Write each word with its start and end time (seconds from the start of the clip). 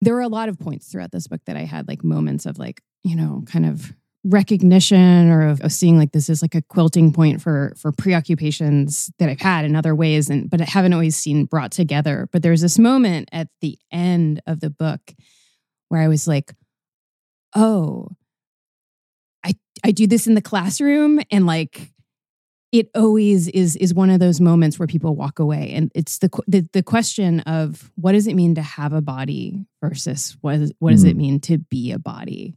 there 0.00 0.14
were 0.14 0.20
a 0.20 0.28
lot 0.28 0.48
of 0.48 0.58
points 0.58 0.90
throughout 0.90 1.12
this 1.12 1.26
book 1.26 1.40
that 1.46 1.56
I 1.56 1.64
had 1.64 1.88
like 1.88 2.02
moments 2.02 2.46
of 2.46 2.58
like, 2.58 2.82
you 3.02 3.16
know, 3.16 3.42
kind 3.46 3.66
of 3.66 3.92
recognition 4.24 5.30
or 5.30 5.48
of, 5.48 5.60
of, 5.62 5.72
seeing 5.72 5.98
like 5.98 6.12
this 6.12 6.28
is 6.28 6.42
like 6.42 6.54
a 6.54 6.62
quilting 6.62 7.12
point 7.12 7.40
for 7.40 7.72
for 7.76 7.90
preoccupations 7.90 9.10
that 9.18 9.30
I've 9.30 9.40
had 9.40 9.64
in 9.64 9.74
other 9.74 9.94
ways 9.94 10.28
and 10.28 10.50
but 10.50 10.60
I 10.60 10.64
haven't 10.64 10.92
always 10.92 11.16
seen 11.16 11.46
brought 11.46 11.72
together. 11.72 12.28
But 12.30 12.42
there's 12.42 12.60
this 12.60 12.78
moment 12.78 13.30
at 13.32 13.48
the 13.60 13.78
end 13.90 14.42
of 14.46 14.60
the 14.60 14.70
book 14.70 15.00
where 15.88 16.02
I 16.02 16.08
was 16.08 16.28
like, 16.28 16.54
oh, 17.54 18.08
I 19.44 19.54
I 19.84 19.90
do 19.90 20.06
this 20.06 20.26
in 20.26 20.34
the 20.34 20.42
classroom 20.42 21.20
and 21.30 21.46
like 21.46 21.90
it 22.72 22.88
always 22.94 23.48
is 23.48 23.76
is 23.76 23.92
one 23.92 24.10
of 24.10 24.20
those 24.20 24.40
moments 24.40 24.78
where 24.78 24.86
people 24.86 25.16
walk 25.16 25.38
away. 25.38 25.72
And 25.74 25.90
it's 25.94 26.18
the 26.18 26.30
the, 26.46 26.68
the 26.72 26.82
question 26.82 27.40
of 27.40 27.90
what 27.96 28.12
does 28.12 28.26
it 28.26 28.34
mean 28.34 28.54
to 28.54 28.62
have 28.62 28.92
a 28.92 29.00
body 29.00 29.66
versus 29.82 30.36
what 30.40 30.56
is, 30.56 30.72
what 30.78 30.92
does 30.92 31.04
mm. 31.04 31.10
it 31.10 31.16
mean 31.16 31.40
to 31.40 31.58
be 31.58 31.92
a 31.92 31.98
body? 31.98 32.56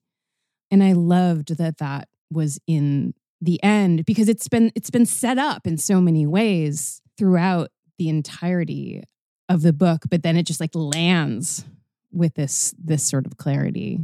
And 0.71 0.83
i 0.83 0.93
loved 0.93 1.57
that 1.57 1.77
that 1.77 2.07
was 2.31 2.59
in 2.65 3.13
the 3.41 3.61
end 3.63 4.05
because 4.05 4.29
it's 4.29 4.47
been 4.47 4.71
it's 4.75 4.89
been 4.89 5.05
set 5.05 5.37
up 5.37 5.67
in 5.67 5.77
so 5.77 6.01
many 6.01 6.25
ways 6.25 7.01
throughout 7.17 7.69
the 7.99 8.09
entirety 8.09 9.03
of 9.49 9.61
the 9.61 9.73
book 9.73 10.03
but 10.09 10.23
then 10.23 10.35
it 10.35 10.47
just 10.47 10.59
like 10.59 10.73
lands 10.73 11.65
with 12.13 12.35
this 12.35 12.73
this 12.81 13.03
sort 13.03 13.25
of 13.25 13.37
clarity. 13.37 13.99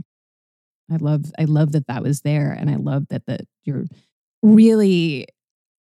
I 0.91 0.98
love 0.98 1.26
i 1.38 1.45
love 1.45 1.72
that 1.73 1.88
that 1.88 2.03
was 2.03 2.22
there 2.22 2.52
and 2.52 2.70
i 2.70 2.76
love 2.76 3.08
that 3.09 3.26
that 3.28 3.41
you're 3.64 3.86
really 4.41 5.28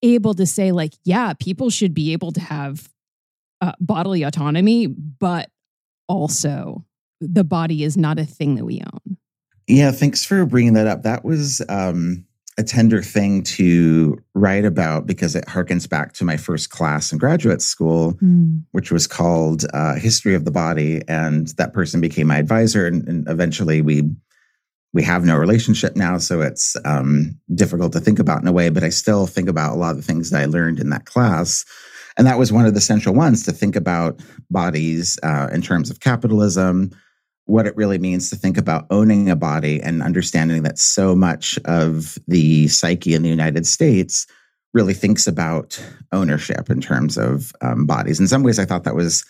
able 0.03 0.33
to 0.35 0.45
say 0.45 0.71
like 0.71 0.93
yeah 1.03 1.33
people 1.39 1.69
should 1.69 1.93
be 1.93 2.13
able 2.13 2.31
to 2.31 2.41
have 2.41 2.89
uh, 3.61 3.71
bodily 3.79 4.23
autonomy 4.23 4.87
but 4.87 5.49
also 6.07 6.85
the 7.21 7.43
body 7.43 7.83
is 7.83 7.97
not 7.97 8.19
a 8.19 8.25
thing 8.25 8.55
that 8.55 8.65
we 8.65 8.81
own 8.81 9.17
yeah 9.67 9.91
thanks 9.91 10.23
for 10.23 10.45
bringing 10.45 10.73
that 10.73 10.87
up 10.87 11.03
that 11.03 11.23
was 11.23 11.61
um, 11.69 12.25
a 12.57 12.63
tender 12.63 13.01
thing 13.01 13.41
to 13.41 14.21
write 14.35 14.65
about 14.65 15.07
because 15.07 15.35
it 15.35 15.45
harkens 15.45 15.89
back 15.89 16.13
to 16.13 16.25
my 16.25 16.37
first 16.37 16.69
class 16.69 17.11
in 17.11 17.17
graduate 17.17 17.61
school 17.61 18.13
mm. 18.15 18.61
which 18.71 18.91
was 18.91 19.07
called 19.07 19.65
uh, 19.73 19.95
history 19.95 20.35
of 20.35 20.43
the 20.43 20.51
body 20.51 21.01
and 21.07 21.47
that 21.57 21.73
person 21.73 22.01
became 22.01 22.27
my 22.27 22.37
advisor 22.37 22.85
and, 22.85 23.07
and 23.07 23.27
eventually 23.29 23.81
we 23.81 24.03
we 24.93 25.03
have 25.03 25.25
no 25.25 25.35
relationship 25.35 25.95
now, 25.95 26.17
so 26.19 26.41
it's 26.41 26.75
um, 26.85 27.39
difficult 27.53 27.93
to 27.93 27.99
think 27.99 28.19
about 28.19 28.41
in 28.41 28.47
a 28.47 28.51
way. 28.51 28.69
But 28.69 28.83
I 28.83 28.89
still 28.89 29.25
think 29.25 29.49
about 29.49 29.73
a 29.73 29.79
lot 29.79 29.91
of 29.91 29.97
the 29.97 30.03
things 30.03 30.29
that 30.29 30.41
I 30.41 30.45
learned 30.45 30.79
in 30.79 30.89
that 30.91 31.05
class, 31.05 31.65
and 32.17 32.27
that 32.27 32.37
was 32.37 32.51
one 32.51 32.65
of 32.65 32.73
the 32.73 32.81
central 32.81 33.15
ones 33.15 33.43
to 33.43 33.51
think 33.51 33.75
about 33.75 34.21
bodies 34.51 35.17
uh, 35.23 35.49
in 35.51 35.61
terms 35.61 35.89
of 35.89 35.99
capitalism, 35.99 36.91
what 37.45 37.65
it 37.65 37.75
really 37.75 37.97
means 37.97 38.29
to 38.29 38.35
think 38.35 38.57
about 38.57 38.85
owning 38.91 39.29
a 39.29 39.35
body, 39.35 39.81
and 39.81 40.03
understanding 40.03 40.63
that 40.63 40.77
so 40.77 41.15
much 41.15 41.57
of 41.65 42.17
the 42.27 42.67
psyche 42.67 43.15
in 43.15 43.23
the 43.23 43.29
United 43.29 43.65
States 43.65 44.27
really 44.73 44.93
thinks 44.93 45.27
about 45.27 45.83
ownership 46.11 46.69
in 46.69 46.81
terms 46.81 47.17
of 47.17 47.51
um, 47.61 47.85
bodies. 47.85 48.19
In 48.19 48.27
some 48.27 48.43
ways, 48.43 48.59
I 48.59 48.65
thought 48.65 48.83
that 48.83 48.95
was 48.95 49.25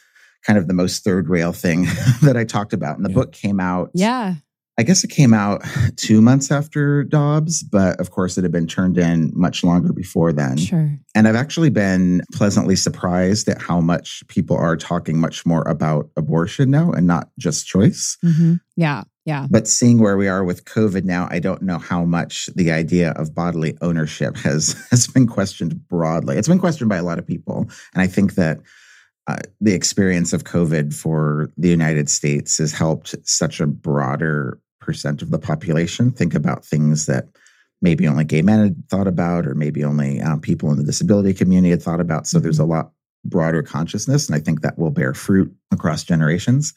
kind 0.45 0.59
of 0.59 0.67
the 0.67 0.73
most 0.73 1.03
third 1.03 1.29
rail 1.29 1.53
thing 1.53 1.83
that 2.21 2.35
I 2.37 2.43
talked 2.43 2.73
about. 2.73 2.97
And 2.97 3.05
the 3.05 3.09
yeah. 3.09 3.15
book 3.15 3.31
came 3.31 3.59
out. 3.59 3.91
Yeah. 3.93 4.35
I 4.77 4.83
guess 4.83 5.03
it 5.03 5.09
came 5.09 5.33
out 5.33 5.63
two 5.95 6.21
months 6.21 6.51
after 6.51 7.03
Dobbs, 7.03 7.63
but 7.63 7.99
of 7.99 8.11
course 8.11 8.37
it 8.37 8.43
had 8.43 8.51
been 8.51 8.67
turned 8.67 8.97
in 8.97 9.31
much 9.35 9.63
longer 9.63 9.93
before 9.93 10.33
then. 10.33 10.57
Sure. 10.57 10.97
And 11.15 11.27
I've 11.27 11.35
actually 11.35 11.69
been 11.69 12.21
pleasantly 12.33 12.75
surprised 12.75 13.47
at 13.47 13.61
how 13.61 13.79
much 13.79 14.23
people 14.27 14.57
are 14.57 14.75
talking 14.75 15.19
much 15.19 15.45
more 15.45 15.63
about 15.63 16.09
abortion 16.17 16.71
now 16.71 16.91
and 16.91 17.05
not 17.05 17.29
just 17.37 17.67
choice. 17.67 18.17
Mm-hmm. 18.23 18.55
Yeah. 18.75 19.03
Yeah. 19.25 19.47
But 19.49 19.69
seeing 19.69 19.99
where 19.99 20.17
we 20.17 20.27
are 20.27 20.43
with 20.43 20.65
COVID 20.65 21.05
now, 21.05 21.29
I 21.31 21.39
don't 21.39 21.61
know 21.61 21.77
how 21.77 22.03
much 22.03 22.49
the 22.55 22.71
idea 22.71 23.11
of 23.11 23.33
bodily 23.33 23.77
ownership 23.81 24.35
has 24.37 24.73
has 24.89 25.07
been 25.07 25.27
questioned 25.27 25.87
broadly. 25.87 26.37
It's 26.37 26.49
been 26.49 26.59
questioned 26.59 26.89
by 26.89 26.97
a 26.97 27.03
lot 27.03 27.19
of 27.19 27.27
people. 27.27 27.69
And 27.93 28.01
I 28.01 28.07
think 28.07 28.35
that 28.35 28.59
uh, 29.27 29.37
the 29.61 29.73
experience 29.73 30.33
of 30.33 30.43
COVID 30.43 30.93
for 30.93 31.49
the 31.55 31.69
United 31.69 32.09
States 32.09 32.57
has 32.57 32.73
helped 32.73 33.15
such 33.23 33.61
a 33.61 33.67
broader 33.67 34.59
percent 34.83 35.21
of 35.21 35.31
the 35.31 35.39
population 35.39 36.11
think 36.11 36.35
about 36.35 36.65
things 36.65 37.05
that 37.07 37.27
maybe 37.81 38.07
only 38.07 38.23
gay 38.23 38.41
men 38.41 38.59
had 38.59 38.89
thought 38.89 39.07
about, 39.07 39.45
or 39.45 39.55
maybe 39.55 39.83
only 39.83 40.21
um, 40.21 40.39
people 40.39 40.71
in 40.71 40.77
the 40.77 40.83
disability 40.83 41.33
community 41.33 41.71
had 41.71 41.81
thought 41.81 41.99
about. 41.99 42.25
So 42.25 42.39
there's 42.39 42.59
a 42.59 42.63
mm-hmm. 42.63 42.71
lot 42.71 42.91
broader 43.25 43.63
consciousness, 43.63 44.27
and 44.27 44.35
I 44.35 44.39
think 44.39 44.61
that 44.61 44.77
will 44.77 44.89
bear 44.89 45.13
fruit 45.13 45.53
across 45.71 46.03
generations. 46.03 46.73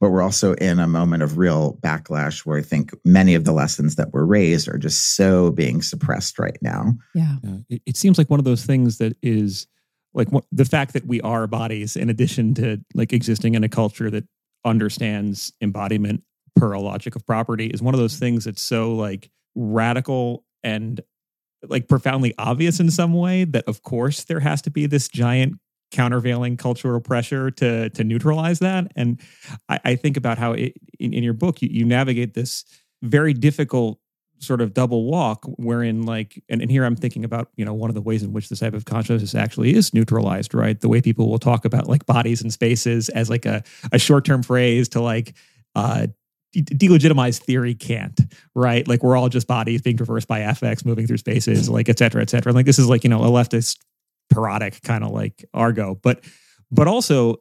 But 0.00 0.10
we're 0.10 0.22
also 0.22 0.54
in 0.54 0.80
a 0.80 0.88
moment 0.88 1.22
of 1.22 1.38
real 1.38 1.78
backlash 1.80 2.40
where 2.40 2.58
I 2.58 2.62
think 2.62 2.92
many 3.04 3.34
of 3.34 3.44
the 3.44 3.52
lessons 3.52 3.94
that 3.94 4.12
were 4.12 4.26
raised 4.26 4.68
are 4.68 4.78
just 4.78 5.16
so 5.16 5.50
being 5.50 5.82
suppressed 5.82 6.38
right 6.38 6.58
now. 6.60 6.94
Yeah. 7.14 7.36
yeah. 7.42 7.56
It, 7.68 7.82
it 7.86 7.96
seems 7.96 8.18
like 8.18 8.28
one 8.28 8.40
of 8.40 8.44
those 8.44 8.64
things 8.64 8.98
that 8.98 9.16
is 9.22 9.68
like 10.12 10.28
the 10.50 10.64
fact 10.64 10.94
that 10.94 11.06
we 11.06 11.20
are 11.20 11.46
bodies 11.46 11.96
in 11.96 12.10
addition 12.10 12.54
to 12.54 12.80
like 12.94 13.12
existing 13.12 13.54
in 13.54 13.64
a 13.64 13.68
culture 13.68 14.10
that 14.10 14.24
understands 14.64 15.52
embodiment 15.60 16.22
a 16.72 16.80
logic 16.80 17.16
of 17.16 17.26
property 17.26 17.66
is 17.66 17.82
one 17.82 17.94
of 17.94 18.00
those 18.00 18.16
things 18.16 18.44
that's 18.44 18.62
so 18.62 18.94
like 18.94 19.30
radical 19.54 20.44
and 20.62 21.00
like 21.68 21.88
profoundly 21.88 22.34
obvious 22.38 22.80
in 22.80 22.90
some 22.90 23.14
way 23.14 23.44
that 23.44 23.64
of 23.66 23.82
course 23.82 24.24
there 24.24 24.40
has 24.40 24.62
to 24.62 24.70
be 24.70 24.86
this 24.86 25.08
giant 25.08 25.58
countervailing 25.90 26.56
cultural 26.56 27.00
pressure 27.00 27.50
to 27.50 27.88
to 27.90 28.04
neutralize 28.04 28.58
that. 28.58 28.90
And 28.96 29.20
i, 29.68 29.80
I 29.84 29.96
think 29.96 30.16
about 30.16 30.38
how 30.38 30.52
it, 30.52 30.74
in, 30.98 31.12
in 31.12 31.22
your 31.22 31.34
book 31.34 31.62
you, 31.62 31.68
you 31.70 31.84
navigate 31.84 32.34
this 32.34 32.64
very 33.02 33.32
difficult 33.32 33.98
sort 34.38 34.60
of 34.60 34.74
double 34.74 35.04
walk 35.04 35.44
wherein 35.56 36.02
like 36.02 36.42
and, 36.48 36.60
and 36.60 36.70
here 36.70 36.84
i'm 36.84 36.96
thinking 36.96 37.24
about 37.24 37.48
you 37.56 37.64
know 37.64 37.72
one 37.72 37.88
of 37.88 37.94
the 37.94 38.02
ways 38.02 38.22
in 38.22 38.32
which 38.32 38.48
this 38.48 38.58
type 38.58 38.74
of 38.74 38.84
consciousness 38.84 39.34
actually 39.34 39.74
is 39.74 39.94
neutralized 39.94 40.52
right? 40.54 40.80
The 40.80 40.88
way 40.88 41.00
people 41.00 41.30
will 41.30 41.38
talk 41.38 41.64
about 41.64 41.88
like 41.88 42.04
bodies 42.06 42.42
and 42.42 42.52
spaces 42.52 43.08
as 43.10 43.30
like 43.30 43.46
a, 43.46 43.62
a 43.92 43.98
short-term 43.98 44.42
phrase 44.42 44.88
to 44.90 45.00
like 45.00 45.34
uh 45.74 46.08
delegitimize 46.54 47.38
theory 47.38 47.74
can't 47.74 48.20
right? 48.54 48.86
Like 48.86 49.02
we're 49.02 49.16
all 49.16 49.28
just 49.28 49.46
bodies 49.46 49.82
being 49.82 49.96
traversed 49.96 50.28
by 50.28 50.40
affects 50.40 50.84
moving 50.84 51.06
through 51.06 51.18
spaces 51.18 51.68
like 51.68 51.88
et 51.88 51.98
cetera 51.98 52.22
et 52.22 52.30
cetera. 52.30 52.52
Like 52.52 52.66
this 52.66 52.78
is 52.78 52.88
like 52.88 53.04
you 53.04 53.10
know 53.10 53.22
a 53.22 53.28
leftist 53.28 53.78
parodic 54.30 54.80
kind 54.82 55.04
of 55.04 55.10
like 55.10 55.44
argo 55.52 55.98
but 56.02 56.24
but 56.70 56.88
also 56.88 57.36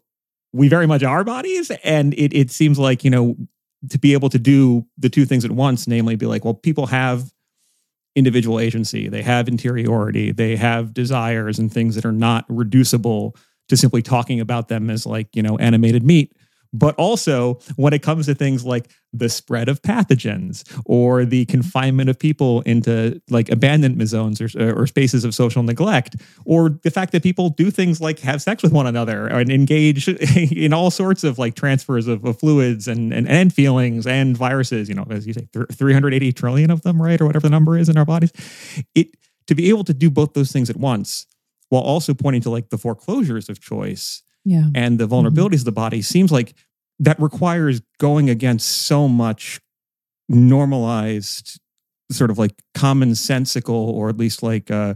we 0.51 0.68
very 0.68 0.85
much 0.85 1.01
are 1.01 1.24
bodies 1.24 1.72
and 1.84 2.13
it, 2.16 2.34
it 2.35 2.51
seems 2.51 2.78
like 2.78 3.06
you 3.06 3.09
know 3.09 3.38
to 3.90 4.00
be 4.00 4.13
able 4.13 4.29
to 4.29 4.40
do 4.40 4.85
the 4.97 5.09
two 5.09 5.25
things 5.25 5.44
at 5.44 5.51
once, 5.51 5.88
namely 5.88 6.16
be 6.16 6.25
like, 6.25 6.45
well, 6.45 6.53
people 6.53 6.88
have 6.88 7.31
individual 8.16 8.59
agency, 8.59 9.09
they 9.09 9.22
have 9.22 9.47
interiority, 9.47 10.31
they 10.31 10.56
have 10.56 10.94
desires 10.94 11.59
and 11.59 11.72
things 11.72 11.95
that 11.95 12.06
are 12.06 12.12
not 12.12 12.45
reducible 12.47 13.35
to 13.69 13.78
simply 13.78 14.01
talking 14.01 14.40
about 14.40 14.68
them 14.68 14.90
as 14.90 15.06
like, 15.06 15.28
you 15.35 15.41
know, 15.41 15.57
animated 15.57 16.03
meat 16.03 16.35
but 16.73 16.95
also 16.95 17.59
when 17.75 17.94
it 17.94 18.01
comes 18.01 18.25
to 18.25 18.35
things 18.35 18.66
like 18.66 18.89
the 19.13 19.29
spread 19.29 19.69
of 19.69 19.81
pathogens 19.84 20.63
or 20.85 21.23
the 21.23 21.45
confinement 21.45 22.09
of 22.09 22.17
people 22.17 22.61
into 22.61 23.22
like 23.29 23.50
abandonment 23.50 24.09
zones 24.09 24.41
or, 24.41 24.50
or 24.75 24.88
spaces 24.88 25.23
of 25.23 25.35
social 25.35 25.62
neglect 25.62 26.16
or 26.45 26.79
the 26.83 26.89
fact 26.89 27.12
that 27.12 27.22
people 27.22 27.50
do 27.50 27.69
things 27.69 28.01
like 28.01 28.19
have 28.19 28.41
sex 28.41 28.63
with 28.63 28.72
one 28.72 28.88
another 28.88 29.28
and 29.28 29.51
engage 29.51 30.07
in 30.51 30.73
all 30.73 30.89
sorts 30.89 31.23
of 31.23 31.38
like 31.38 31.53
transfers 31.53 32.07
of, 32.07 32.25
of 32.25 32.39
fluids 32.39 32.88
and, 32.88 33.13
and 33.13 33.29
and 33.29 33.53
feelings 33.53 34.07
and 34.07 34.35
viruses 34.35 34.89
you 34.89 34.95
know 34.95 35.06
as 35.12 35.28
you 35.28 35.33
say 35.33 35.47
380 35.72 36.33
trillion 36.33 36.72
of 36.72 36.81
them 36.81 37.01
right 37.01 37.22
or 37.22 37.25
whatever 37.25 37.47
the 37.47 37.51
number 37.51 37.78
is 37.78 37.89
in 37.89 37.97
our 37.97 38.06
bodies. 38.06 38.31
It 38.95 39.16
to 39.47 39.56
be 39.56 39.69
able 39.69 39.83
to 39.83 39.94
do 39.94 40.09
both 40.09 40.33
those 40.33 40.51
things 40.51 40.69
at 40.69 40.78
once 40.78 41.28
while 41.69 41.81
also 41.81 42.13
pointing 42.13 42.41
to 42.41 42.50
like 42.50 42.69
the 42.69 42.78
foreclosures 42.78 43.50
of 43.50 43.59
choice 43.62 44.23
yeah. 44.45 44.65
and 44.75 44.99
the 44.99 45.07
vulnerabilities 45.07 45.33
mm-hmm. 45.33 45.53
of 45.55 45.65
the 45.65 45.71
body 45.71 46.01
seems 46.01 46.31
like 46.31 46.53
that 46.99 47.19
requires 47.19 47.81
going 47.99 48.29
against 48.29 48.67
so 48.67 49.07
much 49.07 49.59
normalized 50.29 51.59
sort 52.12 52.29
of 52.29 52.38
like 52.38 52.53
commonsensical 52.75 53.69
or 53.69 54.09
at 54.09 54.18
least 54.18 54.44
like 54.44 54.69
uh 54.71 54.94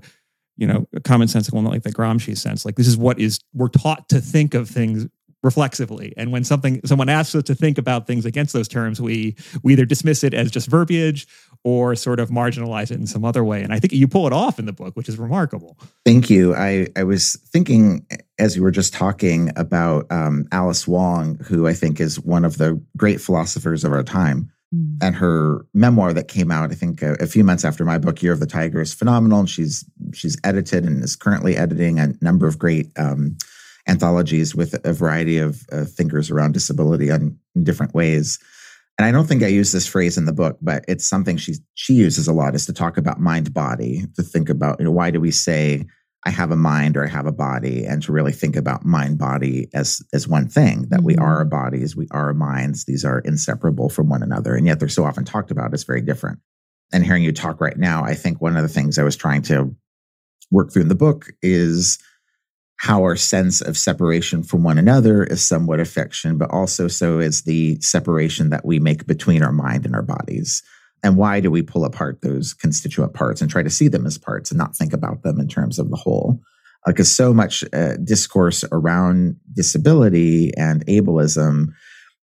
you 0.56 0.68
know 0.68 0.88
commonsensical 1.00 1.57
in 1.57 1.66
like 1.66 1.83
the 1.83 1.92
gramsci 1.92 2.38
sense 2.38 2.66
like 2.66 2.75
this 2.75 2.88
is 2.88 2.98
what 2.98 3.19
is 3.19 3.39
we're 3.54 3.68
taught 3.68 4.07
to 4.10 4.19
think 4.19 4.54
of 4.54 4.69
things 4.69 5.07
reflexively 5.44 6.13
and 6.18 6.31
when 6.31 6.44
something 6.44 6.81
someone 6.86 7.10
asks 7.10 7.36
us 7.36 7.44
to 7.44 7.56
think 7.56 7.77
about 7.77 8.07
things 8.07 8.25
against 8.25 8.54
those 8.54 8.68
terms 8.68 9.00
we 9.00 9.36
we 9.63 9.74
either 9.74 9.86
dismiss 9.86 10.24
it 10.24 10.33
as 10.33 10.50
just 10.50 10.68
verbiage 10.68 11.27
or 11.63 11.95
sort 11.95 12.19
of 12.19 12.30
marginalize 12.30 12.92
it 12.92 13.00
in 13.00 13.07
some 13.07 13.25
other 13.25 13.44
way 13.44 13.62
and 13.62 13.74
i 13.74 13.80
think 13.80 13.94
you 13.94 14.07
pull 14.07 14.27
it 14.27 14.33
off 14.33 14.59
in 14.59 14.65
the 14.65 14.74
book 14.74 14.95
which 14.95 15.09
is 15.09 15.18
remarkable 15.18 15.77
thank 16.06 16.30
you 16.30 16.56
i 16.56 16.88
i 16.95 17.04
was 17.04 17.36
thinking 17.48 18.06
as 18.39 18.56
you 18.56 18.63
were 18.63 18.71
just 18.71 18.94
talking 18.94 19.51
about 19.56 20.06
um, 20.12 20.45
alice 20.51 20.88
wong 20.88 21.36
who 21.39 21.68
i 21.68 21.74
think 21.74 22.00
is 22.00 22.19
one 22.19 22.45
of 22.45 22.57
the 22.57 22.81
great 22.95 23.21
philosophers 23.21 23.83
of 23.83 23.92
our 23.92 24.04
time 24.04 24.51
mm. 24.74 24.98
and 25.01 25.15
her 25.15 25.65
memoir 25.74 26.13
that 26.13 26.27
came 26.27 26.51
out 26.51 26.71
i 26.71 26.75
think 26.75 27.01
a, 27.01 27.13
a, 27.19 27.27
few 27.27 27.44
months 27.44 27.65
after 27.65 27.86
my 27.86 27.98
book 27.98 28.21
year 28.21 28.33
of 28.33 28.39
the 28.39 28.48
tiger 28.48 28.81
is 28.81 28.94
phenomenal 28.94 29.39
and 29.39 29.50
she's 29.50 29.86
she's 30.13 30.38
edited 30.44 30.86
and 30.86 31.03
is 31.03 31.15
currently 31.15 31.56
editing 31.57 32.00
a 32.00 32.13
number 32.21 32.48
of 32.48 32.57
great 32.57 32.88
um, 32.98 33.38
anthologies 33.88 34.53
with 34.53 34.75
a 34.86 34.94
variety 34.94 35.38
of 35.38 35.65
uh, 35.71 35.86
thinkers 35.86 36.30
around 36.30 36.53
disability 36.53 37.10
on, 37.10 37.38
in 37.56 37.63
different 37.63 37.94
ways. 37.94 38.39
And 38.98 39.06
I 39.06 39.12
don't 39.12 39.28
think 39.28 39.44
I 39.44 39.48
use 39.48 39.72
this 39.72 39.86
phrase 39.86 40.18
in 40.18 40.26
the 40.26 40.34
book, 40.34 40.58
but 40.62 40.84
it's 40.88 41.08
something 41.08 41.38
she 41.38 41.56
she 41.76 41.94
uses 41.94 42.28
a 42.28 42.34
lot 42.34 42.56
is 42.56 42.66
to 42.66 42.74
talk 42.74 42.98
about 42.98 43.20
mind 43.20 43.54
body, 43.54 44.04
to 44.16 44.24
think 44.24 44.50
about, 44.50 44.80
you 44.80 44.86
know, 44.86 44.92
why 44.92 45.12
do 45.12 45.20
we 45.20 45.32
say 45.32 45.86
I 46.26 46.32
have 46.32 46.52
a 46.52 46.56
mind 46.56 46.98
or 46.98 47.06
I 47.06 47.10
have 47.10 47.28
a 47.28 47.32
body, 47.32 47.86
and 47.86 48.02
to 48.04 48.12
really 48.12 48.32
think 48.32 48.56
about 48.56 48.86
mind 48.86 49.20
body 49.20 49.70
as 49.74 50.02
as 50.14 50.28
one 50.28 50.50
thing 50.50 50.88
that 50.90 50.98
mm-hmm. 50.98 51.06
we 51.06 51.16
are 51.18 51.42
mm-hmm. 51.42 51.50
bodies, 51.50 51.96
we 51.96 52.08
are 52.12 52.28
our 52.28 52.34
minds. 52.34 52.86
These 52.86 53.06
are 53.06 53.20
inseparable 53.20 53.90
from 53.90 54.10
one 54.10 54.24
another, 54.24 54.56
and 54.56 54.66
yet 54.66 54.80
they're 54.80 54.90
so 54.90 55.06
often 55.06 55.26
talked 55.26 55.52
about 55.52 55.74
as 55.74 55.84
very 55.84 56.02
different. 56.02 56.40
And 56.92 57.06
hearing 57.06 57.24
you 57.24 57.34
talk 57.34 57.62
right 57.62 57.78
now, 57.78 58.04
I 58.04 58.16
think 58.16 58.42
one 58.42 58.58
of 58.58 58.64
the 58.64 58.70
things 58.70 58.98
I 58.98 59.04
was 59.04 59.16
trying 59.16 59.44
to 59.44 59.76
work 60.50 60.72
through 60.72 60.84
in 60.84 60.88
the 60.88 60.96
book 60.96 61.30
is 61.42 62.00
how 62.77 63.01
our 63.01 63.15
sense 63.15 63.59
of 63.59 63.77
separation 63.77 64.44
from 64.44 64.63
one 64.63 64.77
another 64.77 65.24
is 65.24 65.44
somewhat 65.44 65.79
affection, 65.79 66.38
but 66.38 66.51
also 66.51 66.88
so 66.88 67.19
is 67.19 67.41
the 67.41 67.79
separation 67.81 68.50
that 68.50 68.65
we 68.65 68.79
make 68.79 69.07
between 69.07 69.41
our 69.44 69.51
mind 69.51 69.85
and 69.85 69.95
our 69.95 70.03
bodies. 70.03 70.62
And 71.03 71.18
why 71.18 71.39
do 71.39 71.50
we 71.50 71.62
pull 71.62 71.85
apart 71.85 72.21
those 72.21 72.53
constituent 72.53 73.13
parts 73.13 73.41
and 73.41 73.50
try 73.50 73.63
to 73.63 73.69
see 73.69 73.88
them 73.88 74.06
as 74.06 74.18
parts 74.18 74.51
and 74.51 74.57
not 74.57 74.75
think 74.75 74.94
about 74.94 75.24
them 75.24 75.39
in 75.39 75.47
terms 75.47 75.79
of 75.79 75.89
the 75.89 75.95
whole? 75.95 76.39
Because 76.85 77.07
uh, 77.07 77.24
so 77.24 77.33
much 77.33 77.63
uh, 77.74 77.97
discourse 77.97 78.63
around 78.71 79.35
disability 79.53 80.51
and 80.56 80.85
ableism 80.85 81.68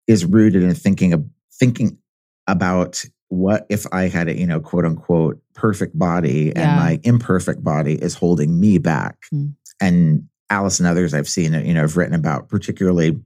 is 0.07 0.25
rooted 0.25 0.63
in 0.63 0.75
thinking 0.75 1.13
of 1.13 1.25
thinking 1.59 1.99
about 2.47 3.05
what 3.29 3.67
if 3.71 3.87
I 3.93 4.09
had 4.09 4.29
a, 4.29 4.39
you 4.39 4.47
know, 4.47 4.61
quote 4.61 4.85
unquote 4.85 5.41
perfect 5.55 5.99
body 5.99 6.53
yeah. 6.55 6.63
and 6.63 6.81
my 6.81 7.01
imperfect 7.03 7.65
body 7.65 7.95
is 7.95 8.15
holding 8.15 8.61
me 8.61 8.79
back. 8.79 9.17
Mm. 9.33 9.55
And 9.81 10.29
Alice 10.53 10.79
and 10.79 10.87
others 10.87 11.15
I've 11.15 11.29
seen, 11.29 11.55
you 11.55 11.73
know, 11.73 11.81
have 11.81 11.97
written 11.97 12.15
about, 12.15 12.51
particularly 12.51 13.19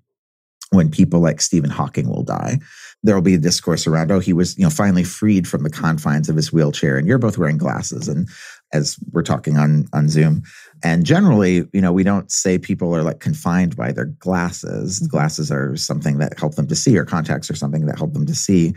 when 0.71 0.91
people 0.91 1.21
like 1.21 1.41
Stephen 1.41 1.71
Hawking 1.71 2.09
will 2.09 2.23
die. 2.23 2.59
There 3.03 3.15
will 3.15 3.23
be 3.23 3.35
a 3.35 3.39
discourse 3.39 3.87
around, 3.87 4.11
oh, 4.11 4.21
he 4.21 4.33
was, 4.33 4.57
you 4.57 4.65
know, 4.65 4.71
finally 4.71 5.05
freed 5.05 5.47
from 5.47 5.63
the 5.63 5.71
confines 5.71 6.29
of 6.29 6.37
his 6.37 6.53
wheelchair, 6.53 6.97
and 6.97 7.07
you're 7.07 7.19
both 7.19 7.39
wearing 7.39 7.59
glasses. 7.59 8.09
And 8.09 8.29
as 8.73 8.97
we're 9.13 9.23
talking 9.23 9.57
on 9.59 9.87
on 9.93 10.09
Zoom, 10.09 10.43
and 10.83 11.05
generally, 11.05 11.69
you 11.73 11.81
know, 11.81 11.93
we 11.93 12.05
don't 12.05 12.31
say 12.31 12.59
people 12.59 12.95
are 12.95 13.03
like 13.03 13.21
confined 13.21 13.77
by 13.77 13.93
their 13.93 14.07
glasses. 14.07 14.99
Mm-hmm. 14.99 15.09
Glasses 15.09 15.51
are 15.51 15.77
something 15.77 16.19
that 16.19 16.39
help 16.39 16.55
them 16.55 16.69
to 16.69 16.77
see, 16.77 16.97
or 16.97 17.05
contacts 17.05 17.51
are 17.51 17.57
something 17.57 17.87
that 17.87 17.99
help 17.99 18.13
them 18.13 18.27
to 18.27 18.35
see. 18.35 18.75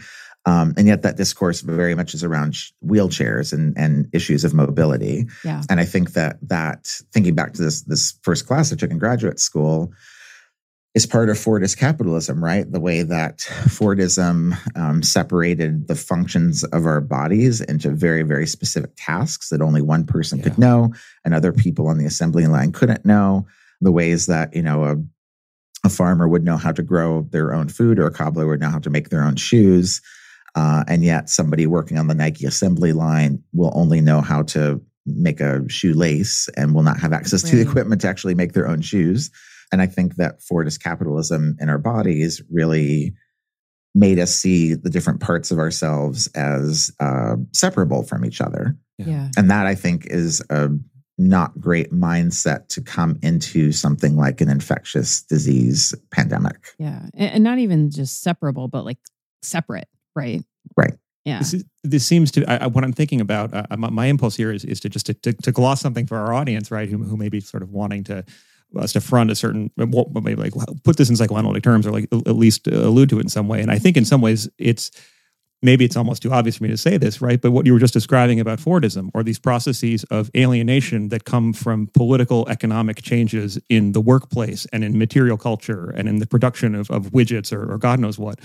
Um, 0.50 0.74
and 0.78 0.88
yet 0.88 1.04
that 1.04 1.16
discourse 1.16 1.62
very 1.62 1.94
much 1.94 2.16
is 2.16 2.24
around 2.24 2.54
wheelchairs 2.84 3.54
and, 3.54 3.78
and 3.78 4.10
issues 4.14 4.44
of 4.44 4.54
mobility. 4.54 5.28
Yeah. 5.46 5.62
And 5.70 5.80
I 5.80 5.86
think 5.86 6.14
that 6.14 6.38
that 6.42 6.88
thinking 7.14 7.36
back 7.36 7.54
to 7.54 7.62
this 7.62 7.84
this 7.84 8.18
first 8.24 8.48
class 8.48 8.74
I 8.74 8.76
took 8.76 8.90
in 8.90 8.98
graduate 8.98 9.40
school 9.40 9.94
is 10.96 11.06
part 11.06 11.30
of 11.30 11.38
Fordist 11.38 11.78
capitalism, 11.78 12.44
right? 12.44 12.70
The 12.70 12.80
way 12.80 13.04
that 13.04 13.38
Fordism 13.68 14.58
um, 14.76 15.04
separated 15.04 15.88
the 15.88 15.96
functions 15.96 16.64
of 16.64 16.88
our 16.88 17.00
bodies 17.00 17.62
into 17.62 17.92
very, 17.92 18.24
very 18.24 18.48
specific 18.48 18.92
tasks 18.98 19.50
that 19.50 19.62
only 19.62 19.84
one 19.84 20.04
person 20.04 20.40
yeah. 20.40 20.46
could 20.46 20.58
know 20.58 20.94
and 21.24 21.36
other 21.36 21.54
people 21.54 21.88
on 21.88 22.00
the 22.00 22.08
assembly 22.08 22.48
line 22.48 22.72
couldn't 22.72 23.06
know. 23.06 23.46
The 23.82 23.92
ways 23.92 24.26
that, 24.26 24.56
you 24.56 24.64
know, 24.64 24.84
a, 24.84 24.96
a 25.86 25.90
farmer 25.90 26.28
would 26.28 26.44
know 26.44 26.58
how 26.58 26.72
to 26.72 26.82
grow 26.82 27.22
their 27.30 27.54
own 27.54 27.70
food 27.70 28.00
or 28.00 28.08
a 28.08 28.12
cobbler 28.12 28.48
would 28.48 28.60
know 28.60 28.70
how 28.70 28.80
to 28.80 28.90
make 28.90 29.10
their 29.10 29.24
own 29.24 29.36
shoes. 29.36 30.02
Uh, 30.56 30.84
and 30.88 31.04
yet 31.04 31.30
somebody 31.30 31.68
working 31.68 31.98
on 31.98 32.08
the 32.08 32.16
Nike 32.16 32.46
assembly 32.46 32.94
line 32.94 33.44
will 33.54 33.72
only 33.76 34.02
know 34.02 34.22
how 34.22 34.44
to 34.44 34.82
make 35.06 35.40
a 35.40 35.68
shoelace 35.70 36.50
and 36.58 36.74
will 36.74 36.84
not 36.84 37.00
have 37.00 37.14
access 37.14 37.44
right. 37.44 37.52
to 37.52 37.56
the 37.56 37.70
equipment 37.70 38.02
to 38.02 38.08
actually 38.08 38.36
make 38.36 38.54
their 38.54 38.68
own 38.68 38.82
shoes. 38.82 39.32
And 39.72 39.82
I 39.82 39.86
think 39.88 40.16
that 40.16 40.40
Fordist 40.40 40.82
capitalism 40.82 41.56
in 41.60 41.70
our 41.70 41.78
bodies 41.78 42.42
really 42.52 43.14
made 43.96 44.20
us 44.20 44.34
see 44.34 44.74
the 44.76 44.90
different 44.90 45.20
parts 45.20 45.52
of 45.52 45.60
ourselves 45.60 46.28
as 46.36 46.92
uh, 47.00 47.36
separable 47.54 48.04
from 48.04 48.24
each 48.26 48.42
other. 48.42 48.78
Yeah. 48.98 49.30
And 49.38 49.50
that 49.50 49.66
I 49.66 49.76
think 49.76 50.06
is 50.08 50.44
a 50.50 50.70
not 51.18 51.60
great 51.60 51.92
mindset 51.92 52.70
to 52.70 52.82
come 52.82 53.20
into 53.22 53.72
something 53.72 54.16
like 54.16 54.42
an 54.42 54.50
infectious 54.50 55.22
disease 55.24 55.94
pandemic. 56.12 56.74
Yeah. 56.78 57.08
And 57.14 57.44
not 57.44 57.60
even 57.60 57.92
just 57.92 58.22
separable, 58.22 58.68
but 58.68 58.86
like 58.86 59.00
separate, 59.42 59.90
right? 60.20 60.44
Right. 60.78 60.94
Yeah. 61.26 61.40
This, 61.40 61.54
is, 61.54 61.64
this 61.84 62.06
seems 62.06 62.32
to, 62.32 62.46
I, 62.46 62.68
what 62.68 62.84
I'm 62.84 62.94
thinking 62.94 63.22
about, 63.22 63.54
uh, 63.54 63.66
my, 63.78 63.90
my, 63.90 64.06
impulse 64.06 64.36
here 64.36 64.52
is, 64.52 64.64
is 64.66 64.80
to 64.82 64.90
just 64.90 65.06
to, 65.08 65.14
to, 65.16 65.34
to, 65.34 65.52
gloss 65.52 65.82
something 65.82 66.08
for 66.08 66.18
our 66.18 66.34
audience, 66.34 66.72
right? 66.72 66.90
Who, 66.90 66.98
who 66.98 67.18
may 67.18 67.30
be 67.30 67.40
sort 67.40 67.62
of 67.62 67.72
wanting 67.72 68.04
to 68.06 68.24
us 68.78 68.94
to 68.94 69.02
front 69.02 69.32
a 69.32 69.36
certain 69.36 69.72
maybe 69.78 70.36
like 70.36 70.54
put 70.84 70.98
this 70.98 71.10
in 71.10 71.16
psychoanalytic 71.16 71.64
terms 71.64 71.88
or 71.88 71.92
like 71.92 72.08
at 72.12 72.36
least 72.36 72.68
allude 72.68 73.10
to 73.10 73.18
it 73.18 73.24
in 73.24 73.30
some 73.30 73.48
way 73.48 73.62
and 73.62 73.72
i 73.72 73.80
think 73.80 73.98
in 73.98 74.06
some 74.06 74.22
ways 74.22 74.48
it's 74.58 74.92
maybe 75.62 75.84
it's 75.84 75.98
almost 75.98 76.22
too 76.22 76.32
obvious 76.32 76.58
for 76.58 76.64
me 76.64 76.70
to 76.70 76.78
say 76.78 76.98
this 76.98 77.20
right 77.20 77.42
but 77.42 77.52
what 77.52 77.66
you 77.66 77.74
were 77.74 77.80
just 77.80 77.94
describing 77.94 78.40
about 78.40 78.60
fordism 78.60 79.10
or 79.14 79.24
these 79.24 79.40
processes 79.40 80.04
of 80.06 80.30
alienation 80.38 81.10
that 81.10 81.26
come 81.26 81.52
from 81.52 81.88
political 81.96 82.48
economic 82.48 83.02
changes 83.02 83.60
in 83.70 83.94
the 83.94 84.02
workplace 84.02 84.68
and 84.72 84.84
in 84.84 84.98
material 84.98 85.38
culture 85.38 85.90
and 85.90 86.08
in 86.08 86.20
the 86.20 86.28
production 86.28 86.76
of, 86.76 86.92
of 86.92 87.08
widgets 87.08 87.52
or, 87.52 87.72
or 87.72 87.78
god 87.78 88.00
knows 88.00 88.20
what 88.20 88.40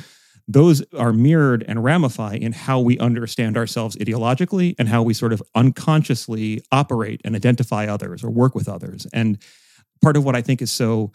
those 0.46 0.84
are 0.94 1.12
mirrored 1.12 1.64
and 1.66 1.82
ramify 1.82 2.34
in 2.34 2.52
how 2.52 2.78
we 2.78 2.98
understand 2.98 3.56
ourselves 3.56 3.96
ideologically 3.96 4.74
and 4.78 4.88
how 4.88 5.02
we 5.02 5.14
sort 5.14 5.32
of 5.32 5.42
unconsciously 5.54 6.62
operate 6.70 7.20
and 7.24 7.34
identify 7.34 7.86
others 7.86 8.22
or 8.22 8.30
work 8.30 8.54
with 8.54 8.68
others. 8.68 9.06
And 9.12 9.38
part 10.02 10.16
of 10.16 10.24
what 10.24 10.36
I 10.36 10.42
think 10.42 10.60
is 10.60 10.70
so 10.70 11.12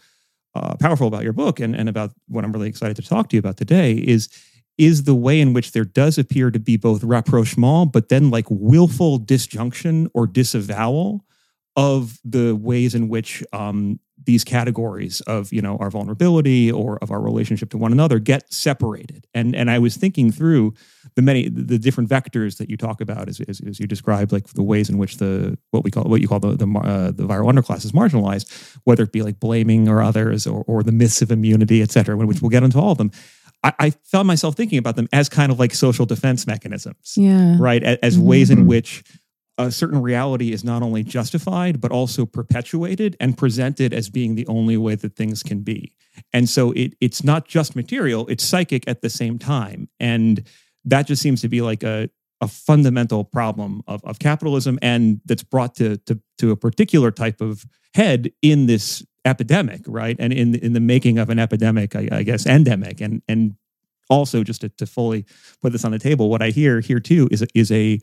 uh, 0.54 0.74
powerful 0.76 1.06
about 1.06 1.22
your 1.22 1.32
book 1.32 1.60
and, 1.60 1.76
and 1.76 1.88
about 1.88 2.12
what 2.26 2.44
I'm 2.44 2.52
really 2.52 2.68
excited 2.68 2.96
to 2.96 3.02
talk 3.02 3.28
to 3.28 3.36
you 3.36 3.40
about 3.40 3.56
today 3.56 3.92
is 3.94 4.28
is 4.78 5.04
the 5.04 5.14
way 5.14 5.38
in 5.38 5.52
which 5.52 5.72
there 5.72 5.84
does 5.84 6.16
appear 6.16 6.50
to 6.50 6.58
be 6.58 6.78
both 6.78 7.04
rapprochement, 7.04 7.92
but 7.92 8.08
then 8.08 8.30
like 8.30 8.46
willful 8.48 9.18
disjunction 9.18 10.08
or 10.14 10.26
disavowal 10.26 11.22
of 11.76 12.18
the 12.24 12.56
ways 12.56 12.94
in 12.94 13.08
which 13.08 13.44
um, 13.52 14.00
these 14.24 14.44
categories 14.44 15.20
of 15.22 15.52
you 15.52 15.62
know 15.62 15.76
our 15.78 15.90
vulnerability 15.90 16.70
or 16.70 16.98
of 16.98 17.10
our 17.10 17.20
relationship 17.20 17.70
to 17.70 17.78
one 17.78 17.92
another 17.92 18.18
get 18.18 18.52
separated. 18.52 19.26
And 19.34 19.54
and 19.54 19.70
i 19.70 19.78
was 19.78 19.96
thinking 19.96 20.30
through 20.30 20.74
the 21.14 21.22
many 21.22 21.48
the 21.48 21.78
different 21.78 22.08
vectors 22.08 22.58
that 22.58 22.68
you 22.68 22.76
talk 22.76 23.00
about 23.00 23.28
as, 23.28 23.40
as, 23.40 23.60
as 23.60 23.80
you 23.80 23.86
described 23.86 24.32
like 24.32 24.48
the 24.48 24.62
ways 24.62 24.90
in 24.90 24.98
which 24.98 25.16
the 25.16 25.58
what 25.70 25.84
we 25.84 25.90
call 25.90 26.04
what 26.04 26.20
you 26.20 26.28
call 26.28 26.40
the 26.40 26.56
the, 26.56 26.66
uh, 26.78 27.10
the 27.10 27.24
viral 27.24 27.50
underclass 27.50 27.84
is 27.84 27.92
marginalized 27.92 28.78
whether 28.84 29.04
it 29.04 29.12
be 29.12 29.22
like 29.22 29.40
blaming 29.40 29.88
or 29.88 30.02
others 30.02 30.46
or, 30.46 30.64
or 30.66 30.82
the 30.82 30.92
myths 30.92 31.22
of 31.22 31.30
immunity 31.30 31.82
et 31.82 31.90
cetera 31.90 32.16
which 32.16 32.42
we'll 32.42 32.50
get 32.50 32.62
into 32.62 32.78
all 32.78 32.92
of 32.92 32.98
them. 32.98 33.10
I, 33.62 33.72
I 33.78 33.90
found 34.04 34.26
myself 34.26 34.56
thinking 34.56 34.78
about 34.78 34.96
them 34.96 35.08
as 35.12 35.28
kind 35.28 35.52
of 35.52 35.58
like 35.58 35.74
social 35.74 36.06
defense 36.06 36.46
mechanisms 36.46 37.14
yeah. 37.16 37.56
right? 37.58 37.82
As, 37.82 37.98
as 38.02 38.16
mm-hmm. 38.16 38.26
ways 38.26 38.50
in 38.50 38.66
which 38.66 39.04
a 39.66 39.70
certain 39.70 40.00
reality 40.00 40.52
is 40.52 40.64
not 40.64 40.82
only 40.82 41.02
justified, 41.02 41.80
but 41.80 41.92
also 41.92 42.24
perpetuated 42.24 43.16
and 43.20 43.36
presented 43.36 43.92
as 43.92 44.08
being 44.08 44.34
the 44.34 44.46
only 44.46 44.76
way 44.76 44.94
that 44.94 45.16
things 45.16 45.42
can 45.42 45.60
be. 45.60 45.94
And 46.32 46.48
so 46.48 46.72
it, 46.72 46.94
it's 47.00 47.22
not 47.22 47.46
just 47.46 47.76
material, 47.76 48.26
it's 48.28 48.44
psychic 48.44 48.84
at 48.86 49.02
the 49.02 49.10
same 49.10 49.38
time. 49.38 49.88
And 49.98 50.46
that 50.84 51.06
just 51.06 51.22
seems 51.22 51.40
to 51.42 51.48
be 51.48 51.60
like 51.60 51.82
a, 51.82 52.10
a 52.40 52.48
fundamental 52.48 53.24
problem 53.24 53.82
of, 53.86 54.02
of 54.04 54.18
capitalism 54.18 54.78
and 54.80 55.20
that's 55.26 55.42
brought 55.42 55.74
to, 55.76 55.98
to, 55.98 56.20
to 56.38 56.50
a 56.50 56.56
particular 56.56 57.10
type 57.10 57.40
of 57.40 57.66
head 57.94 58.32
in 58.42 58.66
this 58.66 59.04
epidemic, 59.24 59.82
right? 59.86 60.16
And 60.18 60.32
in, 60.32 60.54
in 60.54 60.72
the 60.72 60.80
making 60.80 61.18
of 61.18 61.28
an 61.28 61.38
epidemic, 61.38 61.94
I, 61.94 62.08
I 62.10 62.22
guess, 62.22 62.46
endemic. 62.46 63.00
And, 63.00 63.22
and 63.28 63.56
also 64.08 64.42
just 64.42 64.62
to, 64.62 64.70
to 64.70 64.86
fully 64.86 65.26
put 65.60 65.72
this 65.72 65.84
on 65.84 65.92
the 65.92 65.98
table, 65.98 66.30
what 66.30 66.42
I 66.42 66.48
hear 66.48 66.80
here 66.80 67.00
too 67.00 67.28
is, 67.30 67.44
is 67.54 67.70
a 67.70 68.00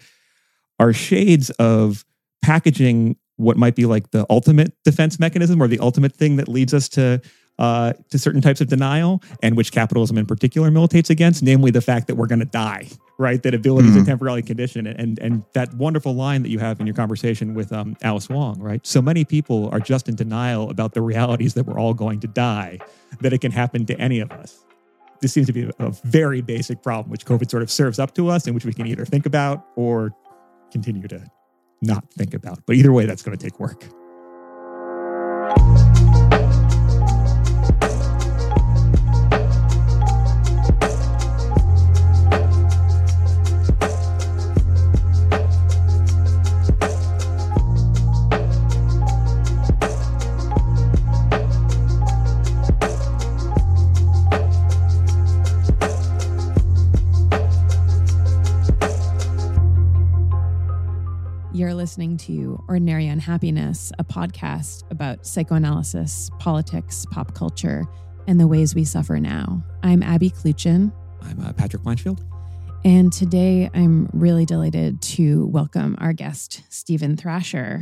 are 0.79 0.93
shades 0.93 1.49
of 1.51 2.05
packaging 2.41 3.17
what 3.37 3.57
might 3.57 3.75
be 3.75 3.85
like 3.85 4.11
the 4.11 4.25
ultimate 4.29 4.73
defense 4.83 5.19
mechanism 5.19 5.61
or 5.61 5.67
the 5.67 5.79
ultimate 5.79 6.15
thing 6.15 6.37
that 6.37 6.47
leads 6.47 6.73
us 6.73 6.89
to 6.89 7.21
uh, 7.59 7.93
to 8.11 8.19
certain 8.19 8.41
types 8.41 8.61
of 8.61 8.67
denial, 8.67 9.21
and 9.41 9.57
which 9.57 9.71
capitalism 9.71 10.15
in 10.17 10.27
particular 10.27 10.69
militates 10.69 11.09
against, 11.09 11.41
namely 11.41 11.71
the 11.71 11.81
fact 11.81 12.05
that 12.05 12.13
we're 12.13 12.27
going 12.27 12.37
to 12.37 12.45
die, 12.45 12.87
right? 13.17 13.41
That 13.41 13.55
ability 13.55 13.87
mm-hmm. 13.87 13.97
is 13.97 14.03
a 14.03 14.05
temporary 14.05 14.43
condition, 14.43 14.85
and 14.85 15.17
and 15.17 15.43
that 15.53 15.73
wonderful 15.73 16.13
line 16.13 16.43
that 16.43 16.49
you 16.49 16.59
have 16.59 16.79
in 16.79 16.85
your 16.85 16.95
conversation 16.95 17.55
with 17.55 17.73
um, 17.73 17.97
Alice 18.03 18.29
Wong, 18.29 18.59
right? 18.59 18.85
So 18.85 19.01
many 19.01 19.25
people 19.25 19.69
are 19.71 19.79
just 19.79 20.07
in 20.07 20.15
denial 20.15 20.69
about 20.69 20.93
the 20.93 21.01
realities 21.01 21.55
that 21.55 21.65
we're 21.65 21.79
all 21.79 21.95
going 21.95 22.19
to 22.19 22.27
die, 22.27 22.77
that 23.21 23.33
it 23.33 23.41
can 23.41 23.51
happen 23.51 23.87
to 23.87 23.99
any 23.99 24.19
of 24.19 24.31
us. 24.31 24.63
This 25.19 25.33
seems 25.33 25.47
to 25.47 25.53
be 25.53 25.67
a 25.79 25.89
very 26.03 26.41
basic 26.41 26.83
problem, 26.83 27.09
which 27.09 27.25
COVID 27.25 27.49
sort 27.49 27.63
of 27.63 27.71
serves 27.71 27.97
up 27.97 28.13
to 28.15 28.29
us, 28.29 28.45
and 28.45 28.53
which 28.53 28.65
we 28.65 28.73
can 28.73 28.85
either 28.85 29.03
think 29.03 29.25
about 29.25 29.65
or 29.75 30.13
continue 30.71 31.07
to 31.07 31.25
not 31.81 32.11
think 32.13 32.33
about. 32.33 32.59
But 32.65 32.75
either 32.75 32.91
way, 32.91 33.05
that's 33.05 33.21
going 33.21 33.37
to 33.37 33.43
take 33.43 33.59
work. 33.59 33.85
Listening 61.97 62.17
to 62.17 62.63
Ordinary 62.67 63.07
Unhappiness, 63.07 63.91
a 63.97 64.03
podcast 64.03 64.83
about 64.91 65.25
psychoanalysis, 65.25 66.29
politics, 66.37 67.07
pop 67.09 67.33
culture, 67.33 67.85
and 68.27 68.39
the 68.39 68.45
ways 68.45 68.75
we 68.75 68.83
suffer 68.83 69.19
now. 69.19 69.63
I'm 69.81 70.03
Abby 70.03 70.29
Kluchin. 70.29 70.93
I'm 71.23 71.43
uh, 71.43 71.53
Patrick 71.53 71.81
Blanchfield. 71.81 72.19
And 72.85 73.11
today 73.11 73.71
I'm 73.73 74.11
really 74.13 74.45
delighted 74.45 75.01
to 75.01 75.47
welcome 75.47 75.95
our 75.99 76.13
guest, 76.13 76.61
Steven 76.69 77.17
Thrasher, 77.17 77.81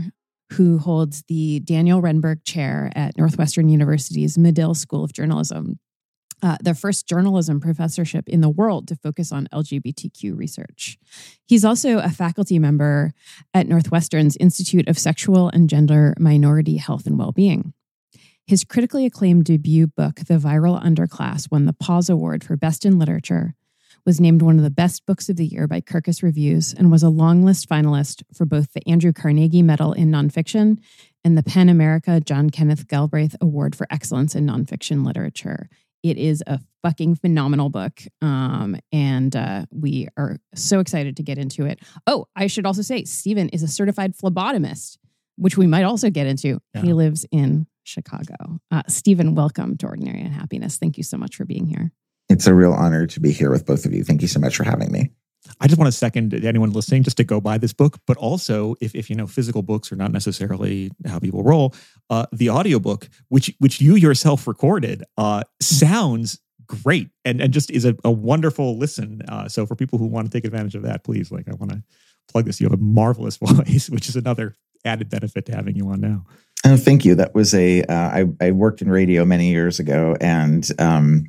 who 0.53 0.77
holds 0.77 1.25
the 1.27 1.60
Daniel 1.60 2.01
Renberg 2.01 2.45
Chair 2.45 2.93
at 2.95 3.17
Northwestern 3.17 3.67
University's 3.67 4.38
Medill 4.38 4.75
School 4.75 5.03
of 5.03 5.12
Journalism 5.12 5.77
uh, 6.42 6.58
the 6.62 6.75
first 6.75 7.08
journalism 7.08 7.60
professorship 7.60 8.27
in 8.27 8.42
the 8.42 8.50
world 8.50 8.88
to 8.88 8.96
focus 8.96 9.32
on 9.32 9.48
LGBTQ 9.54 10.38
research. 10.38 10.98
He's 11.46 11.65
also 11.65 12.00
a 12.00 12.10
faculty 12.10 12.60
member 12.60 13.13
at 13.54 13.68
Northwestern's 13.68 14.38
Institute 14.38 14.88
of 14.88 15.00
Sexual 15.00 15.50
and 15.50 15.70
Gender 15.70 16.13
Minority 16.20 16.77
Health 16.77 17.06
and 17.06 17.18
Wellbeing. 17.18 17.74
His 18.48 18.63
critically 18.63 19.06
acclaimed 19.06 19.46
debut 19.46 19.88
book, 19.88 20.18
The 20.27 20.38
Viral 20.38 20.82
Underclass, 20.84 21.50
won 21.50 21.65
the 21.65 21.74
PAWS 21.74 22.10
Award 22.10 22.44
for 22.44 22.56
Best 22.56 22.86
in 22.86 23.00
Literature, 23.00 23.56
was 24.06 24.22
named 24.22 24.44
one 24.44 24.58
of 24.58 24.63
the 24.63 24.70
best 24.70 25.06
books 25.08 25.30
of 25.30 25.36
the 25.36 25.48
year 25.48 25.68
by 25.68 25.82
Kirkus 25.82 26.22
Reviews, 26.22 26.72
and 26.72 26.92
was 26.92 27.01
a 27.01 27.10
long 27.10 27.44
list 27.44 27.68
finalist 27.68 28.22
for 28.34 28.46
both 28.46 28.74
the 28.74 28.88
Andrew 28.88 29.12
Carnegie 29.12 29.63
Medal 29.63 29.94
in 29.94 30.12
Nonfiction 30.12 30.77
and 31.24 31.36
the 31.36 31.44
PEN 31.44 31.70
America 31.70 32.22
John 32.22 32.51
Kenneth 32.51 32.88
Galbraith 32.88 33.36
Award 33.42 33.75
for 33.75 33.88
Excellence 33.89 34.36
in 34.36 34.46
Nonfiction 34.46 35.04
Literature. 35.04 35.68
It 36.05 36.19
is 36.19 36.43
a 36.45 36.59
fucking 36.83 37.15
phenomenal 37.15 37.69
book. 37.69 38.00
Um, 38.21 38.77
and 38.91 39.35
uh, 39.35 39.65
we 39.71 40.07
are 40.17 40.38
so 40.53 40.79
excited 40.79 41.17
to 41.17 41.24
get 41.24 41.39
into 41.39 41.65
it. 41.65 41.79
Oh, 42.05 42.27
I 42.35 42.45
should 42.45 42.67
also 42.67 42.83
say, 42.83 43.05
Steven 43.05 43.50
is 43.50 43.63
a 43.63 43.67
certified 43.67 44.15
phlebotomist, 44.15 45.00
which 45.35 45.57
we 45.57 45.65
might 45.65 45.81
also 45.81 46.12
get 46.12 46.27
into. 46.27 46.59
Yeah. 46.75 46.81
He 46.81 46.93
lives 46.93 47.25
in 47.31 47.65
Chicago. 47.85 48.59
Uh, 48.69 48.83
Steven, 48.88 49.33
welcome 49.33 49.77
to 49.77 49.88
Ordinary 49.88 50.21
Unhappiness. 50.21 50.77
Thank 50.77 50.97
you 50.97 51.03
so 51.03 51.17
much 51.17 51.38
for 51.38 51.43
being 51.43 51.65
here. 51.65 51.91
It's 52.29 52.45
a 52.45 52.53
real 52.53 52.74
honor 52.74 53.07
to 53.07 53.19
be 53.19 53.31
here 53.31 53.50
with 53.50 53.65
both 53.65 53.88
of 53.88 53.91
you. 53.91 54.03
Thank 54.03 54.21
you 54.21 54.27
so 54.27 54.39
much 54.39 54.55
for 54.55 54.63
having 54.63 54.91
me. 54.91 55.09
I 55.59 55.67
just 55.67 55.79
want 55.79 55.87
to 55.87 55.97
second 55.97 56.33
anyone 56.45 56.71
listening 56.71 57.03
just 57.03 57.17
to 57.17 57.23
go 57.23 57.39
buy 57.39 57.57
this 57.57 57.73
book. 57.73 57.99
But 58.07 58.17
also, 58.17 58.75
if, 58.81 58.95
if 58.95 59.09
you 59.09 59.15
know 59.15 59.27
physical 59.27 59.61
books 59.61 59.91
are 59.91 59.95
not 59.95 60.11
necessarily 60.11 60.91
how 61.05 61.19
people 61.19 61.43
roll, 61.43 61.73
uh, 62.09 62.25
the 62.31 62.49
audiobook, 62.49 63.09
which 63.29 63.53
which 63.59 63.81
you 63.81 63.95
yourself 63.95 64.47
recorded, 64.47 65.03
uh, 65.17 65.43
sounds 65.61 66.39
great 66.67 67.09
and, 67.23 67.41
and 67.41 67.53
just 67.53 67.69
is 67.69 67.85
a, 67.85 67.95
a 68.03 68.11
wonderful 68.11 68.77
listen. 68.77 69.21
Uh, 69.27 69.47
so 69.47 69.65
for 69.65 69.75
people 69.75 69.99
who 69.99 70.07
want 70.07 70.29
to 70.29 70.35
take 70.35 70.45
advantage 70.45 70.75
of 70.75 70.83
that, 70.83 71.03
please, 71.03 71.31
like 71.31 71.47
I 71.47 71.53
want 71.55 71.71
to 71.71 71.83
plug 72.27 72.45
this. 72.45 72.59
You 72.59 72.65
have 72.65 72.79
a 72.79 72.81
marvelous 72.81 73.37
voice, 73.41 73.89
which 73.89 74.09
is 74.09 74.15
another 74.15 74.55
added 74.83 75.09
benefit 75.09 75.45
to 75.47 75.55
having 75.55 75.75
you 75.75 75.89
on 75.89 76.01
now. 76.01 76.25
Oh, 76.65 76.77
thank 76.77 77.05
you. 77.05 77.15
That 77.15 77.35
was 77.35 77.53
a. 77.53 77.83
Uh, 77.83 77.93
I, 77.93 78.25
I 78.41 78.51
worked 78.51 78.81
in 78.81 78.89
radio 78.89 79.23
many 79.23 79.51
years 79.51 79.79
ago, 79.79 80.17
and 80.19 80.67
um, 80.79 81.25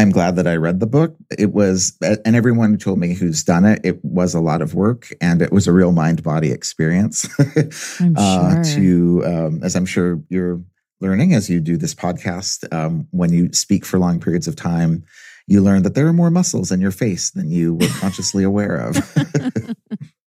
I'm 0.00 0.10
glad 0.10 0.36
that 0.36 0.46
I 0.46 0.56
read 0.56 0.80
the 0.80 0.86
book. 0.86 1.14
It 1.38 1.52
was, 1.52 1.94
and 2.00 2.34
everyone 2.34 2.78
told 2.78 2.98
me 2.98 3.12
who's 3.12 3.44
done 3.44 3.66
it, 3.66 3.80
it 3.84 4.02
was 4.02 4.32
a 4.32 4.40
lot 4.40 4.62
of 4.62 4.72
work 4.72 5.12
and 5.20 5.42
it 5.42 5.52
was 5.52 5.66
a 5.66 5.74
real 5.74 5.92
mind 5.92 6.22
body 6.22 6.50
experience. 6.52 7.28
I'm 8.00 8.14
uh, 8.16 8.64
sure. 8.64 8.74
to, 8.76 9.22
um, 9.26 9.60
as 9.62 9.76
I'm 9.76 9.84
sure 9.84 10.22
you're 10.30 10.62
learning 11.02 11.34
as 11.34 11.50
you 11.50 11.60
do 11.60 11.76
this 11.76 11.94
podcast, 11.94 12.64
um, 12.72 13.08
when 13.10 13.30
you 13.30 13.52
speak 13.52 13.84
for 13.84 13.98
long 13.98 14.20
periods 14.20 14.48
of 14.48 14.56
time, 14.56 15.04
you 15.46 15.60
learn 15.60 15.82
that 15.82 15.94
there 15.94 16.06
are 16.06 16.14
more 16.14 16.30
muscles 16.30 16.72
in 16.72 16.80
your 16.80 16.92
face 16.92 17.32
than 17.32 17.50
you 17.50 17.74
were 17.74 17.88
consciously 17.98 18.42
aware 18.42 18.76
of. 18.76 18.96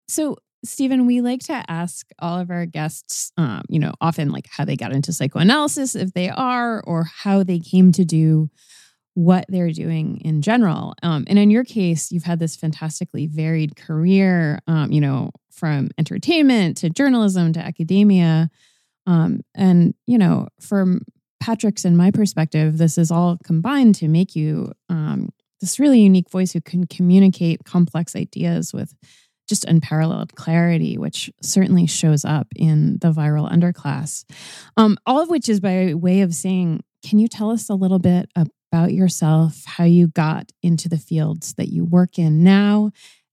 so, 0.09 0.37
Steven, 0.65 1.07
we 1.07 1.21
like 1.21 1.41
to 1.41 1.65
ask 1.69 2.07
all 2.21 2.39
of 2.39 2.53
our 2.53 2.67
guests, 2.67 3.33
um, 3.37 3.63
you 3.69 3.81
know, 3.81 3.95
often 4.01 4.31
like 4.31 4.47
how 4.49 4.65
they 4.65 4.77
got 4.77 4.93
into 4.93 5.13
psychoanalysis, 5.13 5.97
if 5.97 6.13
they 6.13 6.31
are, 6.31 6.81
or 6.83 7.09
how 7.13 7.43
they 7.43 7.59
came 7.59 7.91
to 7.91 8.05
do 8.05 8.49
what 9.17 9.47
they're 9.49 9.73
doing 9.73 10.21
in 10.27 10.43
general. 10.43 10.95
Um, 11.03 11.25
and 11.27 11.39
in 11.39 11.49
your 11.49 11.65
case, 11.65 12.13
you've 12.13 12.25
had 12.25 12.39
this 12.39 12.55
fantastically 12.55 13.27
varied 13.27 13.75
career, 13.75 14.61
um, 14.67 14.93
you 14.93 15.01
know, 15.01 15.31
from 15.51 15.89
entertainment 15.97 16.77
to 16.77 16.91
journalism 16.91 17.55
to 17.55 17.61
academia. 17.61 18.51
Um, 19.07 19.41
and, 19.55 19.95
you 20.07 20.19
know, 20.19 20.49
from 20.61 21.01
Patrick's 21.41 21.87
and 21.87 21.97
my 21.97 22.11
perspective, 22.11 22.77
this 22.77 22.99
is 22.99 23.11
all 23.11 23.39
combined 23.43 23.95
to 23.95 24.09
make 24.09 24.37
you 24.37 24.73
um, 24.91 25.31
this 25.63 25.81
really 25.81 26.01
unique 26.01 26.29
voice 26.29 26.53
who 26.53 26.61
can 26.61 26.87
communicate 26.87 27.65
complex 27.65 28.15
ideas 28.15 28.75
with 28.75 28.95
just 29.49 29.65
unparalleled 29.65 30.35
clarity, 30.35 30.99
which 30.99 31.31
certainly 31.41 31.87
shows 31.87 32.23
up 32.23 32.49
in 32.55 32.99
the 32.99 33.13
viral 33.13 33.51
underclass. 33.51 34.27
Um, 34.77 34.99
all 35.07 35.23
of 35.23 35.31
which 35.31 35.49
is 35.49 35.59
by 35.59 35.95
way 35.95 36.21
of 36.21 36.35
saying, 36.35 36.83
can 37.03 37.19
you 37.19 37.29
tell 37.29 37.51
us 37.51 37.71
a 37.71 37.75
little 37.75 38.01
bit 38.01 38.29
about 38.35 38.49
yourself, 38.73 39.65
how 39.65 39.85
you 39.85 40.09
got 40.09 40.53
into 40.63 40.89
the 40.89 40.99
fields 40.99 41.55
that 41.55 41.69
you 41.69 41.85
work 41.85 42.19
in 42.19 42.45
now, 42.45 42.91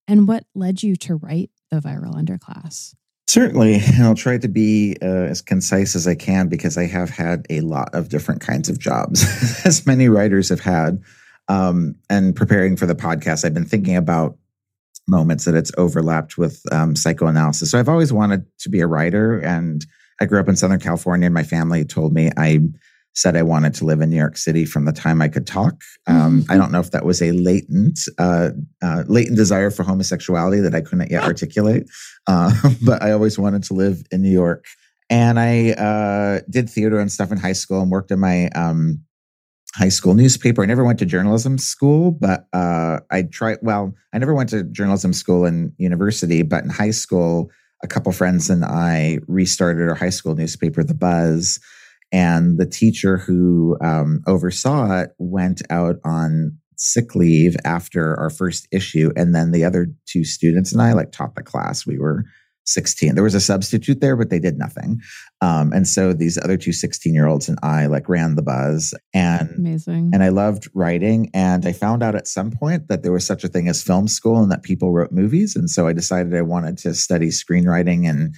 and 0.07 0.27
what 0.27 0.45
led 0.55 0.83
you 0.83 0.95
to 0.97 1.15
write 1.15 1.49
The 1.69 1.79
Viral 1.79 2.15
Underclass. 2.15 2.95
Certainly. 3.27 3.81
I'll 3.99 4.15
try 4.15 4.37
to 4.37 4.47
be 4.47 4.95
uh, 5.01 5.05
as 5.05 5.41
concise 5.41 5.95
as 5.95 6.07
I 6.07 6.15
can 6.15 6.49
because 6.49 6.77
I 6.77 6.85
have 6.85 7.09
had 7.09 7.45
a 7.49 7.61
lot 7.61 7.89
of 7.93 8.09
different 8.09 8.41
kinds 8.41 8.69
of 8.69 8.79
jobs, 8.79 9.23
as 9.65 9.85
many 9.85 10.09
writers 10.09 10.49
have 10.49 10.59
had. 10.59 11.01
Um, 11.47 11.95
and 12.09 12.35
preparing 12.35 12.77
for 12.77 12.85
the 12.85 12.95
podcast, 12.95 13.43
I've 13.43 13.53
been 13.53 13.65
thinking 13.65 13.97
about 13.97 14.37
moments 15.07 15.45
that 15.45 15.55
it's 15.55 15.71
overlapped 15.77 16.37
with 16.37 16.61
um, 16.71 16.95
psychoanalysis. 16.95 17.71
So 17.71 17.79
I've 17.79 17.89
always 17.89 18.13
wanted 18.13 18.45
to 18.59 18.69
be 18.69 18.79
a 18.79 18.87
writer, 18.87 19.39
and 19.39 19.85
I 20.21 20.25
grew 20.25 20.39
up 20.39 20.47
in 20.47 20.55
Southern 20.55 20.79
California, 20.79 21.25
and 21.25 21.33
my 21.33 21.43
family 21.43 21.83
told 21.83 22.13
me 22.13 22.29
I 22.37 22.59
said 23.13 23.37
I 23.37 23.43
wanted 23.43 23.73
to 23.75 23.85
live 23.85 24.01
in 24.01 24.09
New 24.09 24.17
York 24.17 24.37
City 24.37 24.65
from 24.65 24.85
the 24.85 24.91
time 24.91 25.21
I 25.21 25.27
could 25.27 25.45
talk. 25.45 25.81
Um, 26.07 26.41
mm-hmm. 26.41 26.51
I 26.51 26.57
don't 26.57 26.71
know 26.71 26.79
if 26.79 26.91
that 26.91 27.05
was 27.05 27.21
a 27.21 27.31
latent, 27.31 27.99
uh, 28.17 28.49
uh, 28.81 29.03
latent 29.07 29.37
desire 29.37 29.69
for 29.69 29.83
homosexuality 29.83 30.59
that 30.61 30.75
I 30.75 30.81
couldn't 30.81 31.11
yet 31.11 31.23
articulate, 31.23 31.89
uh, 32.27 32.53
but 32.83 33.01
I 33.01 33.11
always 33.11 33.37
wanted 33.37 33.63
to 33.63 33.73
live 33.73 34.03
in 34.11 34.21
New 34.21 34.31
York. 34.31 34.65
And 35.09 35.39
I 35.39 35.71
uh, 35.71 36.41
did 36.49 36.69
theater 36.69 36.99
and 36.99 37.11
stuff 37.11 37.31
in 37.31 37.37
high 37.37 37.53
school 37.53 37.81
and 37.81 37.91
worked 37.91 38.09
in 38.09 38.19
my 38.19 38.47
um, 38.49 39.03
high 39.75 39.89
school 39.89 40.15
newspaper. 40.15 40.63
I 40.63 40.65
never 40.65 40.83
went 40.83 40.99
to 40.99 41.05
journalism 41.05 41.57
school, 41.57 42.11
but 42.11 42.47
uh, 42.53 42.99
I 43.11 43.23
tried. 43.23 43.59
Well, 43.61 43.93
I 44.13 44.17
never 44.17 44.33
went 44.33 44.49
to 44.49 44.63
journalism 44.63 45.13
school 45.13 45.45
in 45.45 45.73
university, 45.77 46.41
but 46.41 46.63
in 46.63 46.69
high 46.69 46.91
school, 46.91 47.51
a 47.83 47.87
couple 47.87 48.11
friends 48.11 48.49
and 48.49 48.63
I 48.63 49.19
restarted 49.27 49.87
our 49.87 49.95
high 49.95 50.09
school 50.09 50.35
newspaper, 50.35 50.83
The 50.83 50.93
Buzz 50.93 51.59
and 52.13 52.59
the 52.59 52.65
teacher 52.65 53.17
who 53.17 53.75
um, 53.81 54.21
oversaw 54.27 55.01
it 55.01 55.09
went 55.17 55.63
out 55.69 55.95
on 56.05 56.57
sick 56.77 57.15
leave 57.15 57.57
after 57.65 58.17
our 58.19 58.29
first 58.29 58.67
issue. 58.71 59.11
And 59.15 59.33
then 59.33 59.51
the 59.51 59.65
other 59.65 59.87
two 60.05 60.23
students 60.23 60.71
and 60.71 60.81
I 60.81 60.93
like 60.93 61.11
taught 61.11 61.35
the 61.35 61.43
class. 61.43 61.85
We 61.85 61.97
were 61.97 62.23
16. 62.65 63.15
There 63.15 63.23
was 63.23 63.35
a 63.35 63.41
substitute 63.41 63.99
there, 63.99 64.15
but 64.15 64.29
they 64.29 64.39
did 64.39 64.57
nothing. 64.57 65.01
Um, 65.41 65.73
and 65.73 65.87
so 65.87 66.13
these 66.13 66.37
other 66.37 66.55
two 66.55 66.71
16 66.71 67.13
year 67.13 67.27
olds 67.27 67.49
and 67.49 67.59
I 67.61 67.87
like 67.87 68.07
ran 68.07 68.35
the 68.35 68.41
buzz 68.41 68.93
and 69.13 69.49
amazing. 69.57 70.11
And 70.13 70.23
I 70.23 70.29
loved 70.29 70.69
writing. 70.73 71.29
And 71.33 71.65
I 71.65 71.73
found 71.73 72.03
out 72.03 72.15
at 72.15 72.27
some 72.27 72.51
point 72.51 72.87
that 72.87 73.03
there 73.03 73.11
was 73.11 73.25
such 73.25 73.43
a 73.43 73.49
thing 73.49 73.67
as 73.67 73.83
film 73.83 74.07
school 74.07 74.41
and 74.41 74.51
that 74.51 74.63
people 74.63 74.93
wrote 74.93 75.11
movies. 75.11 75.55
And 75.55 75.69
so 75.69 75.87
I 75.87 75.93
decided 75.93 76.35
I 76.35 76.41
wanted 76.41 76.77
to 76.79 76.93
study 76.93 77.27
screenwriting 77.27 78.09
and 78.09 78.35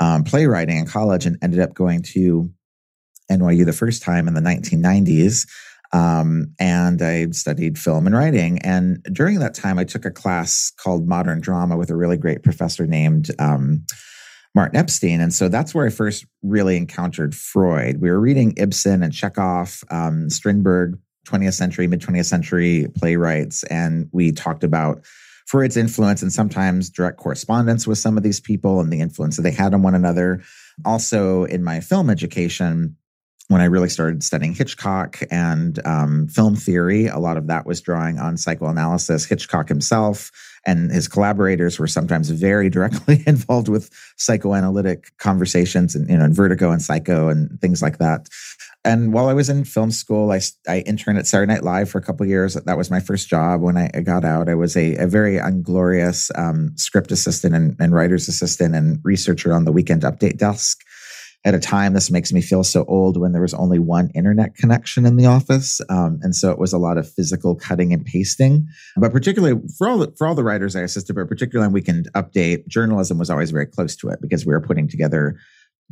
um, 0.00 0.24
playwriting 0.24 0.78
in 0.78 0.86
college 0.86 1.24
and 1.24 1.38
ended 1.42 1.60
up 1.60 1.74
going 1.74 2.02
to 2.14 2.50
NYU 3.30 3.64
the 3.64 3.72
first 3.72 4.02
time 4.02 4.28
in 4.28 4.34
the 4.34 4.40
1990s. 4.40 5.46
Um, 5.92 6.54
and 6.58 7.02
I 7.02 7.28
studied 7.30 7.78
film 7.78 8.06
and 8.06 8.16
writing. 8.16 8.58
And 8.60 9.02
during 9.12 9.40
that 9.40 9.54
time, 9.54 9.78
I 9.78 9.84
took 9.84 10.04
a 10.04 10.10
class 10.10 10.72
called 10.78 11.06
Modern 11.06 11.40
Drama 11.40 11.76
with 11.76 11.90
a 11.90 11.96
really 11.96 12.16
great 12.16 12.42
professor 12.42 12.86
named 12.86 13.30
um, 13.38 13.84
Martin 14.54 14.78
Epstein. 14.78 15.20
And 15.20 15.34
so 15.34 15.48
that's 15.48 15.74
where 15.74 15.86
I 15.86 15.90
first 15.90 16.24
really 16.42 16.76
encountered 16.76 17.34
Freud. 17.34 18.00
We 18.00 18.10
were 18.10 18.20
reading 18.20 18.54
Ibsen 18.56 19.02
and 19.02 19.12
Chekhov, 19.12 19.84
um, 19.90 20.30
Strindberg, 20.30 20.98
20th 21.26 21.54
century, 21.54 21.86
mid 21.86 22.00
20th 22.00 22.26
century 22.26 22.88
playwrights. 22.96 23.62
And 23.64 24.08
we 24.12 24.32
talked 24.32 24.64
about 24.64 25.04
Freud's 25.46 25.76
influence 25.76 26.22
and 26.22 26.32
sometimes 26.32 26.90
direct 26.90 27.18
correspondence 27.18 27.86
with 27.86 27.98
some 27.98 28.16
of 28.16 28.22
these 28.22 28.40
people 28.40 28.80
and 28.80 28.92
the 28.92 29.00
influence 29.00 29.36
that 29.36 29.42
they 29.42 29.50
had 29.50 29.74
on 29.74 29.82
one 29.82 29.94
another. 29.94 30.42
Also, 30.84 31.44
in 31.44 31.62
my 31.62 31.80
film 31.80 32.10
education, 32.10 32.96
when 33.52 33.60
I 33.60 33.66
really 33.66 33.90
started 33.90 34.24
studying 34.24 34.54
Hitchcock 34.54 35.20
and 35.30 35.78
um, 35.86 36.26
film 36.26 36.56
theory, 36.56 37.06
a 37.06 37.18
lot 37.18 37.36
of 37.36 37.48
that 37.48 37.66
was 37.66 37.82
drawing 37.82 38.18
on 38.18 38.38
psychoanalysis. 38.38 39.26
Hitchcock 39.26 39.68
himself 39.68 40.30
and 40.64 40.90
his 40.90 41.06
collaborators 41.06 41.78
were 41.78 41.86
sometimes 41.86 42.30
very 42.30 42.70
directly 42.76 43.22
involved 43.26 43.68
with 43.68 43.90
psychoanalytic 44.16 45.12
conversations 45.18 45.94
and, 45.94 46.08
you 46.08 46.16
know, 46.16 46.24
and 46.24 46.34
vertigo 46.34 46.70
and 46.70 46.80
psycho 46.80 47.28
and 47.28 47.60
things 47.60 47.82
like 47.82 47.98
that. 47.98 48.26
and 48.84 49.12
while 49.12 49.28
I 49.28 49.34
was 49.34 49.50
in 49.50 49.64
film 49.64 49.90
school, 49.90 50.32
I, 50.32 50.40
I 50.66 50.80
interned 50.80 51.18
at 51.18 51.26
Saturday 51.26 51.52
Night 51.52 51.62
Live 51.62 51.90
for 51.90 51.98
a 51.98 52.02
couple 52.02 52.24
years. 52.24 52.54
That 52.54 52.78
was 52.78 52.90
my 52.90 53.00
first 53.00 53.28
job 53.28 53.60
when 53.60 53.76
I 53.76 53.88
got 54.00 54.24
out. 54.24 54.48
I 54.48 54.54
was 54.54 54.76
a, 54.76 54.96
a 54.96 55.06
very 55.06 55.36
unglorious 55.36 56.30
um, 56.36 56.72
script 56.76 57.12
assistant 57.12 57.54
and, 57.54 57.76
and 57.78 57.92
writer's 57.92 58.28
assistant 58.28 58.74
and 58.74 58.98
researcher 59.04 59.52
on 59.52 59.66
the 59.66 59.72
weekend 59.72 60.02
update 60.02 60.38
desk 60.38 60.80
at 61.44 61.54
a 61.54 61.58
time 61.58 61.92
this 61.92 62.10
makes 62.10 62.32
me 62.32 62.40
feel 62.40 62.62
so 62.62 62.84
old 62.86 63.16
when 63.16 63.32
there 63.32 63.42
was 63.42 63.54
only 63.54 63.78
one 63.78 64.10
internet 64.14 64.54
connection 64.54 65.04
in 65.04 65.16
the 65.16 65.26
office 65.26 65.80
um, 65.88 66.18
and 66.22 66.34
so 66.34 66.50
it 66.50 66.58
was 66.58 66.72
a 66.72 66.78
lot 66.78 66.98
of 66.98 67.10
physical 67.10 67.54
cutting 67.54 67.92
and 67.92 68.04
pasting 68.04 68.66
but 68.96 69.12
particularly 69.12 69.60
for 69.76 69.88
all 69.88 69.98
the, 69.98 70.12
for 70.16 70.26
all 70.26 70.34
the 70.34 70.44
writers 70.44 70.76
i 70.76 70.80
assisted 70.80 71.14
but 71.14 71.28
particularly 71.28 71.66
on 71.66 71.72
weekend 71.72 72.08
update 72.14 72.66
journalism 72.66 73.18
was 73.18 73.30
always 73.30 73.50
very 73.50 73.66
close 73.66 73.96
to 73.96 74.08
it 74.08 74.20
because 74.20 74.46
we 74.46 74.52
were 74.52 74.60
putting 74.60 74.88
together 74.88 75.36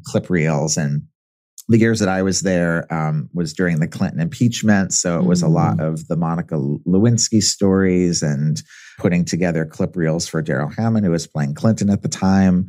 clip 0.04 0.30
reels 0.30 0.76
and 0.76 1.02
the 1.70 1.78
years 1.78 2.00
that 2.00 2.08
I 2.08 2.22
was 2.22 2.40
there 2.40 2.92
um, 2.92 3.30
was 3.32 3.52
during 3.52 3.78
the 3.78 3.86
Clinton 3.86 4.20
impeachment. 4.20 4.92
So 4.92 5.20
it 5.20 5.24
was 5.24 5.40
a 5.40 5.48
lot 5.48 5.76
mm. 5.76 5.86
of 5.86 6.08
the 6.08 6.16
Monica 6.16 6.56
Lewinsky 6.56 7.40
stories 7.40 8.22
and 8.22 8.60
putting 8.98 9.24
together 9.24 9.64
clip 9.64 9.94
reels 9.94 10.26
for 10.26 10.42
Darrell 10.42 10.68
Hammond, 10.68 11.06
who 11.06 11.12
was 11.12 11.28
playing 11.28 11.54
Clinton 11.54 11.88
at 11.88 12.02
the 12.02 12.08
time. 12.08 12.66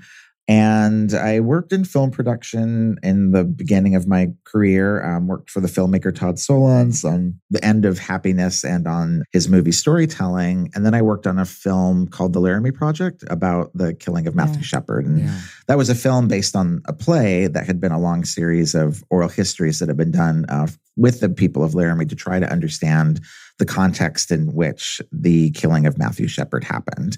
And 0.48 1.14
I 1.14 1.40
worked 1.40 1.72
in 1.72 1.86
film 1.86 2.12
production 2.12 2.98
in 3.04 3.32
the 3.32 3.44
beginning 3.44 3.96
of 3.96 4.08
my 4.08 4.30
career. 4.44 5.04
Um, 5.04 5.28
worked 5.28 5.50
for 5.50 5.62
the 5.62 5.68
filmmaker 5.68 6.14
Todd 6.14 6.36
Solondz 6.36 7.06
on 7.06 7.40
the 7.50 7.64
end 7.64 7.86
of 7.86 8.00
Happiness 8.00 8.66
and 8.66 8.88
on 8.88 9.24
his 9.32 9.48
movie 9.48 9.72
storytelling. 9.72 10.72
And 10.74 10.86
then 10.86 10.94
I 10.94 11.02
worked 11.02 11.28
on 11.28 11.40
a 11.40 11.46
film 11.46 12.08
called 12.08 12.34
The 12.34 12.40
Laramie 12.40 12.72
Project 12.72 13.24
about 13.30 13.72
the 13.74 13.94
killing 13.94 14.28
of 14.28 14.36
Matthew 14.36 14.58
yeah. 14.58 14.64
Shepard. 14.64 15.06
And 15.06 15.20
yeah. 15.20 15.40
that 15.68 15.78
was 15.78 15.90
a 15.90 15.96
film 15.96 16.28
based 16.28 16.56
on 16.56 16.82
a 16.86 16.94
play 16.94 17.48
that 17.48 17.66
had 17.66 17.80
been 17.80 17.92
a 17.92 18.00
long 18.00 18.26
series 18.26 18.76
of 18.76 19.04
oral 19.10 19.30
histories 19.30 19.80
that 19.80 19.90
had 19.90 19.98
been 19.98 20.12
done 20.12 20.46
uh, 20.50 20.68
with 20.98 21.20
the 21.20 21.30
people 21.30 21.64
of 21.64 21.76
Laramie 21.76 22.06
to 22.06 22.16
try 22.16 22.40
to 22.40 22.52
understand 22.52 23.22
the 23.58 23.66
context 23.66 24.32
in 24.32 24.54
which 24.54 25.02
the 25.12 25.52
killing 25.52 25.86
of 25.86 25.98
Matthew 25.98 26.28
Shepard 26.28 26.64
happened. 26.64 27.18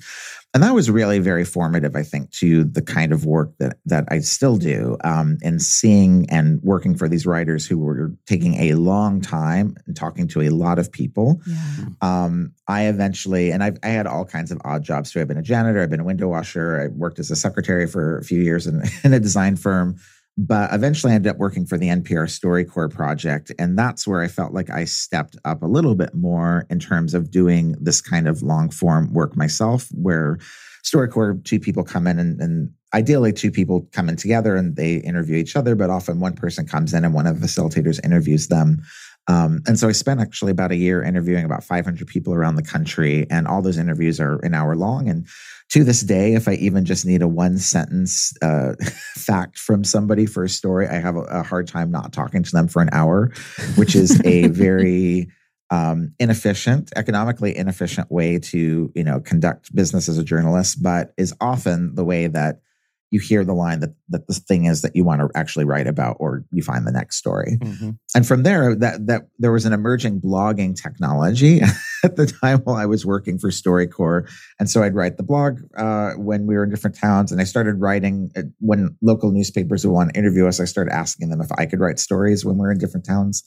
And 0.53 0.62
that 0.62 0.75
was 0.75 0.91
really 0.91 1.17
very 1.17 1.45
formative, 1.45 1.95
I 1.95 2.03
think, 2.03 2.29
to 2.33 2.63
the 2.63 2.81
kind 2.81 3.12
of 3.12 3.25
work 3.25 3.57
that 3.57 3.77
that 3.86 4.05
I 4.10 4.19
still 4.19 4.57
do, 4.57 4.98
um, 5.03 5.38
and 5.41 5.60
seeing 5.60 6.29
and 6.29 6.62
working 6.62 6.95
for 6.95 7.10
these 7.10 7.25
writers 7.25 7.65
who 7.65 7.79
were 7.79 8.12
taking 8.27 8.55
a 8.55 8.74
long 8.75 9.19
time 9.19 9.75
and 9.88 9.95
talking 9.95 10.27
to 10.27 10.41
a 10.41 10.50
lot 10.50 10.77
of 10.77 10.91
people. 10.91 11.41
Yeah. 11.48 11.86
Um, 12.01 12.53
I 12.67 12.83
eventually, 12.83 13.51
and 13.51 13.63
I've, 13.63 13.79
I 13.83 13.88
had 13.88 14.05
all 14.05 14.25
kinds 14.25 14.51
of 14.51 14.62
odd 14.63 14.83
jobs 14.83 15.12
too. 15.12 15.22
I've 15.22 15.27
been 15.27 15.38
a 15.38 15.43
janitor, 15.43 15.81
I've 15.81 15.89
been 15.89 16.00
a 16.00 16.05
window 16.05 16.27
washer, 16.27 16.81
I 16.81 16.88
worked 16.88 17.17
as 17.17 17.31
a 17.31 17.36
secretary 17.36 17.88
for 17.88 18.19
a 18.19 18.24
few 18.24 18.39
years 18.39 18.67
in, 18.67 18.83
in 19.03 19.13
a 19.13 19.19
design 19.19 19.55
firm 19.55 19.98
but 20.38 20.74
eventually 20.74 21.13
I 21.13 21.16
ended 21.16 21.32
up 21.32 21.38
working 21.38 21.66
for 21.66 21.78
the 21.78 21.90
NPR 21.90 22.28
StoryCorps 22.28 22.94
project. 22.94 23.52
And 23.60 23.78
that's 23.78 24.08
where 24.08 24.22
I 24.22 24.28
felt 24.28 24.54
like 24.54 24.70
I 24.70 24.86
stepped 24.86 25.38
up 25.46 25.62
a 25.62 25.68
little 25.68 25.96
bit 25.96 26.16
more 26.16 26.66
in 26.70 26.80
terms 26.80 27.13
of 27.13 27.30
doing 27.30 27.75
this 27.80 28.02
kind 28.02 28.28
of 28.28 28.42
long 28.42 28.70
form 28.70 29.13
work 29.13 29.36
myself, 29.36 29.88
where 29.92 30.38
StoryCorps, 30.84 31.46
two 31.46 31.60
people 31.60 31.84
come 31.84 32.08
in 32.08 32.18
and, 32.18 32.42
and 32.42 32.72
ideally 32.94 33.32
two 33.32 33.52
people 33.52 33.88
come 33.92 34.10
in 34.10 34.16
together 34.16 34.56
and 34.56 34.75
they 34.75 34.96
interview 34.96 35.38
each 35.38 35.56
other, 35.56 35.75
but 35.75 35.90
often 35.90 36.20
one 36.20 36.34
person 36.34 36.66
comes 36.66 36.94
in 36.94 37.06
and 37.06 37.13
one 37.13 37.28
of 37.28 37.40
the 37.40 37.48
facilitators 37.48 38.04
interviews 38.04 38.48
them. 38.48 38.82
Um, 39.28 39.62
and 39.68 39.80
so 39.80 39.88
I 39.88 39.94
spent 39.94 40.20
actually 40.20 40.52
about 40.52 40.72
a 40.72 40.75
year 40.75 41.02
interviewing 41.02 41.46
about 41.46 41.63
500 41.63 42.08
people 42.08 42.34
around 42.34 42.56
the 42.56 42.63
country, 42.63 43.25
and 43.30 43.48
all 43.48 43.62
those 43.62 43.78
interviews 43.78 44.20
are 44.20 44.40
an 44.40 44.54
hour 44.54 44.75
long. 44.75 45.08
And 45.08 45.25
to 45.74 45.84
this 45.84 46.01
day, 46.01 46.36
if 46.36 46.48
I 46.48 46.53
even 46.53 46.86
just 46.86 47.03
need 47.03 47.24
a 47.24 47.27
one 47.27 47.58
sentence 47.58 48.32
uh, 48.44 48.74
fact 49.15 49.58
from 49.58 49.84
somebody 49.84 50.27
for 50.27 50.44
a 50.44 50.50
story, 50.50 50.88
I 50.88 51.00
have 51.00 51.15
a, 51.15 51.22
a, 51.22 51.42
hard 51.42 51.68
time 51.68 51.89
not 51.89 52.13
talking 52.13 52.44
to 52.44 52.51
them 52.51 52.68
for 52.68 52.84
an 52.84 52.89
hour, 52.92 53.32
which 53.75 53.96
is 53.96 54.24
a 54.24 54.48
very 54.50 55.30
um, 55.72 56.13
inefficient, 56.20 56.92
economically 56.96 57.58
inefficient 57.58 58.12
way 58.12 58.38
to 58.38 58.92
you 58.94 59.03
know 59.03 59.20
conduct 59.20 59.75
business 59.75 60.08
as 60.08 60.20
a 60.20 60.24
journalist, 60.24 60.84
but 60.84 61.12
is 61.18 61.34
often 61.42 61.96
the 61.96 62.06
way 62.06 62.27
that 62.27 62.62
you 63.09 63.20
hear 63.20 63.44
the 63.44 63.53
line 63.53 63.79
that 63.79 63.96
that 64.09 64.27
the 64.27 64.33
thing 64.36 64.66
is 64.66 64.83
that 64.83 64.96
you 64.96 65.03
want 65.03 65.22
to 65.22 65.29
actually 65.36 65.66
write 65.66 65.88
about 65.88 66.18
or 66.20 66.46
you 66.51 66.62
find 66.62 66.86
the 66.86 66.92
next 66.92 67.18
story 67.18 67.59
mm-hmm. 67.62 67.92
and 68.16 68.27
from 68.27 68.42
there 68.42 68.74
that 68.75 69.05
that 69.05 69.27
there 69.38 69.51
was 69.51 69.66
an 69.66 69.74
emerging 69.74 70.20
blogging 70.20 70.75
technology 70.75 71.62
at 72.05 72.16
the 72.16 72.25
time 72.25 72.59
while 72.59 72.75
i 72.75 72.85
was 72.85 73.05
working 73.05 73.37
for 73.37 73.50
storycorps. 73.50 74.29
And 74.59 74.70
so 74.70 74.83
i'd 74.83 74.96
write 74.96 75.18
the 75.18 75.24
blog 75.24 75.59
uh, 75.77 76.11
when 76.13 76.46
we 76.46 76.55
were 76.55 76.63
in 76.63 76.70
different 76.70 76.98
towns 76.98 77.31
and 77.31 77.39
i 77.39 77.44
started 77.44 77.79
writing 77.79 78.31
uh, 78.35 78.42
when 78.59 78.96
local 79.01 79.31
newspapers 79.31 79.85
would 79.85 79.94
want 79.94 80.13
to 80.13 80.20
interview 80.20 80.48
us 80.48 80.59
i 80.59 80.66
started 80.66 80.92
asking 80.92 81.29
them 81.29 81.42
if 81.42 81.51
i 81.57 81.66
could 81.66 81.79
write 81.79 82.00
stories 82.00 82.44
when 82.46 82.55
we 82.55 82.61
we're 82.61 82.72
in 82.72 82.77
different 82.77 83.05
towns. 83.05 83.44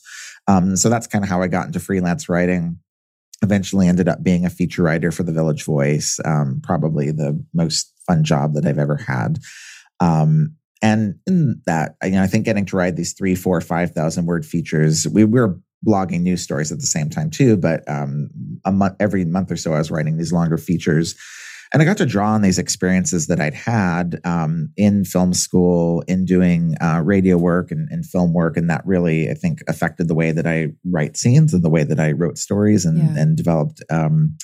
Um, 0.46 0.76
so 0.76 0.88
that's 0.88 1.06
kind 1.06 1.24
of 1.24 1.30
how 1.30 1.42
i 1.42 1.48
got 1.48 1.66
into 1.66 1.80
freelance 1.80 2.28
writing. 2.28 2.78
Eventually 3.42 3.88
ended 3.88 4.08
up 4.08 4.22
being 4.22 4.46
a 4.46 4.50
feature 4.50 4.82
writer 4.82 5.10
for 5.10 5.22
the 5.22 5.32
village 5.32 5.64
voice 5.64 6.18
um, 6.24 6.60
probably 6.62 7.10
the 7.10 7.42
most 7.52 7.92
fun 8.06 8.24
job 8.24 8.54
that 8.54 8.64
I've 8.64 8.78
ever 8.78 8.96
had. 8.96 9.38
Um, 10.00 10.56
and 10.82 11.16
in 11.26 11.62
that, 11.66 11.96
you 12.02 12.12
know, 12.12 12.22
I 12.22 12.26
think 12.26 12.44
getting 12.44 12.66
to 12.66 12.76
write 12.76 12.96
these 12.96 13.14
three, 13.14 13.34
four, 13.34 13.60
five 13.60 13.92
thousand 13.92 14.26
word 14.26 14.44
features, 14.44 15.06
we 15.08 15.24
were 15.24 15.58
blogging 15.86 16.22
news 16.22 16.42
stories 16.42 16.72
at 16.72 16.80
the 16.80 16.86
same 16.86 17.08
time 17.08 17.30
too. 17.30 17.56
But 17.56 17.88
um, 17.88 18.28
a 18.64 18.72
month, 18.72 18.96
every 19.00 19.24
month 19.24 19.50
or 19.50 19.56
so, 19.56 19.74
I 19.74 19.78
was 19.78 19.90
writing 19.90 20.16
these 20.16 20.32
longer 20.32 20.58
features, 20.58 21.14
and 21.72 21.82
I 21.82 21.84
got 21.84 21.96
to 21.98 22.06
draw 22.06 22.30
on 22.30 22.42
these 22.42 22.58
experiences 22.58 23.26
that 23.26 23.40
I'd 23.40 23.54
had 23.54 24.20
um, 24.24 24.70
in 24.76 25.04
film 25.04 25.34
school, 25.34 26.02
in 26.02 26.24
doing 26.24 26.76
uh, 26.80 27.02
radio 27.04 27.36
work 27.36 27.70
and, 27.70 27.88
and, 27.90 28.04
film 28.04 28.32
work, 28.32 28.56
and 28.56 28.68
that 28.70 28.86
really, 28.86 29.30
I 29.30 29.34
think, 29.34 29.60
affected 29.68 30.08
the 30.08 30.14
way 30.14 30.32
that 30.32 30.46
I 30.46 30.68
write 30.84 31.16
scenes 31.16 31.54
and 31.54 31.62
the 31.62 31.70
way 31.70 31.84
that 31.84 32.00
I 32.00 32.12
wrote 32.12 32.38
stories 32.38 32.84
and, 32.84 32.98
yeah. 32.98 33.22
and 33.22 33.36
developed 33.36 33.82
um, 33.90 34.36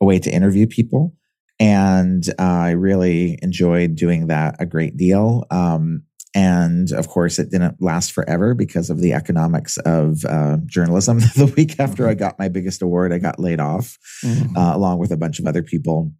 a 0.00 0.04
way 0.04 0.18
to 0.18 0.30
interview 0.30 0.66
people 0.66 1.14
and 1.58 2.28
uh, 2.38 2.42
I 2.42 2.70
really 2.72 3.38
enjoyed 3.42 3.94
doing 3.94 4.26
that 4.26 4.56
a 4.58 4.66
great 4.66 4.96
deal. 4.96 5.46
Um, 5.50 6.02
and 6.36 6.92
of 6.92 7.08
course, 7.08 7.38
it 7.38 7.50
didn't 7.50 7.80
last 7.80 8.12
forever 8.12 8.52
because 8.52 8.90
of 8.90 9.00
the 9.00 9.14
economics 9.14 9.78
of 9.78 10.22
uh, 10.26 10.58
journalism. 10.66 11.18
the 11.34 11.50
week 11.56 11.80
after 11.80 12.06
I 12.06 12.10
mm-hmm. 12.12 12.18
got 12.18 12.38
my 12.38 12.48
biggest 12.48 12.82
award, 12.82 13.10
I 13.10 13.16
got 13.16 13.38
laid 13.38 13.58
off, 13.58 13.96
mm-hmm. 14.22 14.54
uh, 14.54 14.76
along 14.76 14.98
with 14.98 15.10
a 15.12 15.16
bunch 15.16 15.38
of 15.38 15.46
other 15.46 15.62
people. 15.62 16.12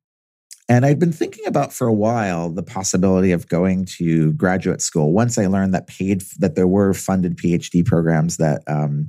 And 0.70 0.86
I'd 0.86 0.98
been 0.98 1.12
thinking 1.12 1.46
about 1.46 1.70
for 1.74 1.86
a 1.86 1.92
while 1.92 2.48
the 2.48 2.62
possibility 2.62 3.32
of 3.32 3.46
going 3.48 3.84
to 3.98 4.32
graduate 4.32 4.80
school. 4.80 5.12
Once 5.12 5.36
I 5.36 5.48
learned 5.48 5.74
that 5.74 5.86
paid 5.86 6.22
that 6.38 6.54
there 6.54 6.66
were 6.66 6.94
funded 6.94 7.36
PhD 7.36 7.84
programs 7.84 8.38
that 8.38 8.62
um, 8.66 9.08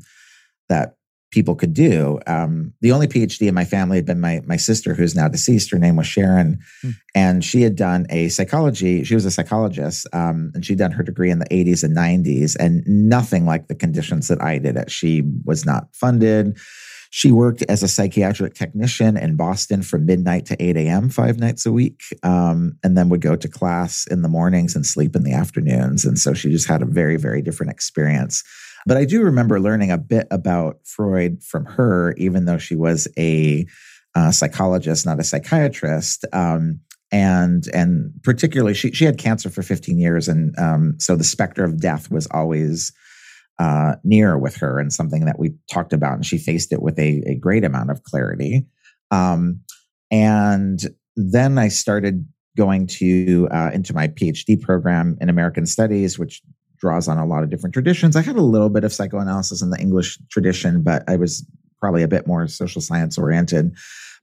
that 0.67 0.96
people 1.31 1.55
could 1.55 1.73
do. 1.73 2.19
Um, 2.27 2.73
the 2.81 2.91
only 2.91 3.07
PhD 3.07 3.47
in 3.47 3.53
my 3.53 3.65
family 3.65 3.97
had 3.97 4.05
been 4.05 4.19
my 4.19 4.41
my 4.45 4.57
sister, 4.57 4.93
who's 4.93 5.15
now 5.15 5.27
deceased. 5.27 5.71
Her 5.71 5.79
name 5.79 5.95
was 5.95 6.07
Sharon, 6.07 6.59
mm. 6.83 6.93
and 7.15 7.43
she 7.43 7.61
had 7.61 7.75
done 7.75 8.05
a 8.09 8.29
psychology. 8.29 9.03
She 9.03 9.15
was 9.15 9.25
a 9.25 9.31
psychologist, 9.31 10.07
um, 10.13 10.51
and 10.53 10.65
she'd 10.65 10.77
done 10.77 10.91
her 10.91 11.03
degree 11.03 11.31
in 11.31 11.39
the 11.39 11.45
80s 11.45 11.83
and 11.83 11.95
90s, 11.95 12.55
and 12.59 12.83
nothing 12.87 13.45
like 13.45 13.67
the 13.67 13.75
conditions 13.75 14.27
that 14.27 14.41
I 14.41 14.57
did. 14.57 14.77
It. 14.77 14.91
She 14.91 15.23
was 15.45 15.65
not 15.65 15.93
funded. 15.93 16.57
She 17.09 17.31
worked 17.31 17.63
as 17.69 17.83
a 17.83 17.87
psychiatric 17.87 18.53
technician 18.53 19.17
in 19.17 19.35
Boston 19.35 19.81
from 19.81 20.05
midnight 20.05 20.45
to 20.47 20.61
8 20.61 20.75
a.m. 20.77 21.09
five 21.09 21.39
nights 21.39 21.65
a 21.65 21.71
week, 21.71 22.01
um, 22.23 22.77
and 22.83 22.97
then 22.97 23.09
would 23.09 23.21
go 23.21 23.35
to 23.35 23.47
class 23.47 24.05
in 24.07 24.21
the 24.21 24.29
mornings 24.29 24.75
and 24.75 24.85
sleep 24.85 25.15
in 25.15 25.23
the 25.23 25.33
afternoons. 25.33 26.05
And 26.05 26.19
so 26.19 26.33
she 26.33 26.51
just 26.51 26.67
had 26.67 26.81
a 26.81 26.85
very, 26.85 27.17
very 27.17 27.41
different 27.41 27.71
experience. 27.71 28.43
But 28.87 28.95
I 28.95 29.03
do 29.03 29.21
remember 29.21 29.59
learning 29.59 29.91
a 29.91 29.97
bit 29.97 30.27
about 30.31 30.79
Freud 30.85 31.43
from 31.43 31.65
her, 31.65 32.13
even 32.13 32.45
though 32.45 32.57
she 32.57 32.77
was 32.77 33.05
a 33.19 33.67
uh, 34.15 34.31
psychologist, 34.31 35.05
not 35.05 35.19
a 35.19 35.25
psychiatrist. 35.25 36.25
Um, 36.31 36.79
and 37.11 37.65
and 37.73 38.11
particularly, 38.23 38.73
she 38.73 38.91
she 38.91 39.03
had 39.03 39.17
cancer 39.17 39.49
for 39.49 39.61
15 39.61 39.99
years, 39.99 40.29
and 40.29 40.57
um, 40.57 40.95
so 40.99 41.17
the 41.17 41.25
specter 41.25 41.65
of 41.65 41.81
death 41.81 42.09
was 42.09 42.27
always 42.31 42.93
uh, 43.59 43.95
near 44.05 44.37
with 44.37 44.55
her, 44.55 44.79
and 44.79 44.93
something 44.93 45.25
that 45.25 45.37
we 45.37 45.53
talked 45.69 45.91
about. 45.91 46.13
And 46.13 46.25
she 46.25 46.37
faced 46.37 46.71
it 46.71 46.81
with 46.81 46.97
a, 46.97 47.21
a 47.27 47.35
great 47.35 47.65
amount 47.65 47.91
of 47.91 48.03
clarity. 48.03 48.65
Um, 49.11 49.61
and 50.11 50.79
then 51.17 51.57
I 51.57 51.67
started 51.67 52.25
going 52.55 52.87
to 52.87 53.49
uh, 53.51 53.71
into 53.73 53.93
my 53.93 54.07
PhD 54.07 54.59
program 54.59 55.17
in 55.19 55.29
American 55.29 55.65
Studies, 55.65 56.17
which 56.17 56.41
draws 56.79 57.07
on 57.07 57.17
a 57.17 57.25
lot 57.25 57.43
of 57.43 57.49
different 57.49 57.73
traditions. 57.73 58.15
I 58.15 58.21
had 58.21 58.35
a 58.35 58.41
little 58.41 58.69
bit 58.69 58.83
of 58.83 58.93
psychoanalysis 58.93 59.61
in 59.61 59.69
the 59.69 59.79
English 59.79 60.17
tradition, 60.29 60.83
but 60.83 61.03
I 61.07 61.15
was 61.15 61.45
probably 61.79 62.03
a 62.03 62.07
bit 62.07 62.27
more 62.27 62.47
social 62.47 62.81
science 62.81 63.17
oriented. 63.17 63.75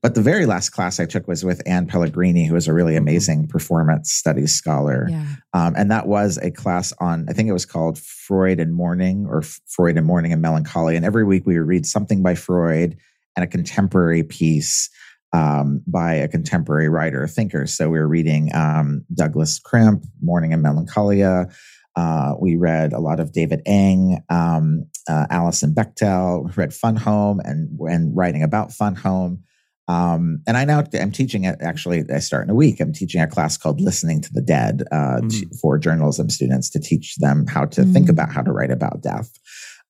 But 0.02 0.14
the 0.14 0.20
very 0.20 0.44
last 0.44 0.68
class 0.68 1.00
I 1.00 1.06
took 1.06 1.26
was 1.26 1.44
with 1.44 1.62
Ann 1.66 1.86
Pellegrini, 1.86 2.44
who 2.44 2.56
is 2.56 2.68
a 2.68 2.74
really 2.74 2.92
mm-hmm. 2.92 3.04
amazing 3.08 3.48
performance 3.48 4.12
studies 4.12 4.52
scholar. 4.52 5.06
Yeah. 5.08 5.24
Um, 5.54 5.74
and 5.78 5.90
that 5.90 6.06
was 6.06 6.36
a 6.42 6.50
class 6.50 6.92
on, 7.00 7.26
I 7.28 7.32
think 7.32 7.48
it 7.48 7.54
was 7.54 7.64
called 7.64 7.98
Freud 7.98 8.60
and 8.60 8.74
Mourning 8.74 9.26
or 9.26 9.40
Freud 9.40 9.96
and 9.96 10.06
Mourning 10.06 10.32
and 10.32 10.42
Melancholy. 10.42 10.96
And 10.96 11.06
every 11.06 11.24
week 11.24 11.46
we 11.46 11.58
would 11.58 11.66
read 11.66 11.86
something 11.86 12.22
by 12.22 12.34
Freud 12.34 12.98
and 13.34 13.44
a 13.44 13.46
contemporary 13.46 14.22
piece 14.22 14.90
um, 15.32 15.82
by 15.86 16.12
a 16.12 16.28
contemporary 16.28 16.90
writer 16.90 17.22
or 17.22 17.26
thinker. 17.26 17.66
So 17.66 17.88
we 17.88 17.98
were 17.98 18.06
reading 18.06 18.54
um, 18.54 19.04
Douglas 19.14 19.58
Crimp, 19.58 20.04
Mourning 20.22 20.52
and 20.52 20.62
Melancholia, 20.62 21.48
Uh, 21.96 22.34
we 22.40 22.56
read 22.56 22.92
a 22.92 23.00
lot 23.00 23.20
of 23.20 23.32
David 23.32 23.62
Eng, 23.66 24.22
um, 24.28 24.86
uh, 25.08 25.26
Alison 25.30 25.74
Bechdel. 25.74 26.46
We 26.46 26.52
read 26.56 26.74
Fun 26.74 26.96
Home 26.96 27.40
and 27.44 27.78
and 27.80 28.16
writing 28.16 28.42
about 28.42 28.72
Fun 28.72 28.96
Home. 28.96 29.42
Um, 29.86 30.42
and 30.46 30.56
I 30.56 30.64
now 30.64 30.82
I'm 30.94 31.12
teaching 31.12 31.44
it. 31.44 31.58
Actually, 31.60 32.04
I 32.12 32.18
start 32.18 32.44
in 32.44 32.50
a 32.50 32.54
week. 32.54 32.80
I'm 32.80 32.92
teaching 32.92 33.20
a 33.20 33.26
class 33.26 33.56
called 33.56 33.80
"Listening 33.80 34.22
to 34.22 34.32
the 34.32 34.40
Dead" 34.40 34.82
uh, 34.90 35.20
mm. 35.20 35.30
to, 35.30 35.56
for 35.60 35.78
journalism 35.78 36.30
students 36.30 36.70
to 36.70 36.80
teach 36.80 37.16
them 37.16 37.46
how 37.46 37.66
to 37.66 37.82
mm. 37.82 37.92
think 37.92 38.08
about 38.08 38.32
how 38.32 38.42
to 38.42 38.52
write 38.52 38.70
about 38.70 39.02
death. 39.02 39.30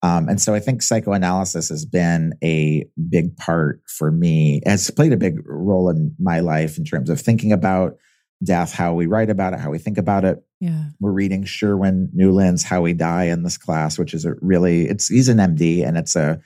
Um, 0.02 0.28
and 0.28 0.38
so 0.38 0.52
I 0.52 0.60
think 0.60 0.82
psychoanalysis 0.82 1.70
has 1.70 1.86
been 1.86 2.34
a 2.42 2.84
big 3.08 3.36
part 3.36 3.80
for 3.86 4.10
me. 4.10 4.60
Has 4.66 4.90
played 4.90 5.12
a 5.12 5.16
big 5.16 5.38
role 5.46 5.88
in 5.88 6.14
my 6.18 6.40
life 6.40 6.76
in 6.76 6.84
terms 6.84 7.08
of 7.08 7.20
thinking 7.20 7.52
about 7.52 7.96
death, 8.42 8.72
how 8.74 8.94
we 8.94 9.06
write 9.06 9.30
about 9.30 9.54
it, 9.54 9.60
how 9.60 9.70
we 9.70 9.78
think 9.78 9.96
about 9.96 10.24
it. 10.24 10.42
Yeah. 10.64 10.84
We're 10.98 11.12
reading 11.12 11.44
Sherwin 11.44 12.08
Nuland's 12.14 12.62
How 12.62 12.80
We 12.80 12.94
Die 12.94 13.24
in 13.24 13.42
this 13.42 13.58
class, 13.58 13.98
which 13.98 14.14
is 14.14 14.24
a 14.24 14.34
really 14.40 14.88
it's 14.88 15.08
he's 15.08 15.28
an 15.28 15.36
MD 15.36 15.86
and 15.86 15.98
it's 15.98 16.16
a 16.16 16.40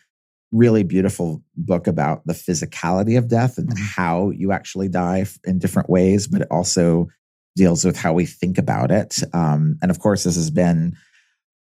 really 0.50 0.82
beautiful 0.82 1.40
book 1.56 1.86
about 1.86 2.26
the 2.26 2.32
physicality 2.32 3.16
of 3.16 3.28
death 3.28 3.58
and 3.58 3.68
mm-hmm. 3.68 3.84
how 3.84 4.30
you 4.30 4.50
actually 4.50 4.88
die 4.88 5.24
in 5.44 5.60
different 5.60 5.88
ways, 5.88 6.26
but 6.26 6.40
it 6.40 6.48
also 6.50 7.06
deals 7.54 7.84
with 7.84 7.96
how 7.96 8.12
we 8.12 8.26
think 8.26 8.58
about 8.58 8.90
it. 8.90 9.22
Um, 9.32 9.78
and 9.82 9.90
of 9.92 10.00
course, 10.00 10.24
this 10.24 10.34
has 10.34 10.50
been 10.50 10.96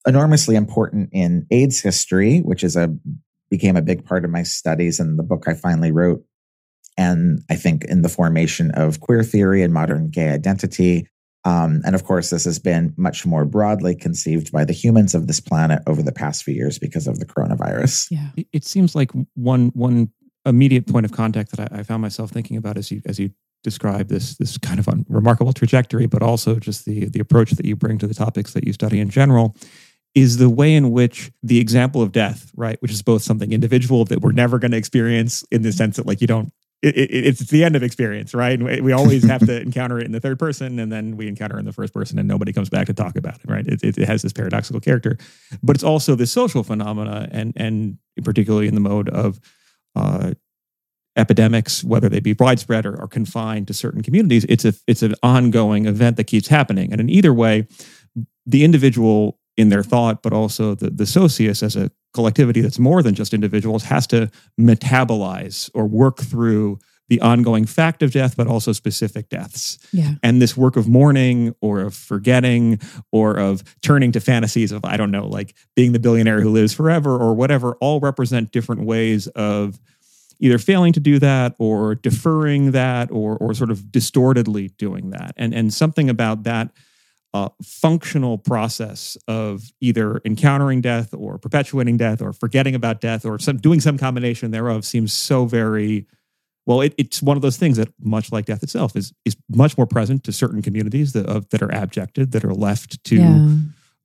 enormously 0.07 0.55
important 0.55 1.09
in 1.13 1.49
AIDS 1.51 1.81
history, 1.81 2.39
which 2.39 2.63
is 2.63 2.77
a 2.77 2.97
became 3.51 3.77
a 3.77 3.83
big 3.83 4.05
part 4.05 4.25
of 4.25 4.31
my 4.31 4.45
studies 4.45 5.01
and 5.01 5.19
the 5.19 5.25
book 5.25 5.49
I 5.49 5.55
finally 5.55 5.91
wrote. 5.91 6.25
And 6.97 7.41
I 7.51 7.57
think 7.57 7.83
in 7.87 8.03
the 8.03 8.09
formation 8.09 8.71
of 8.71 9.01
queer 9.01 9.25
theory 9.25 9.65
and 9.65 9.75
modern 9.75 10.11
gay 10.11 10.29
identity, 10.29 11.09
um, 11.45 11.83
and 11.85 11.95
of 11.95 12.05
course, 12.05 12.31
this 12.31 12.45
has 12.45 12.59
been 12.59 12.95
much 12.97 13.27
more 13.27 13.45
broadly 13.45 13.95
conceived 13.95 14.51
by 14.51 14.65
the 14.65 14.73
humans 14.73 15.15
of 15.15 15.27
this 15.27 15.41
planet 15.41 15.83
over 15.87 16.03
the 16.03 16.13
past 16.13 16.43
few 16.43 16.55
years 16.55 16.79
because 16.79 17.07
of 17.07 17.19
the 17.19 17.27
coronavirus. 17.27 18.07
Yeah, 18.11 18.45
it 18.53 18.65
seems 18.65 18.95
like 18.95 19.11
one 19.35 19.69
one 19.75 20.11
immediate 20.47 20.87
point 20.87 21.07
of 21.07 21.13
contact 21.13 21.55
that 21.55 21.73
I, 21.73 21.81
I 21.81 21.83
found 21.83 22.03
myself 22.03 22.31
thinking 22.31 22.57
about 22.57 22.79
as 22.79 22.91
you 22.91 23.03
as 23.07 23.19
you 23.19 23.31
describe 23.63 24.09
this 24.09 24.37
this 24.37 24.57
kind 24.57 24.79
of 24.79 24.89
remarkable 25.09 25.53
trajectory, 25.53 26.07
but 26.07 26.23
also 26.23 26.57
just 26.57 26.87
the 26.87 27.07
the 27.07 27.21
approach 27.21 27.53
that 27.53 27.67
you 27.67 27.77
bring 27.77 27.99
to 27.99 28.07
the 28.07 28.15
topics 28.15 28.55
that 28.55 28.65
you 28.65 28.73
study 28.73 28.99
in 28.99 29.11
general, 29.11 29.55
is 30.15 30.39
the 30.39 30.49
way 30.49 30.75
in 30.75 30.93
which 30.93 31.31
the 31.43 31.59
example 31.59 32.01
of 32.01 32.11
death, 32.13 32.53
right, 32.57 32.81
which 32.81 32.93
is 32.93 33.03
both 33.03 33.23
something 33.23 33.53
individual 33.53 34.07
that 34.07 34.23
we're 34.23 34.33
never 34.33 34.59
going 34.59 34.71
to 34.71 34.79
experience 34.79 35.45
in 35.51 35.61
the 35.61 35.73
sense 35.73 35.97
that 35.97 36.07
like 36.07 36.23
you 36.23 36.27
don't 36.27 36.53
it, 36.85 36.97
it, 36.97 37.27
it's 37.27 37.41
the 37.41 37.65
end 37.65 37.77
of 37.77 37.83
experience, 37.83 38.35
right? 38.35 38.59
And 38.59 38.85
we 38.85 38.93
always 38.93 39.25
have 39.25 39.45
to 39.47 39.61
encounter 39.63 39.99
it 39.99 40.05
in 40.05 40.13
the 40.13 40.21
third 40.21 40.39
person, 40.39 40.79
and 40.79 40.93
then 40.93 41.17
we 41.17 41.27
encounter 41.27 41.59
in 41.59 41.65
the 41.65 41.73
first 41.73 41.95
person, 41.95 42.19
and 42.19 42.29
nobody 42.29 42.53
comes 42.53 42.69
back 42.69 42.87
to 42.87 42.95
talk 42.95 43.17
about 43.17 43.37
it, 43.37 43.51
right? 43.51 43.67
It, 43.67 43.83
it, 43.83 44.07
has 44.07 44.23
this 44.23 44.33
paradoxical 44.33 44.81
character, 44.81 45.17
but 45.63 45.77
it's 45.77 45.85
also 45.85 46.15
this 46.15 46.31
social 46.31 46.63
phenomena, 46.63 47.29
and 47.33 47.53
and 47.57 47.99
particularly 48.23 48.69
in 48.69 48.75
the 48.75 48.81
mode 48.81 49.09
of 49.09 49.41
uh, 49.97 50.35
epidemics, 51.17 51.83
whether 51.83 52.09
they 52.09 52.21
be 52.21 52.35
widespread 52.39 52.85
or, 52.85 53.01
or 53.01 53.09
confined 53.09 53.67
to 53.69 53.75
certain 53.75 54.03
communities, 54.03 54.45
it's 54.49 54.65
a 54.65 54.75
it's 54.87 55.03
an 55.03 55.15
ongoing 55.23 55.87
event 55.87 56.17
that 56.19 56.25
keeps 56.25 56.49
happening, 56.49 56.93
and 56.93 57.01
in 57.01 57.09
either 57.09 57.33
way, 57.33 57.67
the 58.45 58.63
individual 58.63 59.39
in 59.57 59.69
their 59.69 59.83
thought, 59.83 60.23
but 60.23 60.33
also 60.33 60.75
the, 60.75 60.91
the 60.91 61.07
socius 61.07 61.63
as 61.63 61.77
a 61.77 61.91
collectivity 62.13 62.61
that's 62.61 62.79
more 62.79 63.03
than 63.03 63.15
just 63.15 63.35
individuals 63.35 63.85
has 63.85 64.07
to 64.07 64.31
metabolize 64.59 65.71
or 65.75 65.87
work 65.87 66.19
through 66.19 66.79
the 67.09 67.21
ongoing 67.21 67.67
fact 67.67 68.03
of 68.03 68.13
death, 68.13 68.35
but 68.37 68.47
also 68.47 68.73
specific 68.73 69.29
deaths. 69.29 69.79
Yeah. 69.93 70.13
And 70.23 70.41
this 70.41 70.57
work 70.57 70.77
of 70.77 70.89
mourning 70.89 71.55
or 71.61 71.81
of 71.83 71.95
forgetting 71.95 72.81
or 73.13 73.37
of 73.39 73.63
turning 73.83 74.13
to 74.13 74.21
fantasies 74.21 74.73
of, 74.73 74.85
I 74.85 74.97
don't 74.97 75.11
know, 75.11 75.27
like 75.27 75.55
being 75.77 75.93
the 75.93 75.99
billionaire 75.99 76.41
who 76.41 76.51
lives 76.51 76.73
forever 76.73 77.17
or 77.17 77.35
whatever, 77.35 77.75
all 77.75 78.01
represent 78.01 78.53
different 78.53 78.85
ways 78.87 79.27
of 79.29 79.79
either 80.41 80.59
failing 80.59 80.93
to 80.95 81.01
do 81.01 81.19
that 81.19 81.55
or 81.59 81.95
deferring 81.95 82.73
that 82.73 83.11
or 83.11 83.37
or 83.37 83.55
sort 83.55 83.71
of 83.71 83.93
distortedly 83.93 84.69
doing 84.79 85.11
that. 85.11 85.35
And 85.37 85.55
and 85.55 85.73
something 85.73 86.09
about 86.09 86.45
that 86.45 86.71
uh, 87.35 87.49
functional 87.65 88.39
process 88.39 89.19
of 89.27 89.65
either 89.81 90.21
encountering 90.25 90.81
death 90.81 91.13
or 91.13 91.37
perpetuating 91.37 91.97
death 91.97 92.23
or 92.23 92.33
forgetting 92.33 92.77
about 92.77 93.01
death 93.01 93.27
or 93.27 93.41
some 93.41 93.57
doing 93.57 93.81
some 93.81 93.99
combination 93.99 94.53
thereof 94.53 94.85
seems 94.85 95.13
so 95.13 95.45
very 95.45 96.07
well 96.65 96.81
it, 96.81 96.95
it's 96.97 97.21
one 97.21 97.37
of 97.37 97.43
those 97.43 97.57
things 97.57 97.77
that 97.77 97.93
much 98.01 98.31
like 98.31 98.45
death 98.45 98.63
itself 98.63 98.95
is 98.95 99.13
is 99.25 99.37
much 99.51 99.77
more 99.77 99.87
present 99.87 100.23
to 100.23 100.31
certain 100.31 100.63
communities 100.63 101.13
that, 101.13 101.29
uh, 101.29 101.41
that 101.51 101.61
are 101.61 101.75
abjected 101.75 102.31
that 102.31 102.45
are 102.45 102.55
left 102.55 103.03
to 103.03 103.17
yeah. 103.17 103.57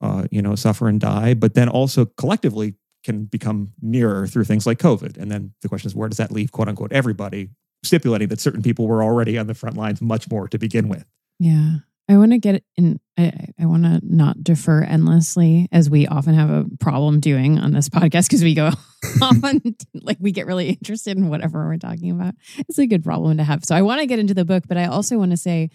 uh, 0.02 0.26
you 0.32 0.42
know 0.42 0.56
suffer 0.56 0.88
and 0.88 1.00
die 1.00 1.36
but 1.36 1.54
then 1.54 1.70
also 1.70 2.06
collectively 2.06 2.74
can 3.04 3.26
become 3.26 3.72
nearer 3.80 4.26
through 4.26 4.44
things 4.44 4.66
like 4.66 4.80
covid. 4.80 5.18
And 5.18 5.32
then 5.32 5.54
the 5.62 5.70
question 5.70 5.88
is 5.88 5.96
where 5.96 6.10
does 6.10 6.18
that 6.18 6.32
leave 6.32 6.52
quote 6.52 6.68
unquote 6.68 6.92
everybody 6.92 7.50
stipulating 7.84 8.28
that 8.30 8.42
certain 8.42 8.64
people 8.64 8.88
were 8.88 9.04
already 9.04 9.38
on 9.38 9.46
the 9.46 9.54
front 9.54 9.78
lines 9.78 10.02
much 10.02 10.30
more 10.32 10.48
to 10.48 10.58
begin 10.58 10.90
with? 10.90 11.08
Yeah 11.40 11.78
I 12.10 12.18
want 12.18 12.32
to 12.32 12.40
get 12.40 12.64
in. 12.76 13.00
I, 13.18 13.50
I 13.60 13.66
want 13.68 13.84
to 13.84 14.02
not 14.04 14.44
defer 14.44 14.82
endlessly, 14.82 15.68
as 15.72 15.90
we 15.90 16.08
often 16.08 16.34
have 16.34 16.50
a 16.50 16.66
problem 16.80 17.20
doing 17.20 17.60
on 17.60 17.72
this 17.72 17.88
podcast 17.88 18.28
because 18.28 18.44
we 18.44 18.56
go 18.56 18.72
on, 19.22 19.62
like 19.94 20.18
we 20.20 20.32
get 20.32 20.48
really 20.48 20.70
interested 20.70 21.18
in 21.18 21.30
whatever 21.30 21.68
we're 21.68 21.78
talking 21.78 22.10
about. 22.10 22.34
It's 22.58 22.80
a 22.80 22.88
good 22.88 23.04
problem 23.04 23.38
to 23.38 23.44
have. 23.44 23.64
So 23.64 23.76
I 23.76 23.84
want 23.84 24.02
to 24.02 24.08
get 24.08 24.18
into 24.18 24.34
the 24.34 24.46
book, 24.46 24.64
but 24.68 24.78
I 24.78 24.86
also 24.86 25.20
want 25.20 25.32
to 25.32 25.38
say, 25.38 25.70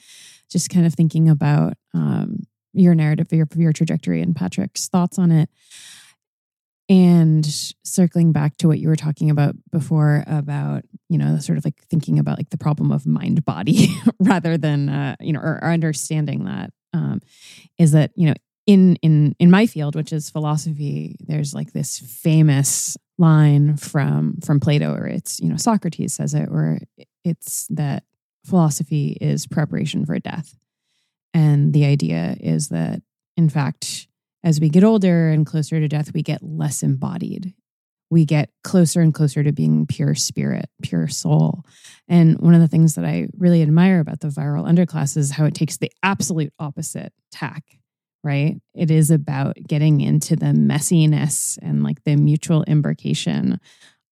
just 0.50 0.70
kind 0.70 0.86
of 0.86 0.94
thinking 0.94 1.28
about 1.28 1.74
um, 1.94 2.40
your 2.72 2.94
narrative, 2.94 3.28
your 3.30 3.46
your 3.54 3.72
trajectory, 3.72 4.20
and 4.20 4.34
Patrick's 4.34 4.88
thoughts 4.88 5.18
on 5.18 5.30
it. 5.30 5.48
And 6.88 7.46
circling 7.82 8.32
back 8.32 8.58
to 8.58 8.68
what 8.68 8.78
you 8.78 8.88
were 8.88 8.96
talking 8.96 9.30
about 9.30 9.54
before 9.70 10.24
about, 10.26 10.82
you 11.14 11.18
know, 11.18 11.38
sort 11.38 11.56
of 11.56 11.64
like 11.64 11.80
thinking 11.84 12.18
about 12.18 12.38
like 12.38 12.50
the 12.50 12.58
problem 12.58 12.90
of 12.90 13.06
mind 13.06 13.44
body 13.44 13.86
rather 14.18 14.58
than, 14.58 14.88
uh, 14.88 15.14
you 15.20 15.32
know, 15.32 15.38
or, 15.38 15.60
or 15.62 15.70
understanding 15.70 16.44
that 16.44 16.70
um, 16.92 17.20
is 17.78 17.92
that, 17.92 18.10
you 18.16 18.26
know, 18.26 18.34
in 18.66 18.96
in 18.96 19.36
in 19.38 19.48
my 19.48 19.66
field, 19.66 19.94
which 19.94 20.12
is 20.12 20.28
philosophy, 20.28 21.14
there's 21.20 21.54
like 21.54 21.72
this 21.72 22.00
famous 22.00 22.96
line 23.16 23.76
from 23.76 24.38
from 24.44 24.58
Plato, 24.58 24.92
or 24.92 25.06
it's 25.06 25.38
you 25.38 25.48
know 25.48 25.56
Socrates 25.56 26.14
says 26.14 26.34
it, 26.34 26.50
where 26.50 26.80
it's 27.22 27.68
that 27.68 28.02
philosophy 28.44 29.16
is 29.20 29.46
preparation 29.46 30.04
for 30.04 30.18
death, 30.18 30.56
and 31.32 31.72
the 31.72 31.84
idea 31.84 32.36
is 32.40 32.70
that 32.70 33.02
in 33.36 33.48
fact 33.48 34.08
as 34.42 34.60
we 34.60 34.68
get 34.68 34.82
older 34.82 35.28
and 35.28 35.46
closer 35.46 35.78
to 35.78 35.86
death, 35.86 36.12
we 36.12 36.22
get 36.22 36.42
less 36.42 36.82
embodied. 36.82 37.54
We 38.14 38.24
get 38.24 38.50
closer 38.62 39.00
and 39.00 39.12
closer 39.12 39.42
to 39.42 39.50
being 39.50 39.86
pure 39.86 40.14
spirit, 40.14 40.66
pure 40.82 41.08
soul. 41.08 41.64
And 42.06 42.38
one 42.38 42.54
of 42.54 42.60
the 42.60 42.68
things 42.68 42.94
that 42.94 43.04
I 43.04 43.26
really 43.36 43.60
admire 43.60 43.98
about 43.98 44.20
the 44.20 44.28
viral 44.28 44.68
underclass 44.68 45.16
is 45.16 45.32
how 45.32 45.46
it 45.46 45.54
takes 45.56 45.78
the 45.78 45.90
absolute 46.00 46.52
opposite 46.60 47.12
tack, 47.32 47.64
right? 48.22 48.54
It 48.72 48.92
is 48.92 49.10
about 49.10 49.56
getting 49.66 50.00
into 50.00 50.36
the 50.36 50.52
messiness 50.52 51.58
and 51.60 51.82
like 51.82 52.04
the 52.04 52.14
mutual 52.14 52.64
imbrication 52.68 53.58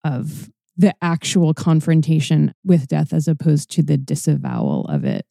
of 0.03 0.49
the 0.75 0.93
actual 1.01 1.53
confrontation 1.53 2.53
with 2.65 2.89
death 2.89 3.13
as 3.13 3.29
opposed 3.29 3.71
to 3.71 3.83
the 3.83 3.95
disavowal 3.95 4.85
of 4.87 5.05
it 5.05 5.25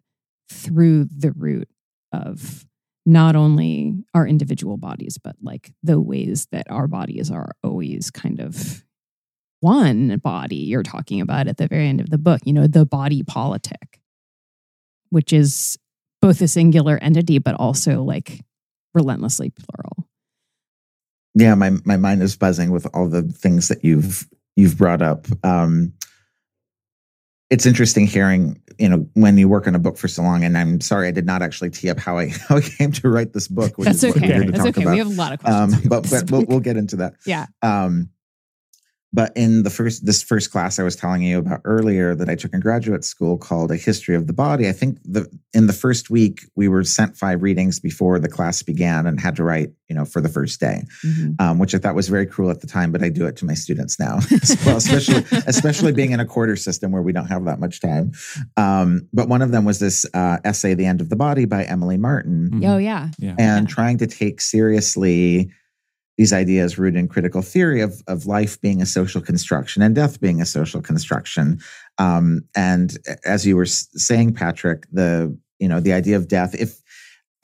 through 0.50 1.04
the 1.14 1.32
root 1.32 1.68
of 2.10 2.64
not 3.04 3.34
only 3.36 3.94
our 4.14 4.26
individual 4.26 4.76
bodies, 4.76 5.18
but 5.22 5.36
like 5.42 5.72
the 5.82 6.00
ways 6.00 6.46
that 6.52 6.70
our 6.70 6.86
bodies 6.86 7.30
are 7.30 7.52
always 7.64 8.10
kind 8.10 8.40
of 8.40 8.84
one 9.60 10.18
body 10.18 10.56
you're 10.56 10.82
talking 10.82 11.20
about 11.20 11.48
at 11.48 11.56
the 11.56 11.68
very 11.68 11.86
end 11.88 12.00
of 12.00 12.10
the 12.10 12.18
book, 12.18 12.40
you 12.44 12.52
know, 12.52 12.66
the 12.66 12.86
body 12.86 13.22
politic, 13.22 14.00
which 15.10 15.32
is 15.32 15.78
both 16.20 16.40
a 16.40 16.48
singular 16.48 16.98
entity, 17.02 17.38
but 17.38 17.54
also 17.54 18.02
like 18.02 18.44
relentlessly 18.94 19.50
plural. 19.50 20.08
Yeah, 21.34 21.54
my, 21.54 21.70
my 21.84 21.96
mind 21.96 22.22
is 22.22 22.36
buzzing 22.36 22.70
with 22.70 22.86
all 22.94 23.08
the 23.08 23.22
things 23.22 23.68
that 23.68 23.84
you've 23.84 24.28
you've 24.54 24.76
brought 24.76 25.00
up. 25.00 25.26
Um, 25.42 25.94
it's 27.50 27.66
interesting 27.66 28.06
hearing, 28.06 28.61
you 28.78 28.88
know, 28.88 29.06
when 29.14 29.36
you 29.38 29.48
work 29.48 29.66
on 29.66 29.74
a 29.74 29.78
book 29.78 29.96
for 29.96 30.08
so 30.08 30.22
long. 30.22 30.44
And 30.44 30.56
I'm 30.56 30.80
sorry, 30.80 31.08
I 31.08 31.10
did 31.10 31.26
not 31.26 31.42
actually 31.42 31.70
tee 31.70 31.90
up 31.90 31.98
how 31.98 32.18
I 32.18 32.28
how 32.48 32.56
I 32.56 32.60
came 32.60 32.92
to 32.92 33.08
write 33.08 33.32
this 33.32 33.48
book. 33.48 33.78
Which 33.78 33.86
That's 33.86 34.02
is 34.02 34.16
okay. 34.16 34.46
That's 34.46 34.66
okay. 34.66 34.82
About. 34.82 34.92
We 34.92 34.98
have 34.98 35.06
a 35.06 35.10
lot 35.10 35.32
of 35.32 35.40
questions. 35.40 35.74
Um, 35.74 35.88
but 35.88 36.08
but 36.10 36.30
we'll, 36.30 36.44
we'll, 36.44 36.60
get 36.60 36.76
into 36.76 36.96
that. 36.96 37.14
Yeah. 37.26 37.46
Um, 37.62 38.10
but 39.12 39.32
in 39.36 39.62
the 39.62 39.70
first 39.70 40.06
this 40.06 40.22
first 40.22 40.50
class 40.50 40.78
I 40.78 40.82
was 40.82 40.96
telling 40.96 41.22
you 41.22 41.38
about 41.38 41.60
earlier 41.64 42.14
that 42.14 42.28
I 42.28 42.34
took 42.34 42.54
in 42.54 42.60
graduate 42.60 43.04
school 43.04 43.36
called 43.36 43.70
A 43.70 43.76
History 43.76 44.16
of 44.16 44.26
the 44.26 44.32
Body, 44.32 44.68
I 44.68 44.72
think 44.72 44.98
the 45.04 45.28
in 45.52 45.66
the 45.66 45.72
first 45.72 46.10
week 46.10 46.42
we 46.56 46.68
were 46.68 46.82
sent 46.84 47.16
five 47.16 47.42
readings 47.42 47.78
before 47.78 48.18
the 48.18 48.28
class 48.28 48.62
began 48.62 49.06
and 49.06 49.20
had 49.20 49.36
to 49.36 49.44
write, 49.44 49.70
you 49.88 49.94
know, 49.94 50.04
for 50.04 50.20
the 50.20 50.28
first 50.28 50.60
day, 50.60 50.84
mm-hmm. 51.04 51.32
um, 51.38 51.58
which 51.58 51.74
I 51.74 51.78
thought 51.78 51.94
was 51.94 52.08
very 52.08 52.26
cruel 52.26 52.50
at 52.50 52.60
the 52.60 52.66
time, 52.66 52.90
but 52.90 53.02
I 53.02 53.10
do 53.10 53.26
it 53.26 53.36
to 53.36 53.44
my 53.44 53.54
students 53.54 54.00
now 54.00 54.16
as 54.42 54.56
well, 54.64 54.76
especially 54.76 55.24
especially 55.46 55.92
being 55.92 56.12
in 56.12 56.20
a 56.20 56.26
quarter 56.26 56.56
system 56.56 56.92
where 56.92 57.02
we 57.02 57.12
don't 57.12 57.26
have 57.26 57.44
that 57.44 57.60
much 57.60 57.80
time. 57.80 58.12
Um, 58.56 59.08
but 59.12 59.28
one 59.28 59.42
of 59.42 59.50
them 59.50 59.64
was 59.64 59.78
this 59.78 60.06
uh, 60.14 60.38
essay, 60.44 60.74
"The 60.74 60.86
End 60.86 61.00
of 61.00 61.10
the 61.10 61.16
Body" 61.16 61.44
by 61.44 61.64
Emily 61.64 61.98
Martin. 61.98 62.50
Mm-hmm. 62.50 62.64
Oh 62.64 62.78
yeah, 62.78 63.08
yeah, 63.18 63.34
and 63.38 63.68
yeah. 63.68 63.74
trying 63.74 63.98
to 63.98 64.06
take 64.06 64.40
seriously 64.40 65.50
these 66.18 66.32
ideas 66.32 66.78
rooted 66.78 66.98
in 66.98 67.08
critical 67.08 67.42
theory 67.42 67.80
of, 67.80 68.02
of 68.06 68.26
life 68.26 68.60
being 68.60 68.82
a 68.82 68.86
social 68.86 69.20
construction 69.20 69.82
and 69.82 69.94
death 69.94 70.20
being 70.20 70.40
a 70.40 70.46
social 70.46 70.82
construction. 70.82 71.58
Um, 71.98 72.42
and 72.54 72.98
as 73.24 73.46
you 73.46 73.56
were 73.56 73.66
saying, 73.66 74.34
Patrick, 74.34 74.86
the 74.92 75.36
you 75.58 75.68
know 75.68 75.80
the 75.80 75.92
idea 75.92 76.16
of 76.16 76.28
death. 76.28 76.54
If 76.54 76.80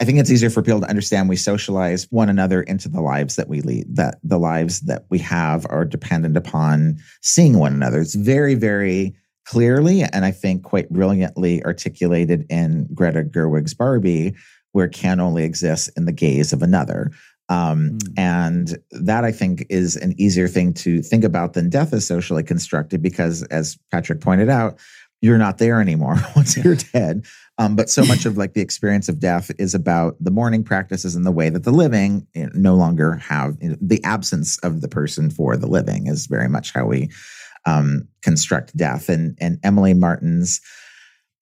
I 0.00 0.04
think 0.04 0.18
it's 0.18 0.30
easier 0.30 0.50
for 0.50 0.62
people 0.62 0.80
to 0.80 0.88
understand, 0.88 1.28
we 1.28 1.36
socialize 1.36 2.06
one 2.10 2.28
another 2.28 2.62
into 2.62 2.88
the 2.88 3.00
lives 3.00 3.36
that 3.36 3.48
we 3.48 3.62
lead. 3.62 3.86
That 3.96 4.18
the 4.22 4.38
lives 4.38 4.80
that 4.82 5.04
we 5.08 5.18
have 5.20 5.66
are 5.70 5.84
dependent 5.84 6.36
upon 6.36 6.98
seeing 7.22 7.58
one 7.58 7.72
another. 7.72 8.00
It's 8.00 8.14
very, 8.14 8.54
very 8.54 9.14
clearly, 9.46 10.02
and 10.02 10.24
I 10.24 10.30
think 10.30 10.62
quite 10.62 10.90
brilliantly 10.90 11.64
articulated 11.64 12.44
in 12.50 12.86
Greta 12.92 13.24
Gerwig's 13.24 13.72
Barbie, 13.72 14.34
where 14.72 14.88
can 14.88 15.20
only 15.20 15.44
exist 15.44 15.90
in 15.96 16.04
the 16.04 16.12
gaze 16.12 16.52
of 16.52 16.62
another. 16.62 17.10
Um, 17.48 17.98
mm. 17.98 18.18
And 18.18 18.78
that 18.90 19.24
I 19.24 19.32
think 19.32 19.66
is 19.70 19.96
an 19.96 20.14
easier 20.18 20.48
thing 20.48 20.74
to 20.74 21.02
think 21.02 21.24
about 21.24 21.54
than 21.54 21.70
death 21.70 21.92
is 21.92 22.06
socially 22.06 22.42
constructed 22.42 23.02
because, 23.02 23.42
as 23.44 23.78
Patrick 23.90 24.20
pointed 24.20 24.48
out, 24.48 24.78
you're 25.20 25.38
not 25.38 25.58
there 25.58 25.80
anymore 25.80 26.16
once 26.36 26.56
you're 26.56 26.76
dead. 26.76 27.24
Um, 27.58 27.74
but 27.74 27.90
so 27.90 28.04
much 28.04 28.24
of 28.24 28.36
like 28.36 28.54
the 28.54 28.60
experience 28.60 29.08
of 29.08 29.18
death 29.18 29.50
is 29.58 29.74
about 29.74 30.16
the 30.20 30.30
mourning 30.30 30.62
practices 30.62 31.16
and 31.16 31.26
the 31.26 31.32
way 31.32 31.50
that 31.50 31.64
the 31.64 31.72
living 31.72 32.24
you 32.34 32.44
know, 32.44 32.50
no 32.54 32.74
longer 32.76 33.16
have 33.16 33.56
you 33.60 33.70
know, 33.70 33.76
the 33.80 34.02
absence 34.04 34.58
of 34.58 34.80
the 34.80 34.88
person 34.88 35.28
for 35.28 35.56
the 35.56 35.66
living 35.66 36.06
is 36.06 36.26
very 36.26 36.48
much 36.48 36.72
how 36.72 36.86
we 36.86 37.10
um, 37.66 38.06
construct 38.22 38.76
death. 38.76 39.08
And 39.08 39.36
and 39.40 39.58
Emily 39.64 39.92
Martin's 39.92 40.60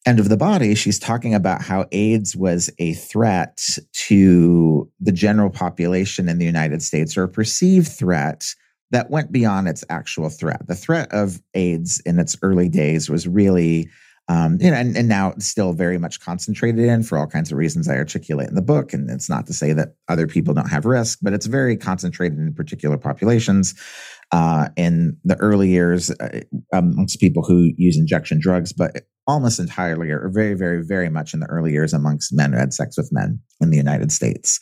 end 0.06 0.20
of 0.20 0.28
the 0.28 0.36
body, 0.36 0.74
she's 0.74 0.98
talking 0.98 1.34
about 1.34 1.62
how 1.62 1.86
AIDS 1.90 2.36
was 2.36 2.70
a 2.78 2.94
threat 2.94 3.78
to 3.92 4.88
the 5.00 5.12
general 5.12 5.50
population 5.50 6.28
in 6.28 6.38
the 6.38 6.44
United 6.44 6.80
States 6.80 7.16
or 7.16 7.24
a 7.24 7.28
perceived 7.28 7.88
threat 7.88 8.46
that 8.92 9.10
went 9.10 9.32
beyond 9.32 9.66
its 9.66 9.84
actual 9.90 10.30
threat. 10.30 10.66
The 10.68 10.76
threat 10.76 11.12
of 11.12 11.42
AIDS 11.54 12.00
in 12.06 12.20
its 12.20 12.36
early 12.40 12.68
days 12.68 13.10
was 13.10 13.26
really, 13.26 13.90
um, 14.28 14.58
you 14.60 14.70
know, 14.70 14.76
and, 14.76 14.96
and 14.96 15.08
now 15.08 15.30
it's 15.30 15.46
still 15.46 15.72
very 15.72 15.98
much 15.98 16.20
concentrated 16.20 16.84
in 16.84 17.02
for 17.04 17.16
all 17.16 17.26
kinds 17.26 17.52
of 17.52 17.58
reasons 17.58 17.88
I 17.88 17.96
articulate 17.96 18.48
in 18.48 18.56
the 18.56 18.62
book. 18.62 18.92
And 18.92 19.08
it's 19.08 19.30
not 19.30 19.46
to 19.46 19.52
say 19.52 19.72
that 19.72 19.94
other 20.08 20.26
people 20.26 20.52
don't 20.52 20.68
have 20.68 20.84
risk, 20.84 21.20
but 21.22 21.32
it's 21.32 21.46
very 21.46 21.76
concentrated 21.76 22.38
in 22.38 22.52
particular 22.52 22.98
populations. 22.98 23.74
Uh, 24.32 24.68
in 24.76 25.16
the 25.22 25.36
early 25.36 25.68
years, 25.68 26.10
uh, 26.10 26.40
amongst 26.72 27.20
people 27.20 27.44
who 27.44 27.70
use 27.76 27.96
injection 27.96 28.40
drugs, 28.40 28.72
but 28.72 29.06
almost 29.28 29.60
entirely 29.60 30.10
or 30.10 30.28
very, 30.34 30.54
very, 30.54 30.82
very 30.84 31.08
much 31.08 31.32
in 31.32 31.38
the 31.38 31.46
early 31.46 31.70
years 31.70 31.92
amongst 31.92 32.34
men 32.34 32.52
who 32.52 32.58
had 32.58 32.74
sex 32.74 32.96
with 32.96 33.08
men 33.12 33.40
in 33.60 33.70
the 33.70 33.76
United 33.76 34.10
States. 34.10 34.58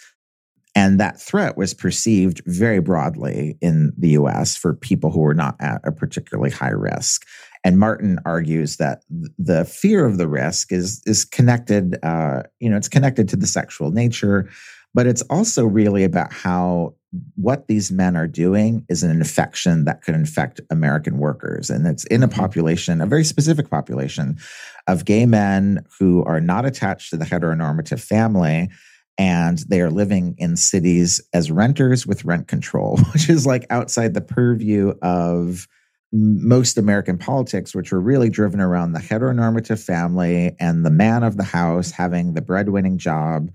And 0.75 0.99
that 1.01 1.21
threat 1.21 1.57
was 1.57 1.73
perceived 1.73 2.43
very 2.47 2.81
broadly 2.81 3.57
in 3.61 3.93
the 3.97 4.11
US 4.11 4.57
for 4.57 4.75
people 4.75 5.11
who 5.11 5.21
were 5.21 5.35
not 5.35 5.57
at 5.61 5.81
a 5.85 5.93
particularly 5.93 6.51
high 6.51 6.71
risk. 6.71 7.25
And 7.65 7.79
Martin 7.79 8.19
argues 8.27 8.77
that 8.77 9.03
the 9.39 9.65
fear 9.65 10.05
of 10.05 10.19
the 10.19 10.29
risk 10.29 10.71
is, 10.71 11.03
is 11.07 11.25
connected, 11.25 11.97
uh, 12.03 12.43
you 12.61 12.69
know, 12.69 12.77
it's 12.77 12.89
connected 12.89 13.27
to 13.31 13.37
the 13.37 13.47
sexual 13.47 13.91
nature, 13.91 14.51
but 14.93 15.07
it's 15.07 15.23
also 15.23 15.65
really 15.65 16.05
about 16.05 16.33
how 16.33 16.95
what 17.37 17.69
these 17.69 17.93
men 17.93 18.17
are 18.17 18.27
doing 18.27 18.85
is 18.89 19.03
an 19.03 19.11
infection 19.11 19.85
that 19.85 20.03
could 20.03 20.15
infect 20.15 20.61
American 20.71 21.19
workers. 21.19 21.71
And 21.71 21.87
it's 21.87 22.05
in 22.07 22.23
a 22.23 22.29
mm-hmm. 22.29 22.41
population, 22.41 23.01
a 23.01 23.07
very 23.07 23.25
specific 23.25 23.71
population 23.71 24.39
of 24.87 25.05
gay 25.05 25.25
men 25.25 25.85
who 25.99 26.25
are 26.25 26.41
not 26.41 26.67
attached 26.67 27.11
to 27.11 27.17
the 27.17 27.25
heteronormative 27.25 28.01
family. 28.01 28.69
And 29.17 29.59
they 29.69 29.81
are 29.81 29.91
living 29.91 30.35
in 30.39 30.57
cities 30.57 31.21
as 31.33 31.51
renters 31.51 32.05
with 32.05 32.25
rent 32.25 32.49
control, 32.49 32.97
which 33.13 33.31
is 33.31 33.47
like 33.47 33.65
outside 33.71 34.15
the 34.15 34.21
purview 34.21 34.95
of 35.03 35.69
most 36.15 36.79
American 36.79 37.19
politics, 37.19 37.75
which 37.75 37.91
were 37.91 38.01
really 38.01 38.31
driven 38.31 38.61
around 38.61 38.93
the 38.93 39.01
heteronormative 39.01 39.85
family 39.85 40.55
and 40.61 40.87
the 40.87 40.91
man 40.91 41.25
of 41.25 41.37
the 41.37 41.43
house 41.43 41.91
having 41.91 42.35
the 42.35 42.41
breadwinning 42.41 42.99
job 42.99 43.51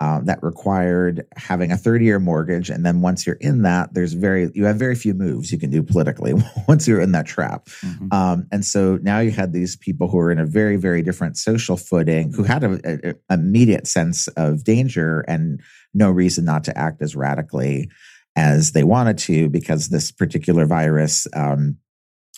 um, 0.00 0.24
that 0.24 0.42
required 0.42 1.26
having 1.36 1.70
a 1.70 1.76
30 1.76 2.04
year 2.06 2.18
mortgage. 2.18 2.70
And 2.70 2.86
then 2.86 3.02
once 3.02 3.26
you're 3.26 3.36
in 3.40 3.62
that, 3.62 3.92
there's 3.92 4.14
very, 4.14 4.50
you 4.54 4.64
have 4.64 4.76
very 4.76 4.94
few 4.94 5.12
moves 5.12 5.52
you 5.52 5.58
can 5.58 5.70
do 5.70 5.82
politically 5.82 6.34
once 6.68 6.88
you're 6.88 7.00
in 7.00 7.12
that 7.12 7.26
trap. 7.26 7.66
Mm-hmm. 7.66 8.14
Um, 8.14 8.46
and 8.50 8.64
so 8.64 8.98
now 9.02 9.18
you 9.18 9.30
had 9.30 9.52
these 9.52 9.76
people 9.76 10.08
who 10.08 10.18
are 10.18 10.30
in 10.30 10.38
a 10.38 10.46
very, 10.46 10.76
very 10.76 11.02
different 11.02 11.36
social 11.36 11.76
footing 11.76 12.32
who 12.32 12.44
had 12.44 12.64
an 12.64 13.16
immediate 13.28 13.86
sense 13.86 14.28
of 14.28 14.64
danger 14.64 15.24
and 15.28 15.60
no 15.92 16.10
reason 16.10 16.44
not 16.44 16.64
to 16.64 16.78
act 16.78 17.02
as 17.02 17.16
radically 17.16 17.90
as 18.36 18.72
they 18.72 18.84
wanted 18.84 19.18
to 19.18 19.48
because 19.48 19.88
this 19.88 20.12
particular 20.12 20.64
virus 20.64 21.26
um, 21.34 21.76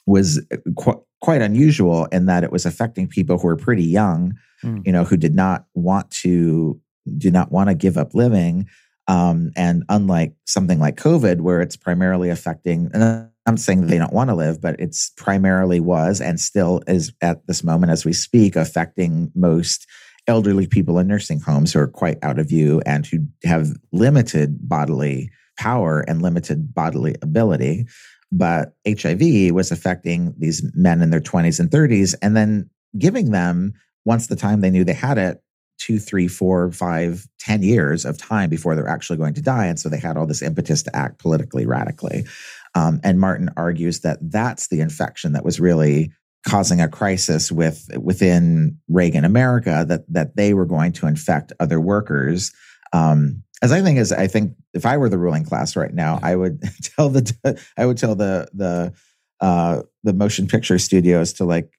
was 0.06 0.44
qu- 0.78 1.02
quite 1.20 1.42
unusual 1.42 2.06
in 2.06 2.26
that 2.26 2.44
it 2.44 2.52
was 2.52 2.66
affecting 2.66 3.06
people 3.06 3.38
who 3.38 3.46
were 3.46 3.56
pretty 3.56 3.84
young, 3.84 4.34
mm. 4.64 4.84
you 4.84 4.92
know, 4.92 5.04
who 5.04 5.16
did 5.16 5.34
not 5.34 5.66
want 5.74 6.10
to 6.10 6.80
do 7.16 7.30
not 7.30 7.50
want 7.50 7.68
to 7.68 7.74
give 7.74 7.96
up 7.96 8.14
living. 8.14 8.66
Um, 9.08 9.50
and 9.56 9.84
unlike 9.88 10.34
something 10.46 10.78
like 10.78 10.96
COVID, 10.96 11.40
where 11.40 11.60
it's 11.60 11.76
primarily 11.76 12.30
affecting, 12.30 12.90
and 12.92 13.28
I'm 13.46 13.56
saying 13.56 13.86
they 13.86 13.98
don't 13.98 14.12
want 14.12 14.30
to 14.30 14.36
live, 14.36 14.60
but 14.60 14.78
it's 14.78 15.10
primarily 15.16 15.80
was 15.80 16.20
and 16.20 16.38
still 16.38 16.82
is 16.86 17.12
at 17.20 17.46
this 17.46 17.64
moment 17.64 17.90
as 17.90 18.04
we 18.04 18.12
speak 18.12 18.54
affecting 18.54 19.32
most 19.34 19.86
elderly 20.26 20.66
people 20.66 20.98
in 20.98 21.08
nursing 21.08 21.40
homes 21.40 21.72
who 21.72 21.80
are 21.80 21.88
quite 21.88 22.18
out 22.22 22.38
of 22.38 22.48
view 22.48 22.80
and 22.86 23.06
who 23.06 23.18
have 23.44 23.70
limited 23.90 24.68
bodily 24.68 25.30
power 25.58 26.00
and 26.06 26.22
limited 26.22 26.72
bodily 26.72 27.16
ability. 27.22 27.86
But 28.32 28.74
HIV 28.86 29.52
was 29.52 29.72
affecting 29.72 30.34
these 30.38 30.62
men 30.74 31.02
in 31.02 31.10
their 31.10 31.20
20s 31.20 31.58
and 31.58 31.70
30s, 31.70 32.14
and 32.22 32.36
then 32.36 32.70
giving 32.98 33.30
them, 33.30 33.72
once 34.04 34.28
the 34.28 34.36
time 34.36 34.60
they 34.60 34.70
knew 34.70 34.84
they 34.84 34.92
had 34.92 35.18
it, 35.18 35.42
two, 35.80 35.98
three, 35.98 36.28
four, 36.28 36.70
five, 36.70 37.26
ten 37.38 37.62
years 37.62 38.04
of 38.04 38.18
time 38.18 38.50
before 38.50 38.74
they're 38.74 38.86
actually 38.86 39.16
going 39.16 39.34
to 39.34 39.42
die. 39.42 39.66
And 39.66 39.80
so 39.80 39.88
they 39.88 39.98
had 39.98 40.16
all 40.16 40.26
this 40.26 40.42
impetus 40.42 40.82
to 40.84 40.94
act 40.94 41.18
politically 41.18 41.66
radically. 41.66 42.26
Um, 42.74 43.00
and 43.02 43.18
Martin 43.18 43.50
argues 43.56 44.00
that 44.00 44.18
that's 44.20 44.68
the 44.68 44.80
infection 44.80 45.32
that 45.32 45.44
was 45.44 45.58
really 45.58 46.12
causing 46.46 46.80
a 46.80 46.88
crisis 46.88 47.50
with 47.50 47.88
within 47.98 48.78
Reagan 48.88 49.24
America 49.24 49.84
that 49.88 50.04
that 50.08 50.36
they 50.36 50.54
were 50.54 50.66
going 50.66 50.92
to 50.92 51.06
infect 51.06 51.52
other 51.60 51.80
workers. 51.80 52.52
Um, 52.92 53.42
as 53.62 53.72
I 53.72 53.83
think 53.83 53.98
is, 53.98 54.12
I 54.12 54.26
think 54.26 54.55
if 54.72 54.87
I 54.87 54.96
were 54.96 55.09
the 55.09 55.18
ruling 55.18 55.44
class 55.44 55.76
right 55.76 55.92
now, 55.92 56.18
I 56.22 56.35
would 56.35 56.62
tell 56.83 57.09
the 57.09 57.61
I 57.76 57.87
would 57.87 57.98
tell 57.98 58.14
the 58.14 58.48
the 58.53 58.92
uh, 59.40 59.83
the 60.03 60.12
motion 60.12 60.46
picture 60.46 60.79
studios 60.79 61.33
to 61.35 61.44
like 61.44 61.70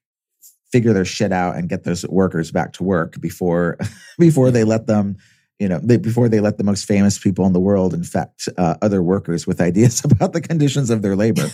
figure 0.72 0.92
their 0.92 1.04
shit 1.04 1.32
out 1.32 1.56
and 1.56 1.68
get 1.68 1.84
those 1.84 2.06
workers 2.08 2.50
back 2.50 2.72
to 2.74 2.82
work 2.82 3.20
before 3.20 3.78
before 4.18 4.50
they 4.50 4.64
let 4.64 4.86
them 4.86 5.16
you 5.58 5.68
know 5.68 5.78
they, 5.82 5.96
before 5.96 6.28
they 6.28 6.40
let 6.40 6.56
the 6.56 6.64
most 6.64 6.86
famous 6.86 7.18
people 7.18 7.44
in 7.46 7.52
the 7.52 7.60
world 7.60 7.92
infect 7.94 8.48
uh, 8.56 8.74
other 8.80 9.02
workers 9.02 9.46
with 9.46 9.60
ideas 9.70 10.02
about 10.04 10.32
the 10.32 10.40
conditions 10.40 10.90
of 10.90 11.02
their 11.02 11.14
labor 11.14 11.48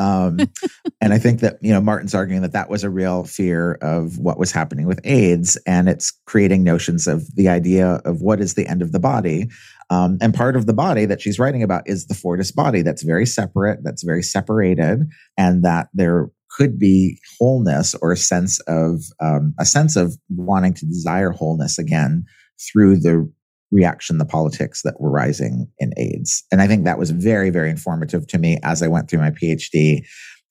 um, 0.00 0.40
and 1.00 1.12
i 1.12 1.18
think 1.18 1.38
that 1.40 1.58
you 1.60 1.72
know 1.72 1.80
martin's 1.80 2.14
arguing 2.14 2.42
that 2.42 2.52
that 2.52 2.68
was 2.68 2.82
a 2.82 2.90
real 2.90 3.22
fear 3.22 3.74
of 3.82 4.18
what 4.18 4.38
was 4.38 4.50
happening 4.50 4.86
with 4.86 5.00
aids 5.04 5.56
and 5.66 5.88
it's 5.88 6.12
creating 6.26 6.64
notions 6.64 7.06
of 7.06 7.34
the 7.34 7.48
idea 7.48 8.00
of 8.04 8.22
what 8.22 8.40
is 8.40 8.54
the 8.54 8.66
end 8.66 8.82
of 8.82 8.92
the 8.92 8.98
body. 8.98 9.48
Um, 9.90 10.18
and 10.20 10.32
part 10.32 10.56
of 10.56 10.66
the 10.66 10.72
body 10.72 11.04
that 11.06 11.20
she's 11.20 11.38
writing 11.38 11.62
about 11.62 11.88
is 11.88 12.06
the 12.06 12.14
Fordist 12.14 12.54
body 12.54 12.82
that's 12.82 13.02
very 13.02 13.26
separate 13.26 13.80
that's 13.82 14.04
very 14.04 14.22
separated 14.22 15.00
and 15.36 15.64
that 15.64 15.88
there 15.92 16.30
could 16.50 16.78
be 16.78 17.18
wholeness 17.38 17.94
or 17.96 18.12
a 18.12 18.16
sense 18.16 18.60
of 18.60 19.02
um, 19.20 19.54
a 19.58 19.64
sense 19.64 19.96
of 19.96 20.16
wanting 20.28 20.74
to 20.74 20.86
desire 20.86 21.30
wholeness 21.30 21.78
again 21.78 22.24
through 22.72 22.96
the 22.96 23.30
reaction, 23.70 24.18
the 24.18 24.24
politics 24.24 24.82
that 24.82 25.00
were 25.00 25.10
rising 25.10 25.68
in 25.78 25.92
AIDS. 25.96 26.44
And 26.50 26.60
I 26.60 26.66
think 26.66 26.84
that 26.84 26.98
was 26.98 27.10
very, 27.10 27.50
very 27.50 27.70
informative 27.70 28.26
to 28.28 28.38
me 28.38 28.58
as 28.62 28.82
I 28.82 28.88
went 28.88 29.08
through 29.08 29.20
my 29.20 29.30
PhD 29.30 30.06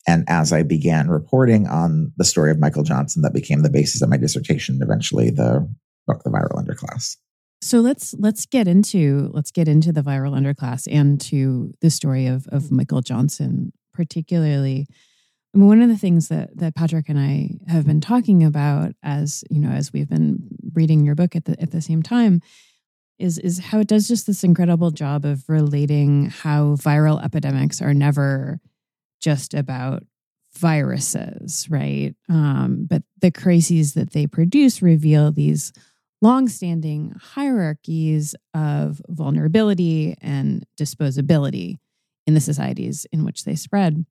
and 0.07 0.23
as 0.27 0.53
I 0.53 0.63
began 0.63 1.09
reporting 1.09 1.67
on 1.67 2.13
the 2.17 2.23
story 2.23 2.51
of 2.51 2.59
Michael 2.59 2.83
Johnson 2.83 3.21
that 3.23 3.33
became 3.33 3.61
the 3.61 3.69
basis 3.69 4.01
of 4.01 4.09
my 4.09 4.17
dissertation, 4.17 4.79
eventually 4.81 5.29
the 5.29 5.67
book, 6.07 6.23
The 6.23 6.29
Viral 6.29 6.63
Underclass. 6.63 7.17
So 7.61 7.79
let's 7.79 8.15
let's 8.17 8.45
get 8.45 8.69
into 8.69 9.29
let's 9.33 9.51
get 9.51 9.67
into 9.67 9.91
the 9.91 10.01
viral 10.01 10.31
underclass 10.31 10.87
and 10.89 11.19
to 11.21 11.73
the 11.81 11.89
story 11.89 12.25
of 12.25 12.47
of 12.47 12.71
Michael 12.71 13.01
Johnson. 13.01 13.73
particularly. 13.93 14.87
I 15.53 15.57
mean, 15.57 15.67
one 15.67 15.81
of 15.81 15.89
the 15.89 15.97
things 15.97 16.29
that 16.29 16.57
that 16.57 16.75
Patrick 16.75 17.09
and 17.09 17.19
I 17.19 17.57
have 17.67 17.85
been 17.85 17.99
talking 17.99 18.45
about 18.45 18.93
as 19.03 19.43
you 19.49 19.59
know 19.59 19.71
as 19.71 19.91
we've 19.91 20.07
been 20.07 20.47
reading 20.73 21.03
your 21.03 21.15
book 21.15 21.35
at 21.35 21.43
the 21.45 21.61
at 21.61 21.71
the 21.71 21.81
same 21.81 22.01
time 22.01 22.41
is 23.19 23.37
is 23.37 23.59
how 23.59 23.79
it 23.79 23.87
does 23.87 24.07
just 24.07 24.27
this 24.27 24.43
incredible 24.43 24.91
job 24.91 25.25
of 25.25 25.47
relating 25.47 26.29
how 26.29 26.75
viral 26.75 27.23
epidemics 27.23 27.81
are 27.81 27.93
never 27.93 28.59
just 29.19 29.53
about 29.53 30.03
viruses, 30.53 31.67
right? 31.69 32.15
Um, 32.27 32.87
but 32.89 33.03
the 33.21 33.31
crises 33.31 33.93
that 33.93 34.11
they 34.13 34.25
produce 34.25 34.81
reveal 34.81 35.31
these 35.31 35.71
longstanding 36.21 37.15
hierarchies 37.21 38.35
of 38.53 39.01
vulnerability 39.07 40.15
and 40.21 40.65
disposability 40.77 41.77
in 42.27 42.33
the 42.33 42.41
societies 42.41 43.05
in 43.11 43.23
which 43.23 43.43
they 43.43 43.55
spread. 43.55 44.05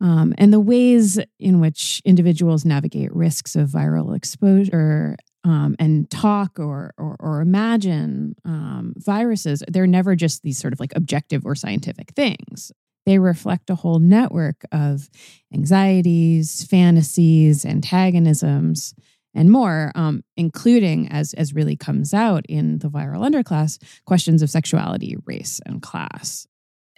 Um, 0.00 0.34
and 0.38 0.52
the 0.52 0.60
ways 0.60 1.18
in 1.38 1.60
which 1.60 2.00
individuals 2.06 2.64
navigate 2.64 3.14
risks 3.14 3.54
of 3.54 3.68
viral 3.68 4.16
exposure 4.16 5.16
um, 5.44 5.76
and 5.78 6.10
talk 6.10 6.58
or 6.58 6.92
or, 6.98 7.16
or 7.18 7.40
imagine 7.40 8.34
um, 8.44 8.94
viruses, 8.96 9.62
they're 9.68 9.86
never 9.86 10.14
just 10.14 10.42
these 10.42 10.58
sort 10.58 10.72
of 10.72 10.80
like 10.80 10.92
objective 10.94 11.46
or 11.46 11.54
scientific 11.54 12.12
things. 12.12 12.72
They 13.06 13.18
reflect 13.18 13.70
a 13.70 13.74
whole 13.74 13.98
network 13.98 14.64
of 14.72 15.08
anxieties, 15.52 16.64
fantasies, 16.64 17.64
antagonisms, 17.64 18.94
and 19.34 19.50
more, 19.50 19.92
um, 19.94 20.22
including 20.36 21.08
as 21.08 21.32
as 21.34 21.54
really 21.54 21.76
comes 21.76 22.12
out 22.12 22.44
in 22.48 22.78
the 22.78 22.90
viral 22.90 23.28
underclass, 23.28 23.78
questions 24.04 24.42
of 24.42 24.50
sexuality, 24.50 25.16
race, 25.24 25.60
and 25.64 25.82
class. 25.82 26.46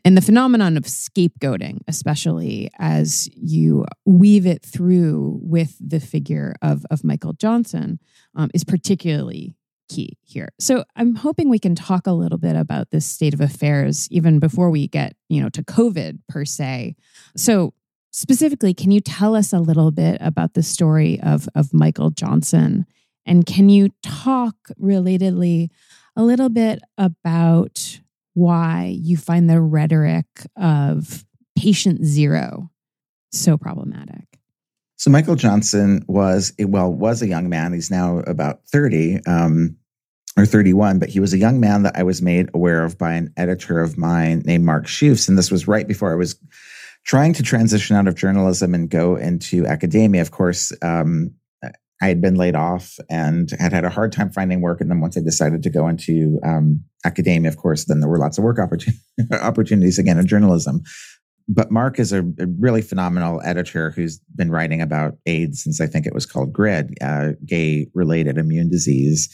And 0.05 0.17
the 0.17 0.23
phenomenon 0.23 0.77
of 0.77 0.85
scapegoating, 0.85 1.79
especially 1.87 2.71
as 2.79 3.29
you 3.35 3.85
weave 4.05 4.47
it 4.47 4.63
through 4.63 5.39
with 5.43 5.77
the 5.81 6.01
figure 6.01 6.55
of, 6.61 6.85
of 6.91 7.05
Michael 7.05 7.35
Johnson, 7.35 8.01
um, 8.35 8.51
is 8.53 8.65
particularly 8.65 9.57
key 9.89 10.19
here. 10.23 10.49
So 10.59 10.85
I'm 10.97 11.15
hoping 11.15 11.49
we 11.49 11.59
can 11.59 11.75
talk 11.75 12.07
a 12.07 12.13
little 12.13 12.39
bit 12.39 12.57
about 12.57 12.91
this 12.91 13.07
state 13.07 13.35
of 13.35 13.41
affairs 13.41 14.09
even 14.11 14.39
before 14.39 14.71
we 14.71 14.89
get, 14.89 15.15
you 15.29 15.41
know, 15.41 15.51
to 15.51 15.63
COVID 15.63 16.19
per 16.29 16.45
se. 16.45 16.97
So 17.37 17.75
specifically, 18.11 18.75
can 18.75 18.91
you 18.91 19.01
tell 19.01 19.37
us 19.37 19.53
a 19.53 19.61
little 19.61 19.91
bit 19.91 20.19
about 20.21 20.55
the 20.55 20.63
story 20.63 21.21
of 21.21 21.49
of 21.55 21.73
Michael 21.73 22.11
Johnson? 22.11 22.87
And 23.25 23.47
can 23.47 23.69
you 23.69 23.91
talk 24.03 24.57
relatedly 24.81 25.69
a 26.17 26.23
little 26.23 26.49
bit 26.49 26.81
about 26.99 28.01
why 28.35 28.97
you 28.99 29.17
find 29.17 29.49
the 29.49 29.61
rhetoric 29.61 30.27
of 30.57 31.25
patient 31.57 32.05
zero 32.05 32.71
so 33.33 33.57
problematic? 33.57 34.27
So 34.97 35.11
Michael 35.11 35.35
Johnson 35.35 36.05
was 36.07 36.53
well 36.61 36.93
was 36.93 37.23
a 37.23 37.27
young 37.27 37.49
man. 37.49 37.73
He's 37.73 37.91
now 37.91 38.19
about 38.21 38.61
thirty 38.67 39.19
um, 39.27 39.77
or 40.37 40.47
thirty 40.47 40.73
one, 40.73 40.99
but 40.99 41.09
he 41.09 41.19
was 41.19 41.33
a 41.33 41.39
young 41.39 41.59
man 41.59 41.83
that 41.83 41.97
I 41.97 42.05
was 42.05 42.23
made 42.23 42.49
aware 42.55 42.85
of 42.85 42.99
by 42.99 43.15
an 43.15 43.33
editor 43.37 43.81
of 43.81 43.99
mine 43.99 44.43
named 44.45 44.65
Mark 44.65 44.87
Schoofs, 44.87 45.29
and 45.29 45.37
this 45.37 45.51
was 45.51 45.67
right 45.67 45.89
before 45.89 46.13
I 46.13 46.17
was 46.17 46.39
trying 47.05 47.33
to 47.33 47.43
transition 47.43 47.97
out 47.97 48.07
of 48.07 48.15
journalism 48.15 48.75
and 48.75 48.89
go 48.89 49.17
into 49.17 49.67
academia. 49.67 50.23
Of 50.23 50.31
course, 50.31 50.73
um, 50.83 51.35
I 52.03 52.09
had 52.09 52.21
been 52.21 52.35
laid 52.35 52.57
off 52.57 52.99
and 53.09 53.49
had 53.59 53.73
had 53.73 53.85
a 53.85 53.91
hard 53.91 54.13
time 54.13 54.31
finding 54.31 54.61
work, 54.61 54.81
and 54.81 54.91
then 54.91 55.01
once 55.01 55.17
I 55.17 55.21
decided 55.21 55.63
to 55.63 55.71
go 55.71 55.89
into 55.89 56.39
um, 56.45 56.83
academia, 57.05 57.49
of 57.49 57.57
course, 57.57 57.85
then 57.85 58.01
there 58.01 58.09
were 58.09 58.19
lots 58.19 58.37
of 58.37 58.45
work 58.45 58.59
opportun- 58.59 58.95
opportunities 59.41 59.99
again 59.99 60.19
in 60.19 60.27
journalism 60.27 60.83
but 61.49 61.71
Mark 61.71 61.99
is 61.99 62.13
a, 62.13 62.21
a, 62.21 62.47
really 62.59 62.83
phenomenal 62.83 63.41
editor 63.45 63.91
who's 63.91 64.19
been 64.37 64.51
writing 64.51 64.81
about 64.81 65.19
AIDS 65.27 65.63
since 65.63 65.81
I 65.81 65.87
think 65.87 66.07
it 66.07 66.15
was 66.15 66.27
called 66.27 66.53
GRID, 66.53 66.95
uh, 67.03 67.31
gay 67.47 67.89
related 67.95 68.39
immune 68.39 68.71
disease. 68.71 69.29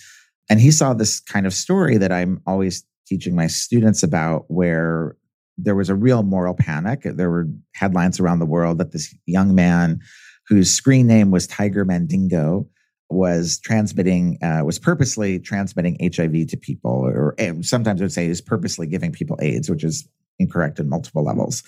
And 0.50 0.61
he 0.61 0.70
saw 0.70 0.94
this 0.94 1.20
kind 1.20 1.46
of 1.46 1.52
story 1.52 1.98
that 1.98 2.12
I'm 2.12 2.40
always 2.46 2.85
teaching 3.07 3.35
my 3.35 3.46
students 3.46 4.02
about 4.02 4.44
where 4.48 5.16
there 5.57 5.74
was 5.74 5.90
a 5.90 5.94
real 5.94 6.22
moral 6.22 6.54
panic. 6.54 7.02
There 7.04 7.31
were 7.31 7.48
headlines 7.74 8.20
around 8.20 8.38
the 8.38 8.46
world 8.46 8.78
that 8.78 8.92
this 8.92 9.14
young 9.26 9.54
man 9.54 10.00
whose 10.48 10.70
screen 10.70 11.06
name 11.06 11.30
was 11.30 11.46
Tiger 11.46 11.84
Mandingo 11.84 12.68
was 13.11 13.58
transmitting, 13.58 14.38
uh, 14.42 14.62
was 14.64 14.78
purposely 14.78 15.38
transmitting 15.38 15.96
HIV 16.00 16.48
to 16.48 16.56
people, 16.56 16.90
or 16.90 17.34
sometimes 17.62 18.00
I 18.00 18.04
would 18.04 18.12
say 18.12 18.26
is 18.26 18.40
purposely 18.40 18.87
giving 18.87 19.12
people 19.12 19.38
AIDS, 19.40 19.70
which 19.70 19.84
is 19.84 20.08
incorrect 20.38 20.78
in 20.78 20.88
multiple 20.88 21.24
levels. 21.24 21.62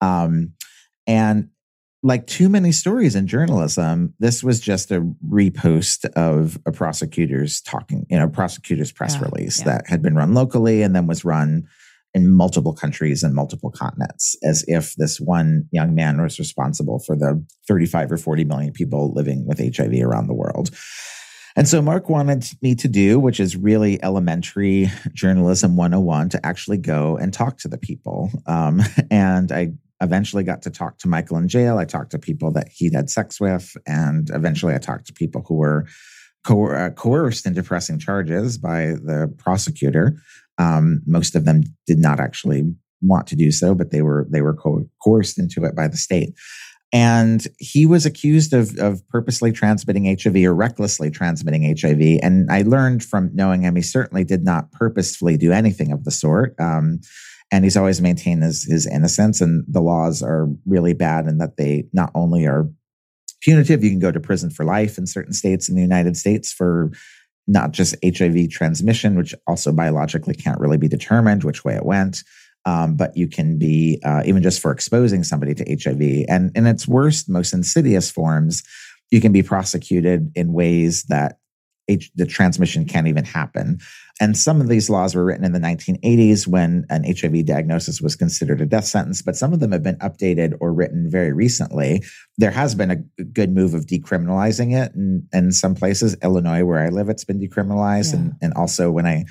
Um, 0.00 0.52
and 1.06 1.48
like 2.02 2.26
too 2.26 2.48
many 2.48 2.70
stories 2.70 3.16
in 3.16 3.26
journalism, 3.26 4.14
this 4.18 4.44
was 4.44 4.60
just 4.60 4.90
a 4.90 5.00
repost 5.26 6.04
of 6.12 6.58
a 6.66 6.70
prosecutor's 6.70 7.62
talking, 7.62 8.06
you 8.10 8.18
know, 8.18 8.28
prosecutor's 8.28 8.92
press 8.92 9.14
yeah, 9.14 9.22
release 9.22 9.60
yeah. 9.60 9.64
that 9.64 9.88
had 9.88 10.02
been 10.02 10.14
run 10.14 10.34
locally 10.34 10.82
and 10.82 10.94
then 10.94 11.06
was 11.06 11.24
run 11.24 11.66
in 12.14 12.30
multiple 12.30 12.72
countries 12.72 13.22
and 13.22 13.34
multiple 13.34 13.70
continents, 13.70 14.36
as 14.44 14.64
if 14.68 14.94
this 14.96 15.18
one 15.18 15.64
young 15.72 15.94
man 15.94 16.22
was 16.22 16.38
responsible 16.38 17.00
for 17.00 17.16
the 17.16 17.44
35 17.66 18.12
or 18.12 18.16
40 18.16 18.44
million 18.44 18.72
people 18.72 19.12
living 19.12 19.44
with 19.46 19.58
HIV 19.58 19.94
around 20.00 20.28
the 20.28 20.34
world. 20.34 20.70
And 21.56 21.68
so 21.68 21.80
Mark 21.80 22.08
wanted 22.08 22.46
me 22.62 22.74
to 22.76 22.88
do, 22.88 23.20
which 23.20 23.38
is 23.38 23.56
really 23.56 24.02
elementary 24.02 24.90
journalism 25.12 25.76
101, 25.76 26.30
to 26.30 26.46
actually 26.46 26.78
go 26.78 27.16
and 27.16 27.32
talk 27.32 27.58
to 27.58 27.68
the 27.68 27.78
people. 27.78 28.30
Um, 28.46 28.80
and 29.10 29.52
I 29.52 29.72
eventually 30.00 30.42
got 30.42 30.62
to 30.62 30.70
talk 30.70 30.98
to 30.98 31.08
Michael 31.08 31.38
in 31.38 31.48
jail. 31.48 31.78
I 31.78 31.84
talked 31.84 32.10
to 32.10 32.18
people 32.18 32.52
that 32.52 32.68
he'd 32.68 32.94
had 32.94 33.08
sex 33.08 33.40
with, 33.40 33.76
and 33.86 34.30
eventually 34.30 34.74
I 34.74 34.78
talked 34.78 35.06
to 35.06 35.12
people 35.12 35.44
who 35.46 35.54
were 35.54 35.86
uh, 36.48 36.90
coerced 36.90 37.46
into 37.46 37.62
pressing 37.62 37.98
charges 37.98 38.58
by 38.58 38.96
the 39.02 39.32
prosecutor. 39.38 40.18
Um, 40.58 41.02
most 41.06 41.34
of 41.34 41.44
them 41.44 41.62
did 41.86 41.98
not 41.98 42.20
actually 42.20 42.64
want 43.02 43.26
to 43.28 43.36
do 43.36 43.50
so, 43.50 43.74
but 43.74 43.90
they 43.90 44.02
were 44.02 44.26
they 44.30 44.40
were 44.40 44.54
co- 44.54 44.88
coerced 45.02 45.38
into 45.38 45.64
it 45.64 45.74
by 45.74 45.88
the 45.88 45.96
state. 45.96 46.34
And 46.94 47.44
he 47.58 47.86
was 47.86 48.06
accused 48.06 48.52
of, 48.52 48.78
of 48.78 49.06
purposely 49.08 49.50
transmitting 49.50 50.04
HIV 50.04 50.36
or 50.36 50.54
recklessly 50.54 51.10
transmitting 51.10 51.76
HIV. 51.76 52.20
And 52.22 52.48
I 52.52 52.62
learned 52.62 53.02
from 53.02 53.30
knowing 53.34 53.62
him, 53.62 53.74
he 53.74 53.82
certainly 53.82 54.22
did 54.22 54.44
not 54.44 54.70
purposefully 54.70 55.36
do 55.36 55.50
anything 55.50 55.90
of 55.90 56.04
the 56.04 56.12
sort. 56.12 56.54
Um, 56.60 57.00
and 57.50 57.64
he's 57.64 57.76
always 57.76 58.00
maintained 58.00 58.44
his, 58.44 58.62
his 58.62 58.86
innocence. 58.86 59.40
And 59.40 59.64
the 59.66 59.80
laws 59.80 60.22
are 60.22 60.48
really 60.66 60.94
bad 60.94 61.26
in 61.26 61.38
that 61.38 61.56
they 61.56 61.86
not 61.92 62.12
only 62.14 62.46
are 62.46 62.70
punitive, 63.40 63.82
you 63.82 63.90
can 63.90 63.98
go 63.98 64.12
to 64.12 64.20
prison 64.20 64.50
for 64.50 64.64
life 64.64 64.96
in 64.96 65.08
certain 65.08 65.32
states 65.32 65.68
in 65.68 65.74
the 65.74 65.82
United 65.82 66.16
States 66.16 66.52
for 66.52 66.92
not 67.46 67.72
just 67.72 67.94
HIV 68.04 68.50
transmission, 68.50 69.16
which 69.16 69.34
also 69.46 69.72
biologically 69.72 70.34
can't 70.34 70.60
really 70.60 70.78
be 70.78 70.88
determined 70.88 71.44
which 71.44 71.64
way 71.64 71.74
it 71.74 71.84
went. 71.84 72.22
Um, 72.66 72.96
but 72.96 73.14
you 73.16 73.28
can 73.28 73.58
be 73.58 74.00
uh, 74.04 74.22
even 74.24 74.42
just 74.42 74.60
for 74.60 74.72
exposing 74.72 75.22
somebody 75.22 75.54
to 75.54 75.64
HIV, 75.64 76.24
and 76.28 76.50
in 76.54 76.66
its 76.66 76.88
worst, 76.88 77.28
most 77.28 77.52
insidious 77.52 78.10
forms, 78.10 78.62
you 79.10 79.20
can 79.20 79.32
be 79.32 79.42
prosecuted 79.42 80.32
in 80.34 80.54
ways 80.54 81.02
that 81.04 81.36
the 81.86 82.26
transmission 82.26 82.84
can't 82.84 83.08
even 83.08 83.24
happen. 83.24 83.78
And 84.20 84.36
some 84.36 84.60
of 84.60 84.68
these 84.68 84.88
laws 84.88 85.14
were 85.14 85.24
written 85.24 85.44
in 85.44 85.52
the 85.52 85.58
1980s 85.58 86.46
when 86.46 86.86
an 86.88 87.04
HIV 87.04 87.46
diagnosis 87.46 88.00
was 88.00 88.14
considered 88.14 88.60
a 88.60 88.66
death 88.66 88.84
sentence, 88.84 89.22
but 89.22 89.36
some 89.36 89.52
of 89.52 89.60
them 89.60 89.72
have 89.72 89.82
been 89.82 89.98
updated 89.98 90.54
or 90.60 90.72
written 90.72 91.10
very 91.10 91.32
recently. 91.32 92.02
There 92.38 92.52
has 92.52 92.74
been 92.74 92.90
a 92.90 93.24
good 93.24 93.52
move 93.52 93.74
of 93.74 93.86
decriminalizing 93.86 94.72
it. 94.72 94.94
And 94.94 95.24
in 95.32 95.50
some 95.52 95.74
places, 95.74 96.16
Illinois, 96.22 96.64
where 96.64 96.78
I 96.78 96.90
live, 96.90 97.08
it's 97.08 97.24
been 97.24 97.40
decriminalized. 97.40 98.12
Yeah. 98.12 98.20
And, 98.20 98.32
and 98.40 98.54
also 98.54 98.90
when 98.90 99.06
I 99.06 99.24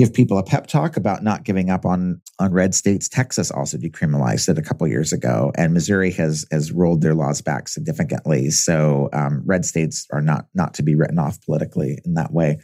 give 0.00 0.14
people 0.14 0.38
a 0.38 0.42
pep 0.42 0.66
talk 0.66 0.96
about 0.96 1.22
not 1.22 1.44
giving 1.44 1.68
up 1.68 1.84
on 1.84 2.22
on 2.38 2.52
red 2.52 2.74
states. 2.74 3.06
Texas 3.06 3.50
also 3.50 3.76
decriminalized 3.76 4.48
it 4.48 4.56
a 4.56 4.62
couple 4.62 4.88
years 4.88 5.12
ago, 5.12 5.52
and 5.56 5.74
Missouri 5.74 6.10
has 6.12 6.46
has 6.50 6.72
rolled 6.72 7.02
their 7.02 7.14
laws 7.14 7.42
back 7.42 7.68
significantly. 7.68 8.48
So 8.48 9.10
um, 9.12 9.42
red 9.44 9.66
states 9.66 10.06
are 10.10 10.22
not 10.22 10.46
not 10.54 10.72
to 10.74 10.82
be 10.82 10.94
written 10.94 11.18
off 11.18 11.38
politically 11.42 11.98
in 12.06 12.14
that 12.14 12.32
way. 12.32 12.60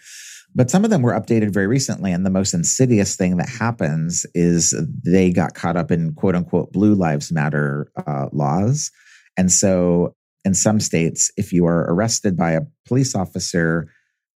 But 0.54 0.70
some 0.70 0.84
of 0.84 0.90
them 0.90 1.02
were 1.02 1.12
updated 1.12 1.52
very 1.52 1.66
recently. 1.66 2.10
And 2.12 2.24
the 2.24 2.30
most 2.30 2.54
insidious 2.54 3.16
thing 3.16 3.36
that 3.36 3.50
happens 3.50 4.24
is 4.34 4.74
they 5.04 5.30
got 5.30 5.52
caught 5.52 5.76
up 5.76 5.90
in 5.90 6.14
quote 6.14 6.34
unquote 6.34 6.72
blue 6.72 6.94
lives 6.94 7.30
matter 7.30 7.92
uh, 8.06 8.28
laws. 8.32 8.90
And 9.36 9.52
so 9.52 10.14
in 10.46 10.54
some 10.54 10.80
states, 10.80 11.30
if 11.36 11.52
you 11.52 11.66
are 11.66 11.92
arrested 11.92 12.34
by 12.34 12.52
a 12.52 12.62
police 12.86 13.14
officer 13.14 13.88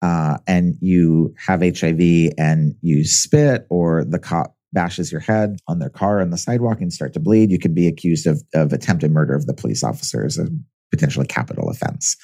uh, 0.06 0.38
and 0.46 0.76
you 0.80 1.34
have 1.36 1.62
HIV 1.62 2.32
and 2.38 2.76
you 2.80 3.04
spit 3.04 3.66
or 3.70 4.04
the 4.04 4.20
cop 4.20 4.54
bashes 4.72 5.10
your 5.10 5.20
head 5.20 5.56
on 5.66 5.80
their 5.80 5.90
car 5.90 6.20
on 6.20 6.30
the 6.30 6.38
sidewalk 6.38 6.80
and 6.80 6.92
start 6.92 7.12
to 7.14 7.18
bleed, 7.18 7.50
you 7.50 7.58
can 7.58 7.74
be 7.74 7.88
accused 7.88 8.26
of, 8.26 8.40
of 8.54 8.72
attempted 8.72 9.10
murder 9.10 9.34
of 9.34 9.46
the 9.46 9.54
police 9.54 9.82
officers, 9.82 10.38
a 10.38 10.46
potentially 10.92 11.26
capital 11.26 11.68
offense. 11.68 12.16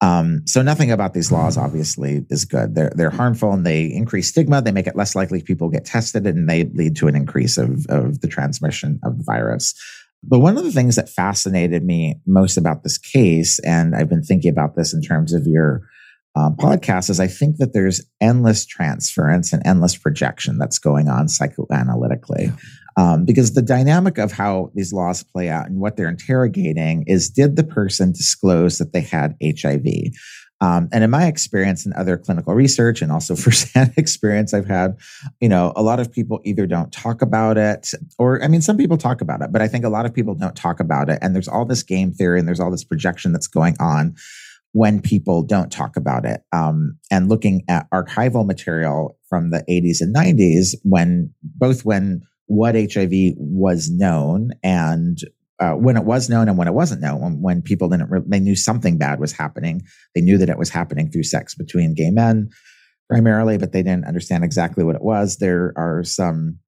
Um, 0.00 0.42
so 0.46 0.60
nothing 0.60 0.90
about 0.90 1.14
these 1.14 1.30
laws 1.30 1.56
obviously 1.56 2.24
is 2.30 2.44
good. 2.44 2.74
They're 2.74 2.92
they're 2.96 3.10
harmful 3.10 3.52
and 3.52 3.64
they 3.64 3.84
increase 3.84 4.28
stigma. 4.28 4.62
They 4.62 4.72
make 4.72 4.86
it 4.88 4.96
less 4.96 5.14
likely 5.14 5.42
people 5.42 5.68
get 5.68 5.84
tested 5.84 6.26
and 6.26 6.48
they 6.48 6.64
lead 6.64 6.96
to 6.96 7.06
an 7.06 7.14
increase 7.14 7.58
of 7.58 7.86
of 7.90 8.22
the 8.22 8.28
transmission 8.28 8.98
of 9.04 9.18
the 9.18 9.24
virus. 9.24 9.74
But 10.24 10.40
one 10.40 10.58
of 10.58 10.64
the 10.64 10.72
things 10.72 10.96
that 10.96 11.08
fascinated 11.08 11.84
me 11.84 12.16
most 12.26 12.56
about 12.56 12.82
this 12.82 12.98
case, 12.98 13.60
and 13.60 13.94
I've 13.94 14.08
been 14.08 14.24
thinking 14.24 14.50
about 14.50 14.74
this 14.74 14.92
in 14.92 15.02
terms 15.02 15.32
of 15.32 15.46
your 15.46 15.82
um, 16.36 16.56
podcast, 16.56 17.10
is 17.10 17.20
I 17.20 17.26
think 17.26 17.56
that 17.56 17.72
there's 17.72 18.00
endless 18.20 18.64
transference 18.64 19.52
and 19.52 19.62
endless 19.66 19.96
projection 19.96 20.58
that's 20.58 20.78
going 20.78 21.08
on 21.08 21.26
psychoanalytically. 21.26 22.56
Um, 22.96 23.24
because 23.24 23.54
the 23.54 23.62
dynamic 23.62 24.18
of 24.18 24.32
how 24.32 24.70
these 24.74 24.92
laws 24.92 25.22
play 25.22 25.48
out 25.48 25.68
and 25.68 25.80
what 25.80 25.96
they're 25.96 26.08
interrogating 26.08 27.04
is 27.06 27.30
did 27.30 27.56
the 27.56 27.64
person 27.64 28.12
disclose 28.12 28.78
that 28.78 28.92
they 28.92 29.00
had 29.00 29.36
HIV? 29.42 30.12
Um, 30.62 30.88
and 30.92 31.02
in 31.02 31.10
my 31.10 31.26
experience 31.26 31.86
and 31.86 31.94
other 31.94 32.18
clinical 32.18 32.54
research 32.54 33.00
and 33.00 33.10
also 33.10 33.34
firsthand 33.36 33.94
experience 33.96 34.52
I've 34.52 34.66
had, 34.66 34.98
you 35.40 35.48
know, 35.48 35.72
a 35.74 35.82
lot 35.82 36.00
of 36.00 36.12
people 36.12 36.40
either 36.44 36.66
don't 36.66 36.92
talk 36.92 37.22
about 37.22 37.56
it 37.56 37.92
or, 38.18 38.42
I 38.42 38.48
mean, 38.48 38.60
some 38.60 38.76
people 38.76 38.98
talk 38.98 39.20
about 39.20 39.40
it, 39.40 39.52
but 39.52 39.62
I 39.62 39.68
think 39.68 39.84
a 39.84 39.88
lot 39.88 40.04
of 40.04 40.12
people 40.12 40.34
don't 40.34 40.56
talk 40.56 40.80
about 40.80 41.08
it. 41.08 41.18
And 41.22 41.34
there's 41.34 41.48
all 41.48 41.64
this 41.64 41.82
game 41.82 42.12
theory 42.12 42.38
and 42.38 42.46
there's 42.46 42.60
all 42.60 42.70
this 42.70 42.84
projection 42.84 43.32
that's 43.32 43.46
going 43.46 43.76
on 43.80 44.16
when 44.72 45.00
people 45.00 45.42
don't 45.42 45.72
talk 45.72 45.96
about 45.96 46.24
it. 46.24 46.42
Um, 46.52 46.98
and 47.10 47.28
looking 47.28 47.62
at 47.68 47.90
archival 47.90 48.46
material 48.46 49.18
from 49.28 49.50
the 49.50 49.64
80s 49.68 50.00
and 50.00 50.14
90s, 50.14 50.76
when 50.82 51.32
both 51.42 51.84
when 51.84 52.22
what 52.46 52.74
HIV 52.74 53.12
was 53.36 53.90
known 53.90 54.50
and 54.62 55.18
uh, 55.60 55.72
when 55.72 55.96
it 55.96 56.04
was 56.04 56.28
known 56.28 56.48
and 56.48 56.56
when 56.56 56.68
it 56.68 56.74
wasn't 56.74 57.02
known, 57.02 57.20
when, 57.20 57.42
when 57.42 57.62
people 57.62 57.88
didn't, 57.88 58.10
re- 58.10 58.22
they 58.26 58.40
knew 58.40 58.56
something 58.56 58.96
bad 58.96 59.20
was 59.20 59.32
happening. 59.32 59.82
They 60.14 60.20
knew 60.20 60.38
that 60.38 60.48
it 60.48 60.58
was 60.58 60.70
happening 60.70 61.10
through 61.10 61.24
sex 61.24 61.54
between 61.54 61.94
gay 61.94 62.10
men 62.10 62.48
primarily, 63.10 63.58
but 63.58 63.72
they 63.72 63.82
didn't 63.82 64.06
understand 64.06 64.44
exactly 64.44 64.84
what 64.84 64.96
it 64.96 65.02
was. 65.02 65.36
There 65.36 65.74
are 65.76 66.02
some 66.04 66.58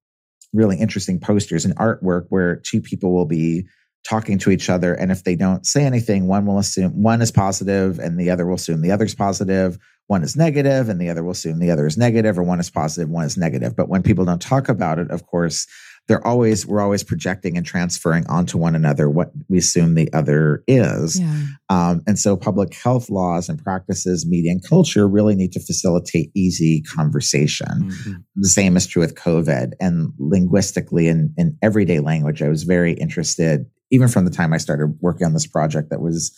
really 0.53 0.77
interesting 0.77 1.19
posters 1.19 1.65
and 1.65 1.75
artwork 1.77 2.25
where 2.29 2.57
two 2.57 2.81
people 2.81 3.13
will 3.13 3.25
be 3.25 3.65
talking 4.03 4.37
to 4.39 4.51
each 4.51 4.69
other. 4.69 4.93
And 4.93 5.11
if 5.11 5.23
they 5.23 5.35
don't 5.35 5.65
say 5.65 5.85
anything, 5.85 6.27
one 6.27 6.45
will 6.45 6.59
assume 6.59 7.01
one 7.01 7.21
is 7.21 7.31
positive 7.31 7.99
and 7.99 8.19
the 8.19 8.29
other 8.29 8.45
will 8.45 8.55
assume 8.55 8.81
the 8.81 8.91
other's 8.91 9.15
positive. 9.15 9.77
One 10.07 10.23
is 10.23 10.35
negative 10.35 10.89
and 10.89 10.99
the 10.99 11.09
other 11.09 11.23
will 11.23 11.31
assume 11.31 11.59
the 11.59 11.71
other 11.71 11.87
is 11.87 11.97
negative, 11.97 12.37
or 12.37 12.43
one 12.43 12.59
is 12.59 12.69
positive, 12.69 13.09
one 13.09 13.25
is 13.25 13.37
negative. 13.37 13.75
But 13.75 13.87
when 13.87 14.03
people 14.03 14.25
don't 14.25 14.41
talk 14.41 14.67
about 14.67 14.99
it, 14.99 15.09
of 15.09 15.25
course, 15.25 15.65
they're 16.07 16.25
always 16.25 16.65
we're 16.65 16.81
always 16.81 17.03
projecting 17.03 17.55
and 17.55 17.65
transferring 17.65 18.25
onto 18.27 18.57
one 18.57 18.75
another 18.75 19.09
what 19.09 19.31
we 19.47 19.57
assume 19.57 19.95
the 19.95 20.11
other 20.13 20.63
is 20.67 21.19
yeah. 21.19 21.45
um, 21.69 22.01
and 22.07 22.19
so 22.19 22.35
public 22.35 22.73
health 22.73 23.09
laws 23.09 23.47
and 23.47 23.63
practices 23.63 24.25
media 24.27 24.51
and 24.51 24.67
culture 24.67 25.07
really 25.07 25.35
need 25.35 25.51
to 25.51 25.59
facilitate 25.59 26.29
easy 26.35 26.81
conversation 26.81 27.89
mm-hmm. 27.89 28.13
the 28.35 28.49
same 28.49 28.75
is 28.75 28.85
true 28.85 29.01
with 29.01 29.15
covid 29.15 29.71
and 29.79 30.11
linguistically 30.19 31.07
in, 31.07 31.33
in 31.37 31.57
everyday 31.61 31.99
language 31.99 32.41
i 32.41 32.49
was 32.49 32.63
very 32.63 32.93
interested 32.93 33.65
even 33.93 34.07
from 34.07 34.25
the 34.25 34.31
time 34.31 34.51
i 34.51 34.57
started 34.57 34.97
working 34.99 35.25
on 35.25 35.33
this 35.33 35.47
project 35.47 35.89
that 35.89 36.01
was 36.01 36.35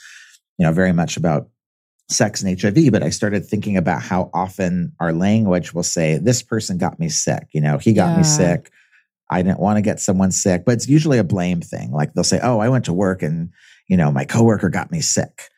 you 0.59 0.65
know 0.65 0.71
very 0.71 0.93
much 0.93 1.17
about 1.17 1.49
sex 2.07 2.43
and 2.43 2.61
HIV, 2.61 2.91
but 2.91 3.03
I 3.03 3.09
started 3.09 3.45
thinking 3.45 3.77
about 3.77 4.01
how 4.01 4.29
often 4.33 4.93
our 4.99 5.11
language 5.11 5.73
will 5.73 5.83
say, 5.83 6.17
This 6.17 6.43
person 6.43 6.77
got 6.77 6.99
me 6.99 7.09
sick. 7.09 7.47
You 7.51 7.61
know, 7.61 7.77
he 7.77 7.93
got 7.93 8.11
yeah. 8.11 8.17
me 8.17 8.23
sick. 8.23 8.71
I 9.29 9.41
didn't 9.41 9.59
want 9.59 9.77
to 9.77 9.81
get 9.81 9.99
someone 9.99 10.31
sick, 10.31 10.65
but 10.65 10.73
it's 10.73 10.87
usually 10.87 11.17
a 11.17 11.23
blame 11.23 11.61
thing. 11.61 11.91
Like 11.91 12.13
they'll 12.13 12.23
say, 12.23 12.39
"Oh, 12.41 12.59
I 12.59 12.69
went 12.69 12.85
to 12.85 12.93
work 12.93 13.23
and 13.23 13.49
you 13.87 13.97
know 13.97 14.11
my 14.11 14.25
coworker 14.25 14.69
got 14.69 14.91
me 14.91 15.01
sick." 15.01 15.49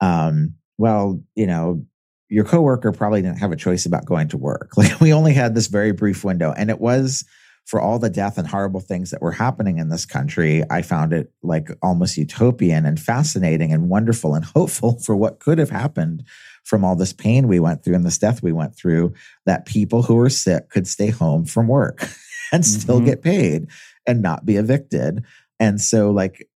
Um, 0.00 0.54
well, 0.78 1.22
you 1.34 1.46
know, 1.46 1.84
your 2.30 2.44
coworker 2.44 2.92
probably 2.92 3.20
didn't 3.20 3.38
have 3.38 3.52
a 3.52 3.56
choice 3.56 3.84
about 3.84 4.06
going 4.06 4.28
to 4.28 4.38
work. 4.38 4.70
Like 4.76 5.00
we 5.00 5.12
only 5.12 5.34
had 5.34 5.54
this 5.54 5.66
very 5.66 5.92
brief 5.92 6.24
window, 6.24 6.54
and 6.56 6.70
it 6.70 6.80
was 6.80 7.24
for 7.66 7.80
all 7.80 7.98
the 7.98 8.10
death 8.10 8.36
and 8.36 8.48
horrible 8.48 8.80
things 8.80 9.10
that 9.10 9.22
were 9.22 9.32
happening 9.32 9.78
in 9.78 9.88
this 9.88 10.04
country. 10.04 10.64
I 10.70 10.82
found 10.82 11.12
it 11.12 11.32
like 11.42 11.70
almost 11.82 12.16
utopian 12.16 12.84
and 12.84 12.98
fascinating 12.98 13.72
and 13.72 13.88
wonderful 13.88 14.34
and 14.34 14.44
hopeful 14.56 14.98
for 14.98 15.14
what 15.14 15.40
could 15.40 15.58
have 15.58 15.70
happened 15.70 16.24
from 16.64 16.84
all 16.84 16.96
this 16.96 17.12
pain 17.12 17.48
we 17.48 17.60
went 17.60 17.84
through 17.84 17.94
and 17.94 18.04
this 18.04 18.18
death 18.18 18.42
we 18.42 18.52
went 18.52 18.76
through. 18.76 19.14
That 19.46 19.66
people 19.66 20.02
who 20.02 20.16
were 20.16 20.30
sick 20.30 20.70
could 20.70 20.86
stay 20.86 21.10
home 21.10 21.44
from 21.44 21.68
work. 21.68 22.02
and 22.52 22.64
still 22.64 22.96
mm-hmm. 22.96 23.06
get 23.06 23.22
paid 23.22 23.68
and 24.06 24.22
not 24.22 24.44
be 24.44 24.56
evicted. 24.56 25.24
And 25.58 25.80
so 25.80 26.10
like 26.10 26.48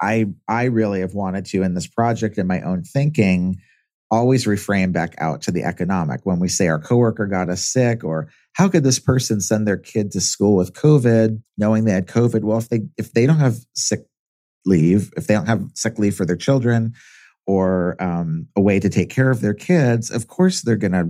I 0.00 0.26
I 0.48 0.64
really 0.64 1.00
have 1.00 1.14
wanted 1.14 1.46
to 1.46 1.62
in 1.62 1.74
this 1.74 1.86
project 1.86 2.38
in 2.38 2.46
my 2.46 2.60
own 2.62 2.82
thinking 2.82 3.60
always 4.10 4.44
reframe 4.44 4.92
back 4.92 5.14
out 5.18 5.40
to 5.42 5.50
the 5.50 5.64
economic 5.64 6.20
when 6.24 6.38
we 6.38 6.48
say 6.48 6.68
our 6.68 6.78
coworker 6.78 7.26
got 7.26 7.48
us 7.48 7.64
sick 7.64 8.04
or 8.04 8.28
how 8.54 8.68
could 8.68 8.84
this 8.84 8.98
person 8.98 9.40
send 9.40 9.66
their 9.66 9.76
kid 9.76 10.10
to 10.10 10.20
school 10.20 10.56
with 10.56 10.72
covid 10.72 11.40
knowing 11.56 11.84
they 11.84 11.92
had 11.92 12.06
covid 12.06 12.42
well 12.42 12.58
if 12.58 12.68
they 12.68 12.80
if 12.96 13.12
they 13.12 13.26
don't 13.26 13.38
have 13.38 13.58
sick 13.74 14.00
leave 14.64 15.12
if 15.16 15.26
they 15.26 15.34
don't 15.34 15.46
have 15.46 15.64
sick 15.74 15.98
leave 15.98 16.14
for 16.14 16.24
their 16.24 16.36
children 16.36 16.92
or 17.44 18.00
um, 18.00 18.46
a 18.54 18.60
way 18.60 18.78
to 18.78 18.88
take 18.88 19.10
care 19.10 19.30
of 19.30 19.40
their 19.40 19.54
kids 19.54 20.10
of 20.10 20.28
course 20.28 20.62
they're 20.62 20.76
going 20.76 20.92
to 20.92 21.08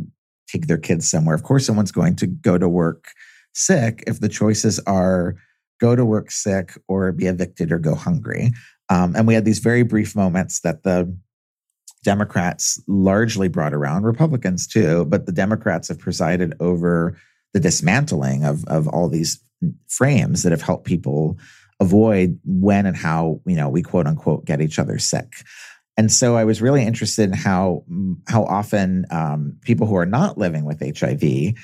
take 0.49 0.67
their 0.67 0.79
kids 0.79 1.09
somewhere 1.09 1.35
of 1.35 1.43
course 1.43 1.67
someone's 1.67 1.93
going 1.93 2.17
to 2.17 2.27
go 2.27 2.57
to 2.57 2.69
work 2.69 3.13
sick 3.55 4.03
if 4.07 4.21
the 4.21 4.29
choices 4.29 4.79
are 4.81 5.37
go 5.83 5.97
to 5.97 6.05
work 6.05 6.31
sick 6.31 6.79
or 6.87 7.11
be 7.11 7.27
evicted 7.27 7.73
or 7.73 7.79
go 7.79 7.97
hungry. 7.97 8.53
Um, 8.89 9.17
and 9.17 9.27
we 9.27 9.35
had 9.35 9.45
these 9.45 9.59
very 9.59 9.83
brief 9.83 10.15
moments 10.15 10.61
that 10.61 10.85
the 10.85 11.15
Democrats 12.05 12.81
largely 12.87 13.49
brought 13.49 13.75
around, 13.75 14.05
Republicans 14.05 14.69
too, 14.69 15.05
but 15.07 15.27
the 15.27 15.33
Democrats 15.33 15.89
have 15.89 15.99
presided 15.99 16.55
over 16.61 17.19
the 17.53 17.61
dismantling 17.61 18.45
of, 18.45 18.65
of 18.67 18.89
all 18.89 19.09
these 19.09 19.43
frames 19.89 20.43
that 20.43 20.53
have 20.53 20.63
helped 20.63 20.85
people 20.85 21.39
avoid 21.81 22.39
when 22.45 22.87
and 22.87 22.97
how, 22.97 23.41
you 23.47 23.57
know, 23.57 23.69
we 23.69 23.83
quote 23.83 24.07
unquote 24.07 24.45
get 24.45 24.61
each 24.61 24.79
other 24.79 24.99
sick. 24.99 25.45
And 25.97 26.11
so 26.11 26.37
I 26.37 26.45
was 26.45 26.63
really 26.63 26.85
interested 26.85 27.25
in 27.25 27.35
how 27.35 27.85
how 28.27 28.45
often 28.45 29.05
um, 29.11 29.57
people 29.63 29.87
who 29.87 29.97
are 29.97 30.07
not 30.07 30.39
living 30.39 30.65
with 30.65 30.81
HIV 30.81 31.55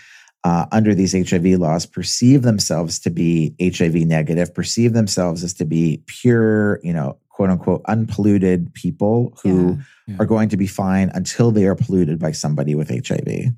uh, 0.45 0.67
under 0.71 0.95
these 0.95 1.13
HIV 1.13 1.59
laws 1.59 1.87
perceive 1.87 2.43
themselves 2.43 2.99
to 3.01 3.11
be 3.11 3.55
HIV 3.61 3.95
negative, 3.95 4.55
perceive 4.55 4.93
themselves 4.93 5.43
as 5.43 5.55
to 5.55 5.65
be 5.65 6.03
pure, 6.07 6.81
you 6.83 6.93
know, 6.93 7.19
quote 7.31 7.51
unquote, 7.51 7.83
unpolluted 7.87 8.73
people 8.75 9.37
who 9.43 9.79
yeah, 9.79 9.85
yeah. 10.07 10.17
are 10.21 10.27
going 10.27 10.49
to 10.51 10.57
be 10.57 10.67
fine 10.67 11.11
until 11.15 11.51
they 11.51 11.65
are 11.65 11.75
polluted 11.75 12.19
by 12.19 12.33
somebody 12.33 12.75
with 12.75 12.89
HIV. 12.91 13.53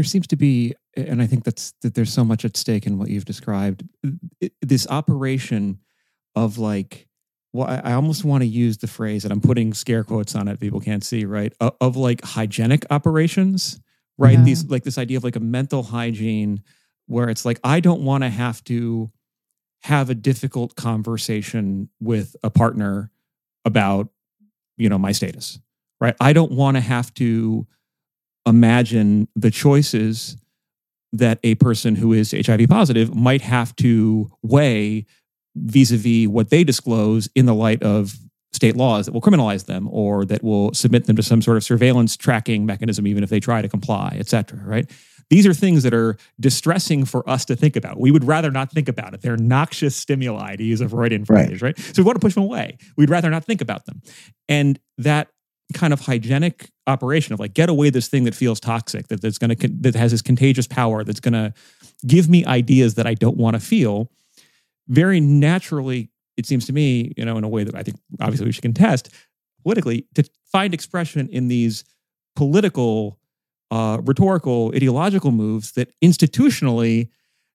There 0.00 0.04
seems 0.04 0.26
to 0.28 0.36
be, 0.36 0.74
and 0.96 1.20
I 1.20 1.26
think 1.26 1.44
that's 1.44 1.74
that 1.82 1.94
there's 1.94 2.12
so 2.12 2.24
much 2.24 2.44
at 2.44 2.56
stake 2.56 2.86
in 2.86 2.98
what 2.98 3.08
you've 3.08 3.24
described. 3.24 3.86
It, 4.40 4.52
this 4.62 4.86
operation 4.88 5.78
of 6.34 6.58
like, 6.58 7.06
well, 7.52 7.68
I, 7.68 7.90
I 7.90 7.92
almost 7.92 8.24
want 8.24 8.42
to 8.42 8.46
use 8.46 8.78
the 8.78 8.86
phrase, 8.86 9.24
and 9.24 9.32
I'm 9.32 9.40
putting 9.40 9.74
scare 9.74 10.04
quotes 10.04 10.34
on 10.34 10.48
it. 10.48 10.60
People 10.60 10.80
can't 10.80 11.04
see, 11.04 11.24
right? 11.24 11.52
Of, 11.60 11.76
of 11.80 11.96
like 11.96 12.24
hygienic 12.24 12.86
operations 12.90 13.80
right? 14.20 14.38
Yeah. 14.38 14.44
These 14.44 14.66
like 14.66 14.84
this 14.84 14.98
idea 14.98 15.16
of 15.16 15.24
like 15.24 15.34
a 15.34 15.40
mental 15.40 15.82
hygiene 15.82 16.62
where 17.06 17.28
it's 17.28 17.44
like 17.44 17.58
I 17.64 17.80
don't 17.80 18.02
want 18.02 18.22
to 18.22 18.28
have 18.28 18.62
to 18.64 19.10
have 19.82 20.10
a 20.10 20.14
difficult 20.14 20.76
conversation 20.76 21.88
with 22.00 22.36
a 22.44 22.50
partner 22.50 23.10
about 23.64 24.10
you 24.76 24.88
know 24.88 24.98
my 24.98 25.12
status, 25.12 25.58
right? 26.00 26.14
I 26.20 26.34
don't 26.34 26.52
want 26.52 26.76
to 26.76 26.80
have 26.82 27.12
to 27.14 27.66
imagine 28.46 29.28
the 29.36 29.50
choices 29.50 30.36
that 31.12 31.38
a 31.42 31.56
person 31.56 31.96
who 31.96 32.12
is 32.12 32.32
HIV 32.32 32.68
positive 32.68 33.14
might 33.14 33.42
have 33.42 33.74
to 33.76 34.30
weigh 34.42 35.06
vis-a-vis 35.56 36.28
what 36.28 36.50
they 36.50 36.62
disclose 36.62 37.28
in 37.34 37.46
the 37.46 37.54
light 37.54 37.82
of 37.82 38.16
state 38.52 38.76
laws 38.76 39.06
that 39.06 39.12
will 39.12 39.20
criminalize 39.20 39.66
them 39.66 39.88
or 39.90 40.24
that 40.24 40.42
will 40.42 40.72
submit 40.74 41.06
them 41.06 41.16
to 41.16 41.22
some 41.22 41.42
sort 41.42 41.56
of 41.56 41.64
surveillance 41.64 42.16
tracking 42.16 42.66
mechanism, 42.66 43.06
even 43.06 43.24
if 43.24 43.30
they 43.30 43.40
try 43.40 43.62
to 43.62 43.68
comply, 43.68 44.16
et 44.18 44.28
cetera, 44.28 44.60
right? 44.64 44.90
These 45.30 45.46
are 45.46 45.54
things 45.54 45.84
that 45.84 45.94
are 45.94 46.16
distressing 46.40 47.04
for 47.04 47.28
us 47.30 47.44
to 47.44 47.56
think 47.56 47.76
about. 47.76 48.00
We 48.00 48.10
would 48.10 48.24
rather 48.24 48.50
not 48.50 48.72
think 48.72 48.88
about 48.88 49.14
it. 49.14 49.22
They're 49.22 49.36
noxious 49.36 49.94
stimuli, 49.94 50.56
to 50.56 50.64
use 50.64 50.80
a 50.80 50.88
Freudian 50.88 51.24
phrase, 51.24 51.62
right. 51.62 51.76
right? 51.76 51.78
So 51.78 52.02
we 52.02 52.06
want 52.06 52.16
to 52.16 52.20
push 52.20 52.34
them 52.34 52.42
away. 52.42 52.78
We'd 52.96 53.10
rather 53.10 53.30
not 53.30 53.44
think 53.44 53.60
about 53.60 53.86
them. 53.86 54.02
And 54.48 54.80
that 54.98 55.28
kind 55.74 55.92
of 55.92 56.00
hygienic 56.00 56.70
operation 56.86 57.32
of 57.32 57.40
like 57.40 57.54
get 57.54 57.68
away 57.68 57.90
this 57.90 58.08
thing 58.08 58.24
that 58.24 58.34
feels 58.34 58.60
toxic, 58.60 59.08
that 59.08 59.22
that's 59.22 59.38
going 59.38 59.54
to 59.54 59.68
that 59.68 59.94
has 59.94 60.10
this 60.10 60.22
contagious 60.22 60.66
power, 60.66 61.04
that's 61.04 61.20
going 61.20 61.34
to 61.34 61.52
give 62.06 62.28
me 62.28 62.44
ideas 62.44 62.94
that 62.94 63.06
I 63.06 63.14
don't 63.14 63.36
want 63.36 63.54
to 63.54 63.60
feel, 63.60 64.10
very 64.88 65.20
naturally 65.20 66.10
it 66.36 66.46
seems 66.46 66.64
to 66.66 66.72
me, 66.72 67.12
you 67.18 67.24
know, 67.24 67.36
in 67.36 67.44
a 67.44 67.48
way 67.48 67.64
that 67.64 67.74
I 67.74 67.82
think 67.82 67.98
obviously 68.18 68.46
we 68.46 68.52
should 68.52 68.62
contest 68.62 69.10
politically, 69.62 70.06
to 70.14 70.24
find 70.50 70.74
expression 70.74 71.28
in 71.28 71.48
these 71.48 71.84
political, 72.36 73.18
uh, 73.70 73.98
rhetorical, 74.02 74.72
ideological 74.74 75.30
moves 75.30 75.72
that 75.72 75.92
institutionally, 76.00 77.08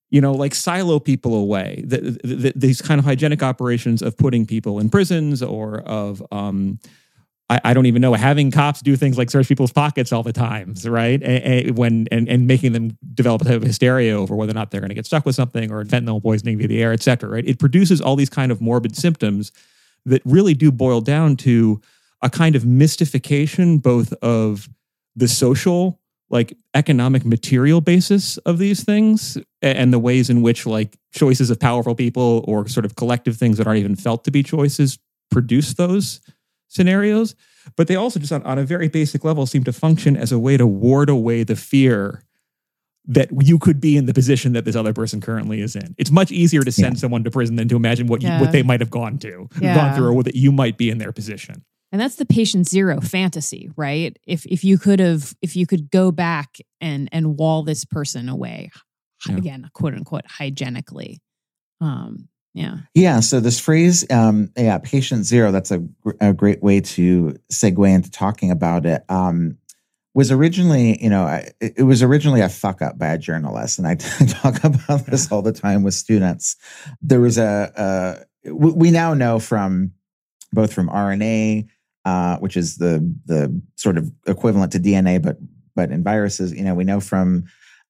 you 0.10 0.22
know, 0.22 0.34
like 0.34 0.54
silo 0.54 1.00
people 1.00 1.36
away. 1.36 1.84
The, 1.86 1.98
the, 2.24 2.36
the, 2.36 2.54
these 2.56 2.82
kind 2.82 3.00
of 3.00 3.06
hygienic 3.06 3.42
operations 3.42 4.02
of 4.02 4.16
putting 4.18 4.46
people 4.46 4.80
in 4.80 4.90
prisons 4.90 5.42
or 5.42 5.80
of 5.82 6.24
um, 6.32 6.80
I, 7.50 7.62
I, 7.64 7.74
don't 7.74 7.86
even 7.86 8.02
know 8.02 8.14
having 8.14 8.50
cops 8.50 8.82
do 8.82 8.96
things 8.96 9.18
like 9.18 9.30
search 9.30 9.48
people's 9.48 9.72
pockets 9.72 10.12
all 10.12 10.24
the 10.24 10.34
times, 10.34 10.88
right? 10.88 11.22
And, 11.22 11.78
when 11.78 12.08
and, 12.12 12.28
and 12.28 12.48
making 12.48 12.72
them 12.72 12.98
develop 13.14 13.42
a 13.44 13.46
type 13.46 13.58
of 13.58 13.64
hysteria 13.64 14.18
over 14.18 14.36
whether 14.36 14.52
or 14.52 14.56
not 14.56 14.72
they're 14.72 14.82
going 14.82 14.90
to 14.90 14.96
get 14.96 15.06
stuck 15.06 15.26
with 15.26 15.36
something 15.36 15.72
or 15.72 15.84
fentanyl 15.86 16.22
poisoning 16.22 16.58
via 16.58 16.68
the 16.68 16.82
air, 16.82 16.92
et 16.92 17.04
cetera, 17.04 17.30
right? 17.30 17.46
It 17.46 17.60
produces 17.60 18.02
all 18.02 18.16
these 18.16 18.30
kind 18.30 18.52
of 18.52 18.62
morbid 18.62 18.96
symptoms 18.96 19.52
that 20.06 20.22
really 20.26 20.54
do 20.54 20.72
boil 20.72 21.02
down 21.02 21.36
to 21.38 21.82
a 22.22 22.30
kind 22.30 22.56
of 22.56 22.66
mystification 22.66 23.78
both 23.78 24.12
of 24.22 24.70
the 25.16 25.28
social 25.28 26.00
like 26.30 26.58
economic 26.74 27.24
material 27.24 27.82
basis 27.82 28.38
of 28.40 28.58
these 28.58 28.84
things 28.84 29.38
and 29.62 29.94
the 29.94 30.00
ways 30.00 30.30
in 30.30 30.42
which 30.42 30.66
like 30.66 30.98
choices 31.12 31.52
of 31.52 31.60
powerful 31.60 31.94
people 31.94 32.44
or 32.48 32.68
sort 32.68 32.86
of 32.86 32.96
collective 32.96 33.38
things 33.38 33.58
that 33.58 33.68
aren't 33.68 33.80
even 33.80 33.96
felt 33.96 34.24
to 34.24 34.32
be 34.32 34.42
choices 34.42 34.98
produce 35.30 35.76
those 35.76 36.22
scenarios 36.76 37.36
but 37.76 37.88
they 37.88 37.96
also 37.96 38.20
just 38.20 38.32
on, 38.32 38.44
on 38.44 38.60
a 38.60 38.64
very 38.64 38.88
basic 38.88 39.24
level 39.24 39.46
seem 39.46 39.64
to 39.64 39.74
function 39.74 40.16
as 40.16 40.32
a 40.32 40.40
way 40.40 40.58
to 40.58 40.68
ward 40.68 41.10
away 41.10 41.44
the 41.44 41.56
fear 41.56 42.24
that 43.08 43.30
you 43.42 43.60
could 43.60 43.80
be 43.80 43.98
in 43.98 44.06
the 44.06 44.14
position 44.14 44.54
that 44.54 44.66
this 44.66 44.76
other 44.76 44.94
person 44.94 45.22
currently 45.22 45.62
is 45.62 45.76
in. 45.76 45.94
It's 45.98 46.12
much 46.12 46.32
easier 46.32 46.62
to 46.64 46.72
send 46.72 46.96
yeah. 46.96 47.00
someone 47.00 47.24
to 47.24 47.32
prison 47.32 47.56
than 47.56 47.68
to 47.68 47.76
imagine 47.76 48.08
what 48.08 48.22
yeah. 48.22 48.42
what 48.42 48.52
they 48.52 48.64
might 48.64 48.80
have 48.80 48.90
gone 48.90 49.18
to, 49.20 49.48
yeah. 49.62 49.76
gone 49.76 49.96
through, 49.96 50.14
or 50.14 50.24
that 50.24 50.36
you 50.36 50.52
might 50.52 50.78
be 50.78 50.90
in 50.90 50.98
their 50.98 51.12
position. 51.12 51.64
And 51.92 52.02
that's 52.02 52.16
the 52.16 52.26
patient 52.26 52.68
zero 52.68 53.00
fantasy, 53.00 53.70
right? 53.76 54.18
If 54.26 54.46
if 54.48 54.64
you 54.64 54.78
could 54.78 55.00
have 55.00 55.36
if 55.42 55.56
you 55.56 55.68
could 55.68 55.92
go 55.92 56.12
back 56.12 56.58
and 56.82 57.08
and 57.12 57.38
wall 57.38 57.64
this 57.64 57.86
person 57.86 58.28
away, 58.28 58.72
again, 59.30 59.70
quote 59.74 59.94
unquote, 59.94 60.26
hygienically. 60.28 61.22
Um, 61.82 62.30
yeah. 62.56 62.78
Yeah. 62.94 63.20
So 63.20 63.42
this 63.42 63.60
phrase, 63.60 64.10
um, 64.10 64.50
yeah, 64.56 64.78
patient 64.78 65.26
zero, 65.26 65.52
that's 65.52 65.72
a, 65.72 65.86
a 66.22 66.34
great 66.34 66.64
way 66.64 66.80
to 66.80 67.38
segue 67.52 67.94
into 67.94 68.10
talking 68.10 68.50
about 68.50 68.86
it. 68.86 69.04
Um, 69.10 69.58
was 70.14 70.32
originally, 70.32 70.98
you 71.04 71.10
know, 71.10 71.44
it, 71.60 71.84
was 71.84 72.02
originally 72.02 72.40
a 72.40 72.48
fuck 72.48 72.82
up 72.82 72.98
by 72.98 73.08
a 73.08 73.18
journalist, 73.18 73.78
and 73.78 73.86
I 73.86 73.96
talk 74.30 74.64
about 74.64 75.06
this 75.06 75.30
all 75.30 75.42
the 75.42 75.52
time 75.52 75.84
with 75.84 75.96
students. 75.96 76.56
There 77.02 77.20
was 77.20 77.38
a, 77.38 78.26
a 78.46 78.54
we 78.54 78.90
now 78.90 79.14
know 79.14 79.40
from 79.40 79.92
both 80.54 80.72
from 80.72 80.88
RNA, 80.88 81.68
uh, 82.06 82.38
which 82.38 82.56
is 82.56 82.78
the 82.78 83.14
the 83.26 83.62
sort 83.76 83.98
of 83.98 84.10
equivalent 84.28 84.72
to 84.72 84.80
DNA, 84.80 85.22
but 85.22 85.36
but 85.76 85.92
in 85.92 86.04
viruses, 86.04 86.54
you 86.54 86.64
know, 86.64 86.74
we 86.74 86.86
know 86.86 87.02
from 87.02 87.44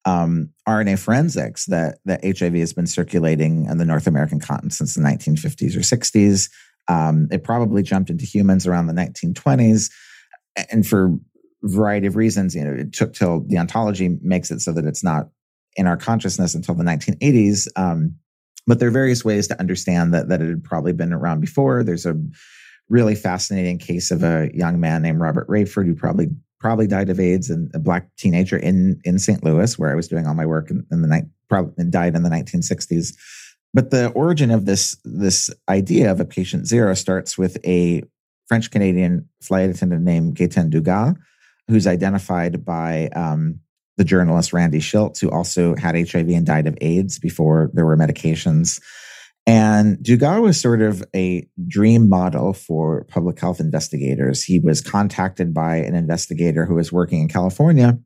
um, 0.06 0.50
RNA 0.66 0.98
forensics 1.00 1.66
that 1.66 1.98
that 2.04 2.24
HIV 2.24 2.54
has 2.54 2.72
been 2.72 2.86
circulating 2.86 3.68
on 3.68 3.76
the 3.76 3.84
North 3.84 4.06
American 4.06 4.40
continent 4.40 4.72
since 4.72 4.94
the 4.94 5.02
1950s 5.02 5.76
or 5.76 5.80
60s. 5.80 6.48
Um, 6.88 7.28
it 7.32 7.42
probably 7.42 7.82
jumped 7.82 8.08
into 8.08 8.24
humans 8.24 8.66
around 8.66 8.86
the 8.86 8.94
1920s, 8.94 9.90
and 10.70 10.86
for 10.86 11.18
variety 11.62 12.06
of 12.06 12.16
reasons. 12.16 12.54
You 12.54 12.64
know, 12.64 12.72
it 12.72 12.92
took 12.92 13.12
till 13.12 13.44
the 13.46 13.58
ontology 13.58 14.16
makes 14.22 14.50
it 14.50 14.60
so 14.60 14.72
that 14.72 14.86
it's 14.86 15.04
not 15.04 15.28
in 15.76 15.86
our 15.86 15.96
consciousness 15.96 16.54
until 16.54 16.74
the 16.74 16.84
1980s. 16.84 17.68
Um, 17.76 18.16
but 18.66 18.78
there 18.78 18.88
are 18.88 18.92
various 18.92 19.24
ways 19.24 19.48
to 19.48 19.60
understand 19.60 20.14
that 20.14 20.28
that 20.28 20.40
it 20.40 20.48
had 20.48 20.64
probably 20.64 20.92
been 20.92 21.12
around 21.12 21.40
before. 21.40 21.82
There's 21.82 22.06
a 22.06 22.16
really 22.88 23.14
fascinating 23.14 23.78
case 23.78 24.10
of 24.10 24.22
a 24.22 24.50
young 24.54 24.78
man 24.80 25.02
named 25.02 25.20
Robert 25.20 25.48
Rayford 25.48 25.86
who 25.86 25.94
probably 25.94 26.28
probably 26.66 26.88
died 26.88 27.08
of 27.10 27.20
AIDS 27.20 27.48
and 27.48 27.70
a 27.76 27.78
black 27.78 28.08
teenager 28.16 28.56
in 28.56 29.00
in 29.04 29.20
St. 29.20 29.44
Louis, 29.44 29.78
where 29.78 29.92
I 29.92 29.94
was 29.94 30.08
doing 30.08 30.26
all 30.26 30.34
my 30.34 30.46
work 30.46 30.68
in, 30.68 30.84
in 30.90 31.00
the 31.00 31.06
night. 31.06 31.22
Probably 31.48 31.84
died 31.84 32.16
in 32.16 32.24
the 32.24 32.28
1960s. 32.28 33.14
But 33.72 33.90
the 33.90 34.08
origin 34.08 34.50
of 34.50 34.66
this 34.66 34.96
this 35.04 35.48
idea 35.68 36.10
of 36.10 36.18
a 36.18 36.24
patient 36.24 36.66
zero 36.66 36.94
starts 36.94 37.38
with 37.38 37.56
a 37.64 38.02
French 38.48 38.72
Canadian 38.72 39.28
flight 39.40 39.70
attendant 39.70 40.02
named 40.02 40.34
Gaetan 40.34 40.72
Dugas, 40.72 41.14
who's 41.68 41.86
identified 41.86 42.64
by 42.64 43.10
um, 43.14 43.60
the 43.96 44.02
journalist 44.02 44.52
Randy 44.52 44.80
Shilts, 44.80 45.20
who 45.20 45.30
also 45.30 45.76
had 45.76 45.94
HIV 45.94 46.30
and 46.30 46.44
died 46.44 46.66
of 46.66 46.76
AIDS 46.80 47.20
before 47.20 47.70
there 47.74 47.86
were 47.86 47.96
medications. 47.96 48.80
And 49.46 49.98
Dugas 49.98 50.42
was 50.42 50.60
sort 50.60 50.82
of 50.82 51.04
a 51.14 51.48
dream 51.68 52.08
model 52.08 52.52
for 52.52 53.04
public 53.04 53.38
health 53.38 53.60
investigators. 53.60 54.42
He 54.42 54.58
was 54.58 54.80
contacted 54.80 55.54
by 55.54 55.76
an 55.76 55.94
investigator 55.94 56.66
who 56.66 56.74
was 56.74 56.92
working 56.92 57.20
in 57.20 57.28
California, 57.28 57.96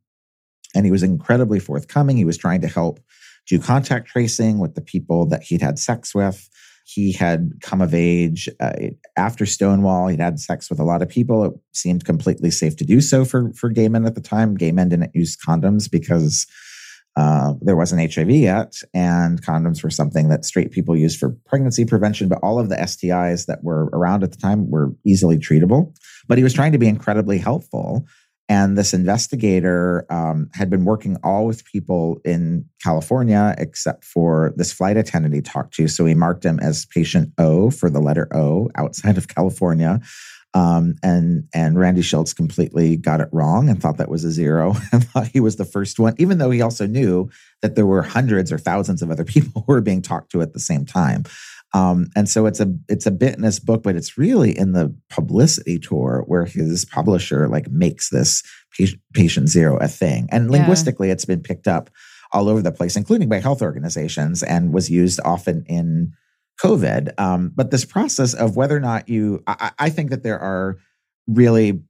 and 0.74 0.84
he 0.84 0.93
was 0.93 1.03
incredibly 1.03 1.59
forthcoming. 1.59 2.18
He 2.18 2.26
was 2.26 2.36
trying 2.36 2.61
to 2.61 2.68
help 2.68 3.01
do 3.49 3.59
contact 3.59 4.09
tracing 4.09 4.59
with 4.59 4.74
the 4.74 4.82
people 4.82 5.26
that 5.26 5.43
he'd 5.43 5.62
had 5.62 5.78
sex 5.78 6.14
with. 6.14 6.49
He 6.84 7.12
had 7.12 7.53
come 7.62 7.80
of 7.80 7.95
age 7.95 8.49
uh, 8.59 8.72
after 9.16 9.47
Stonewall. 9.47 10.09
He'd 10.09 10.20
had 10.20 10.41
sex 10.41 10.68
with 10.68 10.78
a 10.78 10.84
lot 10.84 11.03
of 11.03 11.09
people. 11.09 11.45
It 11.45 11.53
seemed 11.72 12.05
completely 12.05 12.51
safe 12.51 12.76
to 12.76 12.84
do 12.84 13.01
so 13.01 13.24
for, 13.24 13.53
for 13.55 13.70
gay 13.70 13.88
men 13.88 14.07
at 14.07 14.14
the 14.14 14.20
time. 14.20 14.57
Gay 14.57 14.72
men 14.72 14.88
didn't 14.88 15.14
use 15.14 15.36
condoms 15.36 15.91
because 15.91 16.47
uh, 17.16 17.54
there 17.61 17.76
wasn't 17.76 18.12
HIV 18.12 18.30
yet, 18.30 18.74
and 18.94 19.42
condoms 19.42 19.82
were 19.82 19.90
something 19.90 20.28
that 20.28 20.44
straight 20.44 20.70
people 20.70 20.96
used 20.96 21.18
for 21.18 21.36
pregnancy 21.46 21.84
prevention. 21.84 22.28
But 22.28 22.40
all 22.42 22.58
of 22.58 22.68
the 22.68 22.76
STIs 22.76 23.46
that 23.46 23.62
were 23.62 23.86
around 23.92 24.22
at 24.22 24.32
the 24.32 24.38
time 24.38 24.70
were 24.70 24.92
easily 25.04 25.38
treatable. 25.38 25.94
But 26.28 26.38
he 26.38 26.44
was 26.44 26.54
trying 26.54 26.72
to 26.72 26.78
be 26.78 26.88
incredibly 26.88 27.38
helpful 27.38 28.06
and 28.50 28.76
this 28.76 28.92
investigator 28.92 30.04
um, 30.11 30.50
had 30.54 30.70
been 30.70 30.84
working 30.84 31.16
all 31.22 31.46
with 31.46 31.64
people 31.64 32.20
in 32.24 32.64
California, 32.82 33.54
except 33.58 34.04
for 34.04 34.52
this 34.56 34.72
flight 34.72 34.96
attendant 34.96 35.36
he 35.36 35.40
talked 35.40 35.72
to. 35.74 35.86
So 35.86 36.04
he 36.04 36.16
marked 36.16 36.44
him 36.44 36.58
as 36.58 36.84
patient 36.84 37.32
O 37.38 37.70
for 37.70 37.88
the 37.88 38.00
letter 38.00 38.26
O 38.34 38.68
outside 38.74 39.16
of 39.16 39.28
California. 39.28 40.00
Um, 40.53 40.96
and 41.03 41.48
and 41.55 41.78
Randy 41.78 42.03
Shilts 42.03 42.34
completely 42.34 42.96
got 42.96 43.20
it 43.20 43.28
wrong 43.30 43.68
and 43.68 43.80
thought 43.80 43.98
that 43.98 44.09
was 44.09 44.24
a 44.24 44.32
zero 44.32 44.74
and 44.92 45.05
thought 45.05 45.28
he 45.28 45.40
was 45.40 45.57
the 45.57 45.64
first 45.64 45.98
one, 45.98 46.14
even 46.18 46.38
though 46.38 46.51
he 46.51 46.61
also 46.61 46.86
knew 46.86 47.30
that 47.62 47.76
there 47.76 47.86
were 47.86 48.03
hundreds 48.03 48.51
or 48.51 48.59
thousands 48.59 49.03
of 49.03 49.11
other 49.11 49.24
people 49.26 49.64
who 49.66 49.72
were 49.72 49.80
being 49.80 50.03
talked 50.03 50.32
to 50.32 50.42
at 50.42 50.53
the 50.53 50.61
same 50.61 50.84
time. 50.84 51.24
Um, 51.72 52.09
and 52.16 52.28
so 52.28 52.46
it's 52.46 52.59
a 52.59 52.74
it's 52.88 53.07
a 53.07 53.12
bit 53.12 53.36
in 53.36 53.42
this 53.42 53.61
book, 53.61 53.82
but 53.84 53.94
it's 53.94 54.18
really 54.18 54.57
in 54.57 54.72
the 54.72 54.94
publicity 55.09 55.78
tour 55.78 56.24
where 56.26 56.44
his 56.44 56.84
publisher 56.84 57.48
like 57.48 57.70
makes 57.70 58.11
this 58.11 58.42
patient, 58.76 59.01
patient 59.14 59.48
zero 59.48 59.76
a 59.76 59.86
thing. 59.86 60.28
And 60.32 60.51
linguistically, 60.51 61.09
yeah. 61.09 61.12
it's 61.12 61.24
been 61.24 61.42
picked 61.42 61.68
up 61.68 61.90
all 62.32 62.48
over 62.48 62.62
the 62.62 62.72
place, 62.72 62.96
including 62.96 63.28
by 63.28 63.38
health 63.38 63.62
organizations, 63.62 64.42
and 64.42 64.72
was 64.72 64.90
used 64.90 65.20
often 65.24 65.64
in 65.68 66.12
COVID. 66.62 67.18
Um, 67.18 67.52
but 67.54 67.70
this 67.70 67.84
process 67.84 68.34
of 68.34 68.56
whether 68.56 68.76
or 68.76 68.80
not 68.80 69.08
you, 69.08 69.42
I, 69.46 69.70
I 69.78 69.90
think 69.90 70.11
that 70.11 70.22
there 70.22 70.38
are 70.38 70.76
really 71.26 71.82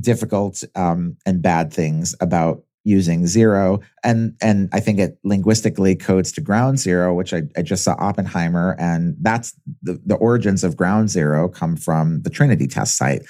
difficult 0.00 0.62
um, 0.74 1.16
and 1.24 1.42
bad 1.42 1.72
things 1.72 2.14
about 2.20 2.62
using 2.84 3.26
zero. 3.26 3.80
And 4.04 4.36
and 4.40 4.68
i 4.72 4.78
think 4.78 5.00
it 5.00 5.18
linguistically 5.24 5.96
codes 5.96 6.30
to 6.32 6.40
ground 6.40 6.78
zero 6.78 7.12
which 7.12 7.34
i, 7.34 7.42
I 7.56 7.62
just 7.62 7.82
saw 7.82 7.96
oppenheimer. 7.98 8.76
And 8.78 9.16
that's 9.20 9.54
the, 9.82 10.00
the 10.06 10.14
origins 10.14 10.62
of 10.62 10.76
ground 10.76 11.10
zero 11.10 11.48
come 11.48 11.76
from 11.76 12.22
the 12.22 12.30
trinity 12.30 12.68
test 12.68 12.96
site. 12.96 13.22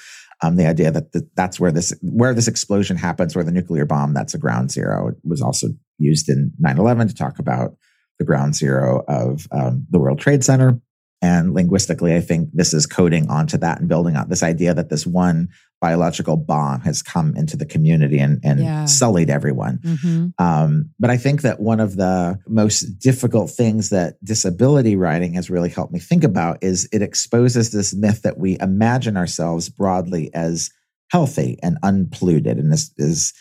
Um, 0.43 0.57
the 0.57 0.67
idea 0.67 0.91
that 0.91 1.11
the, 1.13 1.27
that's 1.35 1.59
where 1.59 1.71
this 1.71 1.91
where 2.01 2.35
this 2.35 2.47
explosion 2.47 2.97
happens 2.97 3.35
where 3.35 3.43
the 3.43 3.51
nuclear 3.51 3.85
bomb 3.85 4.13
that's 4.13 4.35
a 4.35 4.37
ground 4.37 4.69
zero. 4.69 5.07
It 5.07 5.15
was 5.23 5.41
also 5.41 5.69
used 5.97 6.29
in 6.29 6.53
9-11 6.63 7.07
to 7.07 7.15
talk 7.15 7.39
about 7.39 7.75
the 8.19 8.25
ground 8.25 8.53
zero 8.53 9.03
of 9.07 9.47
um, 9.51 9.87
the 9.89 9.97
world 9.97 10.19
trade 10.19 10.43
center 10.43 10.79
and 11.21 11.53
linguistically, 11.53 12.15
I 12.15 12.21
think 12.21 12.49
this 12.53 12.73
is 12.73 12.85
coding 12.85 13.29
onto 13.29 13.57
that 13.57 13.79
and 13.79 13.89
building 13.89 14.15
out 14.15 14.29
this 14.29 14.43
idea 14.43 14.73
that 14.75 14.89
this 14.89 15.07
one 15.07 15.49
biological 15.81 16.37
bomb 16.37 16.81
has 16.81 17.01
come 17.01 17.35
into 17.35 17.57
the 17.57 17.65
community 17.65 18.19
and, 18.19 18.39
and 18.43 18.59
yeah. 18.59 18.85
sullied 18.85 19.29
everyone. 19.29 19.79
Mm-hmm. 19.79 20.43
Um, 20.43 20.91
but 20.99 21.09
I 21.09 21.17
think 21.17 21.41
that 21.41 21.59
one 21.59 21.79
of 21.79 21.95
the 21.95 22.39
most 22.47 22.99
difficult 22.99 23.49
things 23.49 23.89
that 23.89 24.23
disability 24.23 24.95
writing 24.95 25.33
has 25.33 25.49
really 25.49 25.69
helped 25.69 25.93
me 25.93 25.99
think 25.99 26.23
about 26.23 26.59
is 26.61 26.87
it 26.91 27.01
exposes 27.01 27.71
this 27.71 27.95
myth 27.95 28.21
that 28.21 28.37
we 28.37 28.57
imagine 28.59 29.17
ourselves 29.17 29.69
broadly 29.69 30.31
as 30.33 30.69
healthy 31.11 31.57
and 31.63 31.77
unpolluted. 31.83 32.57
And 32.57 32.71
this 32.71 32.91
is 32.97 33.33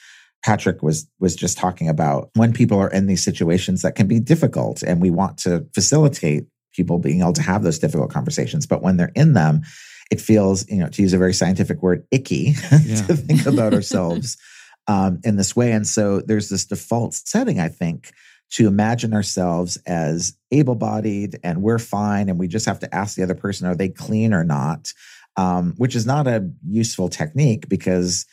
Patrick 0.45 0.83
was 0.83 1.09
was 1.19 1.35
just 1.35 1.59
talking 1.59 1.89
about 1.89 2.31
when 2.35 2.53
people 2.53 2.79
are 2.79 2.91
in 2.91 3.07
these 3.07 3.25
situations 3.25 3.83
that 3.83 3.97
can 3.97 4.07
be 4.07 4.21
difficult 4.21 4.83
and 4.83 5.01
we 5.01 5.11
want 5.11 5.39
to 5.39 5.67
facilitate 5.75 6.47
people 6.77 6.99
being 6.99 7.21
able 7.21 7.33
to 7.33 7.43
have 7.43 7.63
those 7.63 7.79
difficult 7.79 8.11
conversations. 8.11 8.67
But 8.67 8.83
when 8.83 8.97
they're 8.97 9.13
in 9.15 9.33
them, 9.33 9.63
it 10.11 10.21
feels, 10.21 10.69
you 10.69 10.77
know, 10.77 10.89
to 10.89 11.03
use 11.03 11.13
a 11.13 11.19
very 11.19 11.35
scientific 11.35 11.83
word, 11.83 12.07
icky 12.11 12.55
yeah. 12.71 13.03
to 13.07 13.17
think 13.17 13.47
about 13.47 13.75
ourselves 13.75 14.37
um, 14.87 15.21
in 15.25 15.37
this 15.37 15.57
way. 15.57 15.73
And 15.73 15.87
so 15.87 16.21
there's 16.21 16.49
this 16.49 16.67
default 16.67 17.15
setting, 17.15 17.59
I 17.59 17.69
think, 17.69 18.13
to 18.53 18.69
imagine 18.69 19.13
ourselves 19.13 19.77
as 19.87 20.37
able 20.53 20.77
bodied 20.77 21.39
and 21.43 21.63
we're 21.63 21.81
fine. 21.81 22.29
And 22.29 22.39
we 22.39 22.47
just 22.47 22.67
have 22.67 22.79
to 22.81 22.95
ask 22.95 23.17
the 23.17 23.25
other 23.25 23.35
person, 23.35 23.67
are 23.67 23.75
they 23.75 23.89
clean 23.89 24.33
or 24.33 24.45
not? 24.45 24.93
Um, 25.37 25.75
which 25.77 25.95
is 25.95 26.07
not 26.07 26.27
a 26.27 26.49
useful 26.67 27.09
technique 27.09 27.69
because 27.69 28.25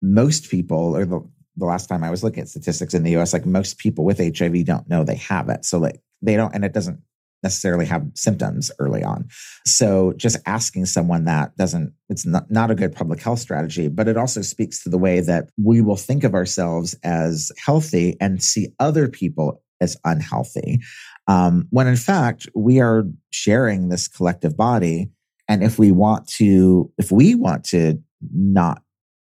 most 0.00 0.50
people, 0.50 0.96
or 0.96 1.04
the, 1.04 1.20
the 1.56 1.66
last 1.66 1.86
time 1.86 2.04
I 2.04 2.10
was 2.10 2.22
looking 2.22 2.42
at 2.42 2.48
statistics 2.48 2.94
in 2.94 3.02
the 3.02 3.16
US, 3.16 3.32
like 3.32 3.44
most 3.44 3.78
people 3.78 4.04
with 4.04 4.18
HIV 4.18 4.64
don't 4.64 4.88
know 4.88 5.04
they 5.04 5.16
have 5.16 5.48
it. 5.48 5.64
So 5.64 5.78
like 5.78 6.00
they 6.22 6.36
don't, 6.36 6.54
and 6.54 6.64
it 6.64 6.72
doesn't 6.72 7.00
necessarily 7.42 7.86
have 7.86 8.06
symptoms 8.14 8.70
early 8.78 9.02
on. 9.02 9.28
So 9.64 10.12
just 10.16 10.38
asking 10.46 10.86
someone 10.86 11.24
that 11.24 11.56
doesn't, 11.56 11.92
it's 12.08 12.26
not, 12.26 12.50
not 12.50 12.70
a 12.70 12.74
good 12.74 12.94
public 12.94 13.20
health 13.20 13.38
strategy, 13.38 13.88
but 13.88 14.08
it 14.08 14.16
also 14.16 14.42
speaks 14.42 14.82
to 14.82 14.88
the 14.88 14.98
way 14.98 15.20
that 15.20 15.50
we 15.62 15.80
will 15.80 15.96
think 15.96 16.24
of 16.24 16.34
ourselves 16.34 16.94
as 17.02 17.52
healthy 17.64 18.16
and 18.20 18.42
see 18.42 18.68
other 18.78 19.08
people 19.08 19.62
as 19.80 19.96
unhealthy. 20.04 20.80
Um, 21.26 21.66
when 21.70 21.86
in 21.86 21.96
fact, 21.96 22.48
we 22.54 22.80
are 22.80 23.04
sharing 23.30 23.88
this 23.88 24.08
collective 24.08 24.56
body. 24.56 25.10
And 25.48 25.62
if 25.62 25.78
we 25.78 25.92
want 25.92 26.26
to, 26.28 26.90
if 26.98 27.12
we 27.12 27.34
want 27.34 27.64
to 27.66 28.02
not 28.32 28.82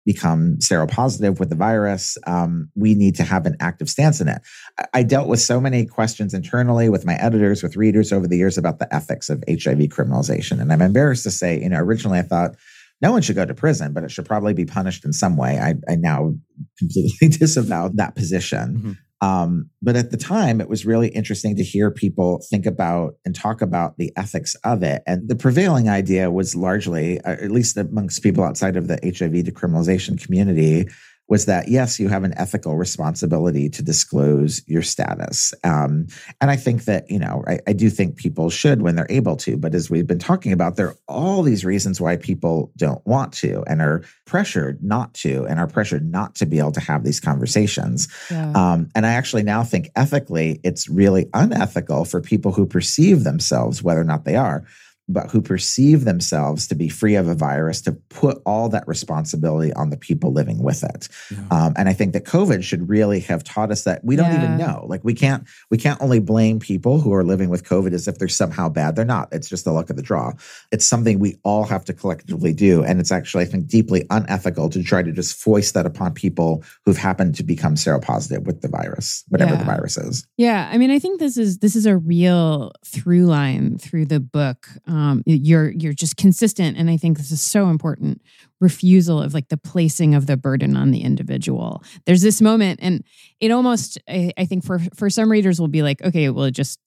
become 0.05 0.57
seropositive 0.59 1.39
with 1.39 1.49
the 1.49 1.55
virus, 1.55 2.17
um, 2.27 2.69
we 2.75 2.93
need 2.93 3.15
to 3.15 3.23
have 3.23 3.45
an 3.45 3.55
active 3.59 3.89
stance 3.89 4.21
in 4.21 4.27
it. 4.27 4.41
I, 4.79 4.85
I 4.93 5.03
dealt 5.03 5.27
with 5.27 5.39
so 5.39 5.59
many 5.59 5.85
questions 5.85 6.33
internally 6.33 6.89
with 6.89 7.05
my 7.05 7.15
editors, 7.15 7.63
with 7.63 7.75
readers 7.75 8.13
over 8.13 8.27
the 8.27 8.37
years 8.37 8.57
about 8.57 8.79
the 8.79 8.93
ethics 8.93 9.29
of 9.29 9.43
HIV 9.49 9.89
criminalization. 9.89 10.61
And 10.61 10.71
I'm 10.71 10.81
embarrassed 10.81 11.23
to 11.23 11.31
say, 11.31 11.59
you 11.61 11.69
know, 11.69 11.79
originally 11.79 12.19
I 12.19 12.23
thought 12.23 12.55
no 13.01 13.11
one 13.11 13.21
should 13.21 13.35
go 13.35 13.45
to 13.45 13.53
prison, 13.53 13.93
but 13.93 14.03
it 14.03 14.11
should 14.11 14.25
probably 14.25 14.53
be 14.53 14.65
punished 14.65 15.03
in 15.03 15.11
some 15.11 15.37
way. 15.37 15.59
I, 15.59 15.75
I 15.91 15.95
now 15.95 16.33
completely 16.77 17.27
disavow 17.37 17.89
that 17.95 18.15
position. 18.15 18.77
Mm-hmm. 18.77 18.91
Um, 19.25 19.71
but 19.81 19.95
at 19.95 20.11
the 20.11 20.17
time, 20.17 20.61
it 20.61 20.69
was 20.69 20.85
really 20.85 21.07
interesting 21.07 21.55
to 21.55 21.63
hear 21.63 21.89
people 21.89 22.43
think 22.47 22.67
about 22.67 23.15
and 23.25 23.33
talk 23.33 23.63
about 23.63 23.97
the 23.97 24.13
ethics 24.15 24.53
of 24.63 24.83
it. 24.83 25.01
And 25.07 25.27
the 25.27 25.35
prevailing 25.35 25.89
idea 25.89 26.29
was 26.29 26.55
largely, 26.55 27.19
uh, 27.21 27.31
at 27.31 27.49
least 27.49 27.75
amongst 27.75 28.21
people 28.21 28.43
outside 28.43 28.77
of 28.77 28.87
the 28.87 28.99
HIV 29.03 29.45
decriminalization 29.45 30.21
community, 30.21 30.87
was 31.27 31.45
that 31.45 31.67
yes, 31.67 31.99
you 31.99 32.07
have 32.07 32.23
an 32.23 32.33
ethical 32.37 32.75
responsibility 32.75 33.69
to 33.69 33.81
disclose 33.81 34.61
your 34.67 34.81
status. 34.81 35.53
Um, 35.63 36.07
and 36.39 36.51
I 36.51 36.55
think 36.55 36.85
that, 36.85 37.09
you 37.09 37.17
know, 37.17 37.43
I, 37.47 37.59
I, 37.67 37.73
do 37.73 37.89
think 37.89 38.15
people 38.15 38.49
should 38.49 38.81
when 38.83 38.95
they're 38.95 39.07
able 39.09 39.35
to. 39.37 39.57
But 39.57 39.73
as 39.73 39.89
we've 39.89 40.05
been 40.05 40.19
talking 40.19 40.51
about, 40.51 40.75
there 40.75 40.89
are 40.89 40.97
all 41.07 41.41
these 41.41 41.65
reasons 41.65 41.99
why 41.99 42.15
people 42.17 42.71
don't 42.77 43.05
want 43.07 43.33
to 43.33 43.63
and 43.67 43.81
are 43.81 44.03
pressured 44.25 44.83
not 44.83 45.13
to 45.15 45.45
and 45.45 45.59
are 45.59 45.67
pressured 45.67 46.09
not 46.11 46.35
to 46.35 46.45
be 46.45 46.59
able 46.59 46.71
to 46.73 46.79
have 46.79 47.03
these 47.03 47.19
conversations. 47.19 48.07
Yeah. 48.29 48.51
Um, 48.53 48.89
and 48.93 49.05
I 49.05 49.13
actually 49.13 49.43
now 49.43 49.63
think 49.63 49.89
ethically, 49.95 50.59
it's 50.63 50.87
really 50.87 51.27
unethical 51.33 52.05
for 52.05 52.21
people 52.21 52.51
who 52.51 52.65
perceive 52.65 53.23
themselves, 53.23 53.81
whether 53.81 54.01
or 54.01 54.05
not 54.05 54.25
they 54.25 54.35
are, 54.35 54.63
but 55.07 55.29
who 55.29 55.41
perceive 55.41 56.05
themselves 56.05 56.67
to 56.67 56.75
be 56.75 56.89
free 56.89 57.15
of 57.15 57.27
a 57.27 57.35
virus 57.35 57.81
to 57.81 57.91
put 57.91 58.41
all 58.45 58.69
that 58.69 58.87
responsibility 58.87 59.71
on 59.73 59.89
the 59.89 59.97
people 59.97 60.31
living 60.31 60.63
with 60.63 60.83
it. 60.83 61.07
Yeah. 61.31 61.39
um, 61.51 61.73
and 61.77 61.89
i 61.89 61.93
think 61.93 62.13
that 62.13 62.25
covid 62.25 62.63
should 62.63 62.87
really 62.89 63.19
have 63.19 63.43
taught 63.43 63.71
us 63.71 63.83
that 63.83 64.03
we 64.03 64.15
don't 64.15 64.31
yeah. 64.31 64.43
even 64.43 64.57
know. 64.57 64.85
Like 64.87 65.03
we 65.03 65.13
can't 65.13 65.47
we 65.69 65.77
can't 65.77 66.01
only 66.01 66.19
blame 66.19 66.59
people 66.59 66.99
who 66.99 67.13
are 67.13 67.23
living 67.23 67.49
with 67.49 67.63
covid 67.63 67.93
as 67.93 68.07
if 68.07 68.17
they're 68.17 68.27
somehow 68.27 68.69
bad. 68.69 68.95
They're 68.95 69.05
not. 69.05 69.29
It's 69.31 69.49
just 69.49 69.65
the 69.65 69.71
luck 69.71 69.89
of 69.89 69.95
the 69.95 70.01
draw. 70.01 70.33
It's 70.71 70.85
something 70.85 71.19
we 71.19 71.37
all 71.43 71.63
have 71.63 71.85
to 71.85 71.93
collectively 71.93 72.53
do. 72.53 72.83
And 72.83 72.99
it's 72.99 73.11
actually 73.11 73.43
i 73.43 73.47
think 73.47 73.67
deeply 73.67 74.05
unethical 74.09 74.69
to 74.69 74.83
try 74.83 75.03
to 75.03 75.11
just 75.11 75.35
foist 75.35 75.73
that 75.73 75.85
upon 75.85 76.13
people 76.13 76.63
who've 76.85 76.97
happened 76.97 77.35
to 77.35 77.43
become 77.43 77.75
seropositive 77.75 78.43
with 78.43 78.61
the 78.61 78.67
virus 78.67 79.23
whatever 79.29 79.53
yeah. 79.53 79.59
the 79.59 79.65
virus 79.65 79.97
is. 79.97 80.27
Yeah. 80.37 80.69
I 80.71 80.77
mean 80.77 80.91
i 80.91 80.99
think 80.99 81.19
this 81.19 81.37
is 81.37 81.59
this 81.59 81.75
is 81.75 81.85
a 81.85 81.97
real 81.97 82.71
through 82.85 83.25
line 83.25 83.77
through 83.77 84.05
the 84.05 84.19
book 84.19 84.67
um, 84.87 84.94
Um, 84.95 85.23
you're 85.25 85.71
you're 85.71 85.93
just 85.93 86.15
consistent. 86.15 86.77
And 86.77 86.89
i 86.89 86.95
think 86.95 87.17
this 87.17 87.31
is 87.31 87.41
so 87.41 87.67
important. 87.67 88.21
Refusal 88.61 89.21
of 89.21 89.33
like 89.33 89.49
the 89.49 89.57
placing 89.57 90.15
of 90.15 90.25
the 90.25 90.37
burden 90.37 90.77
on 90.77 90.91
the 90.91 91.01
individual. 91.01 91.83
There's 92.05 92.21
this 92.21 92.41
moment 92.41 92.79
and 92.81 93.03
it 93.41 93.51
almost 93.51 93.97
I, 94.07 94.31
I 94.37 94.45
think 94.45 94.63
for 94.63 94.79
for 94.95 95.09
some 95.09 95.29
readers 95.29 95.59
will 95.59 95.67
be 95.67 95.83
like 95.83 96.01
okay 96.01 96.29
well 96.29 96.49
just 96.49 96.79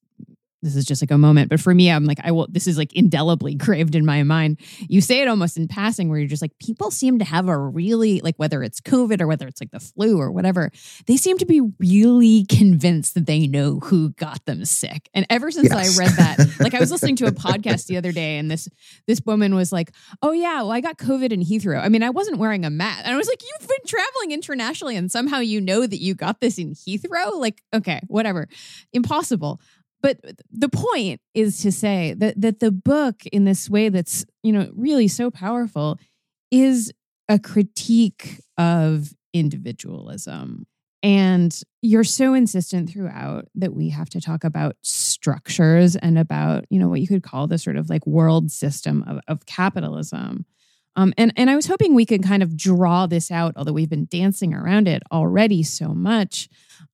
this 0.63 0.77
is 0.77 0.85
just 0.85 1.03
like 1.03 1.11
a 1.11 1.19
moment 1.19 1.49
but 1.49 1.61
for 1.61 1.75
me 1.75 1.91
i'm 1.91 2.05
like 2.05 2.19
i 2.25 2.31
will 2.31 2.47
this 2.49 2.67
is 2.67 2.79
like 2.79 2.93
indelibly 2.95 3.57
craved 3.57 3.95
in 3.95 4.05
my 4.05 4.23
mind. 4.23 4.59
You 4.89 5.01
say 5.01 5.21
it 5.21 5.29
almost 5.29 5.57
in 5.57 5.69
passing 5.69 6.09
where 6.09 6.19
you're 6.19 6.29
just 6.29 6.43
like 6.43 6.59
people 6.59 6.91
seem 6.91 7.19
to 7.19 7.25
have 7.25 7.49
a 7.49 7.57
really 7.57 8.21
like 8.21 8.37
whether 8.37 8.63
it's 8.63 8.81
covid 8.81 9.21
or 9.21 9.27
whether 9.27 9.47
it's 9.47 9.61
like 9.61 9.71
the 9.71 9.81
flu 9.81 10.19
or 10.19 10.31
whatever 10.31 10.71
they 11.07 11.17
seem 11.17 11.39
to 11.39 11.47
be 11.47 11.61
really 11.79 12.45
convinced 12.47 13.15
that 13.15 13.27
they 13.27 13.47
know 13.47 13.81
who 13.81 14.11
got 14.11 14.45
them 14.47 14.65
sick. 14.65 15.09
And 15.15 15.27
ever 15.31 15.51
since 15.51 15.69
yes. 15.71 15.99
i 15.99 16.03
read 16.03 16.13
that 16.13 16.57
like 16.61 16.75
i 16.75 16.81
was 16.81 16.91
listening 16.91 17.17
to 17.17 17.27
a 17.27 17.33
podcast 17.33 17.87
the 17.87 17.97
other 17.97 18.13
day 18.13 18.39
and 18.39 18.51
this 18.51 18.69
this 19.07 19.21
woman 19.25 19.55
was 19.55 19.73
like 19.73 19.93
oh 20.23 20.33
yeah 20.33 20.63
well 20.63 20.73
i 20.73 20.81
got 20.81 20.99
covid 20.99 21.33
in 21.33 21.41
heathrow 21.41 21.83
i 21.83 21.89
mean 21.89 22.03
i 22.03 22.11
wasn't 22.11 22.39
wearing 22.39 22.65
a 22.65 22.71
mask. 22.71 23.03
And 23.05 23.15
i 23.15 23.17
was 23.17 23.29
like 23.29 23.43
you've 23.43 23.69
been 23.69 23.87
traveling 23.87 24.33
internationally 24.33 24.97
and 24.97 25.11
somehow 25.11 25.39
you 25.39 25.61
know 25.61 25.87
that 25.87 26.01
you 26.01 26.15
got 26.15 26.41
this 26.41 26.59
in 26.59 26.75
heathrow? 26.75 27.39
Like 27.39 27.63
okay 27.75 28.01
whatever. 28.07 28.49
Impossible 28.93 29.61
but 30.01 30.19
the 30.51 30.69
point 30.69 31.21
is 31.35 31.61
to 31.63 31.73
say 31.73 32.15
that 32.19 32.41
that 32.41 32.61
the 32.61 32.71
book 32.71 33.25
in 33.27 33.45
this 33.45 33.69
way 33.69 33.89
that's 33.89 34.25
you 34.43 34.53
know 34.53 34.71
really 34.75 35.09
so 35.09 35.31
powerful 35.31 35.99
is 36.51 36.93
a 37.29 37.39
critique 37.39 38.41
of 38.57 39.13
individualism. 39.33 40.67
And 41.03 41.57
you're 41.81 42.05
so 42.05 42.35
insistent 42.35 42.91
throughout 42.91 43.45
that 43.55 43.73
we 43.73 43.91
have 43.91 44.09
to 44.11 44.21
talk 44.21 44.43
about 44.43 44.77
structures 44.83 45.95
and 45.95 46.19
about 46.19 46.65
you 46.71 46.79
know 46.79 46.89
what 46.89 47.01
you 47.01 47.07
could 47.07 47.23
call 47.23 47.47
the 47.47 47.59
sort 47.59 47.77
of 47.77 47.89
like 47.89 48.07
world 48.07 48.51
system 48.51 49.05
of, 49.07 49.21
of 49.29 49.47
capitalism. 49.47 50.45
Um, 50.97 51.15
and 51.17 51.33
and 51.37 51.49
I 51.51 51.55
was 51.55 51.67
hoping 51.67 51.95
we 51.95 52.07
could 52.07 52.25
kind 52.25 52.43
of 52.43 52.57
draw 52.57 53.07
this 53.07 53.31
out, 53.31 53.55
although 53.57 53.73
we've 53.73 53.89
been 53.89 54.09
dancing 54.11 54.53
around 54.53 54.89
it 54.89 55.03
already 55.13 55.63
so 55.63 55.89
much, 55.89 56.49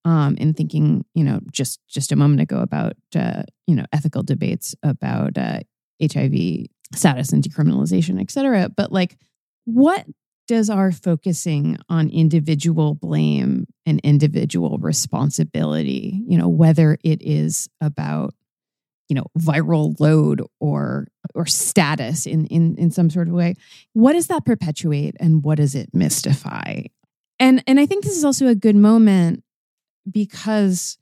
um, 0.04 0.36
and 0.38 0.56
thinking, 0.56 1.04
you 1.14 1.24
know, 1.24 1.40
just 1.50 1.80
just 1.88 2.12
a 2.12 2.16
moment 2.16 2.40
ago 2.40 2.60
about 2.60 2.94
uh, 3.14 3.42
you 3.66 3.74
know 3.74 3.84
ethical 3.92 4.22
debates 4.22 4.74
about 4.82 5.36
uh, 5.38 5.60
HIV 6.00 6.66
status 6.94 7.32
and 7.32 7.42
decriminalization, 7.42 8.20
et 8.20 8.30
cetera. 8.30 8.68
But 8.68 8.92
like, 8.92 9.16
what 9.64 10.06
does 10.46 10.68
our 10.68 10.92
focusing 10.92 11.78
on 11.88 12.10
individual 12.10 12.94
blame 12.94 13.66
and 13.86 14.00
individual 14.00 14.78
responsibility, 14.78 16.22
you 16.26 16.36
know, 16.36 16.48
whether 16.48 16.98
it 17.02 17.22
is 17.22 17.68
about 17.80 18.34
you 19.08 19.14
know 19.14 19.26
viral 19.38 19.98
load 20.00 20.42
or 20.60 21.08
or 21.34 21.46
status 21.46 22.26
in 22.26 22.46
in 22.46 22.76
in 22.76 22.90
some 22.90 23.10
sort 23.10 23.28
of 23.28 23.34
way 23.34 23.54
what 23.92 24.14
does 24.14 24.28
that 24.28 24.44
perpetuate 24.44 25.14
and 25.20 25.44
what 25.44 25.56
does 25.56 25.74
it 25.74 25.90
mystify 25.92 26.80
and 27.38 27.62
and 27.66 27.78
i 27.78 27.86
think 27.86 28.02
this 28.02 28.16
is 28.16 28.24
also 28.24 28.46
a 28.46 28.54
good 28.54 28.76
moment 28.76 29.44
because 30.10 30.98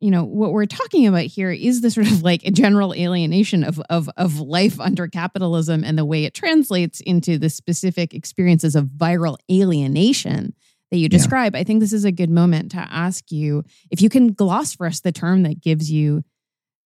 you 0.00 0.10
know 0.10 0.24
what 0.24 0.52
we're 0.52 0.66
talking 0.66 1.06
about 1.06 1.22
here 1.22 1.50
is 1.50 1.80
the 1.80 1.90
sort 1.90 2.06
of 2.06 2.22
like 2.22 2.44
a 2.44 2.50
general 2.62 2.94
alienation 2.94 3.64
of 3.64 3.80
of 3.90 4.10
of 4.16 4.40
life 4.40 4.80
under 4.80 5.08
capitalism 5.08 5.84
and 5.84 5.96
the 5.96 6.04
way 6.04 6.24
it 6.24 6.34
translates 6.34 7.00
into 7.00 7.38
the 7.38 7.48
specific 7.48 8.14
experiences 8.14 8.74
of 8.74 8.86
viral 8.86 9.36
alienation 9.50 10.54
that 10.90 10.98
you 10.98 11.08
describe 11.08 11.54
yeah. 11.54 11.60
i 11.60 11.64
think 11.64 11.80
this 11.80 11.92
is 11.92 12.04
a 12.04 12.12
good 12.12 12.30
moment 12.30 12.72
to 12.72 12.78
ask 12.78 13.30
you 13.30 13.64
if 13.90 14.02
you 14.02 14.10
can 14.10 14.32
gloss 14.32 14.74
for 14.74 14.86
us 14.86 15.00
the 15.00 15.12
term 15.12 15.42
that 15.42 15.60
gives 15.60 15.90
you 15.90 16.22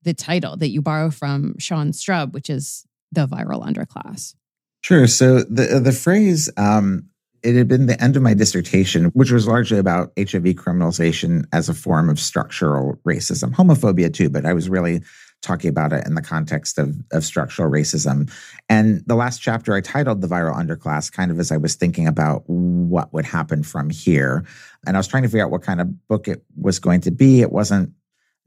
the 0.03 0.14
title 0.14 0.57
that 0.57 0.70
you 0.70 0.82
borrow 0.82 1.11
from 1.11 1.59
Sean 1.59 1.92
Strub, 1.92 2.32
which 2.32 2.51
is 2.51 2.86
the 3.12 3.26
viral 3.26 3.64
underclass. 3.64 4.34
Sure. 4.80 5.07
So 5.07 5.40
the 5.40 5.80
the 5.82 5.92
phrase 5.92 6.51
um, 6.57 7.09
it 7.49 7.57
had 7.57 7.66
been 7.66 7.86
the 7.86 8.01
end 8.03 8.14
of 8.14 8.22
my 8.22 8.34
dissertation, 8.34 9.07
which 9.07 9.30
was 9.30 9.49
largely 9.49 9.78
about 9.78 10.12
HIV 10.18 10.55
criminalization 10.55 11.46
as 11.51 11.70
a 11.70 11.74
form 11.74 12.11
of 12.11 12.20
structural 12.20 12.96
racism, 13.07 13.55
homophobia 13.55 14.12
too, 14.12 14.28
but 14.28 14.44
I 14.44 14.53
was 14.53 14.68
really 14.68 15.01
talking 15.40 15.70
about 15.70 15.94
it 15.94 16.07
in 16.07 16.14
the 16.14 16.20
context 16.20 16.78
of, 16.78 16.94
of 17.12 17.24
structural 17.24 17.70
racism. 17.70 18.30
And 18.68 19.03
the 19.07 19.14
last 19.14 19.40
chapter 19.40 19.74
I 19.74 19.80
titled 19.80 20.20
The 20.20 20.28
Viral 20.28 20.57
Underclass, 20.57 21.11
kind 21.11 21.30
of 21.30 21.38
as 21.38 21.51
I 21.51 21.57
was 21.57 21.74
thinking 21.74 22.07
about 22.07 22.42
what 22.46 23.14
would 23.14 23.24
happen 23.24 23.62
from 23.62 23.88
here. 23.88 24.44
And 24.86 24.94
I 24.94 25.01
was 25.01 25.09
trying 25.09 25.22
to 25.22 25.28
figure 25.30 25.44
out 25.44 25.51
what 25.51 25.62
kind 25.62 25.80
of 25.80 26.09
book 26.09 26.28
it 26.28 26.44
was 26.61 26.78
going 26.78 27.01
to 27.03 27.11
be. 27.11 27.40
It 27.40 27.53
wasn't 27.53 27.92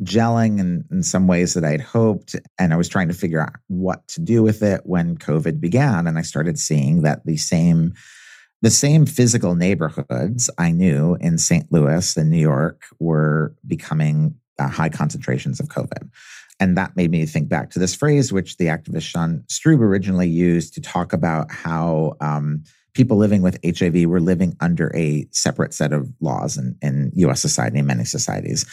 gelling 0.03 0.59
in, 0.59 0.85
in 0.91 1.01
some 1.01 1.27
ways 1.27 1.55
that 1.55 1.65
I'd 1.65 1.81
hoped. 1.81 2.35
And 2.59 2.71
I 2.71 2.75
was 2.75 2.89
trying 2.89 3.07
to 3.07 3.15
figure 3.15 3.41
out 3.41 3.55
what 3.67 4.07
to 4.09 4.21
do 4.21 4.43
with 4.43 4.61
it 4.61 4.81
when 4.83 5.17
COVID 5.17 5.59
began. 5.59 6.05
And 6.05 6.19
I 6.19 6.23
started 6.23 6.59
seeing 6.59 7.01
that 7.01 7.25
the 7.25 7.37
same 7.37 7.93
the 8.61 8.71
same 8.71 9.05
physical 9.05 9.55
neighborhoods 9.55 10.49
I 10.57 10.71
knew 10.71 11.15
in 11.19 11.37
St. 11.37 11.71
Louis 11.71 12.15
and 12.15 12.29
New 12.29 12.37
York 12.37 12.83
were 12.99 13.55
becoming 13.65 14.35
uh, 14.59 14.67
high 14.67 14.89
concentrations 14.89 15.59
of 15.59 15.67
COVID. 15.67 16.09
And 16.59 16.77
that 16.77 16.95
made 16.95 17.09
me 17.09 17.25
think 17.25 17.49
back 17.49 17.71
to 17.71 17.79
this 17.79 17.95
phrase, 17.95 18.31
which 18.31 18.57
the 18.57 18.65
activist 18.65 19.01
Sean 19.01 19.43
Strub 19.47 19.79
originally 19.79 20.29
used 20.29 20.75
to 20.75 20.81
talk 20.81 21.11
about 21.11 21.51
how 21.51 22.13
um, 22.21 22.63
people 22.93 23.17
living 23.17 23.41
with 23.41 23.57
HIV 23.65 24.05
were 24.05 24.19
living 24.19 24.55
under 24.59 24.95
a 24.95 25.27
separate 25.31 25.73
set 25.73 25.91
of 25.91 26.11
laws 26.19 26.57
in, 26.57 26.77
in 26.83 27.11
US 27.15 27.41
society 27.41 27.79
and 27.79 27.87
many 27.87 28.03
societies. 28.03 28.65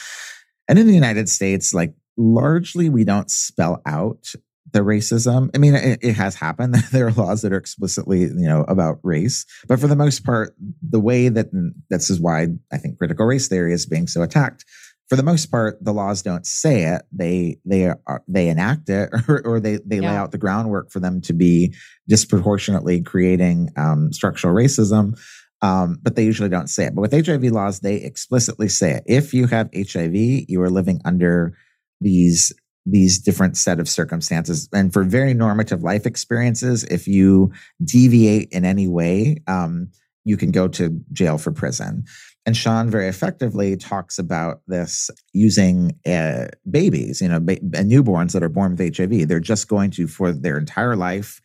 And 0.68 0.78
in 0.78 0.86
the 0.86 0.94
United 0.94 1.30
States, 1.30 1.72
like 1.72 1.94
largely 2.18 2.90
we 2.90 3.04
don't 3.04 3.30
spell 3.30 3.80
out 3.86 4.32
the 4.72 4.80
racism. 4.80 5.50
I 5.54 5.58
mean, 5.58 5.74
it, 5.74 5.98
it, 6.02 6.14
has 6.14 6.34
happened. 6.34 6.74
there 6.92 7.06
are 7.06 7.12
laws 7.12 7.42
that 7.42 7.52
are 7.52 7.58
explicitly, 7.58 8.20
you 8.20 8.48
know, 8.48 8.64
about 8.68 8.98
race, 9.02 9.46
but 9.68 9.80
for 9.80 9.86
the 9.86 9.96
most 9.96 10.24
part, 10.24 10.54
the 10.82 11.00
way 11.00 11.28
that 11.28 11.48
this 11.90 12.10
is 12.10 12.20
why 12.20 12.48
I 12.72 12.78
think 12.78 12.98
critical 12.98 13.26
race 13.26 13.48
theory 13.48 13.72
is 13.72 13.86
being 13.86 14.06
so 14.06 14.22
attacked. 14.22 14.64
for 15.08 15.16
the 15.16 15.22
most 15.22 15.46
part, 15.46 15.82
the 15.82 15.92
laws 15.92 16.22
don't 16.22 16.46
say 16.46 16.82
it; 16.82 17.02
they 17.12 17.58
they 17.64 17.86
are 17.86 18.22
they 18.28 18.48
enact 18.48 18.88
it, 18.88 19.10
or, 19.28 19.42
or 19.44 19.60
they 19.60 19.78
they 19.84 20.00
yeah. 20.00 20.10
lay 20.10 20.16
out 20.16 20.32
the 20.32 20.38
groundwork 20.38 20.90
for 20.90 21.00
them 21.00 21.20
to 21.22 21.32
be 21.32 21.74
disproportionately 22.08 23.02
creating 23.02 23.70
um, 23.76 24.12
structural 24.12 24.54
racism. 24.54 25.18
Um, 25.60 25.98
but 26.02 26.14
they 26.14 26.24
usually 26.24 26.48
don't 26.48 26.68
say 26.68 26.84
it. 26.84 26.94
But 26.94 27.00
with 27.00 27.26
HIV 27.26 27.42
laws, 27.50 27.80
they 27.80 27.96
explicitly 27.96 28.68
say 28.68 28.92
it. 28.92 29.02
If 29.06 29.34
you 29.34 29.48
have 29.48 29.68
HIV, 29.74 30.14
you 30.14 30.62
are 30.62 30.70
living 30.70 31.00
under 31.04 31.56
these 32.00 32.52
these 32.90 33.18
different 33.18 33.56
set 33.56 33.80
of 33.80 33.88
circumstances. 33.88 34.68
And 34.72 34.92
for 34.92 35.04
very 35.04 35.34
normative 35.34 35.82
life 35.82 36.06
experiences, 36.06 36.84
if 36.84 37.06
you 37.06 37.52
deviate 37.84 38.48
in 38.50 38.64
any 38.64 38.88
way, 38.88 39.38
um, 39.46 39.90
you 40.24 40.36
can 40.36 40.50
go 40.50 40.68
to 40.68 41.00
jail 41.12 41.38
for 41.38 41.52
prison. 41.52 42.04
And 42.46 42.56
Sean 42.56 42.88
very 42.88 43.08
effectively 43.08 43.76
talks 43.76 44.18
about 44.18 44.62
this 44.66 45.10
using 45.32 45.98
uh, 46.06 46.46
babies, 46.70 47.20
you 47.20 47.28
know, 47.28 47.40
ba- 47.40 47.60
newborns 47.60 48.32
that 48.32 48.42
are 48.42 48.48
born 48.48 48.74
with 48.74 48.96
HIV. 48.96 49.28
They're 49.28 49.40
just 49.40 49.68
going 49.68 49.90
to, 49.92 50.06
for 50.06 50.32
their 50.32 50.56
entire 50.56 50.96
life, 50.96 51.42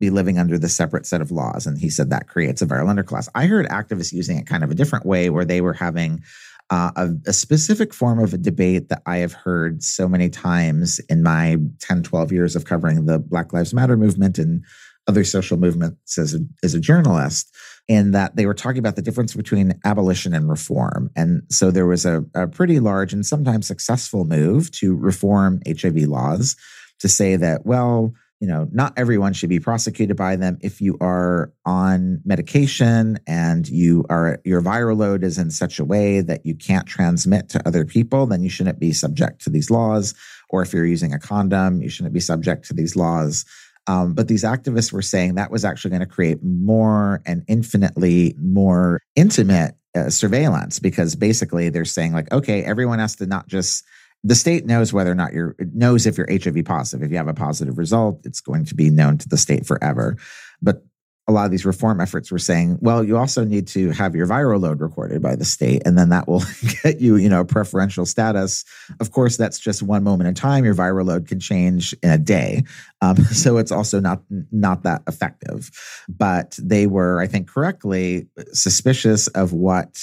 be 0.00 0.10
living 0.10 0.38
under 0.38 0.58
the 0.58 0.68
separate 0.68 1.06
set 1.06 1.20
of 1.20 1.30
laws. 1.30 1.66
And 1.66 1.78
he 1.78 1.90
said 1.90 2.10
that 2.10 2.28
creates 2.28 2.62
a 2.62 2.66
viral 2.66 2.94
underclass. 2.94 3.28
I 3.34 3.46
heard 3.46 3.66
activists 3.68 4.12
using 4.12 4.38
it 4.38 4.46
kind 4.46 4.64
of 4.64 4.70
a 4.70 4.74
different 4.74 5.06
way 5.06 5.30
where 5.30 5.44
they 5.44 5.60
were 5.60 5.72
having 5.72 6.22
uh, 6.70 6.90
a, 6.96 7.10
a, 7.28 7.32
specific 7.32 7.94
form 7.94 8.18
of 8.18 8.34
a 8.34 8.38
debate 8.38 8.88
that 8.88 9.02
I 9.06 9.18
have 9.18 9.32
heard 9.32 9.82
so 9.84 10.08
many 10.08 10.28
times 10.28 10.98
in 11.08 11.22
my 11.22 11.58
10, 11.80 12.02
12 12.02 12.32
years 12.32 12.56
of 12.56 12.64
covering 12.64 13.06
the 13.06 13.20
Black 13.20 13.52
Lives 13.52 13.72
Matter 13.72 13.96
movement 13.96 14.38
and 14.38 14.64
other 15.06 15.22
social 15.22 15.56
movements 15.56 16.18
as 16.18 16.34
a, 16.34 16.40
as 16.64 16.74
a 16.74 16.80
journalist, 16.80 17.54
in 17.86 18.10
that 18.10 18.34
they 18.34 18.46
were 18.46 18.54
talking 18.54 18.80
about 18.80 18.96
the 18.96 19.02
difference 19.02 19.34
between 19.34 19.78
abolition 19.84 20.34
and 20.34 20.48
reform. 20.48 21.08
And 21.14 21.42
so 21.50 21.70
there 21.70 21.86
was 21.86 22.04
a, 22.04 22.24
a 22.34 22.48
pretty 22.48 22.80
large 22.80 23.12
and 23.12 23.24
sometimes 23.24 23.68
successful 23.68 24.24
move 24.24 24.72
to 24.72 24.96
reform 24.96 25.60
HIV 25.66 25.98
laws 26.08 26.56
to 26.98 27.08
say 27.08 27.36
that, 27.36 27.64
well, 27.64 28.12
you 28.40 28.46
know, 28.46 28.68
not 28.70 28.92
everyone 28.96 29.32
should 29.32 29.48
be 29.48 29.60
prosecuted 29.60 30.16
by 30.16 30.36
them. 30.36 30.58
If 30.60 30.80
you 30.80 30.98
are 31.00 31.52
on 31.64 32.20
medication 32.24 33.18
and 33.26 33.66
you 33.66 34.04
are 34.10 34.40
your 34.44 34.60
viral 34.60 34.98
load 34.98 35.24
is 35.24 35.38
in 35.38 35.50
such 35.50 35.78
a 35.78 35.84
way 35.84 36.20
that 36.20 36.44
you 36.44 36.54
can't 36.54 36.86
transmit 36.86 37.48
to 37.50 37.66
other 37.66 37.84
people, 37.84 38.26
then 38.26 38.42
you 38.42 38.50
shouldn't 38.50 38.78
be 38.78 38.92
subject 38.92 39.42
to 39.44 39.50
these 39.50 39.70
laws. 39.70 40.14
Or 40.50 40.62
if 40.62 40.72
you're 40.72 40.86
using 40.86 41.14
a 41.14 41.18
condom, 41.18 41.80
you 41.80 41.88
shouldn't 41.88 42.14
be 42.14 42.20
subject 42.20 42.66
to 42.66 42.74
these 42.74 42.94
laws. 42.94 43.44
Um, 43.86 44.14
but 44.14 44.28
these 44.28 44.44
activists 44.44 44.92
were 44.92 45.02
saying 45.02 45.36
that 45.36 45.50
was 45.50 45.64
actually 45.64 45.90
going 45.90 46.00
to 46.00 46.06
create 46.06 46.42
more 46.42 47.22
and 47.24 47.44
infinitely 47.46 48.34
more 48.38 49.00
intimate 49.14 49.76
uh, 49.94 50.10
surveillance 50.10 50.78
because 50.78 51.14
basically 51.14 51.68
they're 51.70 51.84
saying 51.84 52.12
like, 52.12 52.30
okay, 52.32 52.62
everyone 52.64 52.98
has 52.98 53.16
to 53.16 53.26
not 53.26 53.46
just 53.46 53.84
the 54.26 54.34
state 54.34 54.66
knows 54.66 54.92
whether 54.92 55.10
or 55.10 55.14
not 55.14 55.32
you're 55.32 55.54
knows 55.72 56.04
if 56.04 56.18
you're 56.18 56.28
HIV 56.28 56.64
positive. 56.64 57.04
If 57.04 57.12
you 57.12 57.16
have 57.16 57.28
a 57.28 57.34
positive 57.34 57.78
result, 57.78 58.20
it's 58.24 58.40
going 58.40 58.64
to 58.64 58.74
be 58.74 58.90
known 58.90 59.18
to 59.18 59.28
the 59.28 59.36
state 59.36 59.64
forever. 59.64 60.16
But 60.60 60.82
a 61.28 61.32
lot 61.32 61.44
of 61.44 61.50
these 61.52 61.64
reform 61.64 62.00
efforts 62.00 62.30
were 62.30 62.38
saying, 62.38 62.78
well, 62.80 63.04
you 63.04 63.16
also 63.16 63.44
need 63.44 63.66
to 63.68 63.90
have 63.90 64.14
your 64.14 64.26
viral 64.26 64.60
load 64.60 64.80
recorded 64.80 65.22
by 65.22 65.36
the 65.36 65.44
state, 65.44 65.82
and 65.84 65.96
then 65.96 66.08
that 66.08 66.26
will 66.26 66.42
get 66.82 67.00
you, 67.00 67.16
you 67.16 67.28
know, 67.28 67.44
preferential 67.44 68.04
status. 68.04 68.64
Of 68.98 69.12
course, 69.12 69.36
that's 69.36 69.60
just 69.60 69.82
one 69.82 70.02
moment 70.02 70.26
in 70.26 70.34
time. 70.34 70.64
Your 70.64 70.74
viral 70.74 71.06
load 71.06 71.28
can 71.28 71.38
change 71.38 71.94
in 72.02 72.10
a 72.10 72.18
day, 72.18 72.64
um, 73.02 73.16
so 73.32 73.58
it's 73.58 73.72
also 73.72 74.00
not 74.00 74.22
not 74.50 74.82
that 74.82 75.02
effective. 75.06 75.70
But 76.08 76.58
they 76.60 76.88
were, 76.88 77.20
I 77.20 77.28
think, 77.28 77.48
correctly 77.48 78.26
suspicious 78.52 79.28
of 79.28 79.52
what 79.52 79.96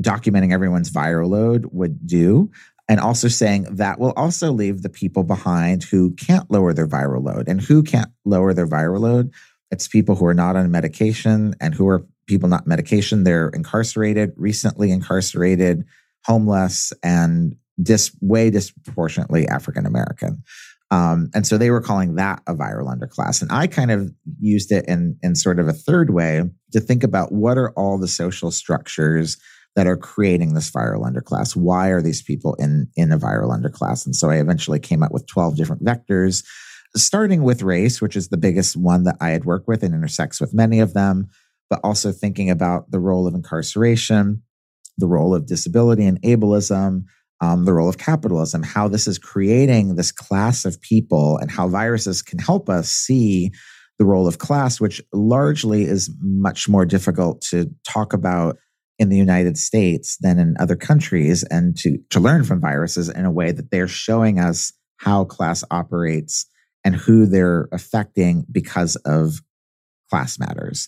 documenting 0.00 0.52
everyone's 0.52 0.90
viral 0.90 1.28
load 1.28 1.66
would 1.72 2.06
do 2.06 2.50
and 2.90 2.98
also 2.98 3.28
saying 3.28 3.68
that 3.70 4.00
will 4.00 4.12
also 4.16 4.50
leave 4.50 4.82
the 4.82 4.88
people 4.88 5.22
behind 5.22 5.84
who 5.84 6.12
can't 6.16 6.50
lower 6.50 6.74
their 6.74 6.88
viral 6.88 7.24
load. 7.24 7.48
And 7.48 7.60
who 7.60 7.84
can't 7.84 8.10
lower 8.24 8.52
their 8.52 8.66
viral 8.66 8.98
load? 8.98 9.32
It's 9.70 9.86
people 9.86 10.16
who 10.16 10.26
are 10.26 10.34
not 10.34 10.56
on 10.56 10.72
medication 10.72 11.54
and 11.60 11.72
who 11.72 11.86
are 11.86 12.04
people 12.26 12.48
not 12.48 12.66
medication. 12.66 13.22
They're 13.22 13.50
incarcerated, 13.50 14.32
recently 14.36 14.90
incarcerated, 14.90 15.84
homeless, 16.24 16.92
and 17.04 17.54
dis- 17.80 18.10
way 18.20 18.50
disproportionately 18.50 19.46
African 19.46 19.86
American. 19.86 20.42
Um, 20.90 21.30
and 21.32 21.46
so 21.46 21.56
they 21.56 21.70
were 21.70 21.80
calling 21.80 22.16
that 22.16 22.42
a 22.48 22.56
viral 22.56 22.92
underclass. 22.92 23.40
And 23.40 23.52
I 23.52 23.68
kind 23.68 23.92
of 23.92 24.10
used 24.40 24.72
it 24.72 24.84
in, 24.88 25.16
in 25.22 25.36
sort 25.36 25.60
of 25.60 25.68
a 25.68 25.72
third 25.72 26.10
way 26.10 26.42
to 26.72 26.80
think 26.80 27.04
about 27.04 27.30
what 27.30 27.56
are 27.56 27.70
all 27.76 27.98
the 27.98 28.08
social 28.08 28.50
structures 28.50 29.38
that 29.76 29.86
are 29.86 29.96
creating 29.96 30.54
this 30.54 30.70
viral 30.70 31.04
underclass. 31.04 31.54
Why 31.54 31.88
are 31.88 32.02
these 32.02 32.22
people 32.22 32.54
in, 32.54 32.88
in 32.96 33.12
a 33.12 33.18
viral 33.18 33.56
underclass? 33.56 34.04
And 34.04 34.14
so 34.16 34.30
I 34.30 34.36
eventually 34.36 34.80
came 34.80 35.02
up 35.02 35.12
with 35.12 35.26
12 35.26 35.56
different 35.56 35.84
vectors, 35.84 36.44
starting 36.96 37.42
with 37.42 37.62
race, 37.62 38.00
which 38.00 38.16
is 38.16 38.28
the 38.28 38.36
biggest 38.36 38.76
one 38.76 39.04
that 39.04 39.16
I 39.20 39.30
had 39.30 39.44
worked 39.44 39.68
with 39.68 39.82
and 39.82 39.94
intersects 39.94 40.40
with 40.40 40.52
many 40.52 40.80
of 40.80 40.92
them, 40.92 41.28
but 41.68 41.80
also 41.84 42.10
thinking 42.10 42.50
about 42.50 42.90
the 42.90 42.98
role 42.98 43.26
of 43.26 43.34
incarceration, 43.34 44.42
the 44.98 45.06
role 45.06 45.34
of 45.34 45.46
disability 45.46 46.04
and 46.04 46.20
ableism, 46.22 47.04
um, 47.40 47.64
the 47.64 47.72
role 47.72 47.88
of 47.88 47.98
capitalism, 47.98 48.62
how 48.62 48.88
this 48.88 49.06
is 49.06 49.18
creating 49.18 49.94
this 49.94 50.12
class 50.12 50.64
of 50.64 50.80
people, 50.80 51.38
and 51.38 51.50
how 51.50 51.68
viruses 51.68 52.22
can 52.22 52.38
help 52.38 52.68
us 52.68 52.90
see 52.90 53.50
the 53.98 54.04
role 54.04 54.26
of 54.26 54.38
class, 54.38 54.80
which 54.80 55.00
largely 55.12 55.84
is 55.84 56.10
much 56.20 56.68
more 56.68 56.84
difficult 56.84 57.40
to 57.42 57.70
talk 57.84 58.12
about 58.12 58.56
in 59.00 59.08
the 59.08 59.16
United 59.16 59.56
States 59.56 60.18
than 60.20 60.38
in 60.38 60.54
other 60.60 60.76
countries 60.76 61.42
and 61.44 61.76
to, 61.78 61.98
to 62.10 62.20
learn 62.20 62.44
from 62.44 62.60
viruses 62.60 63.08
in 63.08 63.24
a 63.24 63.30
way 63.30 63.50
that 63.50 63.70
they're 63.70 63.88
showing 63.88 64.38
us 64.38 64.74
how 64.98 65.24
class 65.24 65.64
operates 65.70 66.44
and 66.84 66.94
who 66.94 67.24
they're 67.24 67.66
affecting 67.72 68.44
because 68.52 68.96
of 69.06 69.40
class 70.10 70.38
matters. 70.38 70.86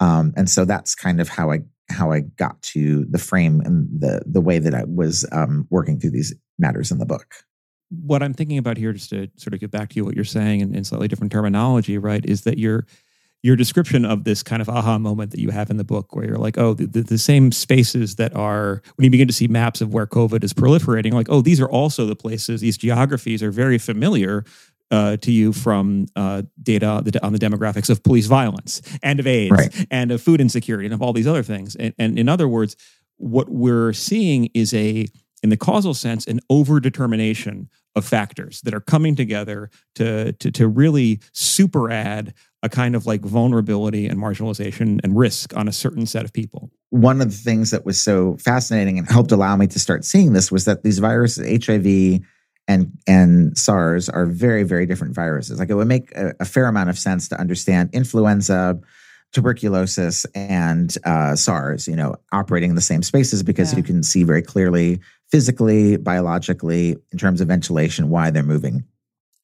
Um, 0.00 0.32
and 0.36 0.50
so 0.50 0.64
that's 0.64 0.96
kind 0.96 1.20
of 1.20 1.28
how 1.28 1.52
I 1.52 1.60
how 1.88 2.10
I 2.10 2.20
got 2.20 2.60
to 2.62 3.04
the 3.08 3.18
frame 3.18 3.60
and 3.60 3.88
the 4.00 4.22
the 4.26 4.40
way 4.40 4.58
that 4.58 4.74
I 4.74 4.82
was 4.84 5.24
um, 5.30 5.68
working 5.70 6.00
through 6.00 6.10
these 6.10 6.34
matters 6.58 6.90
in 6.90 6.98
the 6.98 7.06
book. 7.06 7.34
What 7.90 8.22
I'm 8.22 8.34
thinking 8.34 8.58
about 8.58 8.76
here, 8.76 8.92
just 8.92 9.10
to 9.10 9.28
sort 9.36 9.54
of 9.54 9.60
get 9.60 9.70
back 9.70 9.90
to 9.90 9.96
you, 9.96 10.04
what 10.04 10.16
you're 10.16 10.24
saying 10.24 10.60
in, 10.60 10.74
in 10.74 10.82
slightly 10.82 11.06
different 11.06 11.30
terminology, 11.30 11.98
right, 11.98 12.24
is 12.24 12.42
that 12.42 12.58
you're 12.58 12.86
your 13.42 13.56
description 13.56 14.04
of 14.04 14.24
this 14.24 14.42
kind 14.42 14.62
of 14.62 14.68
aha 14.68 14.98
moment 14.98 15.32
that 15.32 15.40
you 15.40 15.50
have 15.50 15.68
in 15.68 15.76
the 15.76 15.84
book 15.84 16.14
where 16.14 16.24
you're 16.24 16.38
like, 16.38 16.56
oh, 16.58 16.74
the, 16.74 17.02
the, 17.02 17.18
same 17.18 17.50
spaces 17.50 18.14
that 18.16 18.34
are, 18.36 18.82
when 18.96 19.04
you 19.04 19.10
begin 19.10 19.26
to 19.26 19.34
see 19.34 19.48
maps 19.48 19.80
of 19.80 19.92
where 19.92 20.06
COVID 20.06 20.44
is 20.44 20.52
proliferating, 20.52 21.12
like, 21.12 21.28
oh, 21.28 21.40
these 21.40 21.60
are 21.60 21.68
also 21.68 22.06
the 22.06 22.14
places, 22.14 22.60
these 22.60 22.78
geographies 22.78 23.42
are 23.42 23.50
very 23.50 23.78
familiar 23.78 24.44
uh, 24.92 25.16
to 25.16 25.32
you 25.32 25.52
from 25.52 26.06
uh, 26.14 26.42
data 26.62 26.86
on 27.22 27.32
the 27.32 27.38
demographics 27.38 27.90
of 27.90 28.02
police 28.02 28.26
violence 28.26 28.80
and 29.02 29.18
of 29.18 29.26
AIDS 29.26 29.50
right. 29.50 29.86
and 29.90 30.12
of 30.12 30.20
food 30.20 30.40
insecurity 30.40 30.86
and 30.86 30.94
of 30.94 31.02
all 31.02 31.12
these 31.12 31.26
other 31.26 31.42
things. 31.42 31.74
And, 31.76 31.94
and 31.98 32.18
in 32.18 32.28
other 32.28 32.46
words, 32.46 32.76
what 33.16 33.48
we're 33.48 33.92
seeing 33.92 34.50
is 34.54 34.74
a, 34.74 35.06
in 35.42 35.48
the 35.48 35.56
causal 35.56 35.94
sense, 35.94 36.26
an 36.26 36.40
overdetermination 36.50 37.68
of 37.96 38.04
factors 38.04 38.60
that 38.62 38.74
are 38.74 38.80
coming 38.80 39.16
together 39.16 39.70
to, 39.94 40.32
to, 40.34 40.50
to 40.50 40.68
really 40.68 41.20
super 41.32 41.90
add 41.90 42.34
a 42.62 42.68
kind 42.68 42.94
of 42.94 43.06
like 43.06 43.22
vulnerability 43.22 44.06
and 44.06 44.18
marginalization 44.18 45.00
and 45.02 45.16
risk 45.16 45.56
on 45.56 45.66
a 45.66 45.72
certain 45.72 46.06
set 46.06 46.24
of 46.24 46.32
people. 46.32 46.70
One 46.90 47.20
of 47.20 47.30
the 47.30 47.36
things 47.36 47.70
that 47.72 47.84
was 47.84 48.00
so 48.00 48.36
fascinating 48.36 48.98
and 48.98 49.10
helped 49.10 49.32
allow 49.32 49.56
me 49.56 49.66
to 49.68 49.78
start 49.78 50.04
seeing 50.04 50.32
this 50.32 50.52
was 50.52 50.64
that 50.66 50.84
these 50.84 50.98
viruses, 50.98 51.66
HIV 51.66 52.20
and 52.68 52.92
and 53.06 53.58
SARS, 53.58 54.08
are 54.08 54.26
very 54.26 54.62
very 54.62 54.86
different 54.86 55.14
viruses. 55.14 55.58
Like 55.58 55.70
it 55.70 55.74
would 55.74 55.88
make 55.88 56.12
a, 56.12 56.34
a 56.40 56.44
fair 56.44 56.66
amount 56.66 56.90
of 56.90 56.98
sense 56.98 57.28
to 57.30 57.40
understand 57.40 57.90
influenza, 57.92 58.78
tuberculosis, 59.32 60.24
and 60.36 60.96
uh, 61.04 61.34
SARS, 61.34 61.88
you 61.88 61.96
know, 61.96 62.14
operating 62.30 62.70
in 62.70 62.76
the 62.76 62.82
same 62.82 63.02
spaces 63.02 63.42
because 63.42 63.72
yeah. 63.72 63.78
you 63.78 63.82
can 63.82 64.04
see 64.04 64.22
very 64.22 64.42
clearly 64.42 65.00
physically, 65.32 65.96
biologically, 65.96 66.96
in 67.10 67.18
terms 67.18 67.40
of 67.40 67.48
ventilation, 67.48 68.10
why 68.10 68.30
they're 68.30 68.42
moving. 68.42 68.84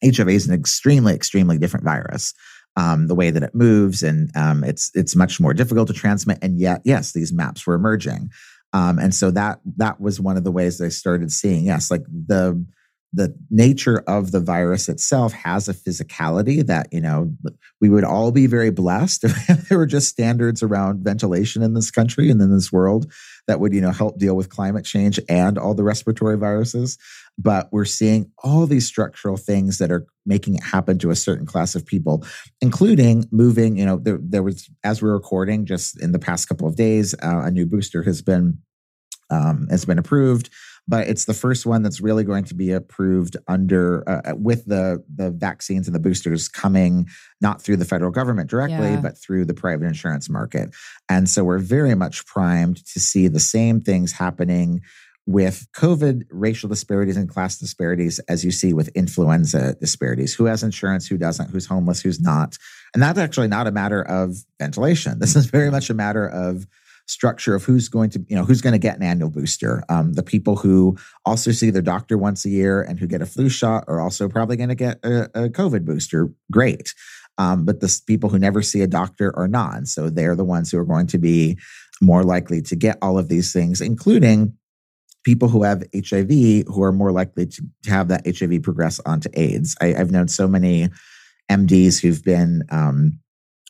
HIV 0.04 0.28
is 0.28 0.46
an 0.46 0.54
extremely, 0.54 1.14
extremely 1.14 1.58
different 1.58 1.84
virus 1.84 2.34
um, 2.78 3.08
the 3.08 3.14
way 3.14 3.30
that 3.30 3.42
it 3.42 3.54
moves, 3.56 4.04
and 4.04 4.30
um, 4.36 4.62
it's 4.62 4.92
it's 4.94 5.16
much 5.16 5.40
more 5.40 5.52
difficult 5.52 5.88
to 5.88 5.94
transmit. 5.94 6.38
And 6.40 6.60
yet, 6.60 6.80
yes, 6.84 7.12
these 7.12 7.32
maps 7.32 7.66
were 7.66 7.74
emerging, 7.74 8.30
um, 8.72 9.00
and 9.00 9.12
so 9.12 9.32
that 9.32 9.58
that 9.76 10.00
was 10.00 10.20
one 10.20 10.36
of 10.36 10.44
the 10.44 10.52
ways 10.52 10.80
I 10.80 10.88
started 10.88 11.32
seeing 11.32 11.66
yes, 11.66 11.90
like 11.90 12.04
the 12.04 12.64
the 13.12 13.34
nature 13.50 14.04
of 14.06 14.32
the 14.32 14.40
virus 14.40 14.88
itself 14.88 15.32
has 15.32 15.68
a 15.68 15.74
physicality 15.74 16.64
that 16.66 16.86
you 16.92 17.00
know 17.00 17.34
we 17.80 17.88
would 17.88 18.04
all 18.04 18.30
be 18.30 18.46
very 18.46 18.70
blessed 18.70 19.24
if 19.24 19.68
there 19.68 19.78
were 19.78 19.86
just 19.86 20.08
standards 20.08 20.62
around 20.62 21.02
ventilation 21.02 21.62
in 21.62 21.74
this 21.74 21.90
country 21.90 22.30
and 22.30 22.40
in 22.40 22.52
this 22.52 22.70
world 22.70 23.10
that 23.46 23.60
would 23.60 23.72
you 23.72 23.80
know 23.80 23.90
help 23.90 24.18
deal 24.18 24.36
with 24.36 24.50
climate 24.50 24.84
change 24.84 25.18
and 25.28 25.58
all 25.58 25.74
the 25.74 25.82
respiratory 25.82 26.36
viruses 26.36 26.98
but 27.38 27.68
we're 27.72 27.84
seeing 27.84 28.30
all 28.42 28.66
these 28.66 28.86
structural 28.86 29.36
things 29.36 29.78
that 29.78 29.90
are 29.90 30.06
making 30.26 30.54
it 30.54 30.62
happen 30.62 30.98
to 30.98 31.10
a 31.10 31.16
certain 31.16 31.46
class 31.46 31.74
of 31.74 31.86
people 31.86 32.24
including 32.60 33.24
moving 33.30 33.76
you 33.76 33.86
know 33.86 33.98
there, 33.98 34.18
there 34.20 34.42
was 34.42 34.68
as 34.84 35.00
we're 35.00 35.12
recording 35.12 35.64
just 35.64 36.00
in 36.02 36.12
the 36.12 36.18
past 36.18 36.48
couple 36.48 36.66
of 36.66 36.76
days 36.76 37.14
uh, 37.22 37.42
a 37.44 37.50
new 37.50 37.66
booster 37.66 38.02
has 38.02 38.22
been 38.22 38.58
Um, 39.30 39.68
it's 39.70 39.84
been 39.84 39.98
approved, 39.98 40.48
but 40.86 41.06
it's 41.06 41.26
the 41.26 41.34
first 41.34 41.66
one 41.66 41.82
that's 41.82 42.00
really 42.00 42.24
going 42.24 42.44
to 42.44 42.54
be 42.54 42.72
approved 42.72 43.36
under 43.46 44.02
uh, 44.08 44.32
with 44.34 44.64
the 44.64 45.04
the 45.14 45.30
vaccines 45.30 45.86
and 45.86 45.94
the 45.94 46.00
boosters 46.00 46.48
coming 46.48 47.08
not 47.40 47.60
through 47.60 47.76
the 47.76 47.84
federal 47.84 48.10
government 48.10 48.48
directly, 48.48 48.92
yeah. 48.92 49.02
but 49.02 49.18
through 49.18 49.44
the 49.44 49.52
private 49.52 49.86
insurance 49.86 50.30
market. 50.30 50.74
And 51.10 51.28
so 51.28 51.44
we're 51.44 51.58
very 51.58 51.94
much 51.94 52.24
primed 52.24 52.78
to 52.86 53.00
see 53.00 53.28
the 53.28 53.40
same 53.40 53.82
things 53.82 54.12
happening 54.12 54.80
with 55.28 55.68
COVID, 55.76 56.24
racial 56.30 56.70
disparities 56.70 57.18
and 57.18 57.28
class 57.28 57.58
disparities, 57.58 58.18
as 58.30 58.46
you 58.46 58.50
see 58.50 58.72
with 58.72 58.88
influenza 58.94 59.74
disparities. 59.74 60.34
Who 60.34 60.46
has 60.46 60.62
insurance, 60.62 61.06
who 61.06 61.18
doesn't, 61.18 61.50
who's 61.50 61.66
homeless, 61.66 62.00
who's 62.00 62.18
not. 62.18 62.56
And 62.94 63.02
that's 63.02 63.18
actually 63.18 63.48
not 63.48 63.66
a 63.66 63.70
matter 63.70 64.00
of 64.00 64.36
ventilation. 64.58 65.18
This 65.18 65.36
is 65.36 65.44
very 65.44 65.70
much 65.70 65.90
a 65.90 65.94
matter 65.94 66.26
of 66.26 66.66
structure 67.04 67.54
of 67.54 67.62
who's 67.62 67.90
going 67.90 68.08
to, 68.08 68.24
you 68.26 68.36
know, 68.36 68.44
who's 68.44 68.62
going 68.62 68.72
to 68.72 68.78
get 68.78 68.96
an 68.96 69.02
annual 69.02 69.28
booster. 69.28 69.84
Um, 69.90 70.14
the 70.14 70.22
people 70.22 70.56
who 70.56 70.96
also 71.26 71.52
see 71.52 71.68
their 71.68 71.82
doctor 71.82 72.16
once 72.16 72.46
a 72.46 72.50
year 72.50 72.80
and 72.80 72.98
who 72.98 73.06
get 73.06 73.20
a 73.20 73.26
flu 73.26 73.50
shot 73.50 73.84
are 73.86 74.00
also 74.00 74.30
probably 74.30 74.56
going 74.56 74.70
to 74.70 74.74
get 74.74 74.98
a, 75.04 75.24
a, 75.34 75.48
COVID 75.50 75.84
booster. 75.84 76.32
Great. 76.50 76.94
Um, 77.36 77.66
but 77.66 77.80
the 77.80 78.00
people 78.06 78.30
who 78.30 78.38
never 78.38 78.62
see 78.62 78.80
a 78.80 78.86
doctor 78.86 79.36
are 79.36 79.48
not. 79.48 79.88
So 79.88 80.08
they're 80.08 80.36
the 80.36 80.44
ones 80.44 80.70
who 80.70 80.78
are 80.78 80.86
going 80.86 81.06
to 81.08 81.18
be 81.18 81.58
more 82.00 82.24
likely 82.24 82.62
to 82.62 82.76
get 82.76 82.96
all 83.02 83.18
of 83.18 83.28
these 83.28 83.52
things, 83.52 83.82
including 83.82 84.54
people 85.28 85.48
who 85.50 85.62
have 85.62 85.84
HIV 85.94 86.30
who 86.68 86.82
are 86.82 86.90
more 86.90 87.12
likely 87.12 87.44
to, 87.44 87.62
to 87.82 87.90
have 87.90 88.08
that 88.08 88.26
HIV 88.26 88.62
progress 88.62 88.98
onto 89.04 89.28
AIDS. 89.34 89.76
I, 89.78 89.88
have 89.88 90.10
known 90.10 90.26
so 90.26 90.48
many 90.48 90.88
MDs 91.50 92.00
who've 92.00 92.24
been 92.24 92.62
um, 92.70 93.18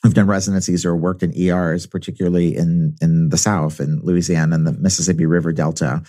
who've 0.04 0.14
done 0.14 0.28
residencies 0.28 0.86
or 0.86 0.94
worked 0.94 1.24
in 1.24 1.36
ERs, 1.36 1.84
particularly 1.84 2.56
in 2.56 2.94
in 3.02 3.30
the 3.30 3.36
South, 3.36 3.80
in 3.80 4.00
Louisiana 4.04 4.54
and 4.54 4.68
the 4.68 4.72
Mississippi 4.72 5.26
River 5.26 5.52
Delta. 5.52 6.00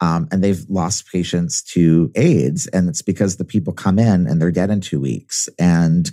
Um, 0.00 0.26
and 0.32 0.42
they've 0.42 0.64
lost 0.70 1.06
patients 1.12 1.62
to 1.74 2.10
AIDS, 2.14 2.66
and 2.68 2.88
it's 2.88 3.02
because 3.02 3.36
the 3.36 3.44
people 3.44 3.74
come 3.74 3.98
in 3.98 4.26
and 4.26 4.40
they're 4.40 4.50
dead 4.50 4.70
in 4.70 4.80
two 4.80 5.00
weeks, 5.00 5.50
and 5.58 6.10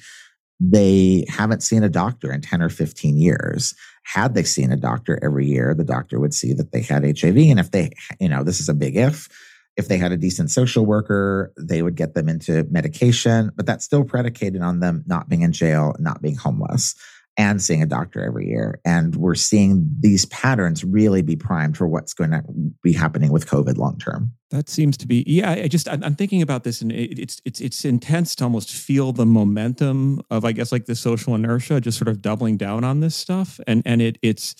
they 0.63 1.25
haven't 1.27 1.63
seen 1.63 1.83
a 1.83 1.89
doctor 1.89 2.31
in 2.31 2.41
10 2.41 2.61
or 2.61 2.69
15 2.69 3.17
years. 3.17 3.73
Had 4.03 4.35
they 4.35 4.43
seen 4.43 4.71
a 4.71 4.77
doctor 4.77 5.19
every 5.23 5.47
year, 5.47 5.73
the 5.73 5.83
doctor 5.83 6.19
would 6.19 6.35
see 6.35 6.53
that 6.53 6.71
they 6.71 6.81
had 6.81 7.03
HIV. 7.03 7.37
And 7.37 7.59
if 7.59 7.71
they, 7.71 7.91
you 8.19 8.29
know, 8.29 8.43
this 8.43 8.59
is 8.59 8.69
a 8.69 8.75
big 8.75 8.95
if, 8.95 9.27
if 9.75 9.87
they 9.87 9.97
had 9.97 10.11
a 10.11 10.17
decent 10.17 10.51
social 10.51 10.85
worker, 10.85 11.51
they 11.57 11.81
would 11.81 11.95
get 11.95 12.13
them 12.13 12.29
into 12.29 12.63
medication, 12.69 13.51
but 13.55 13.65
that's 13.65 13.85
still 13.85 14.03
predicated 14.03 14.61
on 14.61 14.81
them 14.81 15.03
not 15.07 15.29
being 15.29 15.41
in 15.41 15.51
jail, 15.51 15.95
not 15.97 16.21
being 16.21 16.35
homeless 16.35 16.93
and 17.37 17.61
seeing 17.61 17.81
a 17.81 17.85
doctor 17.85 18.23
every 18.23 18.47
year. 18.47 18.79
And 18.85 19.15
we're 19.15 19.35
seeing 19.35 19.89
these 19.99 20.25
patterns 20.25 20.83
really 20.83 21.21
be 21.21 21.35
primed 21.35 21.77
for 21.77 21.87
what's 21.87 22.13
going 22.13 22.31
to 22.31 22.43
be 22.83 22.93
happening 22.93 23.31
with 23.31 23.47
COVID 23.47 23.77
long 23.77 23.97
term. 23.97 24.31
That 24.49 24.67
seems 24.67 24.97
to 24.97 25.07
be, 25.07 25.23
yeah. 25.25 25.51
I 25.51 25.67
just 25.69 25.87
I'm 25.87 26.15
thinking 26.15 26.41
about 26.41 26.65
this, 26.65 26.81
and 26.81 26.91
it's 26.91 27.41
it's 27.45 27.61
it's 27.61 27.85
intense 27.85 28.35
to 28.35 28.43
almost 28.43 28.71
feel 28.71 29.13
the 29.13 29.25
momentum 29.25 30.21
of 30.29 30.43
I 30.43 30.51
guess 30.51 30.73
like 30.73 30.87
the 30.87 30.95
social 30.95 31.35
inertia, 31.35 31.79
just 31.79 31.97
sort 31.97 32.09
of 32.09 32.21
doubling 32.21 32.57
down 32.57 32.83
on 32.83 32.99
this 32.99 33.15
stuff, 33.15 33.59
and 33.67 33.81
and 33.85 34.01
it 34.01 34.17
it's. 34.21 34.55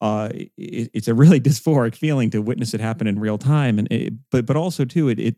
Uh, 0.00 0.28
it, 0.34 0.90
it's 0.92 1.08
a 1.08 1.14
really 1.14 1.40
dysphoric 1.48 1.94
feeling 1.94 2.28
to 2.28 2.42
witness 2.42 2.74
it 2.74 2.80
happen 2.80 3.06
in 3.06 3.18
real 3.18 3.38
time, 3.38 3.78
and 3.78 3.90
it, 3.90 4.12
but 4.30 4.44
but 4.44 4.56
also 4.56 4.84
too, 4.84 5.08
it, 5.08 5.18
it 5.18 5.36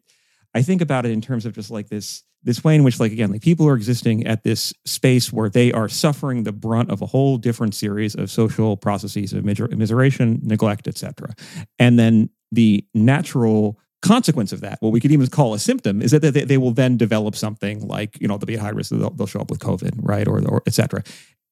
I 0.55 0.62
think 0.62 0.80
about 0.80 1.05
it 1.05 1.12
in 1.12 1.20
terms 1.20 1.45
of 1.45 1.53
just 1.53 1.70
like 1.70 1.89
this 1.89 2.24
this 2.47 2.62
way 2.64 2.76
in 2.76 2.84
which 2.84 2.99
like 2.99 3.12
again 3.12 3.30
like 3.30 3.42
people 3.42 3.68
are 3.68 3.74
existing 3.74 4.26
at 4.26 4.44
this 4.44 4.72
space 4.86 5.32
where 5.32 5.51
they 5.51 5.72
are 5.72 5.88
suffering 5.88 6.44
the 6.44 6.53
brunt 6.53 6.90
of 6.90 7.03
a 7.03 7.07
whole 7.07 7.36
different 7.36 7.74
series 7.74 8.14
of 8.14 8.30
social 8.30 8.76
processes 8.76 9.34
of 9.34 9.44
immiseration 9.44 10.42
neglect 10.42 10.88
etc 10.88 11.34
and 11.78 11.99
then 11.99 12.30
the 12.53 12.86
natural 12.94 13.78
consequence 14.01 14.53
of 14.53 14.61
that 14.61 14.78
what 14.80 14.92
we 14.92 15.01
could 15.01 15.11
even 15.11 15.26
call 15.26 15.53
a 15.53 15.59
symptom 15.59 16.01
is 16.01 16.12
that 16.12 16.20
they, 16.20 16.30
they 16.30 16.59
will 16.59 16.70
then 16.70 16.97
develop 16.97 17.34
something 17.34 17.86
like 17.86 18.18
you 18.20 18.28
know 18.28 18.38
they'll 18.38 18.47
be 18.47 18.55
at 18.55 18.61
high 18.61 18.70
risk 18.70 18.90
they'll, 18.90 19.11
they'll 19.11 19.26
show 19.26 19.40
up 19.40 19.51
with 19.51 19.59
covid 19.59 19.92
right 19.97 20.28
or, 20.28 20.40
or 20.49 20.62
etc 20.66 21.03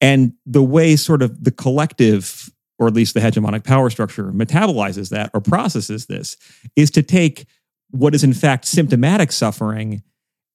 and 0.01 0.33
the 0.47 0.63
way 0.63 0.97
sort 0.97 1.21
of 1.21 1.45
the 1.45 1.51
collective 1.51 2.51
or 2.79 2.87
at 2.87 2.95
least 2.95 3.15
the 3.15 3.21
hegemonic 3.21 3.65
power 3.65 3.91
structure 3.91 4.31
metabolizes 4.33 5.11
that 5.11 5.31
or 5.35 5.41
processes 5.41 6.07
this 6.07 6.37
is 6.77 6.91
to 6.91 7.03
take 7.03 7.47
what 7.91 8.15
is 8.15 8.23
in 8.23 8.33
fact 8.33 8.65
symptomatic 8.65 9.33
suffering 9.33 10.03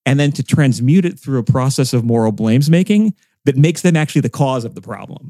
and 0.10 0.20
then 0.20 0.32
to 0.32 0.42
transmute 0.42 1.06
it 1.06 1.20
through 1.20 1.38
a 1.38 1.44
process 1.44 1.94
of 1.94 2.04
moral 2.04 2.32
blames 2.32 2.68
making 2.68 3.14
that 3.46 3.56
makes 3.56 3.84
them 3.84 3.96
actually 3.96 4.22
the 4.22 4.30
cause 4.30 4.66
of 4.66 4.74
the 4.74 4.82
problem. 4.82 5.30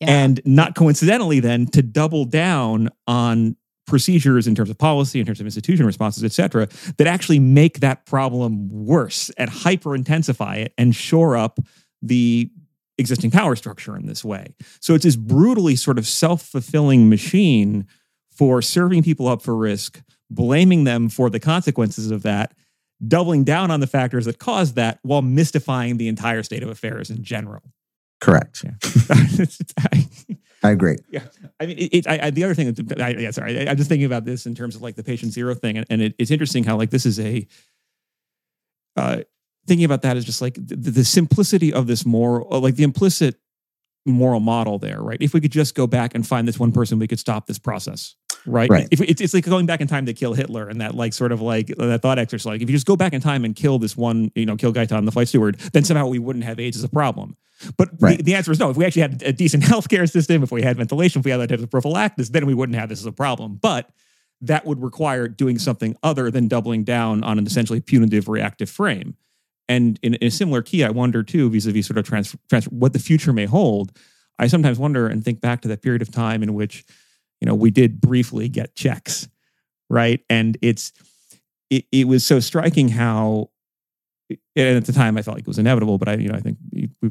Yeah. 0.00 0.08
And 0.08 0.40
not 0.46 0.74
coincidentally, 0.74 1.38
then 1.38 1.66
to 1.66 1.82
double 1.82 2.24
down 2.24 2.88
on 3.06 3.56
procedures 3.86 4.46
in 4.46 4.54
terms 4.54 4.70
of 4.70 4.78
policy, 4.78 5.20
in 5.20 5.26
terms 5.26 5.38
of 5.38 5.46
institution 5.46 5.84
responses, 5.84 6.24
et 6.24 6.32
cetera, 6.32 6.66
that 6.96 7.06
actually 7.06 7.38
make 7.38 7.80
that 7.80 8.06
problem 8.06 8.70
worse 8.70 9.28
and 9.36 9.50
hyper 9.50 9.94
intensify 9.94 10.56
it 10.56 10.72
and 10.78 10.96
shore 10.96 11.36
up 11.36 11.60
the 12.00 12.50
existing 12.96 13.30
power 13.30 13.54
structure 13.54 13.96
in 13.96 14.06
this 14.06 14.24
way. 14.24 14.46
So 14.80 14.94
it's 14.94 15.04
this 15.04 15.14
brutally 15.14 15.76
sort 15.76 15.98
of 15.98 16.06
self 16.06 16.40
fulfilling 16.40 17.10
machine 17.10 17.86
for 18.30 18.62
serving 18.62 19.02
people 19.02 19.28
up 19.28 19.42
for 19.42 19.54
risk, 19.54 20.02
blaming 20.30 20.84
them 20.84 21.10
for 21.10 21.28
the 21.28 21.38
consequences 21.38 22.10
of 22.10 22.22
that, 22.22 22.54
doubling 23.06 23.44
down 23.44 23.70
on 23.70 23.80
the 23.80 23.86
factors 23.86 24.24
that 24.24 24.38
caused 24.38 24.76
that 24.76 24.98
while 25.02 25.22
mystifying 25.22 25.96
the 25.96 26.08
entire 26.08 26.42
state 26.42 26.62
of 26.62 26.68
affairs 26.68 27.10
in 27.10 27.22
general. 27.22 27.62
Correct. 28.20 28.64
Yeah. 28.64 29.44
I 30.62 30.70
agree. 30.70 30.96
Yeah. 31.10 31.22
I 31.60 31.66
mean, 31.66 31.78
it, 31.78 31.94
it, 31.94 32.08
I, 32.08 32.18
I, 32.26 32.30
the 32.30 32.44
other 32.44 32.54
thing, 32.54 32.74
I, 32.98 33.10
yeah, 33.10 33.30
sorry, 33.30 33.58
I, 33.58 33.70
am 33.70 33.76
just 33.76 33.88
thinking 33.88 34.06
about 34.06 34.24
this 34.24 34.46
in 34.46 34.54
terms 34.54 34.74
of 34.74 34.82
like 34.82 34.96
the 34.96 35.04
patient 35.04 35.32
zero 35.32 35.54
thing. 35.54 35.76
And, 35.76 35.86
and 35.90 36.02
it, 36.02 36.14
it's 36.18 36.30
interesting 36.30 36.64
how 36.64 36.76
like 36.76 36.90
this 36.90 37.04
is 37.04 37.20
a, 37.20 37.46
uh, 38.96 39.20
thinking 39.66 39.84
about 39.84 40.02
that 40.02 40.16
is 40.16 40.24
just 40.24 40.40
like 40.40 40.54
the, 40.54 40.76
the 40.76 41.04
simplicity 41.04 41.72
of 41.72 41.86
this 41.86 42.06
moral, 42.06 42.48
uh, 42.50 42.58
like 42.58 42.76
the 42.76 42.84
implicit 42.84 43.36
moral 44.06 44.40
model 44.40 44.78
there, 44.78 45.02
right? 45.02 45.20
If 45.20 45.34
we 45.34 45.40
could 45.40 45.52
just 45.52 45.74
go 45.74 45.86
back 45.86 46.14
and 46.14 46.26
find 46.26 46.48
this 46.48 46.58
one 46.58 46.72
person, 46.72 46.98
we 46.98 47.08
could 47.08 47.18
stop 47.18 47.46
this 47.46 47.58
process 47.58 48.14
right? 48.46 48.70
Right. 48.70 48.88
If 48.90 49.00
it's, 49.00 49.20
it's 49.20 49.34
like 49.34 49.44
going 49.44 49.66
back 49.66 49.80
in 49.80 49.88
time 49.88 50.06
to 50.06 50.14
kill 50.14 50.34
Hitler 50.34 50.68
and 50.68 50.80
that 50.80 50.94
like 50.94 51.12
sort 51.12 51.32
of 51.32 51.40
like 51.40 51.70
uh, 51.78 51.86
that 51.86 52.02
thought 52.02 52.18
exercise. 52.18 52.46
Like 52.46 52.62
if 52.62 52.70
you 52.70 52.76
just 52.76 52.86
go 52.86 52.96
back 52.96 53.12
in 53.12 53.20
time 53.20 53.44
and 53.44 53.54
kill 53.54 53.78
this 53.78 53.96
one, 53.96 54.30
you 54.34 54.46
know, 54.46 54.56
kill 54.56 54.72
Gaetan, 54.72 55.04
the 55.04 55.12
flight 55.12 55.28
steward, 55.28 55.58
then 55.72 55.84
somehow 55.84 56.06
we 56.06 56.18
wouldn't 56.18 56.44
have 56.44 56.58
AIDS 56.58 56.76
as 56.76 56.84
a 56.84 56.88
problem. 56.88 57.36
But 57.76 57.90
right. 58.00 58.18
the, 58.18 58.24
the, 58.24 58.34
answer 58.34 58.52
is 58.52 58.60
no. 58.60 58.70
If 58.70 58.76
we 58.76 58.84
actually 58.84 59.02
had 59.02 59.22
a 59.22 59.32
decent 59.32 59.62
healthcare 59.64 60.10
system, 60.10 60.42
if 60.42 60.50
we 60.50 60.62
had 60.62 60.76
ventilation, 60.76 61.20
if 61.20 61.24
we 61.24 61.30
had 61.30 61.40
other 61.40 61.46
types 61.46 61.62
of 61.62 61.70
prophylaxis, 61.70 62.30
then 62.30 62.46
we 62.46 62.54
wouldn't 62.54 62.76
have 62.76 62.88
this 62.88 63.00
as 63.00 63.06
a 63.06 63.12
problem. 63.12 63.56
But 63.56 63.90
that 64.42 64.66
would 64.66 64.82
require 64.82 65.28
doing 65.28 65.58
something 65.58 65.96
other 66.02 66.30
than 66.30 66.48
doubling 66.48 66.84
down 66.84 67.24
on 67.24 67.38
an 67.38 67.46
essentially 67.46 67.80
punitive 67.80 68.28
reactive 68.28 68.68
frame. 68.68 69.16
And 69.68 69.98
in, 70.02 70.14
in 70.14 70.28
a 70.28 70.30
similar 70.30 70.62
key, 70.62 70.84
I 70.84 70.90
wonder 70.90 71.22
too, 71.22 71.50
vis-a-vis 71.50 71.86
sort 71.86 71.98
of 71.98 72.06
trans, 72.06 72.36
trans, 72.48 72.66
what 72.66 72.92
the 72.92 72.98
future 72.98 73.32
may 73.32 73.46
hold. 73.46 73.96
I 74.38 74.46
sometimes 74.46 74.78
wonder 74.78 75.08
and 75.08 75.24
think 75.24 75.40
back 75.40 75.62
to 75.62 75.68
that 75.68 75.82
period 75.82 76.02
of 76.02 76.10
time 76.10 76.42
in 76.42 76.54
which 76.54 76.84
you 77.40 77.46
know, 77.46 77.54
we 77.54 77.70
did 77.70 78.00
briefly 78.00 78.48
get 78.48 78.74
checks, 78.74 79.28
right? 79.90 80.20
And 80.30 80.56
it's 80.62 80.92
it, 81.70 81.84
it 81.92 82.08
was 82.08 82.24
so 82.24 82.40
striking 82.40 82.88
how 82.88 83.50
and 84.30 84.76
at 84.76 84.84
the 84.84 84.92
time 84.92 85.16
I 85.16 85.22
felt 85.22 85.36
like 85.36 85.42
it 85.42 85.48
was 85.48 85.58
inevitable, 85.58 85.98
but 85.98 86.08
I, 86.08 86.14
you 86.14 86.28
know, 86.28 86.34
I 86.34 86.40
think 86.40 86.58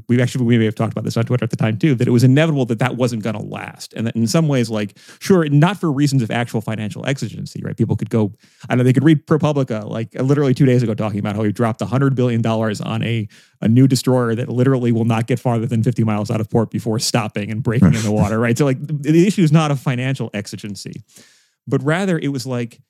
we, 0.08 0.22
actually 0.22 0.46
we 0.46 0.58
may 0.58 0.66
have 0.66 0.76
talked 0.76 0.94
about 0.94 1.04
this 1.04 1.18
on 1.18 1.26
Twitter 1.26 1.44
at 1.44 1.50
the 1.50 1.56
time 1.56 1.78
too, 1.78 1.96
that 1.96 2.08
it 2.08 2.12
was 2.12 2.24
inevitable 2.24 2.66
that 2.66 2.80
that 2.80 2.96
wasn't 2.96 3.24
going 3.24 3.36
to 3.36 3.42
last, 3.42 3.94
and 3.94 4.08
that 4.08 4.16
in 4.16 4.28
some 4.28 4.48
ways, 4.48 4.70
like, 4.70 4.98
sure, 5.20 5.48
not 5.50 5.78
for 5.78 5.92
reasons 5.92 6.22
of 6.22 6.32
actual 6.32 6.62
financial 6.62 7.06
exigency, 7.06 7.62
right? 7.64 7.78
People 7.78 7.96
could 7.96 8.10
go, 8.10 8.34
I 8.70 8.76
know 8.76 8.84
they 8.84 8.94
could 8.94 9.04
read 9.04 9.26
ProPublica 9.28 9.90
like 9.90 10.16
uh, 10.18 10.24
literally 10.24 10.54
two 10.54 10.66
days 10.66 10.84
ago 10.84 10.94
talking 10.94 11.20
about 11.20 11.36
how 11.36 11.44
he 11.44 11.52
dropped 11.52 11.82
hundred 11.82 12.16
billion 12.16 12.42
dollars 12.42 12.82
on 12.82 13.04
a 13.04 13.28
a 13.62 13.68
new 13.68 13.88
destroyer 13.88 14.36
that 14.36 14.50
literally 14.50 14.92
will 14.92 15.06
not 15.06 15.28
get 15.28 15.40
farther 15.40 15.66
than 15.66 15.84
fifty 15.84 16.04
miles 16.04 16.32
out 16.32 16.42
of 16.42 16.50
port 16.50 16.72
before 16.72 17.00
stopping 17.00 17.52
and 17.52 17.64
breaking 17.64 17.94
in 17.94 18.02
the 18.02 18.12
water, 18.14 18.40
right? 18.40 18.58
So 18.58 18.66
like 18.66 18.78
the 18.80 19.28
issue 19.28 19.44
is 19.44 19.52
not 19.52 19.72
a 19.72 19.76
financial 19.76 20.30
exigency, 20.34 21.04
but 21.68 21.84
rather 21.84 22.18
it 22.18 22.30
was 22.30 22.46
like 22.46 22.82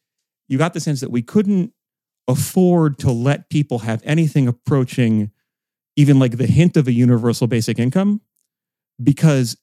you 0.47 0.57
got 0.57 0.73
the 0.73 0.79
sense 0.79 1.01
that 1.01 1.11
we 1.11 1.21
couldn't 1.21 1.73
afford 2.27 2.97
to 2.99 3.11
let 3.11 3.49
people 3.49 3.79
have 3.79 4.01
anything 4.03 4.47
approaching 4.47 5.31
even 5.95 6.19
like 6.19 6.37
the 6.37 6.47
hint 6.47 6.77
of 6.77 6.87
a 6.87 6.91
universal 6.91 7.47
basic 7.47 7.79
income 7.79 8.21
because 9.01 9.57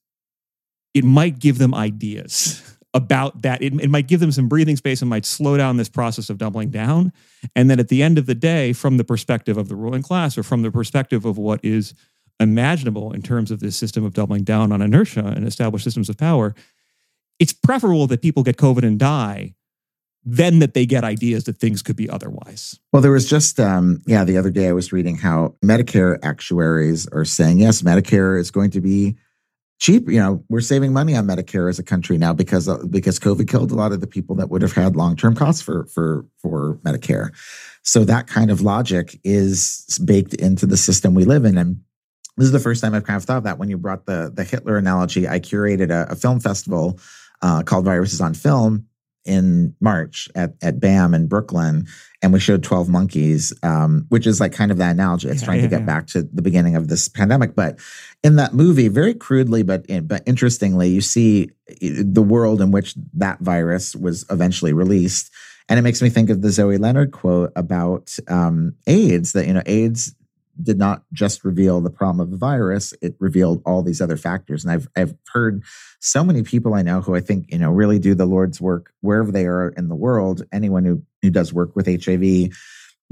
it 0.95 1.05
might 1.05 1.39
give 1.39 1.59
them 1.59 1.75
ideas 1.75 2.77
about 2.95 3.43
that. 3.43 3.63
It, 3.63 3.73
it, 3.81 3.89
might 3.89 4.07
give 4.07 4.21
them 4.21 4.33
some 4.33 4.49
breathing 4.49 4.77
space 4.77 5.01
and 5.01 5.09
might 5.09 5.25
slow 5.25 5.57
down 5.57 5.77
this 5.77 5.89
process 5.89 6.29
of 6.29 6.39
doubling 6.39 6.71
down. 6.71 7.13
And 7.57 7.71
then 7.71 7.81
at 7.81 7.89
the 7.89 8.03
end 8.03 8.19
of 8.19 8.27
the 8.27 8.35
day, 8.35 8.73
from 8.73 8.99
the 8.99 9.05
perspective 9.05 9.57
of 9.57 9.69
the 9.69 9.77
ruling 9.77 10.03
class 10.03 10.37
or 10.37 10.43
from 10.43 10.63
the 10.63 10.71
perspective 10.71 11.25
of 11.25 11.39
what 11.39 11.61
is 11.65 11.95
imaginable 12.39 13.13
in 13.13 13.23
terms 13.23 13.51
of 13.51 13.61
this 13.61 13.77
system 13.77 14.05
of 14.05 14.15
doubling 14.15 14.45
down 14.45 14.73
on 14.73 14.83
inertia 14.83 15.25
and 15.25 15.47
established 15.47 15.85
systems 15.85 16.09
of 16.09 16.19
power, 16.19 16.55
it's 17.39 17.53
preferable 17.53 18.07
that 18.09 18.21
people 18.21 18.43
get 18.43 18.57
COVID 18.57 18.83
and 18.83 18.99
die 18.99 19.55
then 20.25 20.61
that 20.61 20.75
they 20.75 20.87
get 20.87 21.05
ideas 21.05 21.45
that 21.45 21.59
things 21.59 21.83
could 21.83 21.97
be 21.97 22.09
otherwise. 22.09 22.79
Well, 22.93 23.03
there 23.03 23.11
was 23.11 23.29
just, 23.29 23.59
um, 23.59 24.01
yeah, 24.07 24.25
the 24.25 24.39
other 24.39 24.51
day 24.51 24.69
I 24.69 24.73
was 24.73 24.93
reading 24.93 25.17
how 25.17 25.57
Medicare 25.65 26.19
actuaries 26.23 27.09
are 27.09 27.25
saying, 27.25 27.59
yes, 27.59 27.83
Medicare 27.83 28.39
is 28.39 28.51
going 28.51 28.71
to 28.71 28.81
be 28.81 29.17
cheap. 29.81 30.09
You 30.09 30.21
know, 30.21 30.45
we're 30.49 30.61
saving 30.61 30.93
money 30.93 31.17
on 31.17 31.27
Medicare 31.27 31.69
as 31.69 31.81
a 31.81 31.83
country 31.83 32.17
now 32.19 32.33
because 32.33 32.69
uh, 32.69 32.85
because 32.89 33.19
COVID 33.19 33.49
killed 33.49 33.73
a 33.73 33.75
lot 33.75 33.91
of 33.91 34.01
the 34.01 34.07
people 34.07 34.37
that 34.37 34.49
would 34.49 34.63
have 34.63 34.73
had 34.73 34.95
long 34.95 35.17
term 35.17 35.35
costs 35.35 35.61
for 35.61 35.87
for 35.87 36.25
for 36.39 36.79
Medicare. 36.85 37.31
So 37.83 38.05
that 38.05 38.29
kind 38.29 38.53
of 38.53 38.61
logic 38.61 39.19
is 39.25 40.01
baked 40.05 40.35
into 40.35 40.67
the 40.67 40.77
system 40.77 41.15
we 41.15 41.25
live 41.25 41.45
in, 41.45 41.59
and 41.59 41.81
this 42.37 42.47
is 42.47 42.53
the 42.53 42.61
first 42.61 42.81
time 42.81 42.95
I've 42.95 43.05
kind 43.05 43.17
of 43.17 43.25
thought 43.25 43.43
that 43.43 43.59
when 43.59 43.69
you 43.69 43.77
brought 43.77 44.07
the 44.07 44.31
the 44.33 44.45
Hitler 44.45 44.77
analogy. 44.77 45.27
I 45.27 45.41
curated 45.41 45.91
a, 45.91 46.13
a 46.13 46.15
film 46.15 46.39
festival 46.39 47.01
uh, 47.43 47.65
called 47.65 47.85
Viruses 47.85 48.21
on 48.21 48.35
Film 48.35 48.87
in 49.25 49.75
March 49.81 50.29
at, 50.35 50.55
at 50.63 50.81
BAM 50.81 51.15
in 51.15 51.29
Brooklyn, 51.29 51.87
and 52.23 52.33
we 52.33 52.41
showed 52.41 52.63
12 52.63 52.89
monkeys, 52.89 53.53
um, 53.63 54.07
which 54.09 54.27
is 54.27 54.41
like 54.41 54.53
kind 54.53 54.71
of 54.71 54.79
that 54.79 54.93
analogy. 54.93 55.29
It's 55.29 55.43
yeah, 55.43 55.47
trying 55.47 55.59
yeah, 55.59 55.63
to 55.65 55.69
get 55.69 55.81
yeah. 55.81 55.87
back 55.87 56.07
to 56.09 56.23
the 56.23 56.43
beginning 56.43 56.77
of 56.77 56.89
this 56.89 57.09
pandemic. 57.09 57.55
But 57.55 57.79
in 58.23 58.37
that 58.37 58.55
movie, 58.55 58.89
very 58.89 59.15
crudely, 59.15 59.63
but, 59.63 59.87
but 60.07 60.23
interestingly, 60.27 60.89
you 60.89 61.01
see 61.01 61.51
the 61.81 62.23
world 62.23 62.61
in 62.61 62.71
which 62.71 62.95
that 63.15 63.41
virus 63.41 63.95
was 63.97 64.25
eventually 64.31 64.73
released. 64.73 65.33
And 65.69 65.79
it 65.79 65.83
makes 65.83 66.03
me 66.03 66.11
think 66.11 66.29
of 66.31 66.43
the 66.43 66.51
Zoe 66.51 66.77
Leonard 66.77 67.13
quote 67.13 67.53
about 67.57 68.17
um, 68.29 68.75
AIDS 68.87 69.33
that, 69.33 69.47
you 69.47 69.55
know, 69.55 69.63
AIDS 69.67 70.15
did 70.61 70.79
not 70.79 71.05
just 71.13 71.45
reveal 71.45 71.81
the 71.81 71.91
problem 71.91 72.21
of 72.21 72.31
the 72.31 72.37
virus, 72.37 72.93
it 73.01 73.15
revealed 73.19 73.63
all 73.65 73.83
these 73.83 74.01
other 74.01 74.17
factors. 74.17 74.65
And 74.65 74.73
I've 74.73 74.89
I've 74.97 75.15
heard 75.33 75.63
so 76.01 76.25
many 76.25 76.43
people 76.43 76.75
I 76.75 76.83
know 76.83 77.01
who 77.01 77.15
I 77.15 77.21
think, 77.21 77.47
you 77.51 77.59
know, 77.59 77.71
really 77.71 77.99
do 77.99 78.15
the 78.15 78.27
Lord's 78.27 78.61
work 78.61 78.93
wherever 79.01 79.31
they 79.31 79.47
are 79.47 79.69
in 79.71 79.89
the 79.89 79.95
world. 79.95 80.43
Anyone 80.53 80.85
who, 80.85 81.03
who 81.23 81.31
does 81.31 81.53
work 81.53 81.75
with 81.75 81.87
HIV 81.87 82.51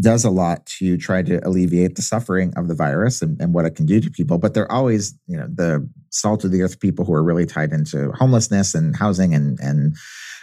does 0.01 0.25
a 0.25 0.31
lot 0.31 0.65
to 0.65 0.97
try 0.97 1.23
to 1.23 1.47
alleviate 1.47 1.95
the 1.95 2.03
suffering 2.03 2.53
of 2.57 2.69
the 2.69 2.75
virus 2.75 3.21
and, 3.21 3.41
and 3.41 3.53
what 3.53 3.67
it 3.67 3.75
can 3.75 3.85
do 3.85 4.01
to 4.01 4.11
people. 4.11 4.39
But 4.39 4.55
they're 4.55 4.71
always, 4.71 5.15
you 5.27 5.37
know, 5.37 5.47
the 5.53 5.89
salt 6.11 6.45
of 6.45 6.51
the 6.51 6.63
earth 6.63 6.81
people 6.81 7.05
who 7.05 7.13
are 7.13 7.23
really 7.23 7.47
tied 7.47 7.73
into 7.73 8.11
homelessness 8.13 8.75
and 8.75 8.97
housing 8.97 9.35
and 9.35 9.59
and 9.61 9.97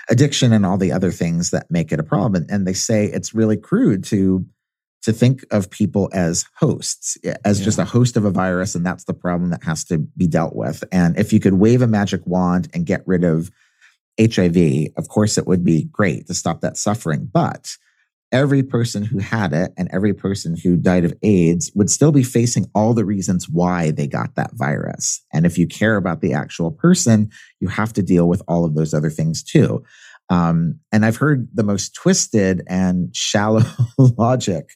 addiction 0.10 0.54
and 0.54 0.66
all 0.66 0.78
the 0.78 0.92
other 0.92 1.12
things 1.12 1.52
that 1.52 1.70
make 1.70 1.92
it 1.92 2.00
a 2.00 2.04
problem. 2.04 2.36
And, 2.36 2.52
and 2.52 2.68
they 2.68 2.74
say 2.74 3.06
it's 3.06 3.34
really 3.34 3.58
crude 3.58 4.04
to 4.06 4.46
to 5.08 5.14
think 5.14 5.46
of 5.52 5.70
people 5.70 6.10
as 6.12 6.44
hosts, 6.60 7.18
eh, 7.24 7.34
as 7.46 7.60
yeah. 7.60 7.66
just 7.66 7.80
a 7.80 7.86
host 7.86 8.18
of 8.18 8.26
a 8.26 8.30
virus, 8.30 8.76
and 8.76 8.86
that's 8.86 9.06
the 9.06 9.14
problem 9.14 9.52
that 9.52 9.64
has 9.64 9.86
to 9.86 10.00
be 10.00 10.28
dealt 10.28 10.54
with. 10.54 10.84
And 10.92 11.18
if 11.18 11.32
you 11.32 11.40
could 11.40 11.54
wave 11.54 11.82
a 11.82 11.88
magic 11.88 12.22
wand 12.26 12.70
and 12.74 12.86
get 12.86 13.08
rid 13.08 13.24
of 13.24 13.50
HIV, 14.20 14.90
of 14.98 15.08
course, 15.08 15.38
it 15.38 15.48
would 15.48 15.64
be 15.64 15.86
great 15.86 16.28
to 16.28 16.34
stop 16.34 16.60
that 16.60 16.76
suffering. 16.76 17.30
But 17.32 17.78
every 18.34 18.64
person 18.64 19.06
who 19.06 19.20
had 19.20 19.54
it 19.54 19.72
and 19.78 19.88
every 19.94 20.14
person 20.14 20.58
who 20.62 20.76
died 20.76 21.06
of 21.06 21.14
AIDS 21.24 21.72
would 21.74 21.90
still 21.90 22.12
be 22.12 22.24
facing 22.24 22.70
all 22.76 22.94
the 22.94 23.06
reasons 23.06 23.48
why 23.48 23.92
they 23.92 24.08
got 24.08 24.36
that 24.36 24.52
virus. 24.56 25.22
And 25.32 25.46
if 25.46 25.58
you 25.58 25.68
care 25.68 25.96
about 25.96 26.20
the 26.20 26.34
actual 26.34 26.70
person, 26.70 27.32
you 27.62 27.70
have 27.70 27.94
to 27.94 28.04
deal 28.04 28.28
with 28.28 28.42
all 28.46 28.66
of 28.66 28.76
those 28.76 28.94
other 28.94 29.10
things 29.10 29.42
too. 29.42 29.86
Um, 30.30 30.80
and 30.92 31.06
I've 31.06 31.18
heard 31.18 31.48
the 31.54 31.64
most 31.64 31.96
twisted 31.96 32.64
and 32.68 33.16
shallow 33.16 33.64
logic 33.98 34.70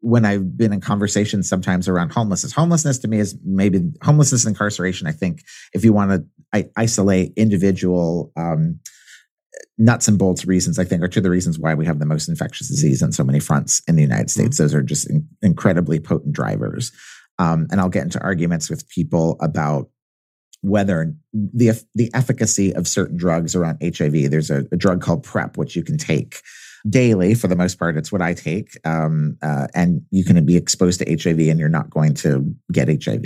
when 0.00 0.24
I've 0.24 0.56
been 0.56 0.72
in 0.72 0.80
conversations 0.80 1.48
sometimes 1.48 1.88
around 1.88 2.12
homelessness. 2.12 2.52
Homelessness 2.52 2.98
to 2.98 3.08
me 3.08 3.18
is 3.18 3.38
maybe 3.42 3.90
homelessness 4.02 4.44
and 4.44 4.52
incarceration. 4.52 5.06
I 5.06 5.12
think 5.12 5.42
if 5.72 5.82
you 5.84 5.92
want 5.92 6.10
to 6.52 6.68
isolate 6.76 7.32
individual 7.36 8.30
um, 8.36 8.80
nuts 9.78 10.06
and 10.06 10.18
bolts 10.18 10.44
reasons, 10.44 10.78
I 10.78 10.84
think 10.84 11.02
are 11.02 11.08
two 11.08 11.20
of 11.20 11.24
the 11.24 11.30
reasons 11.30 11.58
why 11.58 11.74
we 11.74 11.86
have 11.86 12.00
the 12.00 12.06
most 12.06 12.28
infectious 12.28 12.68
disease 12.68 13.02
on 13.02 13.12
so 13.12 13.24
many 13.24 13.40
fronts 13.40 13.82
in 13.88 13.96
the 13.96 14.02
United 14.02 14.26
mm-hmm. 14.26 14.42
States. 14.42 14.58
Those 14.58 14.74
are 14.74 14.82
just 14.82 15.08
in- 15.08 15.26
incredibly 15.42 16.00
potent 16.00 16.34
drivers. 16.34 16.92
Um, 17.38 17.66
and 17.70 17.80
I'll 17.80 17.88
get 17.88 18.04
into 18.04 18.22
arguments 18.22 18.70
with 18.70 18.88
people 18.88 19.36
about 19.40 19.88
whether 20.64 21.14
the 21.32 21.80
the 21.94 22.10
efficacy 22.14 22.74
of 22.74 22.88
certain 22.88 23.16
drugs 23.16 23.54
around 23.54 23.78
HIV. 23.82 24.30
There's 24.30 24.50
a, 24.50 24.66
a, 24.72 24.76
drug 24.76 25.02
called 25.02 25.22
PrEP, 25.22 25.56
which 25.56 25.76
you 25.76 25.82
can 25.82 25.98
take 25.98 26.40
daily 26.88 27.34
for 27.34 27.48
the 27.48 27.56
most 27.56 27.78
part. 27.78 27.96
It's 27.96 28.10
what 28.10 28.22
I 28.22 28.34
take, 28.34 28.76
um, 28.86 29.36
uh, 29.42 29.68
and 29.74 30.02
you 30.10 30.24
can 30.24 30.44
be 30.44 30.56
exposed 30.56 31.00
to 31.00 31.06
HIV, 31.06 31.38
and 31.40 31.58
you're 31.58 31.68
not 31.68 31.90
going 31.90 32.14
to 32.14 32.54
get 32.72 32.88
HIV. 32.88 33.24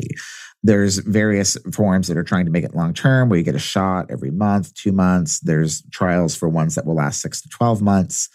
There's 0.62 0.98
various 0.98 1.56
forms 1.72 2.08
that 2.08 2.16
are 2.16 2.24
trying 2.24 2.44
to 2.46 2.50
make 2.50 2.64
it 2.64 2.74
long 2.74 2.92
term, 2.92 3.28
where 3.28 3.38
you 3.38 3.44
get 3.44 3.54
a 3.54 3.60
shot 3.60 4.06
every 4.10 4.32
month, 4.32 4.74
two 4.74 4.92
months. 4.92 5.40
There's 5.40 5.82
trials 5.92 6.34
for 6.34 6.48
ones 6.48 6.74
that 6.74 6.86
will 6.86 6.96
last 6.96 7.20
six 7.22 7.40
to 7.42 7.48
twelve 7.48 7.80
months. 7.80 8.28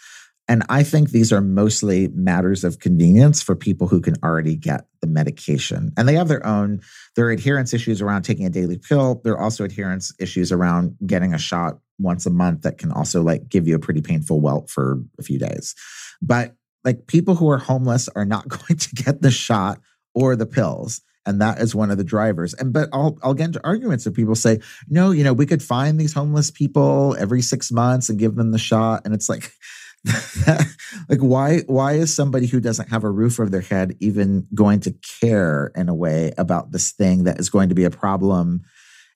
And 0.46 0.62
I 0.68 0.82
think 0.82 1.10
these 1.10 1.32
are 1.32 1.40
mostly 1.40 2.08
matters 2.08 2.64
of 2.64 2.78
convenience 2.78 3.40
for 3.40 3.56
people 3.56 3.88
who 3.88 4.00
can 4.00 4.14
already 4.22 4.56
get 4.56 4.86
the 5.00 5.06
medication. 5.06 5.92
And 5.96 6.06
they 6.06 6.14
have 6.14 6.28
their 6.28 6.46
own, 6.46 6.82
their 7.16 7.30
adherence 7.30 7.72
issues 7.72 8.02
around 8.02 8.22
taking 8.22 8.44
a 8.44 8.50
daily 8.50 8.76
pill. 8.76 9.22
There 9.24 9.32
are 9.32 9.40
also 9.40 9.64
adherence 9.64 10.12
issues 10.18 10.52
around 10.52 10.96
getting 11.06 11.32
a 11.32 11.38
shot 11.38 11.78
once 11.98 12.26
a 12.26 12.30
month 12.30 12.62
that 12.62 12.76
can 12.76 12.92
also 12.92 13.22
like 13.22 13.48
give 13.48 13.66
you 13.66 13.74
a 13.74 13.78
pretty 13.78 14.02
painful 14.02 14.40
welt 14.40 14.68
for 14.68 15.02
a 15.18 15.22
few 15.22 15.38
days. 15.38 15.74
But 16.20 16.54
like 16.84 17.06
people 17.06 17.34
who 17.34 17.48
are 17.48 17.58
homeless 17.58 18.08
are 18.14 18.26
not 18.26 18.48
going 18.48 18.76
to 18.76 18.94
get 18.94 19.22
the 19.22 19.30
shot 19.30 19.80
or 20.14 20.36
the 20.36 20.46
pills 20.46 21.00
and 21.26 21.40
that 21.40 21.58
is 21.58 21.74
one 21.74 21.90
of 21.90 21.98
the 21.98 22.04
drivers 22.04 22.54
and 22.54 22.72
but 22.72 22.88
i'll 22.92 23.18
i'll 23.22 23.34
get 23.34 23.46
into 23.46 23.60
arguments 23.64 24.06
if 24.06 24.14
people 24.14 24.34
say 24.34 24.60
no 24.88 25.10
you 25.10 25.24
know 25.24 25.32
we 25.32 25.46
could 25.46 25.62
find 25.62 25.98
these 25.98 26.12
homeless 26.12 26.50
people 26.50 27.16
every 27.18 27.42
six 27.42 27.72
months 27.72 28.08
and 28.08 28.18
give 28.18 28.36
them 28.36 28.52
the 28.52 28.58
shot 28.58 29.02
and 29.04 29.14
it's 29.14 29.28
like 29.28 29.50
like 31.08 31.20
why 31.20 31.60
why 31.60 31.94
is 31.94 32.14
somebody 32.14 32.46
who 32.46 32.60
doesn't 32.60 32.90
have 32.90 33.04
a 33.04 33.10
roof 33.10 33.40
over 33.40 33.48
their 33.48 33.62
head 33.62 33.96
even 34.00 34.46
going 34.54 34.80
to 34.80 34.94
care 35.20 35.72
in 35.74 35.88
a 35.88 35.94
way 35.94 36.32
about 36.36 36.72
this 36.72 36.92
thing 36.92 37.24
that 37.24 37.40
is 37.40 37.48
going 37.48 37.70
to 37.70 37.74
be 37.74 37.84
a 37.84 37.90
problem 37.90 38.62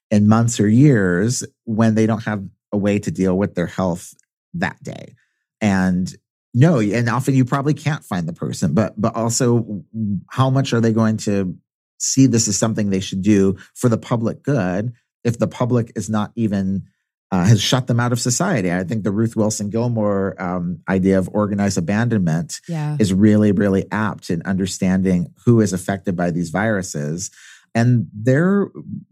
in 0.09 0.27
months 0.27 0.59
or 0.59 0.67
years 0.67 1.43
when 1.65 1.93
they 1.93 2.07
don't 2.07 2.23
have 2.23 2.43
a 2.71 2.77
way 2.77 2.97
to 2.97 3.11
deal 3.11 3.37
with 3.37 3.53
their 3.53 3.67
health 3.67 4.13
that 4.55 4.81
day? 4.81 5.13
And 5.61 6.11
no 6.53 6.79
and 6.79 7.09
often 7.09 7.35
you 7.35 7.45
probably 7.45 7.73
can't 7.73 8.03
find 8.03 8.27
the 8.27 8.33
person 8.33 8.73
but 8.73 8.99
but 8.99 9.15
also 9.15 9.83
how 10.29 10.49
much 10.49 10.73
are 10.73 10.81
they 10.81 10.91
going 10.91 11.17
to 11.17 11.55
see 11.99 12.25
this 12.25 12.47
as 12.47 12.57
something 12.57 12.89
they 12.89 12.99
should 12.99 13.21
do 13.21 13.55
for 13.75 13.89
the 13.89 13.97
public 13.97 14.41
good 14.41 14.93
if 15.23 15.37
the 15.37 15.47
public 15.47 15.91
is 15.95 16.09
not 16.09 16.31
even 16.35 16.83
uh, 17.31 17.45
has 17.45 17.61
shut 17.61 17.87
them 17.87 17.99
out 17.99 18.11
of 18.11 18.19
society. 18.19 18.71
I 18.71 18.83
think 18.83 19.03
the 19.03 19.11
Ruth 19.11 19.35
Wilson 19.35 19.69
Gilmore 19.69 20.35
um, 20.41 20.79
idea 20.89 21.17
of 21.17 21.29
organized 21.31 21.77
abandonment 21.77 22.59
yeah. 22.67 22.97
is 22.99 23.13
really, 23.13 23.51
really 23.51 23.85
apt 23.91 24.29
in 24.29 24.41
understanding 24.43 25.33
who 25.45 25.61
is 25.61 25.73
affected 25.73 26.15
by 26.15 26.31
these 26.31 26.49
viruses. 26.49 27.29
And 27.75 28.07
they're, 28.11 28.71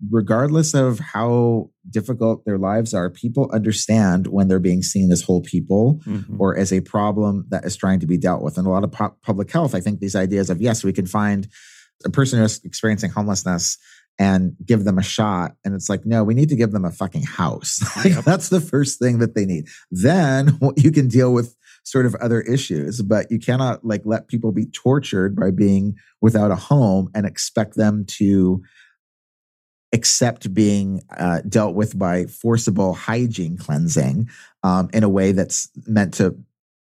regardless 0.09 0.73
of 0.73 0.99
how 0.99 1.69
difficult 1.91 2.43
their 2.45 2.57
lives 2.57 2.91
are, 2.91 3.11
people 3.11 3.51
understand 3.53 4.25
when 4.25 4.47
they're 4.47 4.59
being 4.59 4.81
seen 4.81 5.11
as 5.11 5.21
whole 5.21 5.41
people 5.41 6.01
mm-hmm. 6.07 6.41
or 6.41 6.57
as 6.57 6.73
a 6.73 6.81
problem 6.81 7.45
that 7.49 7.65
is 7.65 7.75
trying 7.75 7.99
to 7.99 8.07
be 8.07 8.17
dealt 8.17 8.41
with. 8.41 8.57
And 8.57 8.65
a 8.65 8.71
lot 8.71 8.83
of 8.83 8.91
pu- 8.91 9.15
public 9.21 9.51
health, 9.51 9.75
I 9.75 9.79
think 9.79 9.99
these 9.99 10.15
ideas 10.15 10.49
of, 10.49 10.59
yes, 10.59 10.83
we 10.83 10.91
can 10.91 11.05
find 11.05 11.47
a 12.03 12.09
person 12.09 12.39
who's 12.39 12.59
experiencing 12.63 13.11
homelessness 13.11 13.77
and 14.19 14.55
give 14.65 14.83
them 14.83 14.97
a 14.97 15.03
shot. 15.03 15.55
And 15.63 15.75
it's 15.75 15.89
like, 15.89 16.05
no, 16.05 16.23
we 16.23 16.33
need 16.33 16.49
to 16.49 16.55
give 16.55 16.71
them 16.71 16.85
a 16.85 16.91
fucking 16.91 17.23
house. 17.23 17.79
like, 17.97 18.13
yep. 18.13 18.23
That's 18.23 18.49
the 18.49 18.61
first 18.61 18.99
thing 18.99 19.19
that 19.19 19.35
they 19.35 19.45
need. 19.45 19.67
Then 19.91 20.59
you 20.75 20.91
can 20.91 21.07
deal 21.07 21.33
with 21.33 21.55
sort 21.83 22.05
of 22.05 22.15
other 22.15 22.41
issues, 22.41 23.01
but 23.01 23.31
you 23.31 23.39
cannot 23.39 23.85
like 23.85 24.01
let 24.05 24.27
people 24.27 24.51
be 24.51 24.65
tortured 24.65 25.35
by 25.35 25.51
being 25.51 25.95
without 26.21 26.51
a 26.51 26.55
home 26.55 27.09
and 27.15 27.25
expect 27.25 27.75
them 27.75 28.05
to 28.05 28.61
accept 29.93 30.53
being 30.53 31.01
uh, 31.17 31.39
dealt 31.47 31.73
with 31.73 31.97
by 31.97 32.25
forcible 32.25 32.93
hygiene 32.93 33.57
cleansing 33.57 34.29
um, 34.63 34.89
in 34.93 35.03
a 35.03 35.09
way 35.09 35.31
that's 35.31 35.69
meant 35.85 36.13
to 36.13 36.35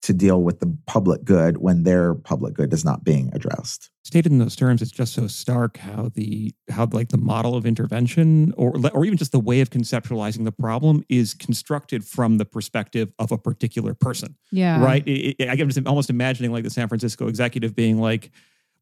to 0.03 0.13
deal 0.13 0.41
with 0.41 0.59
the 0.59 0.77
public 0.85 1.23
good 1.23 1.57
when 1.57 1.83
their 1.83 2.13
public 2.13 2.53
good 2.53 2.71
is 2.71 2.85
not 2.85 3.03
being 3.03 3.29
addressed. 3.33 3.89
Stated 4.03 4.31
in 4.31 4.39
those 4.39 4.55
terms, 4.55 4.81
it's 4.81 4.91
just 4.91 5.13
so 5.13 5.27
stark 5.27 5.77
how 5.77 6.09
the 6.13 6.53
how 6.69 6.87
like 6.91 7.09
the 7.09 7.17
model 7.17 7.55
of 7.55 7.65
intervention 7.65 8.53
or 8.55 8.73
or 8.93 9.05
even 9.05 9.17
just 9.17 9.31
the 9.31 9.39
way 9.39 9.59
of 9.59 9.69
conceptualizing 9.69 10.45
the 10.45 10.51
problem 10.51 11.03
is 11.09 11.33
constructed 11.33 12.05
from 12.05 12.37
the 12.37 12.45
perspective 12.45 13.11
of 13.19 13.31
a 13.31 13.37
particular 13.37 13.93
person. 13.93 14.37
Yeah. 14.51 14.81
Right. 14.81 15.05
It, 15.07 15.35
it, 15.39 15.49
I 15.49 15.57
can 15.57 15.69
just 15.69 15.85
almost 15.87 16.09
imagining 16.09 16.53
like 16.53 16.63
the 16.63 16.69
San 16.69 16.87
Francisco 16.87 17.27
executive 17.27 17.75
being 17.75 17.99
like, 17.99 18.31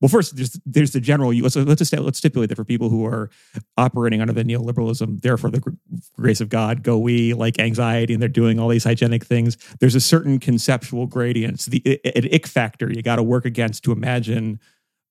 well, 0.01 0.09
first 0.09 0.35
there's 0.35 0.59
there's 0.65 0.91
the 0.91 0.99
general. 0.99 1.33
Let's 1.33 1.55
let's 1.55 1.93
let's 1.93 2.17
stipulate 2.17 2.49
that 2.49 2.55
for 2.55 2.65
people 2.65 2.89
who 2.89 3.05
are 3.05 3.29
operating 3.77 4.21
under 4.21 4.33
the 4.33 4.43
neoliberalism, 4.43 5.21
therefore 5.21 5.51
the 5.51 5.77
grace 6.15 6.41
of 6.41 6.49
God, 6.49 6.83
go 6.83 6.97
we 6.97 7.33
like 7.33 7.59
anxiety, 7.59 8.13
and 8.13 8.21
they're 8.21 8.29
doing 8.29 8.59
all 8.59 8.67
these 8.67 8.83
hygienic 8.83 9.23
things. 9.23 9.57
There's 9.79 9.95
a 9.95 10.01
certain 10.01 10.39
conceptual 10.39 11.07
gradient, 11.07 11.61
the 11.65 11.99
an 12.15 12.27
ick 12.33 12.47
factor 12.47 12.91
you 12.91 13.01
got 13.01 13.15
to 13.17 13.23
work 13.23 13.45
against 13.45 13.83
to 13.85 13.91
imagine 13.91 14.59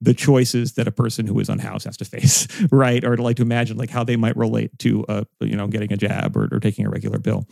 the 0.01 0.12
choices 0.12 0.74
that 0.74 0.87
a 0.87 0.93
person 0.93 1.26
who 1.26 1.39
is 1.41 1.49
unhoused 1.49 1.87
has 1.87 1.97
to 1.97 2.05
face, 2.05 2.47
right? 2.70 3.03
Or 3.05 3.16
to 3.16 3.22
like 3.22 3.37
to 3.37 3.43
imagine 3.43 3.78
like 3.78 3.91
how 3.91 4.05
they 4.05 4.16
might 4.16 4.37
relate 4.37 4.78
to 4.80 5.05
uh 5.07 5.24
you 5.41 5.57
know 5.57 5.66
getting 5.66 5.93
a 5.93 5.97
jab 5.97 6.37
or, 6.37 6.49
or 6.53 6.61
taking 6.61 6.87
a 6.87 6.91
regular 6.91 7.18
bill. 7.18 7.47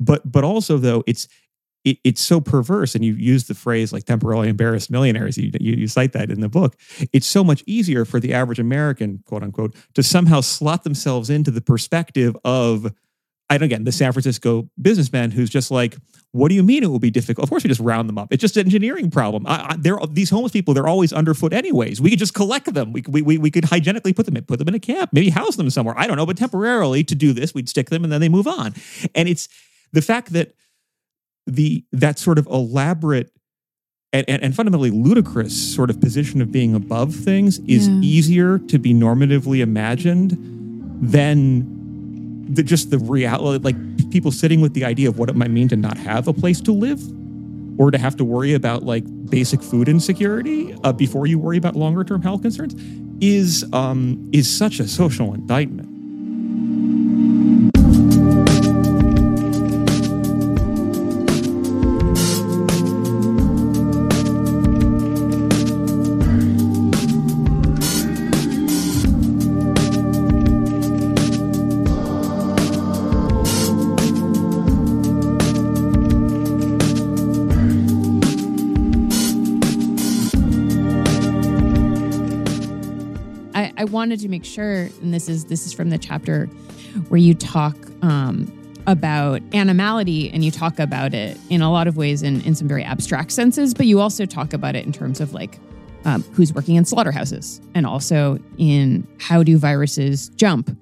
But 0.00 0.30
but 0.30 0.42
also 0.42 0.78
though 0.78 1.04
it's 1.06 1.28
it, 1.84 1.98
it's 2.04 2.20
so 2.20 2.40
perverse. 2.40 2.94
And 2.94 3.04
you 3.04 3.14
use 3.14 3.44
the 3.44 3.54
phrase 3.54 3.92
like 3.92 4.04
temporarily 4.04 4.48
embarrassed 4.48 4.90
millionaires. 4.90 5.38
You, 5.38 5.50
you, 5.60 5.74
you 5.74 5.88
cite 5.88 6.12
that 6.12 6.30
in 6.30 6.40
the 6.40 6.48
book. 6.48 6.76
It's 7.12 7.26
so 7.26 7.42
much 7.44 7.62
easier 7.66 8.04
for 8.04 8.20
the 8.20 8.34
average 8.34 8.58
American, 8.58 9.22
quote 9.26 9.42
unquote, 9.42 9.74
to 9.94 10.02
somehow 10.02 10.40
slot 10.40 10.84
themselves 10.84 11.30
into 11.30 11.50
the 11.50 11.60
perspective 11.60 12.36
of 12.44 12.92
and 13.50 13.62
again, 13.62 13.84
the 13.84 13.92
San 13.92 14.12
Francisco 14.12 14.68
businessman 14.80 15.30
who's 15.30 15.48
just 15.48 15.70
like, 15.70 15.96
what 16.32 16.50
do 16.50 16.54
you 16.54 16.62
mean 16.62 16.82
it 16.82 16.88
will 16.88 16.98
be 16.98 17.10
difficult? 17.10 17.44
Of 17.44 17.48
course, 17.48 17.64
we 17.64 17.68
just 17.68 17.80
round 17.80 18.08
them 18.08 18.18
up. 18.18 18.28
It's 18.30 18.42
just 18.42 18.58
an 18.58 18.66
engineering 18.66 19.10
problem. 19.10 19.46
I, 19.46 19.68
I, 19.70 19.76
they're 19.78 19.98
these 20.10 20.28
homeless 20.28 20.52
people. 20.52 20.74
They're 20.74 20.86
always 20.86 21.14
underfoot, 21.14 21.54
anyways. 21.54 22.00
We 22.00 22.10
could 22.10 22.18
just 22.18 22.34
collect 22.34 22.72
them. 22.74 22.92
We, 22.92 23.02
we, 23.08 23.38
we 23.38 23.50
could 23.50 23.64
hygienically 23.64 24.12
put 24.12 24.26
them 24.26 24.36
in, 24.36 24.44
put 24.44 24.58
them 24.58 24.68
in 24.68 24.74
a 24.74 24.80
camp, 24.80 25.10
maybe 25.14 25.30
house 25.30 25.56
them 25.56 25.70
somewhere. 25.70 25.94
I 25.98 26.06
don't 26.06 26.18
know, 26.18 26.26
but 26.26 26.36
temporarily 26.36 27.02
to 27.04 27.14
do 27.14 27.32
this, 27.32 27.54
we'd 27.54 27.68
stick 27.68 27.88
them 27.88 28.04
and 28.04 28.12
then 28.12 28.20
they 28.20 28.28
move 28.28 28.46
on. 28.46 28.74
And 29.14 29.28
it's 29.28 29.48
the 29.92 30.02
fact 30.02 30.34
that 30.34 30.52
the 31.48 31.84
that 31.92 32.18
sort 32.18 32.38
of 32.38 32.46
elaborate 32.46 33.30
and, 34.12 34.24
and, 34.28 34.42
and, 34.42 34.54
fundamentally 34.56 34.90
ludicrous 34.90 35.74
sort 35.74 35.90
of 35.90 36.00
position 36.00 36.40
of 36.40 36.50
being 36.50 36.74
above 36.74 37.14
things 37.14 37.58
is 37.60 37.88
yeah. 37.88 38.00
easier 38.00 38.58
to 38.58 38.78
be 38.78 38.94
normatively 38.94 39.60
imagined 39.60 40.38
than 41.02 42.46
the, 42.54 42.62
just 42.62 42.90
the 42.90 42.98
reality, 42.98 43.62
like 43.62 44.10
people 44.10 44.30
sitting 44.30 44.60
with 44.62 44.72
the 44.72 44.84
idea 44.84 45.08
of 45.08 45.18
what 45.18 45.28
it 45.28 45.36
might 45.36 45.50
mean 45.50 45.68
to 45.68 45.76
not 45.76 45.98
have 45.98 46.26
a 46.26 46.32
place 46.32 46.60
to 46.62 46.72
live 46.72 47.00
or 47.78 47.90
to 47.90 47.98
have 47.98 48.16
to 48.16 48.24
worry 48.24 48.54
about 48.54 48.82
like 48.82 49.04
basic 49.28 49.62
food 49.62 49.88
insecurity 49.88 50.74
uh, 50.84 50.92
before 50.92 51.26
you 51.26 51.38
worry 51.38 51.58
about 51.58 51.76
longer 51.76 52.02
term 52.02 52.22
health 52.22 52.42
concerns 52.42 52.74
is 53.20 53.64
um, 53.72 54.30
is 54.32 54.54
such 54.54 54.80
a 54.80 54.88
social 54.88 55.34
indictment. 55.34 55.87
Wanted 84.08 84.20
to 84.20 84.28
make 84.30 84.44
sure, 84.46 84.88
and 85.02 85.12
this 85.12 85.28
is 85.28 85.44
this 85.44 85.66
is 85.66 85.74
from 85.74 85.90
the 85.90 85.98
chapter 85.98 86.46
where 87.10 87.20
you 87.20 87.34
talk 87.34 87.76
um, 88.00 88.50
about 88.86 89.42
animality 89.52 90.30
and 90.30 90.42
you 90.42 90.50
talk 90.50 90.78
about 90.78 91.12
it 91.12 91.36
in 91.50 91.60
a 91.60 91.70
lot 91.70 91.86
of 91.86 91.98
ways 91.98 92.22
in, 92.22 92.40
in 92.40 92.54
some 92.54 92.66
very 92.66 92.82
abstract 92.82 93.32
senses, 93.32 93.74
but 93.74 93.84
you 93.84 94.00
also 94.00 94.24
talk 94.24 94.54
about 94.54 94.74
it 94.74 94.86
in 94.86 94.92
terms 94.92 95.20
of 95.20 95.34
like 95.34 95.58
um, 96.06 96.22
who's 96.32 96.54
working 96.54 96.76
in 96.76 96.86
slaughterhouses 96.86 97.60
and 97.74 97.84
also 97.84 98.38
in 98.56 99.06
how 99.20 99.42
do 99.42 99.58
viruses 99.58 100.30
jump 100.30 100.74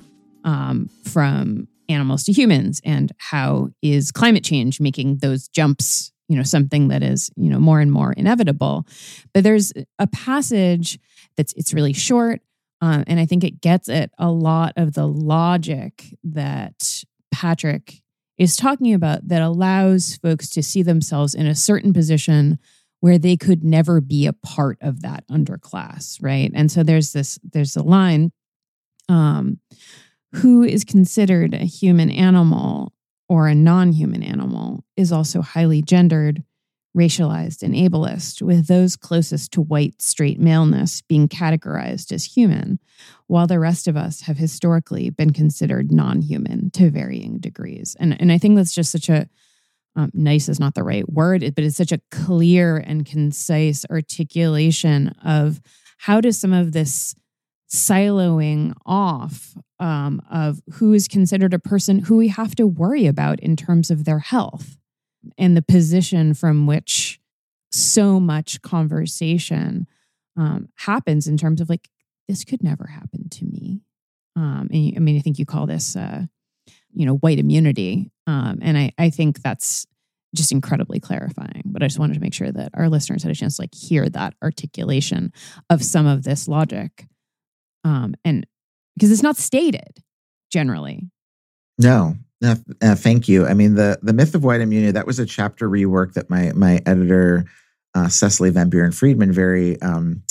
um, 0.44 0.88
from 1.02 1.66
animals 1.88 2.22
to 2.22 2.32
humans 2.32 2.80
and 2.84 3.10
how 3.18 3.70
is 3.82 4.12
climate 4.12 4.44
change 4.44 4.80
making 4.80 5.16
those 5.16 5.48
jumps 5.48 6.12
you 6.28 6.36
know 6.36 6.44
something 6.44 6.88
that 6.88 7.02
is 7.02 7.28
you 7.34 7.50
know 7.50 7.58
more 7.58 7.80
and 7.80 7.90
more 7.90 8.12
inevitable. 8.12 8.86
But 9.34 9.42
there's 9.42 9.72
a 9.98 10.06
passage 10.06 11.00
that's 11.36 11.52
it's 11.54 11.74
really 11.74 11.92
short 11.92 12.40
um, 12.80 13.04
and 13.06 13.18
I 13.18 13.26
think 13.26 13.44
it 13.44 13.60
gets 13.60 13.88
at 13.88 14.10
a 14.18 14.30
lot 14.30 14.72
of 14.76 14.94
the 14.94 15.06
logic 15.06 16.16
that 16.24 17.04
Patrick 17.32 18.02
is 18.38 18.56
talking 18.56 18.92
about 18.92 19.26
that 19.28 19.42
allows 19.42 20.16
folks 20.16 20.50
to 20.50 20.62
see 20.62 20.82
themselves 20.82 21.34
in 21.34 21.46
a 21.46 21.54
certain 21.54 21.92
position 21.92 22.58
where 23.00 23.18
they 23.18 23.36
could 23.36 23.64
never 23.64 24.00
be 24.00 24.26
a 24.26 24.32
part 24.32 24.78
of 24.80 25.02
that 25.02 25.26
underclass, 25.28 26.18
right? 26.22 26.50
And 26.54 26.70
so 26.70 26.82
there's 26.82 27.12
this 27.12 27.38
there's 27.42 27.76
a 27.76 27.82
line 27.82 28.32
um, 29.08 29.58
who 30.32 30.62
is 30.62 30.84
considered 30.84 31.54
a 31.54 31.64
human 31.64 32.10
animal 32.10 32.92
or 33.28 33.48
a 33.48 33.54
non-human 33.54 34.22
animal 34.22 34.84
is 34.96 35.12
also 35.12 35.40
highly 35.40 35.82
gendered 35.82 36.42
racialized 36.96 37.62
and 37.62 37.74
ableist, 37.74 38.40
with 38.40 38.66
those 38.66 38.96
closest 38.96 39.52
to 39.52 39.60
white 39.60 40.00
straight 40.00 40.40
maleness 40.40 41.02
being 41.02 41.28
categorized 41.28 42.10
as 42.12 42.24
human, 42.24 42.78
while 43.26 43.46
the 43.46 43.60
rest 43.60 43.86
of 43.86 43.96
us 43.96 44.22
have 44.22 44.38
historically 44.38 45.10
been 45.10 45.32
considered 45.32 45.92
non 45.92 46.22
human 46.22 46.70
to 46.70 46.90
varying 46.90 47.38
degrees. 47.38 47.96
And, 48.00 48.18
and 48.20 48.32
I 48.32 48.38
think 48.38 48.56
that's 48.56 48.74
just 48.74 48.90
such 48.90 49.08
a 49.08 49.28
um, 49.94 50.10
nice 50.12 50.48
is 50.48 50.60
not 50.60 50.74
the 50.74 50.84
right 50.84 51.10
word, 51.10 51.40
but 51.54 51.64
it's 51.64 51.76
such 51.76 51.92
a 51.92 52.00
clear 52.10 52.76
and 52.76 53.06
concise 53.06 53.86
articulation 53.90 55.08
of 55.24 55.60
how 55.98 56.20
does 56.20 56.38
some 56.38 56.52
of 56.52 56.72
this 56.72 57.14
siloing 57.72 58.74
off 58.84 59.56
um, 59.80 60.22
of 60.30 60.60
who 60.74 60.92
is 60.92 61.08
considered 61.08 61.54
a 61.54 61.58
person 61.58 62.00
who 62.00 62.16
we 62.16 62.28
have 62.28 62.54
to 62.56 62.66
worry 62.66 63.06
about 63.06 63.40
in 63.40 63.56
terms 63.56 63.90
of 63.90 64.04
their 64.04 64.20
health 64.20 64.76
and 65.38 65.56
the 65.56 65.62
position 65.62 66.34
from 66.34 66.66
which 66.66 67.20
so 67.72 68.18
much 68.20 68.62
conversation 68.62 69.86
um, 70.36 70.68
happens 70.76 71.26
in 71.26 71.36
terms 71.36 71.60
of 71.60 71.68
like 71.68 71.88
this 72.28 72.44
could 72.44 72.62
never 72.62 72.86
happen 72.86 73.28
to 73.28 73.44
me. 73.44 73.80
Um, 74.34 74.68
and 74.70 74.92
i 74.96 74.98
mean 74.98 75.16
i 75.16 75.20
think 75.20 75.38
you 75.38 75.46
call 75.46 75.66
this 75.66 75.96
uh, 75.96 76.22
you 76.92 77.06
know 77.06 77.16
white 77.16 77.38
immunity. 77.38 78.10
Um, 78.26 78.58
and 78.60 78.76
I, 78.76 78.92
I 78.98 79.10
think 79.10 79.42
that's 79.42 79.86
just 80.34 80.52
incredibly 80.52 81.00
clarifying 81.00 81.62
but 81.64 81.82
i 81.82 81.86
just 81.86 81.98
wanted 81.98 82.12
to 82.12 82.20
make 82.20 82.34
sure 82.34 82.50
that 82.50 82.70
our 82.74 82.90
listeners 82.90 83.22
had 83.22 83.32
a 83.32 83.34
chance 83.34 83.56
to 83.56 83.62
like 83.62 83.74
hear 83.74 84.06
that 84.10 84.34
articulation 84.42 85.32
of 85.70 85.82
some 85.82 86.06
of 86.06 86.24
this 86.24 86.46
logic. 86.46 87.06
Um, 87.84 88.14
and 88.24 88.46
because 88.96 89.10
it's 89.10 89.22
not 89.22 89.36
stated 89.36 90.02
generally. 90.50 91.08
No 91.78 92.16
uh, 92.44 92.56
uh, 92.82 92.94
thank 92.94 93.28
you. 93.28 93.46
I 93.46 93.54
mean, 93.54 93.74
the 93.74 93.98
the 94.02 94.12
myth 94.12 94.34
of 94.34 94.44
white 94.44 94.60
immunity 94.60 94.92
that 94.92 95.06
was 95.06 95.18
a 95.18 95.26
chapter 95.26 95.68
rework 95.68 96.14
that 96.14 96.28
my 96.28 96.52
my 96.52 96.80
editor 96.86 97.46
uh, 97.94 98.08
Cecily 98.08 98.50
Van 98.50 98.68
Buren 98.68 98.92
Friedman 98.92 99.32
very 99.32 99.80
um, 99.80 100.22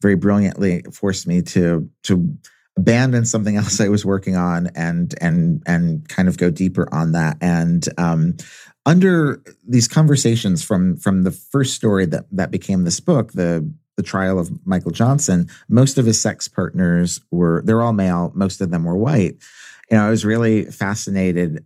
very 0.00 0.16
brilliantly 0.16 0.82
forced 0.92 1.26
me 1.26 1.42
to 1.42 1.88
to 2.04 2.36
abandon 2.78 3.26
something 3.26 3.56
else 3.56 3.80
I 3.80 3.88
was 3.88 4.04
working 4.04 4.36
on 4.36 4.68
and 4.74 5.14
and 5.20 5.62
and 5.66 6.08
kind 6.08 6.28
of 6.28 6.38
go 6.38 6.50
deeper 6.50 6.88
on 6.92 7.12
that. 7.12 7.36
And 7.40 7.86
um, 7.98 8.36
under 8.86 9.42
these 9.68 9.86
conversations 9.86 10.64
from 10.64 10.96
from 10.96 11.24
the 11.24 11.30
first 11.30 11.74
story 11.74 12.06
that 12.06 12.24
that 12.32 12.50
became 12.50 12.84
this 12.84 13.00
book, 13.00 13.32
the 13.32 13.70
the 13.98 14.02
trial 14.02 14.38
of 14.38 14.50
Michael 14.66 14.92
Johnson, 14.92 15.50
most 15.68 15.98
of 15.98 16.06
his 16.06 16.18
sex 16.18 16.48
partners 16.48 17.20
were 17.30 17.60
they're 17.66 17.82
all 17.82 17.92
male, 17.92 18.32
most 18.34 18.62
of 18.62 18.70
them 18.70 18.84
were 18.84 18.96
white 18.96 19.36
you 19.90 19.96
know, 19.96 20.06
I 20.06 20.10
was 20.10 20.24
really 20.24 20.64
fascinated 20.66 21.64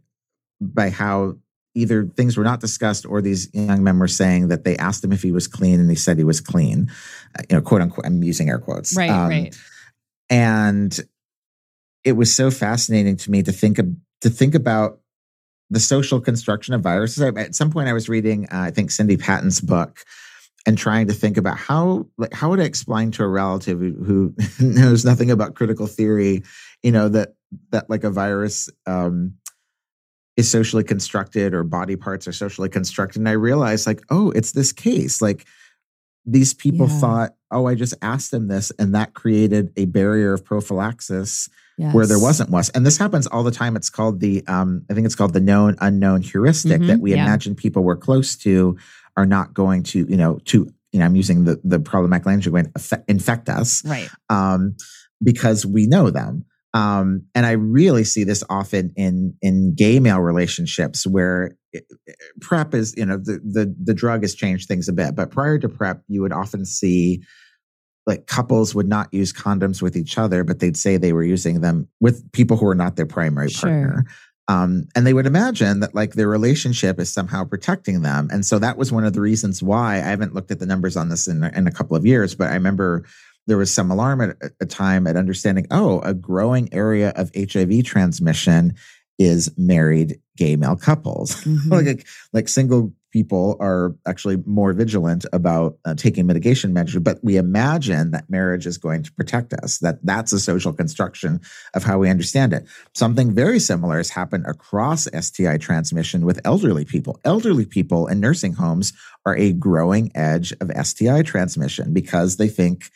by 0.60 0.90
how 0.90 1.36
either 1.74 2.06
things 2.06 2.36
were 2.36 2.44
not 2.44 2.60
discussed 2.60 3.04
or 3.04 3.20
these 3.20 3.52
young 3.52 3.82
men 3.82 3.98
were 3.98 4.08
saying 4.08 4.48
that 4.48 4.64
they 4.64 4.76
asked 4.76 5.04
him 5.04 5.12
if 5.12 5.22
he 5.22 5.32
was 5.32 5.48
clean 5.48 5.80
and 5.80 5.90
he 5.90 5.96
said 5.96 6.16
he 6.16 6.24
was 6.24 6.40
clean, 6.40 6.90
uh, 7.38 7.42
you 7.50 7.56
know, 7.56 7.62
quote 7.62 7.82
unquote. 7.82 8.06
I'm 8.06 8.22
using 8.22 8.48
air 8.48 8.58
quotes. 8.58 8.96
Right, 8.96 9.10
um, 9.10 9.28
right. 9.28 9.56
And 10.30 10.98
it 12.04 12.12
was 12.12 12.34
so 12.34 12.50
fascinating 12.50 13.16
to 13.18 13.30
me 13.30 13.42
to 13.42 13.52
think 13.52 13.78
of, 13.78 13.88
to 14.20 14.30
think 14.30 14.54
about 14.54 15.00
the 15.70 15.80
social 15.80 16.20
construction 16.20 16.74
of 16.74 16.82
viruses. 16.82 17.22
At 17.22 17.54
some 17.54 17.70
point, 17.70 17.88
I 17.88 17.92
was 17.92 18.08
reading, 18.08 18.46
uh, 18.46 18.60
I 18.60 18.70
think, 18.70 18.90
Cindy 18.90 19.16
Patton's 19.16 19.60
book, 19.60 20.04
and 20.66 20.78
trying 20.78 21.08
to 21.08 21.12
think 21.12 21.36
about 21.36 21.58
how 21.58 22.06
like 22.16 22.32
how 22.32 22.50
would 22.50 22.60
I 22.60 22.64
explain 22.64 23.10
to 23.12 23.24
a 23.24 23.28
relative 23.28 23.80
who, 23.80 23.92
who 24.04 24.34
knows 24.60 25.04
nothing 25.04 25.30
about 25.30 25.54
critical 25.54 25.86
theory, 25.86 26.42
you 26.82 26.92
know, 26.92 27.08
that 27.08 27.34
that 27.70 27.88
like 27.90 28.04
a 28.04 28.10
virus 28.10 28.68
um, 28.86 29.34
is 30.36 30.50
socially 30.50 30.84
constructed 30.84 31.54
or 31.54 31.62
body 31.62 31.96
parts 31.96 32.26
are 32.26 32.32
socially 32.32 32.68
constructed. 32.68 33.20
And 33.20 33.28
I 33.28 33.32
realized 33.32 33.86
like, 33.86 34.02
oh, 34.10 34.30
it's 34.30 34.52
this 34.52 34.72
case. 34.72 35.22
Like 35.22 35.46
these 36.26 36.54
people 36.54 36.88
yeah. 36.88 36.98
thought, 37.00 37.34
oh, 37.50 37.66
I 37.66 37.74
just 37.74 37.94
asked 38.02 38.30
them 38.30 38.48
this, 38.48 38.72
and 38.78 38.94
that 38.94 39.14
created 39.14 39.72
a 39.76 39.84
barrier 39.84 40.32
of 40.32 40.44
prophylaxis 40.44 41.48
yes. 41.76 41.94
where 41.94 42.06
there 42.06 42.18
wasn't 42.18 42.50
was. 42.50 42.70
And 42.70 42.84
this 42.84 42.96
happens 42.96 43.26
all 43.26 43.42
the 43.42 43.50
time. 43.50 43.76
It's 43.76 43.90
called 43.90 44.20
the 44.20 44.42
um, 44.46 44.84
I 44.90 44.94
think 44.94 45.06
it's 45.06 45.14
called 45.14 45.34
the 45.34 45.40
known 45.40 45.76
unknown 45.80 46.22
heuristic 46.22 46.80
mm-hmm. 46.80 46.86
that 46.86 47.00
we 47.00 47.14
yeah. 47.14 47.24
imagine 47.24 47.54
people 47.54 47.84
we're 47.84 47.96
close 47.96 48.36
to 48.38 48.76
are 49.16 49.26
not 49.26 49.54
going 49.54 49.82
to, 49.84 50.06
you 50.08 50.16
know, 50.16 50.38
to 50.46 50.72
you 50.92 51.00
know, 51.00 51.06
I'm 51.06 51.16
using 51.16 51.44
the 51.44 51.60
the 51.62 51.78
problematic 51.78 52.26
language 52.26 52.48
when 52.48 52.72
infect 53.08 53.48
us, 53.48 53.84
right? 53.84 54.08
Um, 54.30 54.76
because 55.22 55.66
we 55.66 55.86
know 55.86 56.10
them. 56.10 56.44
Um, 56.74 57.22
and 57.36 57.46
I 57.46 57.52
really 57.52 58.02
see 58.04 58.24
this 58.24 58.42
often 58.50 58.92
in 58.96 59.34
in 59.40 59.74
gay 59.76 60.00
male 60.00 60.20
relationships 60.20 61.06
where 61.06 61.56
it, 61.72 61.84
PrEP 62.40 62.74
is, 62.74 62.94
you 62.96 63.06
know, 63.06 63.16
the, 63.16 63.40
the 63.44 63.74
the 63.82 63.94
drug 63.94 64.22
has 64.22 64.34
changed 64.34 64.66
things 64.66 64.88
a 64.88 64.92
bit, 64.92 65.14
but 65.14 65.30
prior 65.30 65.58
to 65.58 65.68
PrEP, 65.68 66.02
you 66.08 66.20
would 66.20 66.32
often 66.32 66.64
see 66.66 67.22
like 68.06 68.26
couples 68.26 68.74
would 68.74 68.88
not 68.88 69.12
use 69.14 69.32
condoms 69.32 69.80
with 69.80 69.96
each 69.96 70.18
other, 70.18 70.44
but 70.44 70.58
they'd 70.58 70.76
say 70.76 70.96
they 70.96 71.12
were 71.12 71.24
using 71.24 71.60
them 71.60 71.88
with 72.00 72.30
people 72.32 72.56
who 72.56 72.66
are 72.66 72.74
not 72.74 72.96
their 72.96 73.06
primary 73.06 73.48
sure. 73.48 73.70
partner. 73.70 74.04
Um, 74.46 74.84
and 74.94 75.06
they 75.06 75.14
would 75.14 75.26
imagine 75.26 75.80
that 75.80 75.94
like 75.94 76.14
their 76.14 76.28
relationship 76.28 77.00
is 77.00 77.10
somehow 77.10 77.44
protecting 77.44 78.02
them. 78.02 78.28
And 78.30 78.44
so 78.44 78.58
that 78.58 78.76
was 78.76 78.92
one 78.92 79.04
of 79.04 79.14
the 79.14 79.22
reasons 79.22 79.62
why 79.62 79.94
I 79.94 80.10
haven't 80.10 80.34
looked 80.34 80.50
at 80.50 80.58
the 80.58 80.66
numbers 80.66 80.98
on 80.98 81.08
this 81.08 81.26
in, 81.26 81.44
in 81.44 81.66
a 81.66 81.72
couple 81.72 81.96
of 81.96 82.04
years, 82.04 82.34
but 82.34 82.50
I 82.50 82.54
remember 82.54 83.06
there 83.46 83.58
was 83.58 83.72
some 83.72 83.90
alarm 83.90 84.20
at 84.20 84.36
a 84.60 84.66
time 84.66 85.06
at 85.06 85.16
understanding, 85.16 85.66
oh, 85.70 86.00
a 86.00 86.14
growing 86.14 86.72
area 86.72 87.10
of 87.10 87.30
HIV 87.36 87.84
transmission 87.84 88.74
is 89.18 89.52
married 89.56 90.20
gay 90.36 90.56
male 90.56 90.76
couples. 90.76 91.34
Mm-hmm. 91.44 91.72
like, 91.72 92.06
like 92.32 92.48
single 92.48 92.92
people 93.14 93.56
are 93.60 93.94
actually 94.08 94.38
more 94.44 94.72
vigilant 94.72 95.24
about 95.32 95.78
uh, 95.84 95.94
taking 95.94 96.26
mitigation 96.26 96.72
measures 96.72 97.00
but 97.00 97.22
we 97.22 97.36
imagine 97.36 98.10
that 98.10 98.28
marriage 98.28 98.66
is 98.66 98.76
going 98.76 99.04
to 99.04 99.12
protect 99.12 99.52
us 99.52 99.78
that 99.78 100.04
that's 100.04 100.32
a 100.32 100.40
social 100.40 100.72
construction 100.72 101.40
of 101.74 101.84
how 101.84 101.96
we 101.96 102.10
understand 102.10 102.52
it 102.52 102.66
something 102.92 103.32
very 103.32 103.60
similar 103.60 103.98
has 103.98 104.10
happened 104.10 104.44
across 104.48 105.06
sti 105.20 105.56
transmission 105.58 106.26
with 106.26 106.40
elderly 106.44 106.84
people 106.84 107.20
elderly 107.24 107.64
people 107.64 108.08
in 108.08 108.18
nursing 108.18 108.54
homes 108.54 108.92
are 109.24 109.36
a 109.36 109.52
growing 109.52 110.10
edge 110.16 110.52
of 110.60 110.72
sti 110.84 111.22
transmission 111.22 111.92
because 111.92 112.36
they 112.36 112.48
think 112.48 112.90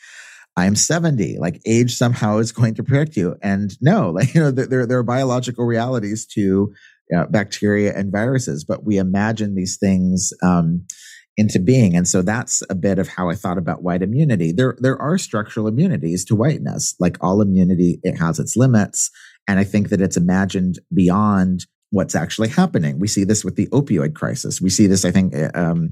I'm 0.57 0.75
70. 0.75 1.37
Like 1.39 1.61
age 1.65 1.95
somehow 1.95 2.37
is 2.37 2.51
going 2.51 2.75
to 2.75 2.83
protect 2.83 3.15
you. 3.15 3.35
And 3.41 3.71
no, 3.81 4.09
like, 4.15 4.33
you 4.33 4.41
know, 4.41 4.51
there, 4.51 4.85
there 4.85 4.99
are 4.99 5.03
biological 5.03 5.65
realities 5.65 6.25
to 6.35 6.73
uh, 7.15 7.25
bacteria 7.27 7.95
and 7.95 8.11
viruses, 8.11 8.63
but 8.63 8.85
we 8.85 8.97
imagine 8.97 9.55
these 9.55 9.77
things 9.77 10.31
um, 10.43 10.85
into 11.37 11.59
being. 11.59 11.95
And 11.95 12.07
so 12.07 12.21
that's 12.21 12.61
a 12.69 12.75
bit 12.75 12.99
of 12.99 13.07
how 13.07 13.29
I 13.29 13.35
thought 13.35 13.57
about 13.57 13.81
white 13.81 14.03
immunity. 14.03 14.51
There, 14.51 14.75
there 14.79 15.01
are 15.01 15.17
structural 15.17 15.67
immunities 15.67 16.25
to 16.25 16.35
whiteness. 16.35 16.95
Like 16.99 17.17
all 17.21 17.41
immunity, 17.41 17.99
it 18.03 18.17
has 18.17 18.39
its 18.39 18.55
limits. 18.55 19.09
And 19.47 19.57
I 19.57 19.63
think 19.63 19.89
that 19.89 20.01
it's 20.01 20.17
imagined 20.17 20.79
beyond 20.93 21.65
what's 21.91 22.13
actually 22.13 22.49
happening. 22.49 22.99
We 22.99 23.07
see 23.07 23.23
this 23.23 23.43
with 23.43 23.55
the 23.55 23.67
opioid 23.67 24.13
crisis. 24.13 24.61
We 24.61 24.69
see 24.69 24.85
this, 24.85 25.05
I 25.05 25.11
think, 25.11 25.35
uh, 25.35 25.49
um, 25.55 25.89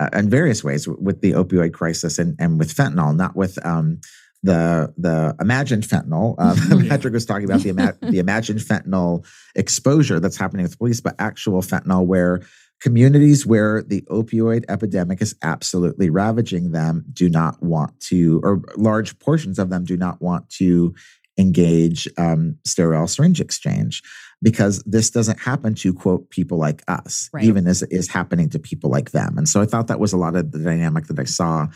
uh, 0.00 0.08
in 0.12 0.28
various 0.28 0.64
ways 0.64 0.88
with 0.88 1.20
the 1.20 1.32
opioid 1.32 1.72
crisis 1.72 2.18
and, 2.18 2.36
and 2.38 2.58
with 2.58 2.74
fentanyl, 2.74 3.14
not 3.14 3.36
with 3.36 3.64
um, 3.64 4.00
the 4.42 4.92
the 4.98 5.34
imagined 5.40 5.84
fentanyl. 5.84 6.34
Um, 6.44 6.88
Patrick 6.88 7.14
was 7.14 7.24
talking 7.24 7.44
about 7.44 7.60
the 7.60 7.70
ima- 7.70 7.96
the 8.02 8.18
imagined 8.18 8.60
fentanyl 8.60 9.24
exposure 9.54 10.20
that's 10.20 10.36
happening 10.36 10.64
with 10.64 10.78
police, 10.78 11.00
but 11.00 11.14
actual 11.18 11.62
fentanyl 11.62 12.04
where 12.04 12.42
communities 12.80 13.46
where 13.46 13.82
the 13.82 14.02
opioid 14.02 14.64
epidemic 14.68 15.22
is 15.22 15.34
absolutely 15.42 16.10
ravaging 16.10 16.72
them 16.72 17.04
do 17.12 17.30
not 17.30 17.62
want 17.62 17.98
to, 18.00 18.40
or 18.44 18.60
large 18.76 19.18
portions 19.20 19.58
of 19.58 19.70
them 19.70 19.84
do 19.84 19.96
not 19.96 20.20
want 20.20 20.50
to 20.50 20.94
engage 21.38 22.06
um, 22.18 22.56
sterile 22.64 23.06
syringe 23.06 23.40
exchange 23.40 24.02
because 24.42 24.82
this 24.84 25.10
doesn't 25.10 25.40
happen 25.40 25.74
to 25.74 25.94
quote 25.94 26.30
people 26.30 26.58
like 26.58 26.82
us, 26.88 27.30
right. 27.32 27.44
even 27.44 27.66
as 27.66 27.82
it 27.82 27.92
is 27.92 28.08
happening 28.08 28.48
to 28.50 28.58
people 28.58 28.90
like 28.90 29.10
them. 29.12 29.38
And 29.38 29.48
so 29.48 29.60
I 29.60 29.66
thought 29.66 29.88
that 29.88 30.00
was 30.00 30.12
a 30.12 30.18
lot 30.18 30.36
of 30.36 30.52
the 30.52 30.58
dynamic 30.58 31.06
that 31.06 31.18
I 31.18 31.24
saw 31.24 31.68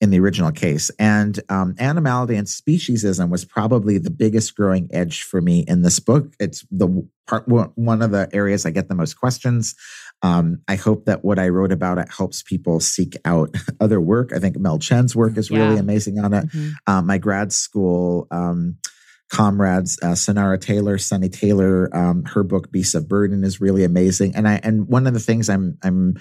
in 0.00 0.10
the 0.10 0.20
original 0.20 0.52
case. 0.52 0.90
And 0.98 1.40
um, 1.48 1.74
animality 1.78 2.36
and 2.36 2.46
speciesism 2.46 3.30
was 3.30 3.44
probably 3.44 3.98
the 3.98 4.10
biggest 4.10 4.54
growing 4.54 4.88
edge 4.92 5.22
for 5.22 5.40
me 5.40 5.64
in 5.66 5.82
this 5.82 6.00
book. 6.00 6.34
It's 6.38 6.66
the 6.70 7.06
part 7.26 7.48
one 7.48 8.02
of 8.02 8.10
the 8.10 8.28
areas 8.32 8.66
I 8.66 8.70
get 8.70 8.88
the 8.88 8.94
most 8.94 9.14
questions. 9.14 9.74
Um, 10.22 10.60
I 10.68 10.76
hope 10.76 11.06
that 11.06 11.24
what 11.24 11.38
I 11.38 11.48
wrote 11.48 11.72
about 11.72 11.98
it 11.98 12.08
helps 12.10 12.42
people 12.42 12.78
seek 12.80 13.16
out 13.24 13.54
other 13.80 14.00
work. 14.00 14.32
I 14.34 14.38
think 14.38 14.58
Mel 14.58 14.78
Chen's 14.78 15.16
work 15.16 15.36
is 15.36 15.50
really 15.50 15.74
yeah. 15.74 15.80
amazing 15.80 16.18
on 16.18 16.32
it. 16.34 16.46
Mm-hmm. 16.48 16.70
Um, 16.86 17.06
my 17.06 17.18
grad 17.18 17.52
school 17.52 18.26
um, 18.30 18.76
comrades, 19.30 19.98
uh, 20.02 20.08
Sunaura 20.08 20.60
Taylor, 20.60 20.98
Sunny 20.98 21.28
Taylor, 21.28 21.94
um, 21.96 22.24
her 22.24 22.42
book 22.42 22.70
Beasts 22.70 22.94
of 22.94 23.08
Burden 23.08 23.44
is 23.44 23.60
really 23.60 23.84
amazing. 23.84 24.34
And 24.34 24.48
I 24.48 24.60
and 24.62 24.88
one 24.88 25.06
of 25.06 25.14
the 25.14 25.20
things 25.20 25.48
I'm 25.48 25.78
I'm 25.82 26.16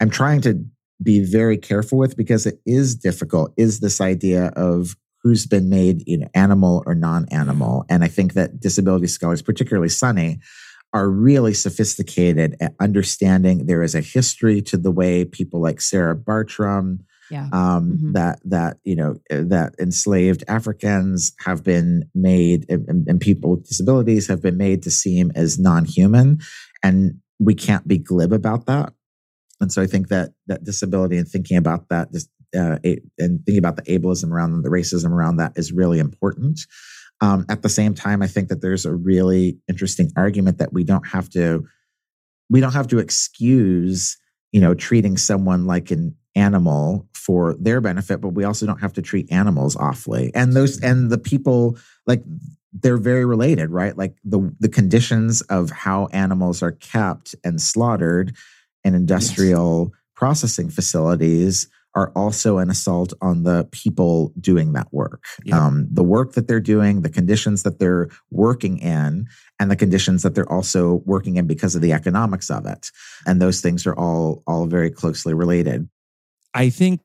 I'm 0.00 0.10
trying 0.10 0.40
to 0.42 0.64
be 1.02 1.20
very 1.20 1.58
careful 1.58 1.98
with 1.98 2.16
because 2.16 2.46
it 2.46 2.60
is 2.66 2.94
difficult 2.94 3.52
is 3.56 3.80
this 3.80 4.00
idea 4.00 4.46
of 4.56 4.96
who's 5.22 5.46
been 5.46 5.68
made 5.68 6.06
you 6.06 6.18
know 6.18 6.28
animal 6.34 6.84
or 6.86 6.94
non-animal 6.94 7.84
and 7.90 8.04
i 8.04 8.08
think 8.08 8.34
that 8.34 8.60
disability 8.60 9.08
scholars 9.08 9.42
particularly 9.42 9.88
sunny 9.88 10.38
are 10.94 11.10
really 11.10 11.52
sophisticated 11.52 12.56
at 12.60 12.72
understanding 12.80 13.66
there 13.66 13.82
is 13.82 13.96
a 13.96 14.00
history 14.00 14.62
to 14.62 14.76
the 14.76 14.92
way 14.92 15.24
people 15.24 15.60
like 15.60 15.80
Sarah 15.80 16.16
Baartman 16.16 17.00
yeah. 17.30 17.48
um, 17.52 17.92
mm-hmm. 17.92 18.12
that 18.12 18.40
that 18.44 18.78
you 18.84 18.96
know 18.96 19.16
eh, 19.30 19.42
that 19.44 19.74
enslaved 19.78 20.44
africans 20.48 21.32
have 21.44 21.62
been 21.64 22.08
made 22.14 22.66
and, 22.68 23.06
and 23.08 23.20
people 23.20 23.50
with 23.50 23.66
disabilities 23.66 24.28
have 24.28 24.42
been 24.42 24.56
made 24.56 24.82
to 24.82 24.90
seem 24.90 25.32
as 25.34 25.58
non-human 25.58 26.38
and 26.82 27.18
we 27.38 27.54
can't 27.54 27.88
be 27.88 27.98
glib 27.98 28.32
about 28.32 28.66
that 28.66 28.92
and 29.60 29.72
so 29.72 29.82
I 29.82 29.86
think 29.86 30.08
that 30.08 30.32
that 30.46 30.64
disability 30.64 31.16
and 31.16 31.28
thinking 31.28 31.56
about 31.56 31.88
that 31.88 32.08
uh, 32.54 32.78
and 33.18 33.44
thinking 33.44 33.58
about 33.58 33.76
the 33.76 33.82
ableism 33.82 34.30
around 34.30 34.62
the 34.62 34.68
racism 34.68 35.10
around 35.10 35.36
that 35.38 35.52
is 35.56 35.72
really 35.72 35.98
important. 35.98 36.60
Um, 37.20 37.46
at 37.48 37.62
the 37.62 37.68
same 37.68 37.94
time, 37.94 38.22
I 38.22 38.26
think 38.26 38.48
that 38.48 38.60
there's 38.60 38.84
a 38.84 38.94
really 38.94 39.58
interesting 39.68 40.10
argument 40.16 40.58
that 40.58 40.72
we 40.72 40.84
don't 40.84 41.06
have 41.06 41.30
to 41.30 41.64
we 42.50 42.60
don't 42.60 42.72
have 42.72 42.88
to 42.88 42.98
excuse 42.98 44.18
you 44.52 44.60
know 44.60 44.74
treating 44.74 45.16
someone 45.16 45.66
like 45.66 45.90
an 45.90 46.14
animal 46.34 47.08
for 47.12 47.54
their 47.58 47.80
benefit, 47.80 48.20
but 48.20 48.30
we 48.30 48.44
also 48.44 48.66
don't 48.66 48.80
have 48.80 48.92
to 48.94 49.02
treat 49.02 49.30
animals 49.32 49.76
awfully. 49.76 50.30
And 50.34 50.52
those 50.52 50.80
and 50.80 51.10
the 51.10 51.18
people 51.18 51.78
like 52.06 52.22
they're 52.72 52.96
very 52.96 53.24
related, 53.24 53.70
right? 53.70 53.96
Like 53.96 54.16
the 54.24 54.54
the 54.60 54.68
conditions 54.68 55.40
of 55.42 55.70
how 55.70 56.06
animals 56.12 56.62
are 56.62 56.72
kept 56.72 57.34
and 57.44 57.60
slaughtered 57.60 58.34
and 58.84 58.94
industrial 58.94 59.90
yes. 59.92 60.00
processing 60.14 60.70
facilities 60.70 61.68
are 61.94 62.10
also 62.16 62.58
an 62.58 62.70
assault 62.70 63.12
on 63.20 63.44
the 63.44 63.68
people 63.70 64.32
doing 64.40 64.72
that 64.72 64.92
work. 64.92 65.24
Yep. 65.44 65.56
Um, 65.56 65.88
the 65.90 66.02
work 66.02 66.32
that 66.32 66.48
they're 66.48 66.60
doing, 66.60 67.02
the 67.02 67.08
conditions 67.08 67.62
that 67.62 67.78
they're 67.78 68.08
working 68.32 68.78
in, 68.78 69.28
and 69.60 69.70
the 69.70 69.76
conditions 69.76 70.24
that 70.24 70.34
they're 70.34 70.50
also 70.50 71.02
working 71.04 71.36
in 71.36 71.46
because 71.46 71.76
of 71.76 71.82
the 71.82 71.92
economics 71.92 72.50
of 72.50 72.66
it. 72.66 72.90
And 73.26 73.40
those 73.40 73.60
things 73.60 73.86
are 73.86 73.94
all 73.94 74.42
all 74.46 74.66
very 74.66 74.90
closely 74.90 75.34
related. 75.34 75.88
I 76.54 76.70
think 76.70 77.00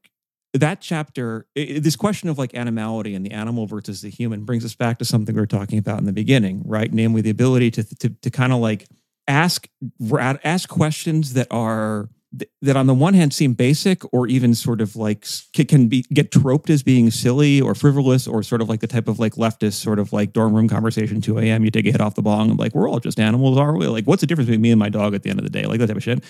that 0.54 0.82
chapter, 0.82 1.46
this 1.56 1.96
question 1.96 2.30
of 2.30 2.38
like 2.38 2.56
animality 2.56 3.14
and 3.14 3.26
the 3.26 3.32
animal 3.32 3.68
versus 3.68 4.02
the 4.02 4.10
human 4.10 4.46
brings 4.46 4.66
us 4.66 4.76
back 4.76 4.98
to 5.00 5.06
something 5.06 5.36
we 5.36 5.42
were 5.42 5.48
talking 5.48 5.78
about 5.78 6.00
in 6.00 6.06
the 6.06 6.14
beginning, 6.14 6.64
right? 6.66 6.92
Namely, 6.92 7.22
the 7.22 7.30
ability 7.30 7.72
to 7.72 7.84
to, 7.98 8.10
to 8.10 8.30
kind 8.30 8.54
of 8.54 8.60
like 8.60 8.88
ask 9.28 9.68
ask 10.44 10.70
questions 10.70 11.34
that 11.34 11.48
are 11.52 12.10
that 12.62 12.78
on 12.78 12.86
the 12.86 12.94
one 12.94 13.16
hand 13.16 13.34
seem 13.34 13.54
basic 13.54 14.04
or 14.14 14.28
even 14.28 14.54
sort 14.54 14.82
of 14.82 14.96
like 14.96 15.26
can 15.54 15.88
be 15.88 16.04
get 16.14 16.32
troped 16.32 16.70
as 16.70 16.84
being 16.84 17.10
silly 17.10 17.60
or 17.60 17.74
frivolous 17.74 18.28
or 18.28 18.44
sort 18.44 18.62
of 18.62 18.70
like 18.70 18.82
the 18.82 18.88
type 18.88 19.08
of 19.08 19.18
like 19.20 19.34
leftist 19.34 19.74
sort 19.74 19.98
of 19.98 20.14
like 20.14 20.32
dorm 20.32 20.54
room 20.54 20.70
conversation 20.70 21.22
2 21.22 21.40
a.m. 21.40 21.64
You 21.64 21.72
take 21.72 21.88
a 21.88 21.92
hit 21.92 22.02
off 22.02 22.16
the 22.16 22.22
bong 22.22 22.52
and 22.52 22.60
like 22.60 22.76
we're 22.76 22.88
all 22.88 23.00
just 23.00 23.20
animals, 23.20 23.58
are 23.58 23.76
we? 23.76 23.88
Like 23.88 24.06
what's 24.06 24.22
the 24.22 24.28
difference 24.28 24.48
between 24.48 24.62
me 24.62 24.72
and 24.72 24.80
my 24.80 24.90
dog 24.90 25.16
at 25.16 25.24
the 25.24 25.30
end 25.30 25.40
of 25.40 25.44
the 25.44 25.50
day? 25.50 25.64
Like 25.64 25.80
that 25.80 25.88
type 25.88 25.98
of 25.98 26.04
shit 26.04 26.24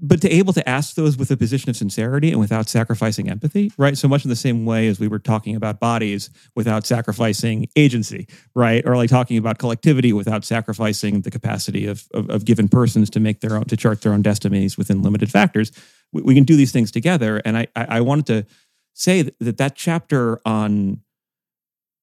but 0.00 0.20
to 0.20 0.30
able 0.30 0.52
to 0.52 0.68
ask 0.68 0.94
those 0.94 1.16
with 1.16 1.30
a 1.30 1.36
position 1.36 1.70
of 1.70 1.76
sincerity 1.76 2.30
and 2.30 2.40
without 2.40 2.68
sacrificing 2.68 3.30
empathy, 3.30 3.72
right? 3.76 3.96
So 3.96 4.08
much 4.08 4.24
in 4.24 4.28
the 4.28 4.36
same 4.36 4.66
way 4.66 4.88
as 4.88 4.98
we 4.98 5.08
were 5.08 5.18
talking 5.18 5.56
about 5.56 5.80
bodies 5.80 6.30
without 6.54 6.86
sacrificing 6.86 7.68
agency, 7.76 8.26
right? 8.54 8.86
Or 8.86 8.96
like 8.96 9.10
talking 9.10 9.38
about 9.38 9.58
collectivity 9.58 10.12
without 10.12 10.44
sacrificing 10.44 11.22
the 11.22 11.30
capacity 11.30 11.86
of, 11.86 12.06
of, 12.12 12.28
of 12.30 12.44
given 12.44 12.68
persons 12.68 13.10
to 13.10 13.20
make 13.20 13.40
their 13.40 13.56
own, 13.56 13.64
to 13.64 13.76
chart 13.76 14.02
their 14.02 14.12
own 14.12 14.22
destinies 14.22 14.76
within 14.76 15.02
limited 15.02 15.30
factors. 15.30 15.72
We, 16.12 16.22
we 16.22 16.34
can 16.34 16.44
do 16.44 16.56
these 16.56 16.72
things 16.72 16.90
together. 16.90 17.40
And 17.44 17.56
I, 17.56 17.66
I, 17.76 17.84
I 17.84 18.00
wanted 18.00 18.26
to 18.26 18.46
say 18.94 19.22
that, 19.22 19.38
that 19.40 19.56
that 19.58 19.76
chapter 19.76 20.40
on 20.44 21.00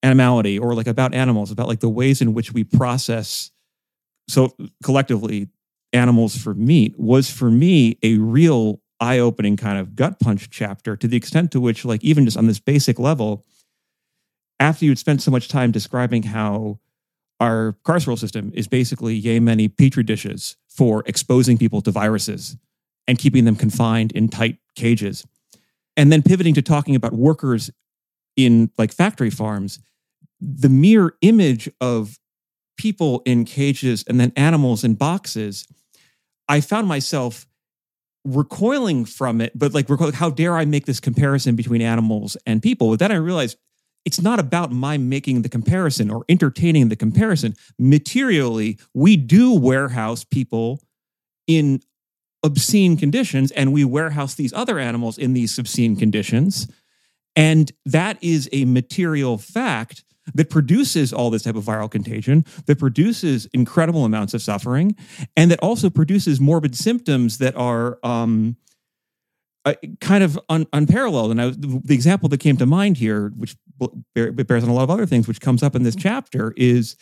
animality 0.03 0.57
or 0.57 0.73
like 0.73 0.87
about 0.87 1.13
animals, 1.13 1.51
about 1.51 1.67
like 1.67 1.79
the 1.79 1.89
ways 1.89 2.21
in 2.21 2.33
which 2.33 2.53
we 2.53 2.63
process 2.63 3.51
so 4.27 4.55
collectively 4.83 5.49
animals 5.93 6.37
for 6.37 6.53
meat 6.53 6.97
was 6.97 7.29
for 7.29 7.51
me 7.51 7.97
a 8.03 8.17
real 8.17 8.81
eye-opening 8.99 9.57
kind 9.57 9.79
of 9.79 9.95
gut 9.95 10.19
punch 10.19 10.49
chapter 10.49 10.95
to 10.95 11.07
the 11.07 11.17
extent 11.17 11.51
to 11.51 11.59
which 11.59 11.83
like 11.83 12.03
even 12.03 12.25
just 12.25 12.37
on 12.37 12.47
this 12.47 12.59
basic 12.59 12.99
level 12.99 13.43
after 14.59 14.85
you'd 14.85 14.99
spent 14.99 15.21
so 15.21 15.31
much 15.31 15.47
time 15.47 15.71
describing 15.71 16.23
how 16.23 16.79
our 17.39 17.75
carceral 17.83 18.17
system 18.17 18.51
is 18.53 18.67
basically 18.67 19.15
yay 19.15 19.39
many 19.39 19.67
petri 19.67 20.03
dishes 20.03 20.55
for 20.69 21.03
exposing 21.07 21.57
people 21.57 21.81
to 21.81 21.91
viruses 21.91 22.55
and 23.07 23.17
keeping 23.17 23.45
them 23.45 23.55
confined 23.55 24.11
in 24.11 24.29
tight 24.29 24.57
cages 24.75 25.25
and 25.97 26.11
then 26.11 26.21
pivoting 26.21 26.53
to 26.53 26.61
talking 26.61 26.95
about 26.95 27.13
workers 27.13 27.71
in 28.37 28.69
like 28.77 28.93
factory 28.93 29.31
farms 29.31 29.79
the 30.39 30.69
mere 30.69 31.15
image 31.21 31.69
of 31.81 32.19
people 32.77 33.21
in 33.25 33.45
cages 33.45 34.03
and 34.07 34.19
then 34.19 34.31
animals 34.35 34.83
in 34.83 34.93
boxes 34.93 35.67
I 36.51 36.59
found 36.59 36.85
myself 36.85 37.47
recoiling 38.25 39.05
from 39.05 39.39
it, 39.39 39.53
but 39.55 39.73
like, 39.73 39.87
how 40.15 40.29
dare 40.29 40.57
I 40.57 40.65
make 40.65 40.85
this 40.85 40.99
comparison 40.99 41.55
between 41.55 41.81
animals 41.81 42.35
and 42.45 42.61
people? 42.61 42.89
But 42.89 42.99
then 42.99 43.11
I 43.13 43.15
realized 43.15 43.57
it's 44.03 44.21
not 44.21 44.37
about 44.37 44.69
my 44.69 44.97
making 44.97 45.43
the 45.43 45.49
comparison 45.49 46.11
or 46.11 46.25
entertaining 46.27 46.89
the 46.89 46.97
comparison. 46.97 47.55
Materially, 47.79 48.77
we 48.93 49.15
do 49.15 49.53
warehouse 49.53 50.25
people 50.25 50.81
in 51.47 51.79
obscene 52.43 52.97
conditions 52.97 53.51
and 53.51 53.71
we 53.71 53.85
warehouse 53.85 54.35
these 54.35 54.51
other 54.51 54.77
animals 54.77 55.17
in 55.17 55.31
these 55.31 55.57
obscene 55.57 55.95
conditions. 55.95 56.67
And 57.33 57.71
that 57.85 58.21
is 58.21 58.49
a 58.51 58.65
material 58.65 59.37
fact 59.37 60.03
that 60.33 60.49
produces 60.49 61.11
all 61.11 61.29
this 61.29 61.43
type 61.43 61.55
of 61.55 61.63
viral 61.63 61.89
contagion, 61.89 62.45
that 62.65 62.79
produces 62.79 63.47
incredible 63.53 64.05
amounts 64.05 64.33
of 64.33 64.41
suffering, 64.41 64.95
and 65.35 65.51
that 65.51 65.59
also 65.59 65.89
produces 65.89 66.39
morbid 66.39 66.75
symptoms 66.75 67.37
that 67.39 67.55
are 67.55 67.99
um, 68.03 68.55
uh, 69.65 69.73
kind 69.99 70.23
of 70.23 70.39
un- 70.49 70.67
unparalleled. 70.73 71.31
And 71.31 71.41
I, 71.41 71.49
the 71.49 71.93
example 71.93 72.29
that 72.29 72.39
came 72.39 72.57
to 72.57 72.65
mind 72.65 72.97
here, 72.97 73.31
which 73.35 73.55
bears 74.15 74.63
on 74.63 74.69
a 74.69 74.73
lot 74.73 74.83
of 74.83 74.89
other 74.89 75.05
things, 75.05 75.27
which 75.27 75.41
comes 75.41 75.63
up 75.63 75.75
in 75.75 75.83
this 75.83 75.95
chapter, 75.95 76.53
is 76.55 76.95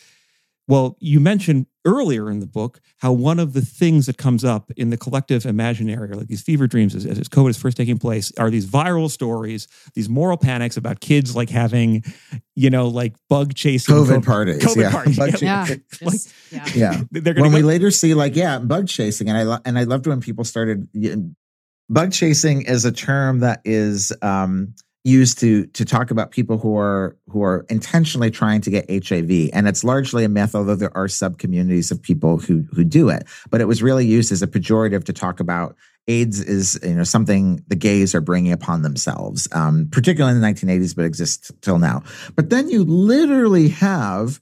well, 0.70 0.96
you 1.00 1.18
mentioned 1.18 1.66
earlier 1.84 2.30
in 2.30 2.38
the 2.38 2.46
book 2.46 2.80
how 2.98 3.10
one 3.10 3.40
of 3.40 3.54
the 3.54 3.60
things 3.60 4.06
that 4.06 4.16
comes 4.16 4.44
up 4.44 4.70
in 4.76 4.90
the 4.90 4.96
collective 4.96 5.44
imaginary, 5.44 6.12
or 6.12 6.14
like 6.14 6.28
these 6.28 6.42
fever 6.42 6.68
dreams 6.68 6.94
as, 6.94 7.04
as 7.04 7.28
COVID 7.28 7.50
is 7.50 7.58
first 7.58 7.76
taking 7.76 7.98
place, 7.98 8.30
are 8.38 8.50
these 8.50 8.66
viral 8.66 9.10
stories, 9.10 9.66
these 9.94 10.08
moral 10.08 10.36
panics 10.36 10.76
about 10.76 11.00
kids 11.00 11.34
like 11.34 11.50
having, 11.50 12.04
you 12.54 12.70
know, 12.70 12.86
like 12.86 13.16
bug 13.28 13.54
chasing 13.54 13.92
COVID, 13.92 14.20
COVID 14.20 14.24
parties. 14.24 14.64
COVID 14.64 14.76
yeah. 14.76 14.90
parties. 14.92 15.16
Bug 15.18 15.42
yeah. 15.42 15.64
Ch- 15.66 16.02
like, 16.02 16.20
yeah. 16.52 16.66
yeah. 16.72 17.02
They're 17.10 17.34
when 17.34 17.50
go- 17.50 17.56
we 17.56 17.62
later 17.62 17.90
see 17.90 18.14
like, 18.14 18.36
yeah, 18.36 18.60
bug 18.60 18.86
chasing. 18.86 19.28
And 19.28 19.36
I, 19.36 19.42
lo- 19.42 19.60
and 19.64 19.76
I 19.76 19.82
loved 19.82 20.06
when 20.06 20.20
people 20.20 20.44
started, 20.44 20.88
bug 21.88 22.12
chasing 22.12 22.62
is 22.62 22.84
a 22.84 22.92
term 22.92 23.40
that 23.40 23.60
is, 23.64 24.12
um, 24.22 24.76
used 25.04 25.38
to 25.38 25.66
to 25.68 25.84
talk 25.84 26.10
about 26.10 26.30
people 26.30 26.58
who 26.58 26.76
are 26.76 27.16
who 27.28 27.42
are 27.42 27.64
intentionally 27.70 28.30
trying 28.30 28.60
to 28.60 28.70
get 28.70 28.90
HIV 28.90 29.50
and 29.52 29.66
it's 29.66 29.82
largely 29.82 30.24
a 30.24 30.28
myth 30.28 30.54
although 30.54 30.74
there 30.74 30.94
are 30.96 31.08
sub 31.08 31.38
communities 31.38 31.90
of 31.90 32.02
people 32.02 32.36
who 32.36 32.66
who 32.72 32.84
do 32.84 33.08
it. 33.08 33.24
But 33.48 33.60
it 33.60 33.66
was 33.66 33.82
really 33.82 34.06
used 34.06 34.30
as 34.30 34.42
a 34.42 34.46
pejorative 34.46 35.04
to 35.04 35.12
talk 35.12 35.40
about 35.40 35.76
AIDS 36.06 36.40
is 36.40 36.78
you 36.82 36.94
know 36.94 37.04
something 37.04 37.64
the 37.68 37.76
gays 37.76 38.14
are 38.14 38.20
bringing 38.20 38.52
upon 38.52 38.82
themselves 38.82 39.48
um, 39.52 39.88
particularly 39.90 40.36
in 40.36 40.40
the 40.40 40.46
1980s 40.46 40.94
but 40.94 41.04
exists 41.04 41.50
till 41.62 41.78
now. 41.78 42.02
But 42.36 42.50
then 42.50 42.68
you 42.68 42.84
literally 42.84 43.68
have 43.68 44.40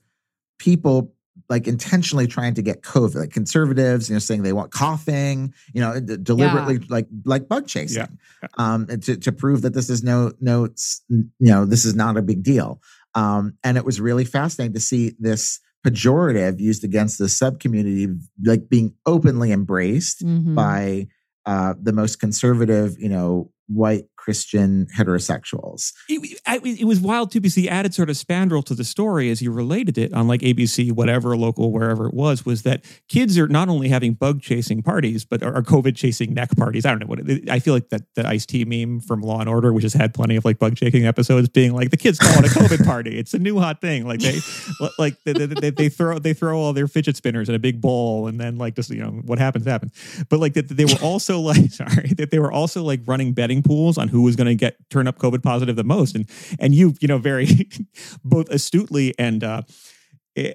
people 0.57 1.13
like 1.49 1.67
intentionally 1.67 2.27
trying 2.27 2.53
to 2.53 2.61
get 2.61 2.83
COVID, 2.83 3.15
like 3.15 3.31
conservatives, 3.31 4.09
you 4.09 4.15
know, 4.15 4.19
saying 4.19 4.43
they 4.43 4.53
want 4.53 4.71
coughing, 4.71 5.53
you 5.73 5.81
know, 5.81 5.99
d- 5.99 6.17
deliberately 6.21 6.75
yeah. 6.75 6.85
like 6.89 7.07
like 7.25 7.47
bug 7.47 7.67
chasing, 7.67 8.19
yeah. 8.41 8.47
um, 8.57 8.85
to 8.85 9.17
to 9.17 9.31
prove 9.31 9.63
that 9.63 9.73
this 9.73 9.89
is 9.89 10.03
no 10.03 10.31
no, 10.39 10.69
you 11.09 11.25
know, 11.39 11.65
this 11.65 11.85
is 11.85 11.95
not 11.95 12.17
a 12.17 12.21
big 12.21 12.43
deal. 12.43 12.81
Um, 13.15 13.57
and 13.63 13.77
it 13.77 13.85
was 13.85 13.99
really 13.99 14.25
fascinating 14.25 14.73
to 14.73 14.79
see 14.79 15.15
this 15.19 15.59
pejorative 15.85 16.59
used 16.59 16.83
against 16.83 17.17
the 17.17 17.29
sub 17.29 17.59
community, 17.59 18.07
like 18.45 18.69
being 18.69 18.93
openly 19.05 19.51
embraced 19.51 20.23
mm-hmm. 20.23 20.53
by 20.53 21.07
uh, 21.45 21.73
the 21.81 21.93
most 21.93 22.19
conservative, 22.19 22.99
you 22.99 23.09
know, 23.09 23.51
white 23.67 24.05
Christian 24.29 24.85
heterosexuals. 24.95 25.91
It, 26.07 26.39
it, 26.63 26.85
was 26.85 26.99
wild 26.99 27.31
too 27.31 27.41
because 27.41 27.55
he 27.55 27.67
added 27.67 27.95
sort 27.95 28.11
of 28.11 28.15
spandrel 28.15 28.63
to 28.65 28.75
the 28.75 28.83
story 28.83 29.31
as 29.31 29.39
he 29.39 29.47
related 29.47 29.97
it 29.97 30.13
on 30.13 30.27
like 30.27 30.41
ABC, 30.41 30.91
whatever 30.91 31.35
local, 31.35 31.71
wherever 31.71 32.05
it 32.05 32.13
was, 32.13 32.45
was 32.45 32.61
that 32.61 32.85
kids 33.07 33.39
are 33.39 33.47
not 33.47 33.69
only 33.69 33.89
having 33.89 34.13
bug 34.13 34.39
chasing 34.39 34.83
parties, 34.83 35.25
but 35.25 35.41
are 35.41 35.63
COVID 35.63 35.95
chasing 35.95 36.35
neck 36.35 36.55
parties. 36.55 36.85
I 36.85 36.91
don't 36.91 36.99
know 36.99 37.07
what 37.07 37.27
it, 37.27 37.49
I 37.49 37.57
feel 37.57 37.73
like 37.73 37.89
that 37.89 38.03
the 38.13 38.27
Ice 38.27 38.45
T 38.45 38.65
meme 38.65 38.99
from 38.99 39.21
Law 39.21 39.39
and 39.39 39.49
Order, 39.49 39.73
which 39.73 39.81
has 39.81 39.95
had 39.95 40.13
plenty 40.13 40.35
of 40.35 40.45
like 40.45 40.59
bug 40.59 40.75
chasing 40.75 41.07
episodes, 41.07 41.49
being 41.49 41.73
like 41.73 41.89
the 41.89 41.97
kids 41.97 42.19
call 42.19 42.45
it 42.45 42.55
a 42.55 42.59
COVID 42.59 42.85
party. 42.85 43.17
It's 43.17 43.33
a 43.33 43.39
new 43.39 43.57
hot 43.59 43.81
thing. 43.81 44.05
Like 44.05 44.19
they 44.19 44.41
like 44.99 45.15
they, 45.23 45.33
they, 45.33 45.71
they, 45.71 45.89
throw 45.89 46.19
they 46.19 46.35
throw 46.35 46.59
all 46.59 46.73
their 46.73 46.87
fidget 46.87 47.17
spinners 47.17 47.49
in 47.49 47.55
a 47.55 47.59
big 47.59 47.81
bowl, 47.81 48.27
and 48.27 48.39
then 48.39 48.59
like 48.59 48.75
just 48.75 48.91
you 48.91 49.01
know 49.01 49.09
what 49.25 49.39
happens 49.39 49.65
happens. 49.65 49.91
But 50.29 50.39
like 50.39 50.53
that 50.53 50.69
they 50.69 50.85
were 50.85 51.01
also 51.01 51.39
like 51.39 51.71
sorry 51.71 52.13
that 52.17 52.29
they 52.29 52.37
were 52.37 52.51
also 52.51 52.83
like 52.83 53.01
running 53.07 53.33
betting 53.33 53.63
pools 53.63 53.97
on 53.97 54.07
who 54.07 54.18
was 54.21 54.35
going 54.35 54.47
to 54.47 54.55
get 54.55 54.77
turn 54.89 55.07
up 55.07 55.17
COVID 55.17 55.43
positive 55.43 55.75
the 55.75 55.83
most. 55.83 56.15
And 56.15 56.29
and 56.59 56.73
you 56.75 56.95
you 56.99 57.07
know 57.07 57.17
very 57.17 57.47
both 58.23 58.49
astutely 58.49 59.13
and 59.19 59.43
uh, 59.43 59.61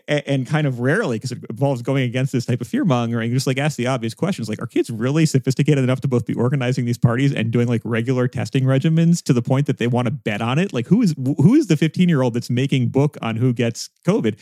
and 0.09 0.47
kind 0.47 0.67
of 0.67 0.81
rarely 0.81 1.17
because 1.17 1.33
it 1.33 1.39
involves 1.51 1.83
going 1.83 2.05
against 2.05 2.33
this 2.33 2.47
type 2.47 2.61
of 2.61 2.67
fear 2.67 2.85
mongering 2.85 3.33
just 3.33 3.47
like 3.47 3.59
ask 3.59 3.77
the 3.77 3.87
obvious 3.87 4.15
questions 4.15 4.49
like 4.49 4.61
are 4.63 4.67
kids 4.67 4.89
really 4.89 5.27
sophisticated 5.27 5.83
enough 5.83 6.01
to 6.01 6.09
both 6.09 6.25
be 6.25 6.35
organizing 6.35 6.85
these 6.85 6.99
parties 6.99 7.33
and 7.35 7.51
doing 7.51 7.69
like 7.69 7.83
regular 7.85 8.29
testing 8.29 8.65
regimens 8.65 9.23
to 9.23 9.33
the 9.33 9.43
point 9.43 9.67
that 9.67 9.79
they 9.79 9.87
want 9.87 10.07
to 10.07 10.13
bet 10.13 10.41
on 10.41 10.59
it 10.59 10.73
like 10.73 10.87
who 10.87 11.03
is 11.03 11.15
who 11.17 11.55
is 11.55 11.67
the 11.67 11.77
15 11.77 12.09
year 12.09 12.23
old 12.23 12.35
that's 12.35 12.51
making 12.51 12.89
book 12.89 13.19
on 13.21 13.37
who 13.37 13.53
gets 13.53 13.91
covid 14.07 14.39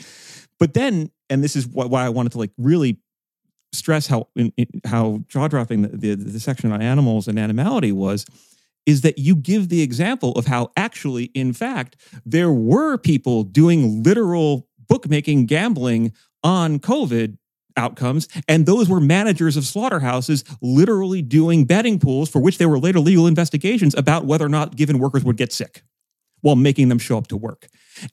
but 0.59 0.75
then 0.75 1.11
and 1.31 1.43
this 1.43 1.57
is 1.57 1.67
why 1.67 2.05
i 2.05 2.09
wanted 2.09 2.33
to 2.33 2.39
like 2.39 2.51
really 2.59 2.99
stress 3.73 4.07
how 4.07 4.29
in, 4.37 4.53
in, 4.57 4.67
how 4.85 5.23
jaw 5.29 5.49
dropping 5.49 5.83
the, 5.83 5.89
the, 5.89 6.15
the 6.15 6.41
section 6.41 6.71
on 6.73 6.83
animals 6.83 7.27
and 7.27 7.39
animality 7.39 7.91
was 7.91 8.27
is 8.87 9.03
that 9.03 9.19
you 9.19 9.37
give 9.37 9.69
the 9.69 9.83
example 9.83 10.33
of 10.33 10.47
how 10.47 10.71
actually, 10.77 11.25
in 11.35 11.53
fact, 11.53 11.97
there 12.25 12.53
were 12.53 12.99
people 12.99 13.45
doing 13.45 14.03
literal 14.03 14.67
bookmaking, 14.89 15.47
gambling 15.47 16.13
on 16.43 16.79
COVID 16.79 17.39
outcomes. 17.77 18.29
And 18.49 18.67
those 18.67 18.89
were 18.89 19.01
managers 19.01 19.57
of 19.57 19.65
slaughterhouses 19.65 20.45
literally 20.61 21.23
doing 21.23 21.65
betting 21.65 21.99
pools 21.99 22.29
for 22.29 22.41
which 22.41 22.59
there 22.59 22.69
were 22.69 22.79
later 22.79 23.01
legal 23.01 23.27
investigations 23.27 23.95
about 23.95 24.27
whether 24.27 24.45
or 24.45 24.51
not 24.51 24.77
given 24.77 24.99
workers 24.99 25.25
would 25.25 25.37
get 25.37 25.53
sick 25.53 25.83
while 26.43 26.57
making 26.57 26.89
them 26.89 26.99
show 26.99 27.17
up 27.17 27.29
to 27.29 27.37
work. 27.37 27.69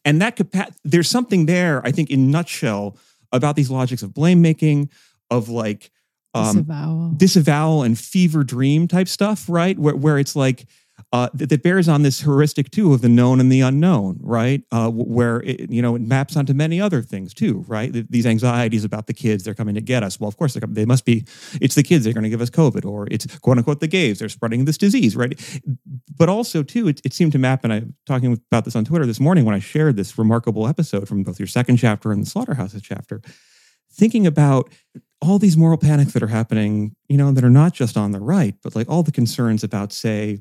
And 0.05 0.21
that 0.21 0.35
capa- 0.35 0.73
there's 0.83 1.09
something 1.09 1.45
there, 1.45 1.85
I 1.85 1.91
think, 1.91 2.09
in 2.09 2.31
nutshell, 2.31 2.97
about 3.31 3.55
these 3.55 3.69
logics 3.69 4.01
of 4.03 4.13
blame 4.13 4.41
making, 4.41 4.89
of 5.29 5.49
like 5.49 5.91
um, 6.33 6.57
disavowal. 6.57 7.09
disavowal 7.17 7.83
and 7.83 7.97
fever 7.97 8.43
dream 8.43 8.87
type 8.87 9.07
stuff, 9.07 9.45
right? 9.49 9.77
Where, 9.77 9.95
where 9.95 10.19
it's 10.19 10.35
like, 10.35 10.65
uh, 11.11 11.29
that, 11.33 11.49
that, 11.49 11.63
bears 11.63 11.87
on 11.87 12.03
this 12.03 12.21
heuristic 12.21 12.69
too 12.71 12.93
of 12.93 13.01
the 13.01 13.09
known 13.09 13.39
and 13.39 13.51
the 13.51 13.61
unknown, 13.61 14.17
right? 14.21 14.63
Uh, 14.71 14.89
where 14.89 15.41
it, 15.41 15.71
you 15.71 15.81
know 15.81 15.95
it 15.95 16.01
maps 16.01 16.35
onto 16.35 16.53
many 16.53 16.79
other 16.79 17.01
things 17.01 17.33
too, 17.33 17.63
right? 17.67 17.91
These 18.09 18.25
anxieties 18.25 18.83
about 18.83 19.07
the 19.07 19.13
kids 19.13 19.43
they're 19.43 19.53
coming 19.53 19.75
to 19.75 19.81
get 19.81 20.03
us. 20.03 20.19
Well, 20.19 20.27
of 20.27 20.37
course 20.37 20.57
they 20.67 20.85
must 20.85 21.05
be. 21.05 21.25
It's 21.61 21.75
the 21.75 21.83
kids 21.83 22.03
they're 22.03 22.13
going 22.13 22.23
to 22.23 22.29
give 22.29 22.41
us 22.41 22.49
COVID, 22.49 22.85
or 22.85 23.07
it's 23.09 23.25
quote 23.39 23.57
unquote 23.57 23.79
the 23.79 23.87
gays 23.87 24.19
they're 24.19 24.29
spreading 24.29 24.65
this 24.65 24.77
disease, 24.77 25.15
right? 25.15 25.39
But 26.15 26.29
also 26.29 26.63
too, 26.63 26.87
it, 26.87 27.01
it 27.03 27.13
seemed 27.13 27.31
to 27.33 27.39
map, 27.39 27.63
and 27.63 27.73
I'm 27.73 27.95
talking 28.05 28.33
about 28.51 28.65
this 28.65 28.75
on 28.75 28.85
Twitter 28.85 29.05
this 29.05 29.19
morning 29.19 29.45
when 29.45 29.55
I 29.55 29.59
shared 29.59 29.95
this 29.95 30.17
remarkable 30.17 30.67
episode 30.67 31.07
from 31.07 31.23
both 31.23 31.39
your 31.39 31.47
second 31.47 31.77
chapter 31.77 32.11
and 32.11 32.21
the 32.21 32.29
slaughterhouses 32.29 32.81
chapter, 32.81 33.21
thinking 33.99 34.25
about 34.25 34.71
all 35.21 35.37
these 35.37 35.57
moral 35.57 35.77
panics 35.77 36.13
that 36.13 36.23
are 36.23 36.27
happening, 36.27 36.95
you 37.07 37.17
know, 37.17 37.31
that 37.31 37.43
are 37.43 37.49
not 37.49 37.73
just 37.73 37.97
on 37.97 38.11
the 38.11 38.19
right, 38.19 38.55
but 38.63 38.75
like 38.75 38.89
all 38.89 39.03
the 39.03 39.11
concerns 39.11 39.63
about, 39.63 39.91
say, 39.91 40.39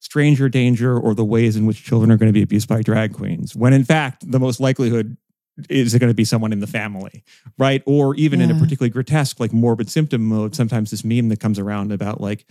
stranger 0.00 0.48
danger 0.48 0.98
or 0.98 1.14
the 1.14 1.24
ways 1.24 1.56
in 1.56 1.64
which 1.64 1.84
children 1.84 2.10
are 2.10 2.16
going 2.16 2.28
to 2.28 2.32
be 2.32 2.42
abused 2.42 2.68
by 2.68 2.82
drag 2.82 3.14
queens, 3.14 3.54
when 3.56 3.72
in 3.72 3.84
fact, 3.84 4.30
the 4.30 4.40
most 4.40 4.60
likelihood 4.60 5.16
is 5.70 5.94
it 5.94 6.00
going 6.00 6.10
to 6.10 6.14
be 6.14 6.24
someone 6.24 6.52
in 6.52 6.60
the 6.60 6.66
family, 6.66 7.24
right? 7.56 7.82
Or 7.86 8.14
even 8.16 8.40
yeah. 8.40 8.46
in 8.46 8.56
a 8.56 8.58
particularly 8.58 8.90
grotesque, 8.90 9.40
like 9.40 9.52
morbid 9.52 9.88
symptom 9.88 10.22
mode, 10.22 10.54
sometimes 10.54 10.90
this 10.90 11.04
meme 11.04 11.28
that 11.30 11.40
comes 11.40 11.58
around 11.58 11.92
about 11.92 12.20
like, 12.20 12.44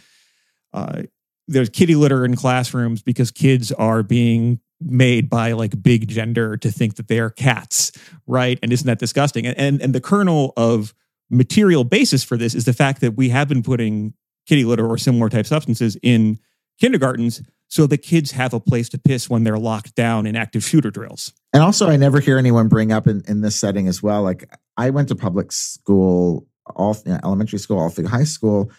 uh, 0.73 1.03
there's 1.48 1.69
kitty 1.69 1.95
litter 1.95 2.26
in 2.26 2.36
classrooms 2.36 3.03
because 3.03 3.30
kids 3.30 3.72
are 3.73 4.02
being 4.02 4.60
made 4.81 5.30
by 5.30 5.53
like 5.53 5.81
big 5.81 6.07
gender 6.07 6.57
to 6.57 6.72
think 6.72 6.95
that 6.95 7.07
they 7.07 7.19
are 7.19 7.30
cats, 7.30 7.91
right? 8.27 8.60
And 8.61 8.73
isn't 8.73 8.88
that 8.88 8.99
disgusting? 8.99 9.45
And, 9.45 9.57
and 9.57 9.81
and 9.81 9.95
the 9.95 10.02
kernel 10.02 10.53
of 10.57 10.93
material 11.30 11.84
basis 11.84 12.23
for 12.23 12.38
this 12.38 12.53
is 12.53 12.65
the 12.65 12.73
fact 12.73 13.02
that 13.02 13.15
we 13.15 13.30
have 13.30 13.47
been 13.47 13.64
putting 13.64 14.14
kitty 14.45 14.64
litter 14.64 14.88
or 14.88 14.97
similar 14.97 15.30
type 15.30 15.45
substances 15.45 15.97
in 16.03 16.39
kindergartens 16.80 17.41
so 17.68 17.88
the 17.88 17.97
kids 17.97 18.31
have 18.31 18.53
a 18.53 18.60
place 18.60 18.89
to 18.89 18.97
piss 18.97 19.30
when 19.30 19.43
they're 19.43 19.57
locked 19.57 19.95
down 19.95 20.26
in 20.26 20.35
active 20.35 20.64
shooter 20.64 20.91
drills. 20.91 21.34
And 21.52 21.64
also, 21.64 21.89
I 21.89 21.97
never 21.97 22.19
hear 22.19 22.38
anyone 22.38 22.68
bring 22.68 22.91
up 22.91 23.07
in, 23.07 23.23
in 23.27 23.41
this 23.41 23.56
setting 23.56 23.88
as 23.88 24.03
well. 24.03 24.22
Like, 24.22 24.49
I 24.77 24.91
went 24.91 25.07
to 25.10 25.15
public 25.15 25.52
school, 25.52 26.47
all 26.76 26.95
you 27.06 27.14
know, 27.14 27.19
elementary 27.23 27.60
school, 27.60 27.80
all 27.80 27.89
through 27.89 28.07
high 28.07 28.23
school. 28.23 28.72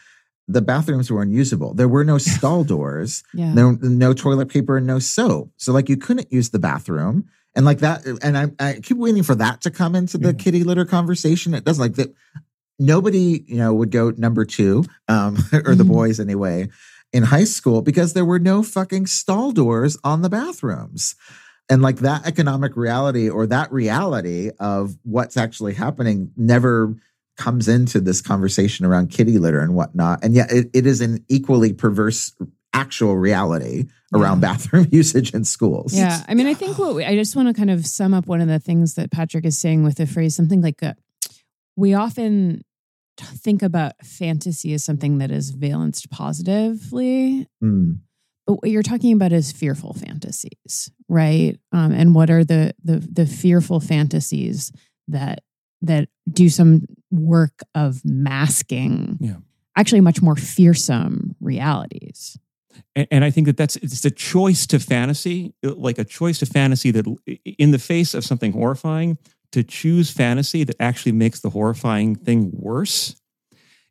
The 0.49 0.63
bathrooms 0.63 1.11
were 1.11 1.23
unusable. 1.23 1.75
There 1.75 1.89
were 1.89 2.05
no 2.05 2.19
stall 2.37 2.65
doors, 2.65 3.23
yeah. 3.35 3.53
no, 3.53 3.73
no 3.81 4.13
toilet 4.13 4.49
paper, 4.49 4.77
and 4.77 4.87
no 4.87 4.99
soap. 4.99 5.51
So, 5.57 5.73
like, 5.73 5.89
you 5.89 5.97
couldn't 5.97 6.33
use 6.33 6.51
the 6.51 6.59
bathroom. 6.59 7.29
And 7.55 7.65
like 7.65 7.79
that, 7.79 8.05
and 8.23 8.37
I, 8.37 8.51
I 8.61 8.81
keep 8.83 8.99
waiting 8.99 9.23
for 9.23 9.35
that 9.35 9.63
to 9.63 9.71
come 9.71 9.95
into 9.95 10.19
the 10.19 10.29
yeah. 10.29 10.35
kitty 10.35 10.63
litter 10.63 10.85
conversation. 10.85 11.55
It 11.55 11.65
does 11.65 11.79
like 11.79 11.95
that. 11.95 12.15
Nobody, 12.79 13.43
you 13.47 13.57
know, 13.57 13.73
would 13.73 13.91
go 13.91 14.11
number 14.11 14.45
two, 14.45 14.85
um, 15.09 15.37
or 15.53 15.75
the 15.75 15.83
mm-hmm. 15.83 15.93
boys 15.93 16.21
anyway, 16.21 16.69
in 17.15 17.23
high 17.23 17.45
school 17.45 17.81
because 17.81 18.13
there 18.13 18.27
were 18.27 18.39
no 18.39 18.63
fucking 18.63 19.07
stall 19.07 19.53
doors 19.53 19.97
on 20.05 20.21
the 20.21 20.29
bathrooms. 20.29 21.15
And 21.69 21.83
like 21.83 21.97
that 21.97 22.27
economic 22.27 22.77
reality 22.77 23.29
or 23.29 23.47
that 23.47 23.73
reality 23.73 24.51
of 24.61 24.97
what's 25.03 25.37
actually 25.37 25.75
happening 25.75 26.31
never 26.37 26.95
comes 27.37 27.69
into 27.69 28.01
this 28.01 28.21
conversation 28.21 28.87
around 28.87 29.11
kitty 29.11 29.39
litter 29.39 29.61
and 29.61 29.75
whatnot. 29.75 30.25
And 30.25 30.35
yet 30.35 30.51
it, 30.51 30.71
it 30.73 30.87
is 30.87 31.01
an 31.01 31.25
equally 31.29 31.73
perverse 31.73 32.35
actual 32.73 33.17
reality 33.17 33.87
around 34.15 34.43
yeah. 34.43 34.53
bathroom 34.53 34.87
usage 34.93 35.35
in 35.35 35.45
schools. 35.45 35.95
Yeah. 35.95 36.23
I 36.29 36.35
mean, 36.35 36.47
I 36.47 36.55
think 36.55 36.79
what 36.79 36.95
we, 36.95 37.05
I 37.05 37.15
just 37.15 37.35
want 37.35 37.49
to 37.49 37.55
kind 37.55 37.71
of 37.71 37.87
sum 37.87 38.15
up 38.15 38.27
one 38.27 38.41
of 38.41 38.49
the 38.49 38.59
things 38.59 38.95
that 38.95 39.11
Patrick 39.11 39.45
is 39.45 39.59
saying 39.59 39.83
with 39.83 39.97
the 39.97 40.07
phrase 40.07 40.35
something 40.35 40.61
like 40.61 40.83
a, 40.83 40.91
uh, 40.91 40.93
we 41.77 41.95
often 41.95 42.65
think 43.19 43.63
about 43.63 43.93
fantasy 44.03 44.73
as 44.75 44.85
something 44.85 45.19
that 45.19 45.31
is 45.31 45.51
valenced 45.51 46.11
positively. 46.11 47.47
Mm. 47.63 48.01
But 48.47 48.63
what 48.63 48.71
you're 48.71 48.83
talking 48.83 49.13
about 49.13 49.33
is 49.33 49.53
fearful 49.53 49.93
fantasies, 49.95 50.91
right? 51.09 51.59
Um, 51.73 51.93
and 51.93 52.15
what 52.15 52.31
are 52.31 52.45
the 52.45 52.75
the 52.83 52.99
the 52.99 53.27
fearful 53.27 53.81
fantasies 53.81 54.71
that 55.09 55.43
that 55.87 56.09
do 56.31 56.49
some 56.49 56.87
work 57.11 57.61
of 57.75 58.03
masking 58.05 59.19
yeah. 59.21 59.37
actually 59.77 60.01
much 60.01 60.23
more 60.23 60.37
fearsome 60.37 61.35
realities? 61.41 62.39
And, 62.95 63.09
and 63.11 63.25
I 63.25 63.31
think 63.31 63.47
that 63.47 63.57
that's 63.57 63.77
it's 63.77 64.05
a 64.05 64.11
choice 64.11 64.67
to 64.69 64.79
fantasy, 64.79 65.55
uh, 65.65 65.75
like 65.75 65.99
a 65.99 66.05
choice 66.05 66.39
to 66.41 66.47
fantasy 66.47 66.91
that 66.91 67.07
in 67.45 67.71
the 67.71 67.79
face 67.79 68.15
of 68.15 68.25
something 68.25 68.53
horrifying, 68.53 69.19
to 69.53 69.63
choose 69.63 70.11
fantasy 70.11 70.65
that 70.65 70.77
actually 70.81 71.13
makes 71.13 71.41
the 71.41 71.51
horrifying 71.51 72.15
thing 72.15 72.51
worse 72.53 73.17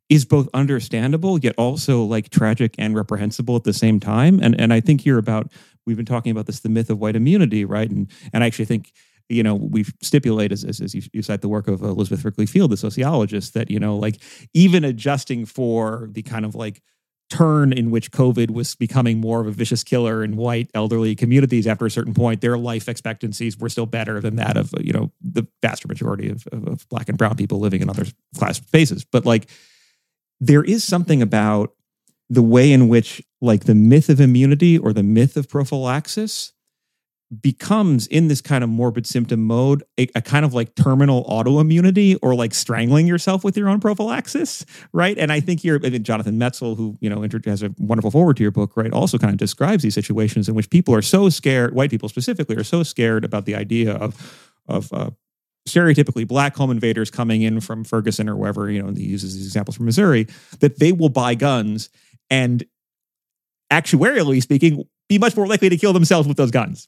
is 0.10 0.26
both 0.26 0.48
understandable 0.54 1.40
yet 1.40 1.56
also 1.58 2.04
like 2.04 2.30
tragic 2.30 2.76
and 2.78 2.96
reprehensible 2.96 3.56
at 3.56 3.64
the 3.64 3.74
same 3.74 4.00
time. 4.00 4.40
And 4.42 4.60
and 4.60 4.72
I 4.72 4.80
think 4.80 5.02
here 5.02 5.18
about 5.18 5.52
we've 5.86 5.98
been 5.98 6.06
talking 6.06 6.32
about 6.32 6.46
this 6.46 6.60
the 6.60 6.70
myth 6.70 6.90
of 6.90 7.00
white 7.00 7.16
immunity, 7.16 7.66
right? 7.66 7.90
And 7.90 8.12
and 8.34 8.44
I 8.44 8.48
actually 8.48 8.66
think 8.66 8.92
you 9.30 9.44
know 9.44 9.56
we 9.56 9.84
stipulate 10.02 10.52
stipulated 10.52 10.70
as, 10.70 10.82
as, 10.82 10.96
you, 10.96 11.02
you 11.14 11.22
cite 11.22 11.42
the 11.42 11.50
work 11.50 11.68
of 11.68 11.84
uh, 11.84 11.88
Elizabeth 11.88 12.24
Wrigley-Field, 12.24 12.72
the 12.72 12.78
sociologist, 12.78 13.54
that 13.54 13.70
you 13.70 13.80
know 13.80 13.98
like 13.98 14.22
even 14.54 14.84
adjusting 14.84 15.46
for 15.46 16.10
the 16.12 16.22
kind 16.22 16.46
of 16.46 16.56
like 16.56 16.82
turn 17.30 17.74
in 17.74 17.90
which 17.90 18.12
COVID 18.12 18.52
was 18.52 18.76
becoming 18.76 19.20
more 19.20 19.42
of 19.42 19.48
a 19.48 19.52
vicious 19.52 19.84
killer 19.84 20.24
in 20.24 20.36
white 20.36 20.70
elderly 20.74 21.16
communities 21.16 21.66
after 21.66 21.86
a 21.86 21.92
certain 21.92 22.14
point, 22.14 22.42
their 22.42 22.58
life 22.58 22.88
expectancies 22.88 23.58
were 23.58 23.70
still 23.70 23.88
better 23.88 24.22
than 24.22 24.36
that 24.36 24.58
of 24.58 24.74
uh, 24.74 24.78
you 24.82 24.94
know 24.94 25.12
the 25.22 25.48
vast 25.62 25.88
majority 25.88 26.30
of, 26.30 26.48
of, 26.52 26.68
of 26.68 26.90
black 26.90 27.10
and 27.10 27.18
brown 27.18 27.36
people 27.36 27.60
living 27.60 27.82
in 27.82 27.90
other 27.90 28.06
class 28.36 28.58
spaces. 28.58 29.06
But 29.06 29.26
like, 29.26 29.50
there 30.40 30.64
is 30.64 30.84
something 30.84 31.22
about 31.22 31.74
the 32.30 32.44
way 32.44 32.72
in 32.72 32.88
which 32.88 33.22
like 33.42 33.66
the 33.66 33.76
myth 33.76 34.10
of 34.10 34.20
immunity 34.20 34.78
or 34.78 34.94
the 34.94 35.04
myth 35.04 35.38
of 35.38 35.48
prophylaxis 35.48 36.54
becomes 37.42 38.06
in 38.08 38.28
this 38.28 38.40
kind 38.40 38.64
of 38.64 38.70
morbid 38.70 39.08
symptom 39.08 39.42
mode 39.42 39.84
a, 40.00 40.08
a, 40.14 40.22
kind 40.22 40.46
of 40.46 40.54
like 40.54 40.76
terminal 40.76 41.26
autoimmunity 41.26 42.18
or 42.22 42.36
like 42.36 42.54
strangling 42.54 43.08
yourself 43.08 43.44
with 43.44 43.58
your 43.58 43.68
own 43.68 43.80
prophylaxis 43.80 44.64
right? 44.94 45.18
And 45.18 45.32
i 45.32 45.40
think 45.40 45.60
here 45.60 45.80
I 45.84 45.90
mean, 45.90 46.04
jonathan 46.04 46.40
metzl 46.40 46.78
who 46.78 46.98
you 47.02 47.10
know 47.10 47.26
has 47.46 47.64
a 47.64 47.74
wonderful 47.80 48.12
foreword 48.12 48.38
to 48.38 48.44
your 48.44 48.52
book 48.52 48.78
right 48.78 48.94
also 48.94 49.18
kind 49.18 49.32
of 49.32 49.38
describes 49.38 49.82
these 49.82 49.96
situations 49.96 50.48
in 50.48 50.56
which 50.56 50.70
people 50.70 50.94
are 50.94 51.02
so 51.02 51.30
scared 51.30 51.74
white 51.74 51.90
people 51.90 52.10
specifically 52.10 52.56
are 52.58 52.64
so 52.64 52.84
scared 52.84 53.26
about 53.26 53.46
the 53.46 53.56
idea 53.56 53.94
of 53.94 54.50
of 54.68 54.94
uh, 54.94 55.10
stereotypically 55.68 56.28
black 56.28 56.56
home 56.56 56.70
invaders 56.70 57.10
coming 57.10 57.42
in 57.42 57.60
from 57.60 57.84
ferguson 57.84 58.30
or 58.30 58.36
wherever 58.36 58.70
you 58.70 58.82
know 58.82 58.88
and 58.88 58.98
he 58.98 59.06
uses 59.06 59.34
these 59.34 59.46
examples 59.46 59.76
from 59.76 59.86
missouri 59.86 60.28
that 60.60 60.80
they 60.80 60.92
will 60.92 61.10
buy 61.10 61.34
guns 61.34 61.90
and 62.30 62.66
actuarially 63.72 64.42
speaking 64.42 64.84
be 65.10 65.18
much 65.18 65.36
more 65.36 65.48
likely 65.48 65.70
to 65.70 65.78
kill 65.78 65.94
themselves 65.94 66.28
with 66.28 66.38
those 66.38 66.52
guns 66.52 66.88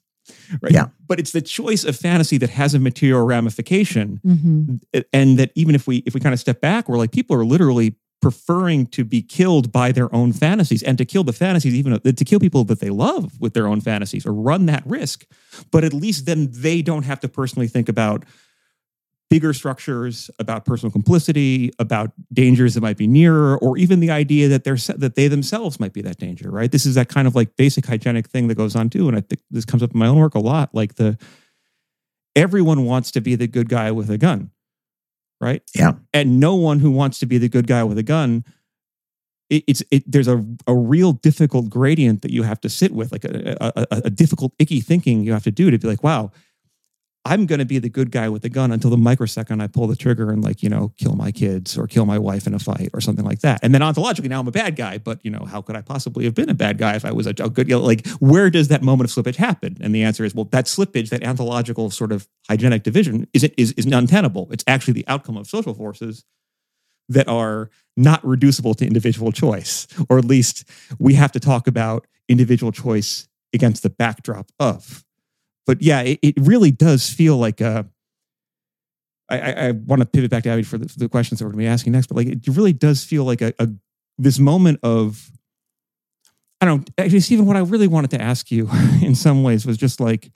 right? 0.60 0.72
Yeah. 0.72 0.86
But 1.06 1.18
it's 1.18 1.32
the 1.32 1.42
choice 1.42 1.84
of 1.84 1.96
fantasy 1.96 2.38
that 2.38 2.50
has 2.50 2.74
a 2.74 2.78
material 2.78 3.24
ramification, 3.24 4.20
mm-hmm. 4.24 5.02
and 5.12 5.38
that 5.38 5.52
even 5.54 5.74
if 5.74 5.86
we 5.86 5.98
if 5.98 6.14
we 6.14 6.20
kind 6.20 6.32
of 6.32 6.40
step 6.40 6.60
back, 6.60 6.88
we're 6.88 6.98
like 6.98 7.12
people 7.12 7.36
are 7.36 7.44
literally 7.44 7.96
preferring 8.20 8.86
to 8.86 9.04
be 9.04 9.22
killed 9.22 9.70
by 9.70 9.92
their 9.92 10.12
own 10.14 10.32
fantasies 10.32 10.82
and 10.82 10.98
to 10.98 11.04
kill 11.04 11.22
the 11.22 11.32
fantasies 11.32 11.74
even 11.74 12.00
to 12.00 12.24
kill 12.24 12.40
people 12.40 12.64
that 12.64 12.80
they 12.80 12.90
love 12.90 13.40
with 13.40 13.54
their 13.54 13.68
own 13.68 13.80
fantasies 13.80 14.26
or 14.26 14.32
run 14.32 14.66
that 14.66 14.84
risk 14.84 15.24
but 15.70 15.84
at 15.84 15.92
least 15.92 16.26
then 16.26 16.48
they 16.50 16.82
don't 16.82 17.04
have 17.04 17.20
to 17.20 17.28
personally 17.28 17.68
think 17.68 17.88
about 17.88 18.24
bigger 19.30 19.52
structures, 19.52 20.30
about 20.38 20.64
personal 20.64 20.90
complicity, 20.90 21.70
about 21.78 22.12
dangers 22.32 22.74
that 22.74 22.80
might 22.80 22.96
be 22.96 23.06
nearer, 23.06 23.58
or 23.58 23.76
even 23.76 24.00
the 24.00 24.10
idea 24.10 24.48
that 24.48 24.64
they're 24.64 24.76
that 24.96 25.14
they 25.14 25.28
themselves 25.28 25.78
might 25.78 25.92
be 25.92 26.02
that 26.02 26.18
danger. 26.18 26.50
Right? 26.50 26.70
This 26.70 26.86
is 26.86 26.94
that 26.94 27.08
kind 27.08 27.28
of 27.28 27.34
like 27.34 27.56
basic 27.56 27.86
hygienic 27.86 28.28
thing 28.28 28.48
that 28.48 28.54
goes 28.54 28.74
on 28.74 28.90
too, 28.90 29.08
and 29.08 29.16
I 29.16 29.20
think 29.20 29.40
this 29.50 29.64
comes 29.64 29.82
up 29.82 29.92
in 29.92 29.98
my 29.98 30.06
own 30.06 30.18
work 30.18 30.34
a 30.34 30.40
lot. 30.40 30.74
Like 30.74 30.94
the 30.94 31.18
everyone 32.34 32.84
wants 32.84 33.10
to 33.12 33.20
be 33.20 33.34
the 33.34 33.46
good 33.46 33.68
guy 33.68 33.90
with 33.90 34.10
a 34.10 34.18
gun, 34.18 34.50
right? 35.40 35.62
Yeah, 35.74 35.92
and 36.12 36.40
no 36.40 36.54
one 36.54 36.78
who 36.78 36.90
wants 36.90 37.18
to 37.18 37.26
be 37.26 37.38
the 37.38 37.48
good 37.48 37.66
guy 37.66 37.84
with 37.84 37.98
a 37.98 38.02
gun. 38.02 38.44
It, 39.50 39.64
it's 39.66 39.82
it, 39.90 40.04
there's 40.10 40.28
a, 40.28 40.44
a 40.66 40.74
real 40.74 41.12
difficult 41.12 41.70
gradient 41.70 42.22
that 42.22 42.30
you 42.30 42.42
have 42.42 42.60
to 42.62 42.68
sit 42.68 42.92
with, 42.92 43.12
like 43.12 43.24
a, 43.24 43.56
a, 43.60 43.86
a 44.04 44.10
difficult 44.10 44.52
icky 44.58 44.80
thinking 44.80 45.24
you 45.24 45.32
have 45.32 45.44
to 45.44 45.50
do 45.50 45.70
to 45.70 45.78
be 45.78 45.88
like, 45.88 46.02
wow, 46.02 46.30
I'm 47.24 47.46
going 47.46 47.58
to 47.58 47.66
be 47.66 47.78
the 47.78 47.90
good 47.90 48.10
guy 48.10 48.28
with 48.28 48.42
the 48.42 48.48
gun 48.48 48.72
until 48.72 48.90
the 48.90 48.96
microsecond 48.96 49.62
I 49.62 49.66
pull 49.66 49.86
the 49.86 49.96
trigger 49.96 50.30
and 50.30 50.42
like, 50.42 50.62
you 50.62 50.70
know, 50.70 50.92
kill 50.96 51.14
my 51.14 51.30
kids 51.30 51.76
or 51.76 51.86
kill 51.86 52.06
my 52.06 52.18
wife 52.18 52.46
in 52.46 52.54
a 52.54 52.58
fight 52.58 52.90
or 52.94 53.00
something 53.00 53.24
like 53.24 53.40
that. 53.40 53.60
And 53.62 53.74
then 53.74 53.82
ontologically, 53.82 54.28
now 54.28 54.40
I'm 54.40 54.48
a 54.48 54.52
bad 54.52 54.76
guy, 54.76 54.98
but 54.98 55.22
you 55.24 55.30
know, 55.30 55.44
how 55.44 55.60
could 55.60 55.76
I 55.76 55.82
possibly 55.82 56.24
have 56.24 56.34
been 56.34 56.48
a 56.48 56.54
bad 56.54 56.78
guy 56.78 56.94
if 56.94 57.04
I 57.04 57.12
was 57.12 57.26
a, 57.26 57.30
a 57.30 57.50
good, 57.50 57.68
you 57.68 57.74
know, 57.74 57.82
like, 57.82 58.06
where 58.18 58.48
does 58.50 58.68
that 58.68 58.82
moment 58.82 59.10
of 59.10 59.24
slippage 59.24 59.36
happen? 59.36 59.76
And 59.80 59.94
the 59.94 60.04
answer 60.04 60.24
is, 60.24 60.34
well, 60.34 60.46
that 60.52 60.66
slippage, 60.66 61.10
that 61.10 61.26
ontological 61.26 61.90
sort 61.90 62.12
of 62.12 62.28
hygienic 62.48 62.82
division 62.82 63.26
is, 63.34 63.44
is, 63.58 63.72
is 63.72 63.84
untenable. 63.86 64.48
It's 64.50 64.64
actually 64.66 64.94
the 64.94 65.04
outcome 65.08 65.36
of 65.36 65.46
social 65.46 65.74
forces 65.74 66.24
that 67.10 67.28
are 67.28 67.70
not 67.96 68.24
reducible 68.24 68.74
to 68.74 68.86
individual 68.86 69.32
choice, 69.32 69.86
or 70.08 70.18
at 70.18 70.24
least 70.24 70.64
we 70.98 71.14
have 71.14 71.32
to 71.32 71.40
talk 71.40 71.66
about 71.66 72.06
individual 72.28 72.70
choice 72.72 73.28
against 73.52 73.82
the 73.82 73.90
backdrop 73.90 74.50
of 74.58 75.04
but 75.68 75.82
yeah, 75.82 76.00
it, 76.00 76.18
it 76.22 76.34
really 76.38 76.70
does 76.70 77.10
feel 77.10 77.36
like 77.36 77.60
a. 77.60 77.86
I, 79.28 79.38
I, 79.38 79.50
I 79.50 79.70
want 79.72 80.00
to 80.00 80.06
pivot 80.06 80.30
back 80.30 80.44
to 80.44 80.48
Abby 80.48 80.62
for 80.62 80.78
the, 80.78 80.88
for 80.88 80.98
the 80.98 81.10
questions 81.10 81.38
that 81.38 81.44
we're 81.44 81.50
going 81.50 81.64
to 81.64 81.64
be 81.64 81.72
asking 81.72 81.92
next, 81.92 82.06
but 82.06 82.16
like 82.16 82.28
it 82.28 82.48
really 82.48 82.72
does 82.72 83.04
feel 83.04 83.24
like 83.24 83.42
a, 83.42 83.52
a 83.58 83.68
this 84.16 84.38
moment 84.38 84.80
of 84.82 85.30
I 86.62 86.66
don't. 86.66 86.88
Actually, 86.96 87.20
Steven, 87.20 87.44
what 87.44 87.56
I 87.56 87.60
really 87.60 87.86
wanted 87.86 88.10
to 88.12 88.20
ask 88.20 88.50
you 88.50 88.70
in 89.02 89.14
some 89.14 89.42
ways 89.42 89.66
was 89.66 89.76
just 89.76 90.00
like 90.00 90.32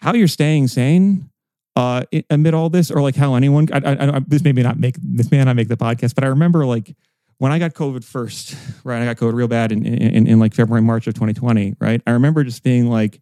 how 0.00 0.12
you're 0.12 0.28
staying 0.28 0.68
sane 0.68 1.30
uh, 1.74 2.02
amid 2.28 2.52
all 2.52 2.68
this, 2.68 2.90
or 2.90 3.00
like 3.00 3.16
how 3.16 3.36
anyone. 3.36 3.68
I, 3.72 3.78
I, 3.78 4.16
I, 4.16 4.20
this 4.26 4.44
may 4.44 4.52
not 4.52 4.78
make 4.78 4.96
this 5.02 5.30
may 5.30 5.42
not 5.42 5.56
make 5.56 5.68
the 5.68 5.78
podcast, 5.78 6.14
but 6.14 6.24
I 6.24 6.26
remember 6.26 6.66
like 6.66 6.94
when 7.38 7.52
I 7.52 7.58
got 7.58 7.72
COVID 7.72 8.04
first, 8.04 8.54
right? 8.84 9.00
I 9.00 9.06
got 9.06 9.16
COVID 9.16 9.32
real 9.32 9.48
bad 9.48 9.72
in, 9.72 9.84
in, 9.86 10.26
in 10.26 10.38
like 10.38 10.52
February, 10.54 10.82
March 10.82 11.06
of 11.06 11.14
2020, 11.14 11.76
right? 11.80 12.02
I 12.06 12.10
remember 12.12 12.44
just 12.44 12.62
being 12.62 12.88
like, 12.88 13.20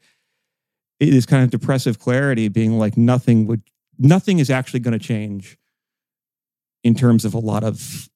this 1.10 1.26
kind 1.26 1.42
of 1.44 1.50
depressive 1.50 1.98
clarity 1.98 2.48
being 2.48 2.78
like 2.78 2.96
nothing 2.96 3.46
would 3.46 3.62
nothing 3.98 4.38
is 4.38 4.50
actually 4.50 4.80
going 4.80 4.98
to 4.98 5.04
change 5.04 5.58
in 6.84 6.94
terms 6.94 7.24
of 7.24 7.34
a 7.34 7.38
lot 7.38 7.64
of 7.64 8.08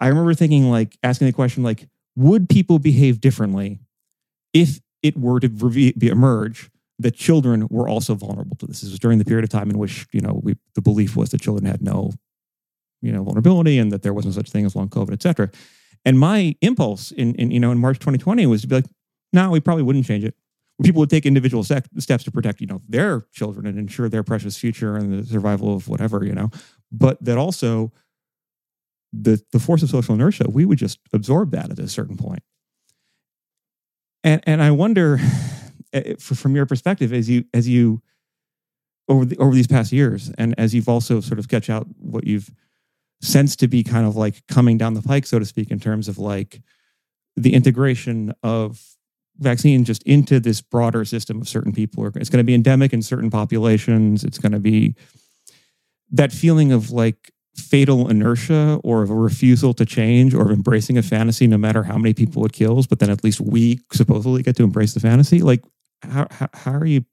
i 0.00 0.08
remember 0.08 0.34
thinking 0.34 0.70
like 0.70 0.96
asking 1.02 1.26
the 1.26 1.32
question 1.32 1.62
like 1.62 1.88
would 2.16 2.48
people 2.48 2.78
behave 2.78 3.20
differently 3.20 3.80
if 4.52 4.80
it 5.02 5.16
were 5.16 5.40
to 5.40 5.48
re- 5.48 5.94
emerge 6.00 6.70
that 6.98 7.14
children 7.14 7.66
were 7.70 7.88
also 7.88 8.14
vulnerable 8.14 8.56
to 8.56 8.66
this? 8.66 8.82
This 8.82 8.90
was 8.90 8.98
during 8.98 9.18
the 9.18 9.24
period 9.24 9.44
of 9.44 9.50
time 9.50 9.70
in 9.70 9.78
which 9.78 10.06
you 10.12 10.20
know 10.20 10.40
we, 10.42 10.56
the 10.74 10.82
belief 10.82 11.16
was 11.16 11.30
that 11.30 11.40
children 11.40 11.66
had 11.66 11.82
no 11.82 12.12
you 13.00 13.12
know 13.12 13.24
vulnerability 13.24 13.78
and 13.78 13.90
that 13.92 14.02
there 14.02 14.14
wasn't 14.14 14.34
such 14.34 14.50
thing 14.50 14.64
as 14.64 14.76
long 14.76 14.88
covid 14.88 15.12
et 15.12 15.22
cetera. 15.22 15.50
And 16.04 16.18
my 16.18 16.56
impulse 16.60 17.12
in, 17.12 17.34
in 17.36 17.50
you 17.50 17.60
know 17.60 17.72
in 17.72 17.78
march 17.78 17.98
2020 17.98 18.46
was 18.46 18.62
to 18.62 18.68
be 18.68 18.76
like 18.76 18.86
no 19.32 19.50
we 19.50 19.60
probably 19.60 19.82
wouldn't 19.82 20.06
change 20.06 20.24
it 20.24 20.34
people 20.82 21.00
would 21.00 21.10
take 21.10 21.26
individual 21.26 21.64
sec- 21.64 21.88
steps 21.98 22.24
to 22.24 22.30
protect, 22.30 22.60
you 22.60 22.66
know, 22.66 22.80
their 22.88 23.22
children 23.32 23.66
and 23.66 23.78
ensure 23.78 24.08
their 24.08 24.22
precious 24.22 24.56
future 24.56 24.96
and 24.96 25.12
the 25.12 25.26
survival 25.26 25.74
of 25.74 25.88
whatever, 25.88 26.24
you 26.24 26.32
know, 26.32 26.50
but 26.90 27.22
that 27.24 27.38
also 27.38 27.92
the 29.12 29.42
the 29.52 29.58
force 29.58 29.82
of 29.82 29.90
social 29.90 30.14
inertia, 30.14 30.46
we 30.48 30.64
would 30.64 30.78
just 30.78 30.98
absorb 31.12 31.50
that 31.50 31.70
at 31.70 31.78
a 31.78 31.88
certain 31.88 32.16
point. 32.16 32.42
And 34.24 34.42
and 34.46 34.62
I 34.62 34.70
wonder, 34.70 35.20
eh, 35.92 36.14
from 36.18 36.56
your 36.56 36.66
perspective, 36.66 37.12
as 37.12 37.28
you 37.28 37.44
as 37.52 37.68
you 37.68 38.02
over 39.08 39.24
the, 39.24 39.36
over 39.38 39.54
these 39.54 39.66
past 39.66 39.92
years, 39.92 40.30
and 40.38 40.54
as 40.58 40.74
you've 40.74 40.88
also 40.88 41.20
sort 41.20 41.38
of 41.38 41.44
sketched 41.44 41.70
out 41.70 41.86
what 41.98 42.26
you've 42.26 42.50
sensed 43.20 43.60
to 43.60 43.68
be 43.68 43.84
kind 43.84 44.06
of 44.06 44.16
like 44.16 44.46
coming 44.48 44.78
down 44.78 44.94
the 44.94 45.02
pike, 45.02 45.26
so 45.26 45.38
to 45.38 45.44
speak, 45.44 45.70
in 45.70 45.78
terms 45.78 46.08
of 46.08 46.18
like 46.18 46.62
the 47.36 47.54
integration 47.54 48.32
of 48.42 48.96
vaccine 49.42 49.84
just 49.84 50.02
into 50.04 50.40
this 50.40 50.60
broader 50.60 51.04
system 51.04 51.40
of 51.40 51.48
certain 51.48 51.72
people. 51.72 52.06
It's 52.06 52.30
going 52.30 52.38
to 52.38 52.44
be 52.44 52.54
endemic 52.54 52.92
in 52.92 53.02
certain 53.02 53.30
populations. 53.30 54.24
It's 54.24 54.38
going 54.38 54.52
to 54.52 54.58
be 54.58 54.94
that 56.10 56.32
feeling 56.32 56.72
of 56.72 56.90
like 56.90 57.32
fatal 57.56 58.08
inertia 58.08 58.80
or 58.82 59.02
of 59.02 59.10
a 59.10 59.14
refusal 59.14 59.74
to 59.74 59.84
change 59.84 60.34
or 60.34 60.42
of 60.42 60.50
embracing 60.50 60.96
a 60.96 61.02
fantasy 61.02 61.46
no 61.46 61.58
matter 61.58 61.82
how 61.82 61.98
many 61.98 62.14
people 62.14 62.44
it 62.46 62.52
kills, 62.52 62.86
but 62.86 62.98
then 62.98 63.10
at 63.10 63.22
least 63.22 63.40
we 63.40 63.80
supposedly 63.92 64.42
get 64.42 64.56
to 64.56 64.62
embrace 64.62 64.94
the 64.94 65.00
fantasy. 65.00 65.40
Like, 65.40 65.62
how, 66.02 66.26
how, 66.30 66.48
how 66.54 66.72
are 66.72 66.86
you? 66.86 67.04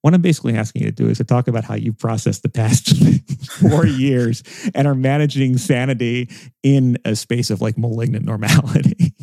What 0.00 0.12
I'm 0.12 0.20
basically 0.20 0.54
asking 0.54 0.82
you 0.82 0.88
to 0.88 0.94
do 0.94 1.08
is 1.08 1.18
to 1.18 1.24
talk 1.24 1.48
about 1.48 1.64
how 1.64 1.74
you 1.74 1.92
processed 1.92 2.42
the 2.42 2.50
past 2.50 2.94
four 3.60 3.86
years 3.86 4.42
and 4.74 4.86
are 4.86 4.94
managing 4.94 5.56
sanity 5.56 6.28
in 6.62 6.98
a 7.04 7.16
space 7.16 7.50
of 7.50 7.62
like 7.62 7.78
malignant 7.78 8.24
normality. 8.24 9.14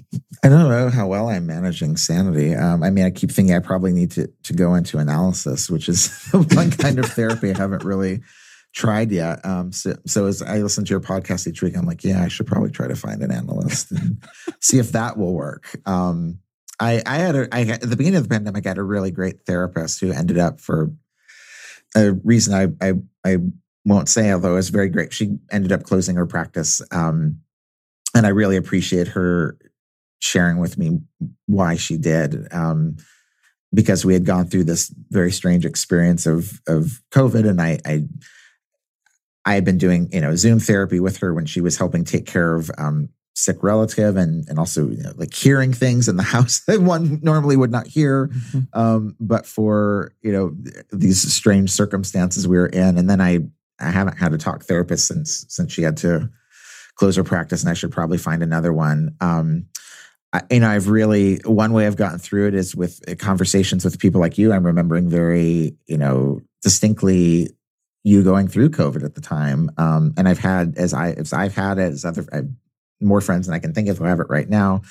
I 0.44 0.50
don't 0.50 0.70
know 0.70 0.90
how 0.90 1.08
well 1.08 1.30
I'm 1.30 1.46
managing 1.46 1.98
sanity. 1.98 2.56
Um, 2.56 2.82
I 2.82 2.90
mean, 2.90 3.06
I 3.06 3.12
keep 3.12 3.32
thinking 3.32 3.56
I 3.56 3.60
probably 3.60 3.94
need 3.94 4.12
to 4.12 4.28
to 4.44 4.54
go 4.54 4.74
into 4.74 4.98
analysis, 4.98 5.70
which 5.70 5.88
is 5.88 6.30
one 6.32 6.72
kind 6.72 6.98
of 6.98 7.06
therapy 7.06 7.52
I 7.52 7.58
haven't 7.58 7.84
really 7.84 8.22
tried 8.74 9.12
yet. 9.12 9.46
Um, 9.46 9.72
so, 9.72 9.96
so 10.06 10.26
as 10.26 10.42
I 10.42 10.60
listen 10.60 10.86
to 10.86 10.90
your 10.90 11.02
podcast 11.02 11.48
each 11.48 11.62
week, 11.62 11.76
I'm 11.78 11.86
like, 11.86 12.04
yeah, 12.04 12.24
I 12.24 12.28
should 12.28 12.48
probably 12.48 12.72
try 12.72 12.88
to 12.88 12.96
find 12.96 13.22
an 13.22 13.32
analyst 13.32 13.92
and 13.92 14.24
see 14.62 14.80
if 14.80 14.94
that 14.94 15.18
will 15.18 15.34
work. 15.34 15.78
Um, 15.86 16.40
I, 16.80 17.02
I 17.06 17.18
had 17.18 17.36
a, 17.36 17.48
I, 17.54 17.62
at 17.64 17.82
the 17.82 17.96
beginning 17.96 18.18
of 18.18 18.24
the 18.24 18.30
pandemic, 18.30 18.66
I 18.66 18.70
had 18.70 18.78
a 18.78 18.84
really 18.84 19.12
great 19.12 19.46
therapist 19.46 20.00
who 20.00 20.12
ended 20.12 20.38
up 20.38 20.60
for 20.60 20.92
a 21.96 22.14
reason 22.24 22.54
I, 22.54 22.88
I, 22.88 22.94
I 23.26 23.38
won't 23.86 24.10
say, 24.10 24.32
although 24.32 24.54
it 24.54 24.56
was 24.56 24.70
very 24.70 24.90
great. 24.90 25.14
She 25.14 25.38
ended 25.52 25.72
up 25.72 25.84
closing 25.84 26.16
her 26.16 26.26
practice. 26.26 26.82
Um, 26.92 27.42
and 28.16 28.26
I 28.26 28.30
really 28.30 28.56
appreciate 28.56 29.10
her 29.10 29.58
sharing 30.22 30.60
with 30.60 30.78
me 30.78 31.00
why 31.48 31.76
she 31.76 31.98
did. 31.98 32.48
Um, 32.54 32.98
because 33.74 34.04
we 34.04 34.14
had 34.14 34.26
gone 34.26 34.48
through 34.48 34.66
this 34.66 34.94
very 35.10 35.32
strange 35.32 35.66
experience 35.66 36.26
of 36.26 36.62
of 36.68 37.02
COVID, 37.12 37.48
and 37.48 37.62
I, 37.62 37.80
I 37.86 38.08
I 39.46 39.56
had 39.56 39.66
been 39.66 39.78
doing, 39.78 40.10
you 40.12 40.22
know, 40.22 40.36
Zoom 40.36 40.60
therapy 40.60 41.00
with 41.00 41.18
her 41.18 41.34
when 41.34 41.46
she 41.46 41.62
was 41.62 41.78
helping 41.78 42.04
take 42.04 42.26
care 42.26 42.56
of 42.56 42.70
um, 42.78 43.10
sick 43.34 43.64
relative 43.64 44.18
and 44.18 44.48
and 44.50 44.60
also 44.60 44.90
you 44.90 45.02
know, 45.02 45.14
like 45.16 45.34
hearing 45.34 45.74
things 45.74 46.08
in 46.08 46.18
the 46.18 46.24
house 46.36 46.62
that 46.68 46.82
one 46.82 47.20
normally 47.24 47.56
would 47.56 47.72
not 47.72 47.88
hear. 47.88 48.28
Mm-hmm. 48.28 48.80
Um, 48.80 49.16
but 49.20 49.46
for 49.46 50.14
you 50.22 50.32
know 50.32 50.56
these 50.92 51.34
strange 51.34 51.72
circumstances 51.72 52.48
we 52.48 52.58
were 52.58 52.68
in, 52.68 52.98
and 52.98 53.10
then 53.10 53.22
I 53.22 53.40
I 53.80 53.90
haven't 53.90 54.18
had 54.18 54.34
a 54.34 54.38
talk 54.38 54.64
therapist 54.64 55.08
since 55.08 55.46
since 55.50 55.72
she 55.72 55.82
had 55.82 55.98
to 55.98 56.30
close 56.96 57.16
her 57.16 57.24
practice, 57.24 57.62
and 57.62 57.70
I 57.70 57.74
should 57.74 57.92
probably 57.92 58.18
find 58.18 58.44
another 58.44 58.74
one. 58.74 59.16
Um, 59.22 59.68
I, 60.34 60.42
you 60.50 60.60
know, 60.60 60.70
I've 60.70 60.88
really 60.88 61.38
one 61.46 61.74
way 61.74 61.88
I've 61.88 61.98
gotten 61.98 62.20
through 62.20 62.48
it 62.48 62.56
is 62.56 62.76
with 62.76 63.02
uh, 63.10 63.16
conversations 63.16 63.84
with 63.84 64.00
people 64.00 64.22
like 64.22 64.38
you. 64.38 64.54
I'm 64.54 64.66
remembering 64.66 65.10
very, 65.10 65.76
you 65.88 65.98
know, 65.98 66.42
distinctly 66.62 67.50
you 68.04 68.24
going 68.24 68.48
through 68.48 68.70
COVID 68.70 69.04
at 69.04 69.16
the 69.16 69.22
time. 69.22 69.70
Um, 69.78 70.14
and 70.18 70.28
I've 70.28 70.40
had 70.40 70.78
as 70.78 70.94
I 70.94 71.12
as 71.12 71.34
I've 71.34 71.56
had 71.56 71.80
as 71.80 72.06
other 72.06 72.26
I've 72.32 72.50
more 73.02 73.22
friends 73.22 73.48
than 73.48 73.56
I 73.56 73.60
can 73.60 73.74
think 73.74 73.90
of 73.90 73.98
who 73.98 74.06
have 74.06 74.20
it 74.20 74.30
right 74.30 74.48
now. 74.48 74.82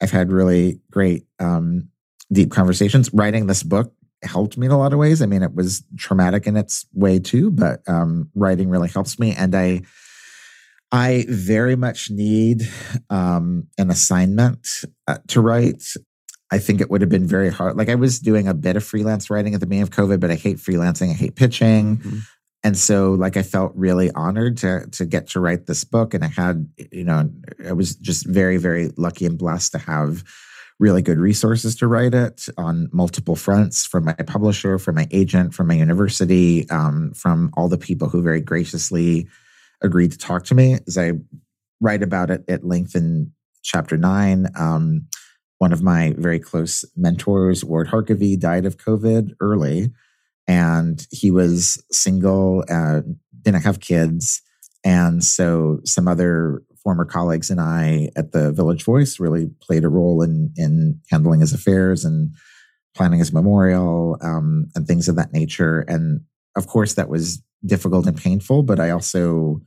I've 0.00 0.10
had 0.10 0.32
really 0.32 0.80
great 0.90 1.26
um, 1.38 1.88
deep 2.32 2.50
conversations. 2.50 3.12
Writing 3.12 3.46
this 3.46 3.62
book 3.62 3.92
helped 4.22 4.56
me 4.56 4.66
in 4.66 4.72
a 4.72 4.78
lot 4.78 4.92
of 4.92 4.98
ways. 4.98 5.22
I 5.22 5.26
mean, 5.26 5.42
it 5.42 5.54
was 5.54 5.84
traumatic 5.96 6.46
in 6.46 6.56
its 6.56 6.86
way 6.92 7.18
too, 7.18 7.50
but 7.50 7.80
um, 7.88 8.30
writing 8.34 8.68
really 8.68 8.88
helps 8.88 9.18
me. 9.18 9.34
And 9.34 9.54
I 9.54 9.82
I 10.90 11.26
very 11.28 11.76
much 11.76 12.10
need 12.10 12.62
um, 13.10 13.66
an 13.76 13.90
assignment 13.90 14.66
uh, 15.06 15.18
to 15.28 15.40
write. 15.40 15.82
I 16.50 16.58
think 16.58 16.80
it 16.80 16.90
would 16.90 17.02
have 17.02 17.10
been 17.10 17.26
very 17.26 17.50
hard. 17.50 17.76
Like 17.76 17.90
I 17.90 17.94
was 17.94 18.18
doing 18.18 18.48
a 18.48 18.54
bit 18.54 18.76
of 18.76 18.84
freelance 18.84 19.28
writing 19.28 19.54
at 19.54 19.60
the 19.60 19.66
beginning 19.66 19.82
of 19.82 19.90
COVID, 19.90 20.18
but 20.18 20.30
I 20.30 20.34
hate 20.34 20.56
freelancing. 20.56 21.10
I 21.10 21.14
hate 21.14 21.36
pitching. 21.36 21.98
Mm-hmm 21.98 22.18
and 22.64 22.76
so 22.76 23.12
like 23.12 23.36
i 23.36 23.42
felt 23.42 23.72
really 23.74 24.10
honored 24.12 24.56
to 24.56 24.86
to 24.90 25.04
get 25.04 25.28
to 25.28 25.40
write 25.40 25.66
this 25.66 25.84
book 25.84 26.14
and 26.14 26.24
i 26.24 26.28
had 26.28 26.68
you 26.92 27.04
know 27.04 27.30
i 27.66 27.72
was 27.72 27.94
just 27.96 28.26
very 28.26 28.56
very 28.56 28.90
lucky 28.96 29.26
and 29.26 29.38
blessed 29.38 29.72
to 29.72 29.78
have 29.78 30.24
really 30.80 31.02
good 31.02 31.18
resources 31.18 31.74
to 31.74 31.88
write 31.88 32.14
it 32.14 32.46
on 32.56 32.88
multiple 32.92 33.34
fronts 33.34 33.84
from 33.84 34.04
my 34.04 34.12
publisher 34.12 34.78
from 34.78 34.94
my 34.94 35.08
agent 35.10 35.54
from 35.54 35.66
my 35.66 35.74
university 35.74 36.68
um, 36.70 37.12
from 37.14 37.50
all 37.54 37.68
the 37.68 37.78
people 37.78 38.08
who 38.08 38.22
very 38.22 38.40
graciously 38.40 39.28
agreed 39.82 40.12
to 40.12 40.18
talk 40.18 40.44
to 40.44 40.54
me 40.54 40.78
as 40.86 40.96
i 40.98 41.12
write 41.80 42.02
about 42.02 42.30
it 42.30 42.42
at 42.48 42.64
length 42.64 42.94
in 42.94 43.32
chapter 43.62 43.96
nine 43.96 44.46
um, 44.56 45.06
one 45.58 45.72
of 45.72 45.82
my 45.82 46.14
very 46.16 46.38
close 46.38 46.84
mentors 46.96 47.64
ward 47.64 47.88
harkavy 47.88 48.38
died 48.38 48.64
of 48.64 48.76
covid 48.76 49.30
early 49.40 49.90
and 50.48 51.06
he 51.10 51.30
was 51.30 51.80
single, 51.92 52.64
uh, 52.70 53.02
didn't 53.42 53.62
have 53.62 53.80
kids. 53.80 54.40
And 54.82 55.22
so 55.22 55.80
some 55.84 56.08
other 56.08 56.62
former 56.82 57.04
colleagues 57.04 57.50
and 57.50 57.60
I 57.60 58.08
at 58.16 58.32
the 58.32 58.50
Village 58.52 58.82
Voice 58.82 59.20
really 59.20 59.50
played 59.60 59.84
a 59.84 59.88
role 59.88 60.22
in, 60.22 60.52
in 60.56 61.00
handling 61.10 61.40
his 61.40 61.52
affairs 61.52 62.04
and 62.04 62.34
planning 62.96 63.18
his 63.18 63.32
memorial 63.32 64.16
um, 64.22 64.68
and 64.74 64.86
things 64.86 65.06
of 65.06 65.16
that 65.16 65.32
nature. 65.32 65.80
And 65.80 66.22
of 66.56 66.66
course, 66.66 66.94
that 66.94 67.10
was 67.10 67.42
difficult 67.64 68.06
and 68.06 68.16
painful, 68.16 68.62
but 68.62 68.80
I 68.80 68.90
also 68.90 69.60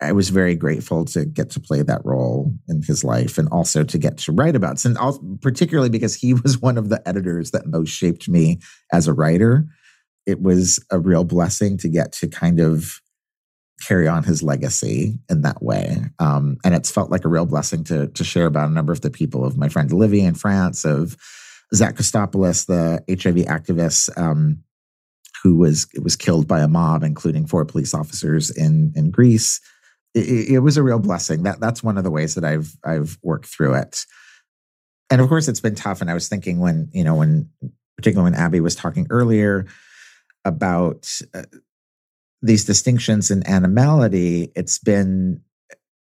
I 0.00 0.12
was 0.12 0.28
very 0.28 0.54
grateful 0.54 1.04
to 1.06 1.24
get 1.24 1.50
to 1.50 1.60
play 1.60 1.82
that 1.82 2.04
role 2.04 2.54
in 2.68 2.82
his 2.82 3.02
life 3.02 3.36
and 3.36 3.48
also 3.48 3.82
to 3.82 3.98
get 3.98 4.16
to 4.18 4.32
write 4.32 4.54
about 4.54 4.84
also, 4.96 5.20
particularly 5.40 5.90
because 5.90 6.14
he 6.14 6.34
was 6.44 6.60
one 6.60 6.78
of 6.78 6.88
the 6.88 7.06
editors 7.08 7.50
that 7.50 7.66
most 7.66 7.90
shaped 7.90 8.28
me 8.28 8.60
as 8.92 9.08
a 9.08 9.12
writer. 9.12 9.66
It 10.26 10.40
was 10.40 10.84
a 10.90 10.98
real 10.98 11.24
blessing 11.24 11.78
to 11.78 11.88
get 11.88 12.12
to 12.12 12.28
kind 12.28 12.60
of 12.60 13.00
carry 13.86 14.08
on 14.08 14.24
his 14.24 14.42
legacy 14.42 15.18
in 15.30 15.42
that 15.42 15.62
way. 15.62 15.96
Um, 16.18 16.58
and 16.64 16.74
it's 16.74 16.90
felt 16.90 17.10
like 17.10 17.24
a 17.24 17.28
real 17.28 17.46
blessing 17.46 17.84
to, 17.84 18.08
to 18.08 18.24
share 18.24 18.46
about 18.46 18.68
a 18.68 18.72
number 18.72 18.92
of 18.92 19.00
the 19.00 19.10
people 19.10 19.44
of 19.44 19.56
my 19.56 19.68
friend 19.68 19.92
Olivier 19.92 20.26
in 20.26 20.34
France, 20.34 20.84
of 20.84 21.16
Zak 21.74 21.96
Kostopoulos, 21.96 22.66
the 22.66 23.02
HIV 23.08 23.46
activist, 23.46 24.16
um, 24.18 24.62
who 25.42 25.56
was 25.56 25.86
was 26.02 26.16
killed 26.16 26.46
by 26.46 26.60
a 26.60 26.68
mob, 26.68 27.02
including 27.02 27.46
four 27.46 27.64
police 27.64 27.94
officers 27.94 28.50
in 28.50 28.92
in 28.96 29.10
Greece 29.10 29.60
it, 30.14 30.50
it 30.50 30.58
was 30.60 30.76
a 30.76 30.82
real 30.82 30.98
blessing. 30.98 31.42
That 31.42 31.60
that's 31.60 31.82
one 31.82 31.98
of 31.98 32.04
the 32.04 32.10
ways 32.10 32.34
that 32.34 32.44
I've 32.44 32.76
I've 32.84 33.18
worked 33.22 33.46
through 33.46 33.74
it. 33.74 34.04
And 35.10 35.20
of 35.20 35.28
course, 35.28 35.48
it's 35.48 35.60
been 35.60 35.74
tough. 35.74 36.00
And 36.00 36.10
I 36.10 36.14
was 36.14 36.28
thinking 36.28 36.60
when 36.60 36.88
you 36.92 37.04
know 37.04 37.14
when 37.14 37.50
particularly 37.96 38.30
when 38.30 38.40
Abby 38.40 38.60
was 38.60 38.74
talking 38.74 39.06
earlier 39.10 39.66
about 40.44 41.20
uh, 41.34 41.42
these 42.42 42.64
distinctions 42.64 43.30
in 43.30 43.46
animality, 43.46 44.52
it's 44.54 44.78
been 44.78 45.42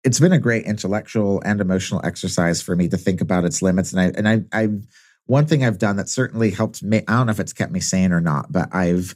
it's 0.03 0.21
been 0.21 0.33
a 0.33 0.39
great 0.39 0.65
intellectual 0.65 1.43
and 1.45 1.61
emotional 1.61 2.01
exercise 2.05 2.63
for 2.63 2.75
me 2.75 2.89
to 2.89 2.97
think 2.97 3.21
about 3.21 3.45
its 3.45 3.61
limits. 3.63 3.93
And 3.93 4.01
I 4.01 4.05
and 4.17 4.29
I 4.29 4.63
I 4.63 4.69
one 5.27 5.47
thing 5.47 5.65
I've 5.65 5.79
done 5.79 5.97
that 5.97 6.09
certainly 6.09 6.51
helped 6.51 6.83
me. 6.83 7.03
I 7.07 7.13
don't 7.13 7.27
know 7.27 7.33
if 7.33 7.41
it's 7.41 7.53
kept 7.53 7.73
me 7.73 7.81
sane 7.81 8.13
or 8.13 8.21
not, 8.21 8.51
but 8.51 8.75
I've 8.75 9.15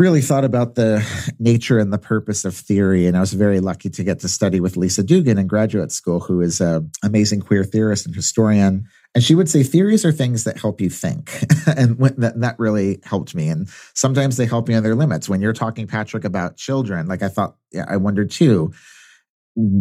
really 0.00 0.22
thought 0.22 0.46
about 0.46 0.76
the 0.76 1.06
nature 1.38 1.78
and 1.78 1.92
the 1.92 1.98
purpose 1.98 2.46
of 2.46 2.56
theory. 2.56 3.06
And 3.06 3.18
I 3.18 3.20
was 3.20 3.34
very 3.34 3.60
lucky 3.60 3.90
to 3.90 4.02
get 4.02 4.20
to 4.20 4.28
study 4.28 4.58
with 4.58 4.78
Lisa 4.78 5.02
Duggan 5.02 5.36
in 5.36 5.46
graduate 5.46 5.92
school, 5.92 6.20
who 6.20 6.40
is 6.40 6.58
an 6.60 6.90
amazing 7.04 7.42
queer 7.42 7.64
theorist 7.64 8.06
and 8.06 8.14
historian. 8.14 8.88
And 9.14 9.22
she 9.22 9.34
would 9.34 9.50
say 9.50 9.62
theories 9.62 10.06
are 10.06 10.12
things 10.12 10.44
that 10.44 10.58
help 10.58 10.80
you 10.80 10.88
think. 10.88 11.30
and 11.76 11.98
that, 11.98 12.40
that 12.40 12.58
really 12.58 13.00
helped 13.04 13.34
me. 13.34 13.48
And 13.48 13.68
sometimes 13.92 14.38
they 14.38 14.46
help 14.46 14.68
me 14.68 14.74
on 14.74 14.82
their 14.82 14.94
limits. 14.94 15.28
When 15.28 15.42
you're 15.42 15.52
talking, 15.52 15.86
Patrick, 15.86 16.24
about 16.24 16.56
children, 16.56 17.06
like 17.06 17.22
I 17.22 17.28
thought, 17.28 17.56
yeah, 17.70 17.84
I 17.86 17.98
wondered 17.98 18.30
too, 18.30 18.72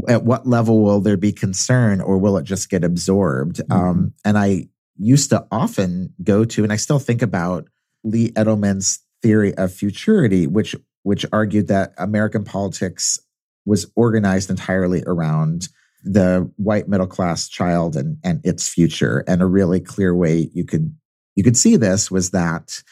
at 0.10 0.26
what 0.26 0.46
level 0.46 0.84
will 0.84 1.00
there 1.00 1.16
be 1.16 1.32
concern 1.32 2.02
or 2.02 2.18
will 2.18 2.36
it 2.38 2.44
just 2.44 2.70
get 2.70 2.84
absorbed? 2.84 3.58
Mm-hmm. 3.58 3.72
Um, 3.72 4.14
and 4.26 4.38
I 4.38 4.68
used 5.00 5.30
to 5.32 5.46
often 5.52 6.14
go 6.24 6.46
to, 6.46 6.64
and 6.64 6.72
I 6.72 6.76
still 6.76 7.00
think 7.00 7.22
about 7.22 7.68
Lee 8.04 8.32
Edelman's 8.32 9.00
theory 9.22 9.56
of 9.56 9.74
futurity, 9.74 10.46
which 10.48 10.76
which 11.04 11.26
argued 11.32 11.68
that 11.68 11.94
American 11.98 12.44
politics 12.44 13.18
was 13.66 13.90
organized 13.96 14.50
entirely 14.50 15.04
around 15.08 15.70
the 16.04 16.50
white 16.58 16.88
middle 16.88 17.08
class 17.08 17.48
child 17.48 17.96
and 17.96 18.18
and 18.24 18.42
its 18.44 18.68
future. 18.68 19.24
And 19.28 19.42
a 19.42 19.46
really 19.46 19.80
clear 19.80 20.16
way 20.16 20.50
you 20.54 20.66
could 20.66 20.94
you 21.36 21.44
could 21.44 21.58
see 21.58 21.78
this 21.78 22.12
was 22.12 22.32
that 22.32 22.84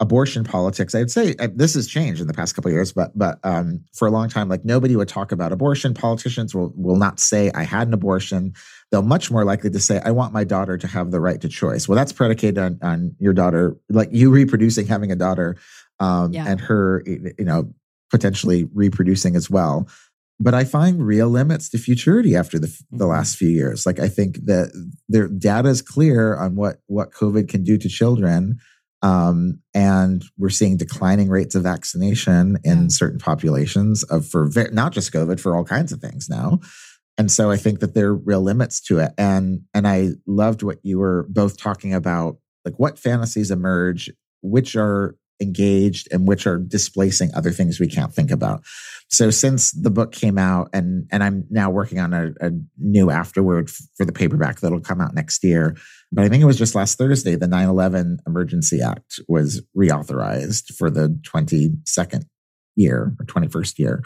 abortion 0.00 0.44
politics 0.44 0.94
i'd 0.94 1.10
say 1.10 1.34
uh, 1.38 1.48
this 1.54 1.74
has 1.74 1.86
changed 1.86 2.20
in 2.20 2.26
the 2.26 2.32
past 2.32 2.54
couple 2.54 2.70
years 2.70 2.92
but 2.92 3.16
but 3.16 3.38
um, 3.44 3.84
for 3.92 4.08
a 4.08 4.10
long 4.10 4.28
time 4.28 4.48
like 4.48 4.64
nobody 4.64 4.96
would 4.96 5.08
talk 5.08 5.30
about 5.30 5.52
abortion 5.52 5.92
politicians 5.94 6.54
will 6.54 6.72
will 6.74 6.96
not 6.96 7.20
say 7.20 7.50
i 7.54 7.62
had 7.62 7.86
an 7.86 7.94
abortion 7.94 8.52
they'll 8.90 9.02
much 9.02 9.30
more 9.30 9.44
likely 9.44 9.70
to 9.70 9.78
say 9.78 10.00
i 10.04 10.10
want 10.10 10.32
my 10.32 10.42
daughter 10.42 10.78
to 10.78 10.86
have 10.86 11.10
the 11.10 11.20
right 11.20 11.40
to 11.42 11.48
choice 11.48 11.86
well 11.86 11.96
that's 11.96 12.12
predicated 12.12 12.58
on 12.58 12.78
on 12.82 13.14
your 13.18 13.34
daughter 13.34 13.76
like 13.90 14.08
you 14.10 14.30
reproducing 14.30 14.86
having 14.86 15.12
a 15.12 15.16
daughter 15.16 15.56
um, 16.00 16.32
yeah. 16.32 16.46
and 16.48 16.60
her 16.60 17.04
you 17.06 17.44
know 17.44 17.72
potentially 18.10 18.68
reproducing 18.74 19.36
as 19.36 19.50
well 19.50 19.86
but 20.42 20.54
I 20.54 20.64
find 20.64 21.06
real 21.06 21.28
limits 21.28 21.68
to 21.68 21.78
futurity 21.78 22.34
after 22.34 22.58
the, 22.58 22.66
the 22.90 23.04
mm-hmm. 23.04 23.10
last 23.10 23.36
few 23.36 23.48
years. 23.48 23.84
Like 23.84 24.00
I 24.00 24.08
think 24.08 24.46
that 24.46 24.72
their 25.06 25.28
data 25.28 25.68
is 25.68 25.82
clear 25.82 26.34
on 26.34 26.56
what 26.56 26.78
what 26.86 27.12
COVID 27.12 27.48
can 27.48 27.62
do 27.62 27.76
to 27.76 27.88
children, 27.88 28.58
um, 29.02 29.60
and 29.74 30.24
we're 30.36 30.50
seeing 30.50 30.76
declining 30.76 31.28
rates 31.28 31.54
of 31.54 31.62
vaccination 31.62 32.58
in 32.64 32.82
yeah. 32.82 32.88
certain 32.88 33.18
populations 33.18 34.02
of 34.04 34.26
for 34.26 34.46
ve- 34.46 34.68
not 34.72 34.92
just 34.92 35.12
COVID 35.12 35.40
for 35.40 35.56
all 35.56 35.64
kinds 35.64 35.92
of 35.92 36.00
things 36.00 36.28
now. 36.28 36.60
And 37.16 37.30
so 37.30 37.50
I 37.50 37.56
think 37.56 37.80
that 37.80 37.94
there 37.94 38.08
are 38.08 38.14
real 38.14 38.40
limits 38.42 38.80
to 38.82 38.98
it. 38.98 39.12
And 39.18 39.62
and 39.74 39.86
I 39.86 40.10
loved 40.26 40.62
what 40.62 40.78
you 40.82 40.98
were 40.98 41.26
both 41.28 41.58
talking 41.58 41.94
about, 41.94 42.36
like 42.64 42.78
what 42.78 42.98
fantasies 42.98 43.50
emerge, 43.50 44.10
which 44.42 44.76
are 44.76 45.16
engaged 45.40 46.08
and 46.12 46.28
which 46.28 46.46
are 46.46 46.58
displacing 46.58 47.30
other 47.34 47.50
things 47.50 47.80
we 47.80 47.88
can't 47.88 48.14
think 48.14 48.30
about. 48.30 48.62
So 49.08 49.30
since 49.30 49.72
the 49.72 49.90
book 49.90 50.12
came 50.12 50.38
out 50.38 50.68
and 50.72 51.06
and 51.10 51.24
I'm 51.24 51.46
now 51.50 51.70
working 51.70 51.98
on 51.98 52.12
a, 52.12 52.32
a 52.40 52.50
new 52.78 53.10
afterword 53.10 53.70
for 53.96 54.04
the 54.04 54.12
paperback 54.12 54.60
that'll 54.60 54.80
come 54.80 55.00
out 55.00 55.14
next 55.14 55.42
year. 55.42 55.76
But 56.12 56.24
I 56.24 56.28
think 56.28 56.42
it 56.42 56.46
was 56.46 56.58
just 56.58 56.74
last 56.74 56.98
Thursday, 56.98 57.36
the 57.36 57.46
9-11 57.46 58.18
Emergency 58.26 58.80
Act 58.82 59.20
was 59.28 59.62
reauthorized 59.76 60.74
for 60.74 60.90
the 60.90 61.08
22nd 61.22 62.24
year 62.76 63.14
or 63.18 63.24
21st 63.26 63.78
year. 63.78 64.02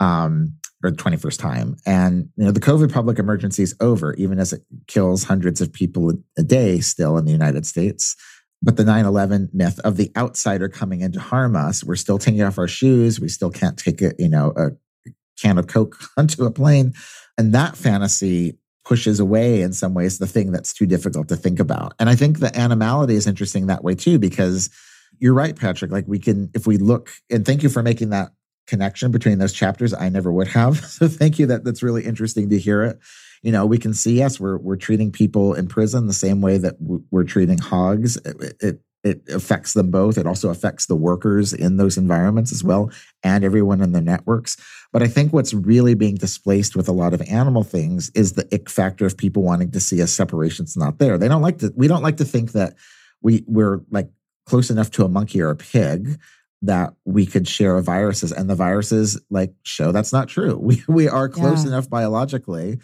Um, 0.00 0.58
or 0.84 0.90
21st 0.90 1.38
time. 1.38 1.76
And 1.86 2.28
you 2.36 2.44
know, 2.44 2.52
the 2.52 2.60
COVID 2.60 2.92
public 2.92 3.18
emergency 3.18 3.62
is 3.62 3.74
over, 3.80 4.14
even 4.14 4.38
as 4.38 4.52
it 4.52 4.62
kills 4.86 5.24
hundreds 5.24 5.60
of 5.60 5.72
people 5.72 6.12
a 6.36 6.42
day 6.42 6.80
still 6.80 7.18
in 7.18 7.24
the 7.24 7.32
United 7.32 7.66
States. 7.66 8.14
But 8.62 8.76
the 8.76 8.84
9 8.84 9.04
11 9.04 9.50
myth 9.52 9.78
of 9.80 9.96
the 9.96 10.10
outsider 10.16 10.68
coming 10.68 11.00
in 11.00 11.12
to 11.12 11.20
harm 11.20 11.56
us, 11.56 11.84
we're 11.84 11.96
still 11.96 12.18
taking 12.18 12.42
off 12.42 12.58
our 12.58 12.68
shoes. 12.68 13.20
We 13.20 13.28
still 13.28 13.50
can't 13.50 13.78
take 13.78 14.02
a, 14.02 14.12
you 14.18 14.28
know, 14.28 14.52
a 14.56 15.10
can 15.40 15.58
of 15.58 15.68
Coke 15.68 15.96
onto 16.16 16.44
a 16.44 16.50
plane. 16.50 16.94
And 17.36 17.54
that 17.54 17.76
fantasy 17.76 18.58
pushes 18.88 19.20
away 19.20 19.60
in 19.60 19.72
some 19.72 19.92
ways 19.92 20.18
the 20.18 20.26
thing 20.26 20.50
that's 20.50 20.72
too 20.72 20.86
difficult 20.86 21.28
to 21.28 21.36
think 21.36 21.60
about. 21.60 21.92
And 21.98 22.08
I 22.08 22.14
think 22.14 22.38
the 22.38 22.56
animality 22.58 23.14
is 23.14 23.26
interesting 23.26 23.66
that 23.66 23.84
way 23.84 23.94
too, 23.94 24.18
because 24.18 24.70
you're 25.18 25.34
right, 25.34 25.54
Patrick. 25.54 25.90
Like 25.90 26.06
we 26.08 26.18
can, 26.18 26.50
if 26.54 26.66
we 26.66 26.78
look, 26.78 27.10
and 27.30 27.44
thank 27.44 27.62
you 27.62 27.68
for 27.68 27.82
making 27.82 28.10
that 28.10 28.32
connection 28.66 29.10
between 29.10 29.38
those 29.38 29.52
chapters. 29.52 29.92
I 29.92 30.08
never 30.08 30.32
would 30.32 30.48
have. 30.48 30.80
So 30.84 31.06
thank 31.06 31.38
you. 31.38 31.46
That 31.46 31.64
that's 31.64 31.82
really 31.82 32.04
interesting 32.04 32.48
to 32.50 32.58
hear 32.58 32.82
it 32.82 32.98
you 33.42 33.52
know, 33.52 33.66
we 33.66 33.78
can 33.78 33.94
see 33.94 34.16
yes, 34.16 34.40
we're 34.40 34.58
we're 34.58 34.76
treating 34.76 35.12
people 35.12 35.54
in 35.54 35.68
prison 35.68 36.06
the 36.06 36.12
same 36.12 36.40
way 36.40 36.58
that 36.58 36.76
we're 36.80 37.24
treating 37.24 37.58
hogs. 37.58 38.16
It, 38.18 38.54
it, 38.60 38.80
it 39.04 39.22
affects 39.28 39.74
them 39.74 39.90
both. 39.90 40.18
It 40.18 40.26
also 40.26 40.50
affects 40.50 40.86
the 40.86 40.96
workers 40.96 41.52
in 41.52 41.76
those 41.76 41.96
environments 41.96 42.52
as 42.52 42.64
well, 42.64 42.90
and 43.22 43.44
everyone 43.44 43.80
in 43.80 43.92
the 43.92 44.00
networks. 44.00 44.56
But 44.92 45.02
I 45.02 45.06
think 45.06 45.32
what's 45.32 45.54
really 45.54 45.94
being 45.94 46.16
displaced 46.16 46.74
with 46.74 46.88
a 46.88 46.92
lot 46.92 47.14
of 47.14 47.22
animal 47.22 47.62
things 47.62 48.10
is 48.14 48.32
the 48.32 48.48
ick 48.52 48.68
factor 48.68 49.06
of 49.06 49.16
people 49.16 49.42
wanting 49.42 49.70
to 49.72 49.80
see 49.80 50.00
a 50.00 50.06
separation. 50.06 50.66
separation's 50.66 50.76
not 50.76 50.98
there. 50.98 51.18
They 51.18 51.28
don't 51.28 51.42
like 51.42 51.58
to. 51.58 51.72
We 51.76 51.88
don't 51.88 52.02
like 52.02 52.16
to 52.18 52.24
think 52.24 52.52
that 52.52 52.74
we 53.22 53.44
we're 53.46 53.80
like 53.90 54.08
close 54.46 54.70
enough 54.70 54.90
to 54.92 55.04
a 55.04 55.08
monkey 55.08 55.40
or 55.40 55.50
a 55.50 55.56
pig 55.56 56.18
that 56.62 56.94
we 57.04 57.24
could 57.24 57.46
share 57.46 57.80
viruses 57.80 58.32
and 58.32 58.50
the 58.50 58.54
viruses 58.54 59.20
like 59.30 59.52
show 59.62 59.92
that's 59.92 60.12
not 60.12 60.28
true 60.28 60.56
we 60.60 60.82
we 60.88 61.08
are 61.08 61.28
close 61.28 61.62
yeah. 61.62 61.70
enough 61.70 61.88
biologically 61.88 62.78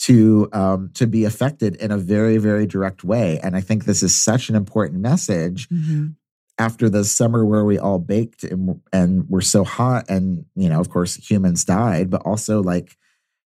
to 0.00 0.48
um, 0.52 0.90
to 0.94 1.06
be 1.06 1.24
affected 1.24 1.76
in 1.76 1.90
a 1.90 1.98
very 1.98 2.38
very 2.38 2.66
direct 2.66 3.04
way. 3.04 3.38
And 3.42 3.56
i 3.56 3.60
think 3.60 3.84
this 3.84 4.02
is 4.02 4.14
such 4.16 4.48
an 4.48 4.56
important 4.56 5.00
message 5.00 5.68
mm-hmm. 5.68 6.08
after 6.58 6.88
the 6.88 7.04
summer 7.04 7.44
where 7.44 7.64
we 7.64 7.78
all 7.78 7.98
baked 7.98 8.44
and 8.44 8.80
and 8.92 9.28
we're 9.28 9.40
so 9.40 9.64
hot 9.64 10.06
and 10.08 10.44
you 10.54 10.68
know 10.68 10.80
of 10.80 10.90
course 10.90 11.16
humans 11.16 11.64
died 11.64 12.10
but 12.10 12.22
also 12.22 12.62
like 12.62 12.96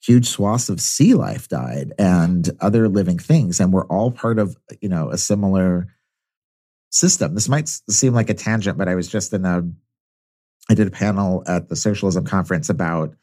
huge 0.01 0.29
swaths 0.29 0.69
of 0.69 0.81
sea 0.81 1.15
life 1.15 1.49
died 1.49 1.93
and 1.99 2.51
other 2.61 2.89
living 2.89 3.19
things. 3.19 3.59
And 3.59 3.73
we're 3.73 3.87
all 3.87 4.11
part 4.11 4.39
of 4.39 4.57
you 4.81 4.89
know 4.89 5.11
a 5.11 5.19
similar 5.19 5.89
system. 6.91 7.35
This 7.35 7.49
might 7.49 7.69
seem 7.69 8.15
like 8.15 8.31
a 8.31 8.35
tangent 8.35 8.79
but 8.79 8.89
i 8.89 8.95
was 8.95 9.09
just 9.09 9.33
in 9.33 9.45
a 9.45 9.63
i 10.71 10.75
did 10.75 10.87
a 10.87 10.93
panel 10.93 11.43
at 11.49 11.69
the 11.69 11.75
socialism 11.75 12.25
conference 12.25 12.69
about 12.69 13.17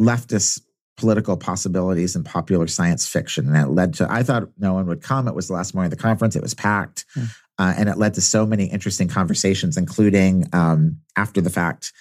leftists 0.00 0.60
political 0.96 1.36
possibilities 1.36 2.16
in 2.16 2.24
popular 2.24 2.66
science 2.66 3.06
fiction. 3.06 3.46
And 3.48 3.56
it 3.56 3.70
led 3.70 3.94
to, 3.94 4.10
I 4.10 4.22
thought 4.22 4.48
no 4.58 4.74
one 4.74 4.86
would 4.86 5.02
come. 5.02 5.28
It 5.28 5.34
was 5.34 5.48
the 5.48 5.54
last 5.54 5.74
morning 5.74 5.92
of 5.92 5.98
the 5.98 6.02
conference, 6.02 6.36
it 6.36 6.42
was 6.42 6.54
packed. 6.54 7.04
Mm. 7.16 7.28
Uh, 7.58 7.74
and 7.76 7.88
it 7.88 7.96
led 7.96 8.14
to 8.14 8.20
so 8.20 8.44
many 8.44 8.66
interesting 8.66 9.08
conversations, 9.08 9.76
including 9.76 10.46
um, 10.52 10.98
after 11.16 11.40
the 11.40 11.50
fact, 11.50 11.92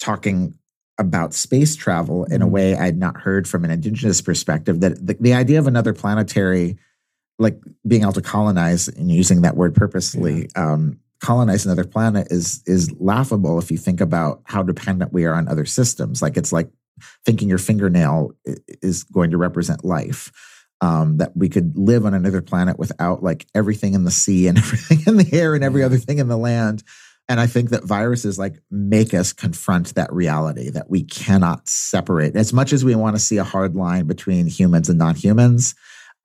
talking 0.00 0.54
about 0.98 1.34
space 1.34 1.76
travel 1.76 2.24
in 2.24 2.40
a 2.40 2.46
hmm. 2.46 2.52
way 2.52 2.76
I'd 2.76 2.96
not 2.96 3.16
heard 3.16 3.48
from 3.48 3.64
an 3.64 3.70
indigenous 3.70 4.20
perspective. 4.20 4.80
That 4.80 5.06
the, 5.06 5.16
the 5.20 5.34
idea 5.34 5.58
of 5.58 5.66
another 5.66 5.92
planetary, 5.92 6.78
like 7.38 7.60
being 7.86 8.02
able 8.02 8.12
to 8.12 8.22
colonize 8.22 8.88
and 8.88 9.10
using 9.10 9.42
that 9.42 9.56
word 9.56 9.74
purposely, 9.74 10.48
yeah. 10.56 10.72
um, 10.72 11.00
colonize 11.20 11.64
another 11.66 11.84
planet 11.84 12.28
is 12.30 12.62
is 12.66 12.92
laughable 13.00 13.58
if 13.58 13.70
you 13.70 13.78
think 13.78 14.00
about 14.00 14.42
how 14.44 14.62
dependent 14.62 15.12
we 15.12 15.24
are 15.24 15.34
on 15.34 15.48
other 15.48 15.64
systems. 15.64 16.22
Like 16.22 16.36
it's 16.36 16.52
like 16.52 16.70
thinking 17.24 17.48
your 17.48 17.58
fingernail 17.58 18.32
is 18.82 19.04
going 19.04 19.30
to 19.30 19.38
represent 19.38 19.84
life. 19.84 20.32
Um, 20.80 21.16
that 21.18 21.34
we 21.34 21.48
could 21.48 21.78
live 21.78 22.04
on 22.04 22.12
another 22.12 22.42
planet 22.42 22.78
without 22.78 23.22
like 23.22 23.46
everything 23.54 23.94
in 23.94 24.04
the 24.04 24.10
sea 24.10 24.48
and 24.48 24.58
everything 24.58 25.02
in 25.06 25.16
the 25.16 25.32
air 25.32 25.54
and 25.54 25.64
every 25.64 25.82
other 25.82 25.96
thing 25.96 26.18
in 26.18 26.28
the 26.28 26.36
land. 26.36 26.82
And 27.28 27.40
I 27.40 27.46
think 27.46 27.70
that 27.70 27.84
viruses 27.84 28.38
like 28.38 28.56
make 28.70 29.14
us 29.14 29.32
confront 29.32 29.94
that 29.94 30.12
reality 30.12 30.70
that 30.70 30.90
we 30.90 31.04
cannot 31.04 31.68
separate. 31.68 32.36
As 32.36 32.52
much 32.52 32.72
as 32.72 32.84
we 32.84 32.94
want 32.94 33.16
to 33.16 33.22
see 33.22 33.38
a 33.38 33.44
hard 33.44 33.74
line 33.74 34.06
between 34.06 34.46
humans 34.46 34.90
and 34.90 34.98
non-humans, 34.98 35.74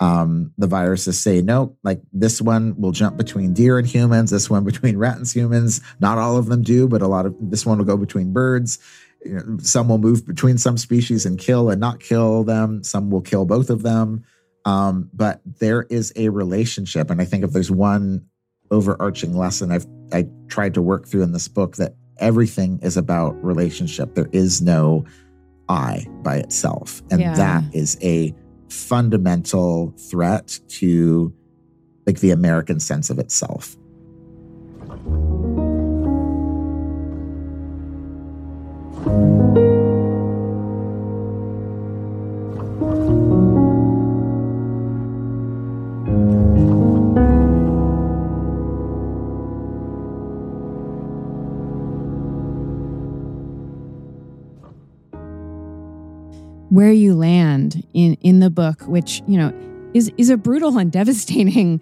um, 0.01 0.53
the 0.57 0.67
viruses 0.67 1.19
say 1.19 1.41
no. 1.41 1.77
Like 1.83 2.01
this 2.13 2.41
one 2.41 2.79
will 2.79 2.91
jump 2.91 3.17
between 3.17 3.53
deer 3.53 3.77
and 3.77 3.87
humans. 3.87 4.31
This 4.31 4.49
one 4.49 4.63
between 4.63 4.97
rat 4.97 5.17
and 5.17 5.27
humans. 5.27 5.81
Not 5.99 6.17
all 6.17 6.37
of 6.37 6.47
them 6.47 6.63
do, 6.63 6.87
but 6.87 7.01
a 7.01 7.07
lot 7.07 7.25
of 7.25 7.35
this 7.39 7.65
one 7.65 7.77
will 7.77 7.85
go 7.85 7.97
between 7.97 8.33
birds 8.33 8.79
you 9.23 9.33
know, 9.33 9.57
some 9.59 9.89
will 9.89 9.97
move 9.97 10.25
between 10.25 10.57
some 10.57 10.77
species 10.77 11.25
and 11.25 11.37
kill 11.37 11.69
and 11.69 11.79
not 11.79 11.99
kill 11.99 12.43
them. 12.43 12.83
Some 12.83 13.09
will 13.09 13.21
kill 13.21 13.45
both 13.45 13.69
of 13.69 13.83
them. 13.83 14.23
Um, 14.65 15.09
but 15.13 15.41
there 15.45 15.83
is 15.89 16.11
a 16.15 16.29
relationship, 16.29 17.09
and 17.09 17.21
I 17.21 17.25
think 17.25 17.43
if 17.43 17.51
there's 17.51 17.71
one 17.71 18.25
overarching 18.71 19.35
lesson 19.35 19.71
I've 19.71 19.87
I 20.11 20.27
tried 20.47 20.75
to 20.75 20.81
work 20.81 21.07
through 21.07 21.23
in 21.23 21.31
this 21.31 21.47
book 21.47 21.77
that 21.77 21.95
everything 22.17 22.79
is 22.83 22.97
about 22.97 23.41
relationship. 23.43 24.15
There 24.15 24.29
is 24.31 24.61
no 24.61 25.05
I 25.69 26.05
by 26.23 26.37
itself, 26.37 27.01
and 27.09 27.21
yeah. 27.21 27.35
that 27.35 27.63
is 27.73 27.97
a 28.01 28.35
fundamental 28.69 29.93
threat 29.97 30.59
to 30.67 31.33
like 32.05 32.19
the 32.19 32.31
American 32.31 32.79
sense 32.79 33.09
of 33.09 33.19
itself. 33.19 33.75
Where 56.69 56.91
you 56.91 57.15
land 57.15 57.85
in 57.93 58.15
in 58.21 58.39
the 58.39 58.49
book 58.49 58.81
which 58.83 59.21
you 59.27 59.37
know 59.37 59.53
is 59.93 60.11
is 60.17 60.29
a 60.29 60.37
brutal 60.37 60.77
and 60.77 60.91
devastating 60.91 61.81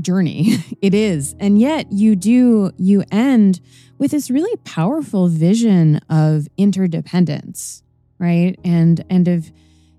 journey. 0.00 0.56
It 0.80 0.94
is. 0.94 1.34
And 1.40 1.58
yet 1.58 1.90
you 1.90 2.14
do 2.14 2.70
you 2.76 3.02
end 3.10 3.60
with 3.98 4.12
this 4.12 4.30
really 4.30 4.56
powerful 4.64 5.26
vision 5.26 6.00
of 6.08 6.46
interdependence 6.56 7.82
right? 8.18 8.58
And 8.64 9.04
and 9.08 9.28
of 9.28 9.50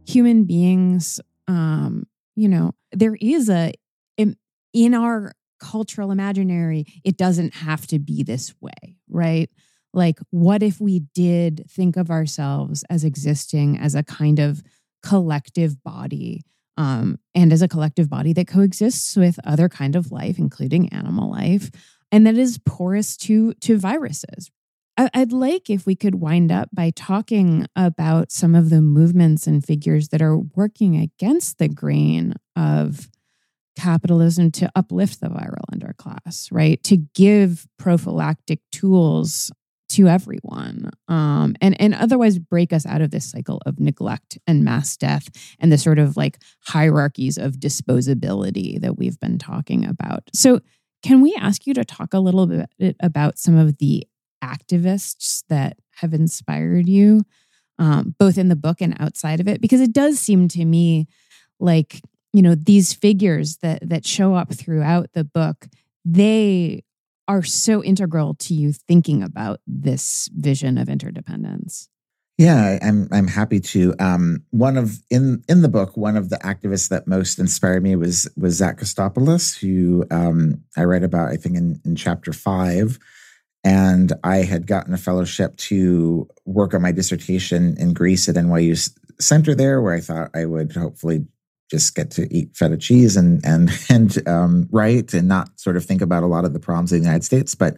human 0.07 0.45
beings 0.45 1.20
um 1.48 2.06
you 2.36 2.48
know 2.48 2.74
there 2.91 3.16
is 3.20 3.49
a 3.49 3.74
in, 4.18 4.36
in 4.74 4.94
our 4.94 5.34
cultural 5.60 6.11
imaginary 6.11 6.86
it 7.03 7.18
doesn't 7.18 7.53
have 7.53 7.86
to 7.88 7.99
be 7.99 8.24
this 8.24 8.53
way 8.61 8.98
right? 9.10 9.49
Like 9.94 10.20
what 10.30 10.61
if 10.64 10.80
we 10.80 11.02
did 11.14 11.66
think 11.70 11.98
of 11.98 12.11
ourselves 12.11 12.84
as 12.90 13.03
existing 13.03 13.78
as 13.78 13.95
a 13.95 14.03
kind 14.03 14.40
of 14.40 14.61
collective 15.03 15.84
body 15.84 16.44
um, 16.80 17.19
and 17.35 17.53
as 17.53 17.61
a 17.61 17.68
collective 17.68 18.10
body 18.10 18.34
that 18.34 18.47
coexists 18.47 19.15
with 19.15 19.39
other 19.43 19.69
kind 19.69 19.95
of 19.95 20.11
life 20.11 20.39
including 20.39 20.89
animal 20.89 21.30
life 21.30 21.69
and 22.11 22.26
that 22.26 22.35
is 22.35 22.57
porous 22.65 23.15
to 23.15 23.53
to 23.56 23.77
viruses 23.77 24.49
I'd 25.14 25.31
like 25.31 25.69
if 25.69 25.85
we 25.85 25.95
could 25.95 26.15
wind 26.15 26.51
up 26.51 26.68
by 26.73 26.89
talking 26.89 27.65
about 27.73 28.34
some 28.34 28.53
of 28.53 28.69
the 28.69 28.81
movements 28.81 29.47
and 29.47 29.64
figures 29.64 30.10
that 30.10 30.22
are 30.22 30.38
working 30.38 30.97
against 30.97 31.57
the 31.57 31.69
grain 31.69 32.34
of 32.57 33.10
capitalism 33.77 34.51
to 34.51 34.69
uplift 34.76 35.22
the 35.22 35.27
viral 35.27 35.64
underclass, 35.73 36.49
right? 36.51 36.84
To 36.84 36.97
give 36.97 37.65
prophylactic 37.77 38.60
tools 38.72 39.51
to 39.90 40.07
everyone 40.07 40.91
um, 41.07 41.56
and 41.61 41.80
and 41.82 41.94
otherwise 41.95 42.38
break 42.38 42.72
us 42.72 42.86
out 42.86 43.02
of 43.02 43.11
this 43.11 43.30
cycle 43.30 43.61
of 43.66 43.80
neglect 43.80 44.38
and 44.48 44.64
mass 44.64 44.95
death 44.95 45.30
and 45.60 45.72
the 45.72 45.78
sort 45.78 45.99
of 45.99 46.16
like 46.16 46.40
hierarchies 46.61 47.38
of 47.38 47.53
disposability 47.53 48.80
that 48.80 48.98
we've 48.98 49.20
been 49.20 49.38
talking 49.38 49.86
about. 49.86 50.24
So 50.34 50.61
can 51.03 51.22
we 51.22 51.36
ask 51.40 51.66
you 51.66 51.74
to 51.74 51.86
talk 51.86 52.14
a 52.14 52.20
little 52.20 52.45
bit 52.45 52.95
about 52.99 53.40
some 53.40 53.57
of 53.57 53.78
the 53.78 54.07
activists 54.44 55.44
that 55.49 55.78
have 55.95 56.14
inspired 56.14 56.88
you 56.88 57.24
um, 57.78 58.16
both 58.20 58.38
in 58.38 58.49
the 58.49 58.56
book 58.56 58.82
and 58.82 58.95
outside 58.99 59.40
of 59.40 59.48
it? 59.48 59.61
Because 59.61 59.82
it 59.82 59.94
does 59.94 60.20
seem 60.20 60.48
to 60.49 60.66
me 60.66 61.07
like 61.60 62.02
you 62.32 62.41
know 62.41 62.56
these 62.56 62.94
figures 62.94 63.57
that 63.57 63.88
that 63.90 64.06
show 64.06 64.36
up 64.36 64.53
throughout 64.53 65.11
the 65.14 65.24
book 65.24 65.68
they 66.06 66.84
are 67.30 67.43
so 67.43 67.84
integral 67.84 68.34
to 68.34 68.56
you 68.56 68.73
thinking 68.73 69.22
about 69.22 69.61
this 69.68 70.30
vision 70.34 70.80
of 70.80 70.89
interdependence. 70.89 71.88
Yeah, 72.39 72.80
I'm 72.81 73.07
I'm 73.11 73.27
happy 73.27 73.60
to. 73.60 73.93
Um, 73.99 74.43
one 74.49 74.77
of 74.77 74.99
in 75.11 75.43
in 75.47 75.61
the 75.61 75.69
book, 75.69 75.95
one 75.95 76.18
of 76.18 76.30
the 76.30 76.38
activists 76.38 76.89
that 76.89 77.06
most 77.06 77.38
inspired 77.38 77.84
me 77.84 77.95
was 77.95 78.27
was 78.35 78.56
Zak 78.56 78.80
Kostopoulos, 78.80 79.60
who 79.60 80.06
um, 80.10 80.64
I 80.76 80.85
write 80.85 81.03
about. 81.03 81.30
I 81.30 81.35
think 81.35 81.56
in, 81.56 81.80
in 81.85 81.95
chapter 81.95 82.34
five, 82.34 82.97
and 83.64 84.14
I 84.23 84.38
had 84.38 84.68
gotten 84.68 84.93
a 84.93 84.97
fellowship 84.97 85.57
to 85.57 86.27
work 86.45 86.73
on 86.73 86.81
my 86.81 86.93
dissertation 86.93 87.76
in 87.77 87.93
Greece 87.93 88.27
at 88.27 88.35
NYU 88.35 88.89
Center 89.19 89.53
there, 89.53 89.81
where 89.81 89.93
I 89.93 89.99
thought 89.99 90.31
I 90.34 90.45
would 90.45 90.73
hopefully 90.73 91.26
just 91.70 91.96
get 91.96 92.12
to 92.12 92.34
eat 92.34 92.56
feta 92.56 92.78
cheese 92.78 93.16
and 93.16 93.44
and 93.46 93.72
and 93.90 94.28
um, 94.28 94.68
write 94.72 95.14
and 95.14 95.28
not 95.28 95.60
sort 95.60 95.78
of 95.78 95.86
think 95.86 96.02
about 96.02 96.24
a 96.24 96.28
lot 96.28 96.46
of 96.46 96.54
the 96.54 96.60
problems 96.60 96.91
in 96.91 97.00
the 97.00 97.06
United 97.06 97.24
States. 97.24 97.56
But 97.56 97.78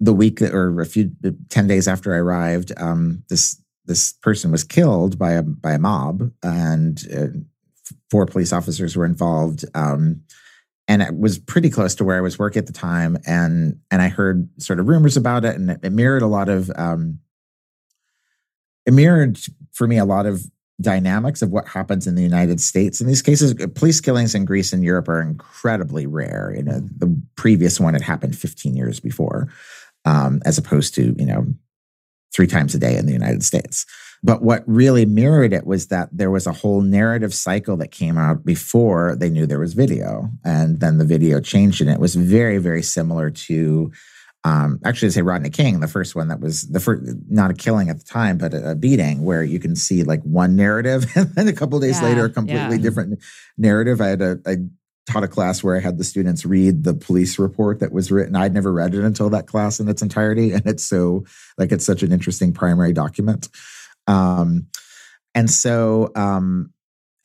the 0.00 0.12
week 0.12 0.42
or 0.42 0.80
a 0.80 0.86
few 0.86 1.12
ten 1.48 1.66
days 1.66 1.86
after 1.86 2.14
I 2.14 2.18
arrived, 2.18 2.72
um, 2.76 3.22
this 3.28 3.60
this 3.86 4.12
person 4.12 4.50
was 4.50 4.64
killed 4.64 5.18
by 5.18 5.32
a 5.32 5.42
by 5.42 5.72
a 5.72 5.78
mob, 5.78 6.30
and 6.42 7.02
uh, 7.14 7.26
four 8.10 8.26
police 8.26 8.52
officers 8.52 8.96
were 8.96 9.04
involved. 9.04 9.64
Um, 9.74 10.22
and 10.88 11.00
it 11.00 11.16
was 11.16 11.38
pretty 11.38 11.70
close 11.70 11.94
to 11.94 12.04
where 12.04 12.18
I 12.18 12.20
was 12.20 12.38
working 12.38 12.60
at 12.60 12.66
the 12.66 12.72
time, 12.72 13.16
and 13.26 13.78
and 13.90 14.02
I 14.02 14.08
heard 14.08 14.48
sort 14.60 14.80
of 14.80 14.88
rumors 14.88 15.16
about 15.16 15.44
it, 15.44 15.56
and 15.56 15.70
it, 15.70 15.92
mirrored 15.92 16.22
a 16.22 16.26
lot 16.26 16.48
of 16.48 16.70
um, 16.74 17.20
it 18.84 18.92
mirrored 18.92 19.38
for 19.72 19.86
me 19.86 19.98
a 19.98 20.04
lot 20.04 20.26
of 20.26 20.44
dynamics 20.80 21.42
of 21.42 21.50
what 21.50 21.68
happens 21.68 22.06
in 22.06 22.14
the 22.14 22.22
United 22.22 22.60
States 22.60 23.00
in 23.00 23.06
these 23.06 23.22
cases. 23.22 23.54
Police 23.74 24.00
killings 24.00 24.34
in 24.34 24.44
Greece 24.44 24.72
and 24.72 24.82
Europe 24.82 25.08
are 25.08 25.20
incredibly 25.20 26.06
rare. 26.06 26.52
You 26.56 26.62
know, 26.62 26.80
the 26.80 27.20
previous 27.36 27.78
one 27.78 27.94
had 27.94 28.02
happened 28.02 28.36
15 28.36 28.74
years 28.74 29.00
before, 29.00 29.48
um, 30.04 30.40
as 30.44 30.58
opposed 30.58 30.94
to 30.94 31.14
you 31.18 31.26
know 31.26 31.46
three 32.34 32.46
times 32.46 32.74
a 32.74 32.78
day 32.78 32.96
in 32.96 33.06
the 33.06 33.12
United 33.12 33.42
States. 33.42 33.84
But 34.24 34.42
what 34.42 34.62
really 34.66 35.04
mirrored 35.04 35.52
it 35.52 35.66
was 35.66 35.88
that 35.88 36.08
there 36.12 36.30
was 36.30 36.46
a 36.46 36.52
whole 36.52 36.80
narrative 36.80 37.34
cycle 37.34 37.76
that 37.78 37.90
came 37.90 38.16
out 38.16 38.44
before 38.44 39.16
they 39.16 39.28
knew 39.28 39.46
there 39.46 39.58
was 39.58 39.74
video. 39.74 40.30
And 40.44 40.78
then 40.78 40.98
the 40.98 41.04
video 41.04 41.40
changed, 41.40 41.80
and 41.80 41.90
it 41.90 41.98
was 41.98 42.14
very, 42.14 42.58
very 42.58 42.82
similar 42.82 43.30
to 43.30 43.90
um, 44.44 44.80
actually, 44.84 45.10
say 45.10 45.22
Rodney 45.22 45.50
King, 45.50 45.80
the 45.80 45.88
first 45.88 46.16
one 46.16 46.28
that 46.28 46.40
was 46.40 46.68
the 46.68 46.80
first, 46.80 47.02
not 47.28 47.50
a 47.50 47.54
killing 47.54 47.90
at 47.90 47.98
the 47.98 48.04
time, 48.04 48.38
but 48.38 48.52
a, 48.52 48.72
a 48.72 48.74
beating, 48.74 49.24
where 49.24 49.44
you 49.44 49.60
can 49.60 49.76
see 49.76 50.02
like 50.02 50.22
one 50.22 50.56
narrative, 50.56 51.06
and 51.16 51.32
then 51.34 51.48
a 51.48 51.52
couple 51.52 51.78
days 51.78 52.00
yeah, 52.00 52.08
later, 52.08 52.24
a 52.24 52.30
completely 52.30 52.76
yeah. 52.76 52.82
different 52.82 53.22
narrative. 53.56 54.00
I 54.00 54.08
had 54.08 54.22
a, 54.22 54.38
I 54.44 54.56
taught 55.10 55.24
a 55.24 55.28
class 55.28 55.62
where 55.62 55.76
I 55.76 55.80
had 55.80 55.98
the 55.98 56.04
students 56.04 56.44
read 56.44 56.84
the 56.84 56.94
police 56.94 57.38
report 57.38 57.80
that 57.80 57.92
was 57.92 58.10
written. 58.10 58.36
I'd 58.36 58.54
never 58.54 58.72
read 58.72 58.94
it 58.94 59.04
until 59.04 59.30
that 59.30 59.46
class 59.46 59.80
in 59.80 59.88
its 59.88 60.02
entirety. 60.02 60.52
And 60.52 60.66
it's 60.66 60.84
so 60.84 61.24
like 61.58 61.72
it's 61.72 61.86
such 61.86 62.02
an 62.02 62.12
interesting 62.12 62.52
primary 62.52 62.92
document. 62.92 63.48
Um, 64.06 64.68
and 65.34 65.50
so 65.50 66.10
um, 66.14 66.72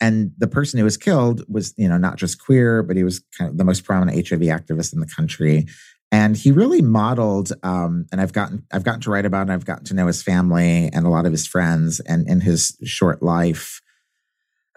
and 0.00 0.32
the 0.38 0.48
person 0.48 0.78
who 0.78 0.84
was 0.84 0.96
killed 0.96 1.44
was, 1.48 1.74
you 1.76 1.88
know, 1.88 1.98
not 1.98 2.16
just 2.16 2.40
queer, 2.40 2.82
but 2.82 2.96
he 2.96 3.04
was 3.04 3.20
kind 3.36 3.50
of 3.50 3.58
the 3.58 3.64
most 3.64 3.84
prominent 3.84 4.28
HIV 4.28 4.40
activist 4.40 4.92
in 4.92 5.00
the 5.00 5.06
country. 5.06 5.66
And 6.10 6.36
he 6.36 6.52
really 6.52 6.80
modeled, 6.80 7.52
um, 7.62 8.06
and 8.10 8.20
I've 8.20 8.32
gotten 8.32 8.64
I've 8.72 8.84
gotten 8.84 9.00
to 9.02 9.10
write 9.10 9.26
about 9.26 9.42
and 9.42 9.52
I've 9.52 9.66
gotten 9.66 9.84
to 9.86 9.94
know 9.94 10.06
his 10.06 10.22
family 10.22 10.88
and 10.92 11.06
a 11.06 11.10
lot 11.10 11.26
of 11.26 11.32
his 11.32 11.46
friends. 11.46 12.00
And 12.00 12.26
in 12.26 12.40
his 12.40 12.78
short 12.84 13.22
life, 13.22 13.82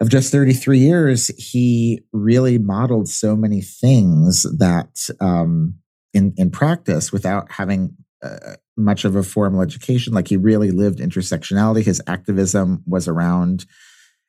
of 0.02 0.10
just 0.10 0.32
33 0.32 0.78
years, 0.78 1.28
he 1.38 2.02
really 2.12 2.58
modeled 2.58 3.08
so 3.08 3.36
many 3.36 3.60
things 3.60 4.42
that 4.58 5.08
um, 5.20 5.76
in, 6.12 6.34
in 6.36 6.50
practice 6.50 7.12
without 7.12 7.52
having 7.52 7.96
uh, 8.20 8.56
much 8.76 9.04
of 9.04 9.14
a 9.14 9.22
formal 9.22 9.62
education. 9.62 10.12
Like 10.12 10.26
he 10.26 10.36
really 10.36 10.72
lived 10.72 10.98
intersectionality. 10.98 11.84
His 11.84 12.02
activism 12.08 12.82
was 12.84 13.06
around 13.06 13.64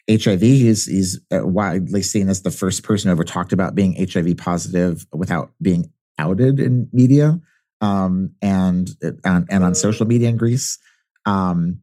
HIV. 0.07 0.41
He's, 0.41 0.85
he's 0.85 1.19
uh, 1.33 1.45
widely 1.45 2.03
seen 2.03 2.29
as 2.29 2.43
the 2.43 2.51
first 2.51 2.83
person 2.83 3.09
who 3.09 3.13
ever 3.13 3.23
talked 3.23 3.51
about 3.51 3.73
being 3.73 3.95
HIV 3.95 4.37
positive 4.37 5.07
without 5.11 5.51
being 5.59 5.91
outed 6.17 6.59
in 6.59 6.89
media 6.91 7.39
um, 7.81 8.31
and, 8.41 8.89
and, 9.23 9.47
and 9.49 9.63
on 9.63 9.75
social 9.75 10.05
media 10.05 10.29
in 10.29 10.37
Greece. 10.37 10.77
Um, 11.25 11.79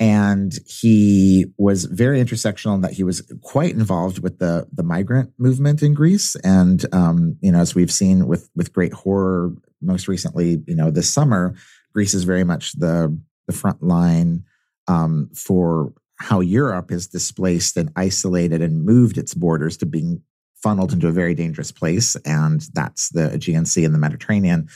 and 0.00 0.54
he 0.66 1.44
was 1.58 1.84
very 1.84 2.24
intersectional 2.24 2.74
in 2.74 2.80
that 2.80 2.94
he 2.94 3.04
was 3.04 3.20
quite 3.42 3.72
involved 3.72 4.20
with 4.20 4.38
the 4.38 4.66
the 4.72 4.82
migrant 4.82 5.30
movement 5.38 5.82
in 5.82 5.92
Greece, 5.92 6.36
and 6.36 6.86
um, 6.94 7.36
you 7.42 7.52
know, 7.52 7.58
as 7.58 7.74
we've 7.74 7.92
seen 7.92 8.26
with 8.26 8.48
with 8.56 8.72
great 8.72 8.94
horror, 8.94 9.52
most 9.82 10.08
recently, 10.08 10.62
you 10.66 10.74
know, 10.74 10.90
this 10.90 11.12
summer, 11.12 11.54
Greece 11.92 12.14
is 12.14 12.24
very 12.24 12.44
much 12.44 12.72
the 12.72 13.14
the 13.46 13.52
front 13.52 13.82
line 13.82 14.44
um, 14.88 15.28
for 15.34 15.92
how 16.16 16.40
Europe 16.40 16.90
is 16.90 17.06
displaced 17.06 17.76
and 17.76 17.92
isolated 17.94 18.62
and 18.62 18.84
moved 18.84 19.18
its 19.18 19.34
borders 19.34 19.76
to 19.78 19.86
being 19.86 20.22
funneled 20.62 20.92
into 20.92 21.08
a 21.08 21.12
very 21.12 21.34
dangerous 21.34 21.72
place, 21.72 22.16
and 22.24 22.60
that's 22.72 23.10
the 23.10 23.32
Aegean 23.32 23.66
Sea 23.66 23.84
and 23.84 23.94
the 23.94 23.98
Mediterranean. 23.98 24.68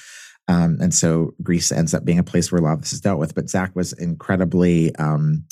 Um, 0.48 0.78
and 0.81 0.93
so 0.93 1.35
Greece 1.43 1.73
ends 1.73 1.94
up 1.94 2.05
being 2.05 2.19
a 2.19 2.24
place 2.24 2.52
where 2.52 2.61
a 2.61 2.65
lot 2.65 2.74
of 2.74 2.82
this 2.82 2.93
is 2.93 3.01
dealt 3.01 3.19
with. 3.19 3.35
But 3.35 3.48
Zak 3.48 3.74
was 3.74 3.93
incredibly 3.93 4.94
um, 4.97 5.44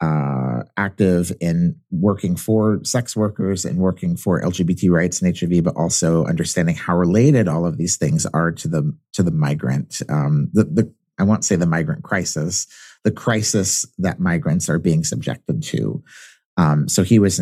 uh, 0.00 0.62
active 0.76 1.32
in 1.40 1.76
working 1.90 2.36
for 2.36 2.80
sex 2.84 3.16
workers 3.16 3.64
and 3.64 3.78
working 3.78 4.16
for 4.16 4.42
LGBT 4.42 4.90
rights 4.90 5.20
and 5.20 5.36
HIV, 5.36 5.64
but 5.64 5.76
also 5.76 6.24
understanding 6.26 6.74
how 6.74 6.96
related 6.96 7.48
all 7.48 7.66
of 7.66 7.78
these 7.78 7.96
things 7.96 8.26
are 8.26 8.52
to 8.52 8.68
the 8.68 8.96
to 9.14 9.22
the 9.22 9.30
migrant. 9.30 10.02
Um, 10.08 10.50
the, 10.52 10.64
the 10.64 10.94
I 11.18 11.22
won't 11.24 11.44
say 11.44 11.56
the 11.56 11.66
migrant 11.66 12.04
crisis, 12.04 12.66
the 13.04 13.10
crisis 13.10 13.86
that 13.98 14.20
migrants 14.20 14.68
are 14.68 14.78
being 14.78 15.02
subjected 15.02 15.62
to. 15.64 16.02
Um, 16.58 16.88
so 16.88 17.02
he 17.02 17.18
was 17.18 17.38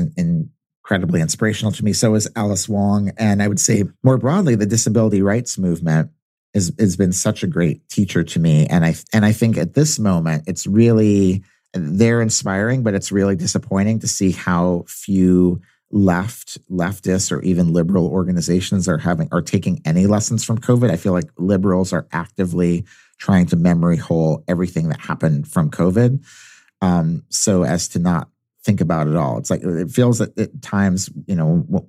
incredibly 0.85 1.23
inspirational 1.23 1.73
to 1.73 1.82
me. 1.82 1.94
So 1.94 2.15
is 2.15 2.31
Alice 2.36 2.69
Wong, 2.69 3.11
and 3.16 3.43
I 3.43 3.48
would 3.48 3.59
say 3.59 3.85
more 4.02 4.19
broadly, 4.19 4.55
the 4.55 4.66
disability 4.66 5.23
rights 5.23 5.56
movement 5.56 6.11
has, 6.52 6.73
has 6.78 6.94
been 6.94 7.12
such 7.12 7.43
a 7.43 7.47
great 7.47 7.89
teacher 7.89 8.23
to 8.23 8.39
me. 8.39 8.66
And 8.66 8.85
I 8.85 8.94
and 9.12 9.24
I 9.24 9.32
think 9.32 9.56
at 9.56 9.73
this 9.73 9.98
moment 9.98 10.44
it's 10.47 10.66
really 10.66 11.43
they're 11.73 12.20
inspiring, 12.20 12.82
but 12.82 12.94
it's 12.94 13.11
really 13.11 13.35
disappointing 13.35 14.01
to 14.01 14.06
see 14.06 14.31
how 14.31 14.85
few 14.86 15.62
left 15.90 16.59
leftists 16.70 17.32
or 17.32 17.40
even 17.43 17.73
liberal 17.73 18.06
organizations 18.06 18.86
are 18.86 18.98
having 18.98 19.28
are 19.32 19.43
taking 19.43 19.81
any 19.86 20.06
lessons 20.06 20.44
from 20.44 20.59
COVID. 20.59 20.90
I 20.90 20.97
feel 20.97 21.12
like 21.12 21.31
liberals 21.39 21.94
are 21.94 22.06
actively 22.12 22.85
trying 23.16 23.47
to 23.47 23.56
memory 23.56 23.97
hole 23.97 24.44
everything 24.48 24.90
that 24.90 25.01
happened 25.01 25.48
from 25.48 25.70
COVID, 25.70 26.23
um, 26.82 27.23
so 27.31 27.65
as 27.65 27.89
to 27.89 27.98
not 27.98 28.28
think 28.64 28.80
about 28.80 29.06
it 29.06 29.16
all. 29.16 29.38
It's 29.38 29.50
like 29.50 29.62
it 29.62 29.90
feels 29.90 30.18
that 30.18 30.36
at 30.38 30.62
times, 30.62 31.10
you 31.26 31.36
know, 31.36 31.86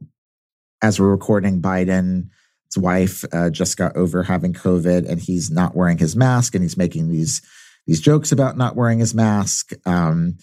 as 0.81 0.99
we're 0.99 1.09
recording, 1.09 1.61
Biden's 1.61 2.77
wife 2.77 3.23
uh, 3.31 3.49
just 3.49 3.77
got 3.77 3.95
over 3.95 4.23
having 4.23 4.53
COVID, 4.53 5.09
and 5.09 5.19
he's 5.19 5.49
not 5.49 5.75
wearing 5.75 5.97
his 5.97 6.15
mask, 6.15 6.53
and 6.53 6.63
he's 6.63 6.77
making 6.77 7.09
these 7.09 7.41
these 7.87 8.01
jokes 8.01 8.31
about 8.31 8.57
not 8.57 8.75
wearing 8.75 8.99
his 8.99 9.13
mask 9.13 9.71
um, 9.85 10.37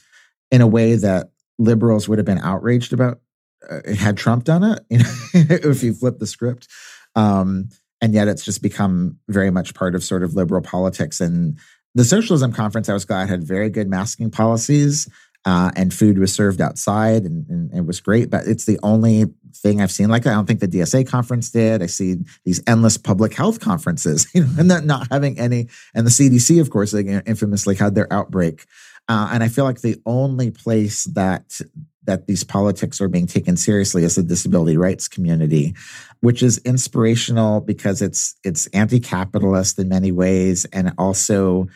in 0.51 0.61
a 0.61 0.67
way 0.67 0.95
that 0.95 1.31
liberals 1.59 2.09
would 2.09 2.19
have 2.19 2.27
been 2.27 2.39
outraged 2.39 2.93
about 2.93 3.21
uh, 3.69 3.93
had 3.95 4.17
Trump 4.17 4.45
done 4.45 4.65
it. 4.65 4.81
You 4.89 4.99
know, 4.99 5.15
if 5.71 5.83
you 5.83 5.93
flip 5.93 6.19
the 6.19 6.27
script, 6.27 6.69
um, 7.15 7.69
and 8.01 8.15
yet 8.15 8.29
it's 8.29 8.45
just 8.45 8.63
become 8.63 9.19
very 9.29 9.51
much 9.51 9.75
part 9.75 9.95
of 9.95 10.03
sort 10.03 10.23
of 10.23 10.35
liberal 10.35 10.63
politics. 10.63 11.21
And 11.21 11.59
the 11.95 12.05
socialism 12.05 12.53
conference, 12.53 12.89
I 12.89 12.95
was 12.95 13.05
glad 13.05 13.29
had 13.29 13.45
very 13.45 13.69
good 13.69 13.89
masking 13.89 14.31
policies 14.31 15.09
uh, 15.45 15.73
and 15.75 15.93
food 15.93 16.19
was 16.19 16.33
served 16.33 16.61
outside 16.61 17.25
and, 17.25 17.49
and, 17.49 17.75
it 17.75 17.85
was 17.85 18.01
great. 18.01 18.31
But 18.31 18.47
it's 18.47 18.65
the 18.65 18.79
only 18.83 19.25
thing 19.55 19.81
I've 19.81 19.91
seen 19.91 20.09
like. 20.09 20.27
I 20.27 20.33
don't 20.33 20.47
think 20.47 20.61
the 20.61 20.69
DSA 20.69 21.07
conference 21.07 21.51
did. 21.51 21.83
I 21.83 21.87
see 21.87 22.17
these 22.45 22.63
endless 22.67 22.97
public 22.97 23.35
health 23.35 23.61
conferences, 23.61 24.27
you 24.35 24.45
know, 24.45 24.53
and 24.59 24.87
not 24.87 25.09
having 25.11 25.39
any. 25.39 25.69
And 25.95 26.07
the 26.07 26.11
CDC, 26.11 26.61
of 26.61 26.71
course, 26.71 26.93
they 26.93 27.21
infamously 27.27 27.75
had 27.75 27.95
their 27.95 28.13
outbreak. 28.13 28.67
Uh, 29.09 29.31
and 29.33 29.43
I 29.43 29.49
feel 29.49 29.65
like 29.65 29.81
the 29.81 30.01
only 30.07 30.51
place 30.51 31.05
that 31.05 31.61
that 32.05 32.27
these 32.27 32.43
politics 32.43 33.01
are 33.01 33.09
being 33.09 33.29
taken 33.29 33.57
seriously 33.57 34.03
is 34.03 34.17
the 34.17 34.25
disability 34.25 34.77
rights 34.77 35.07
community, 35.07 35.75
which 36.21 36.43
is 36.43 36.59
inspirational 36.59 37.61
because 37.61 38.03
it's 38.03 38.35
it's 38.45 38.67
anti-capitalist 38.69 39.79
in 39.79 39.89
many 39.89 40.13
ways, 40.13 40.65
and 40.67 40.93
also 40.99 41.67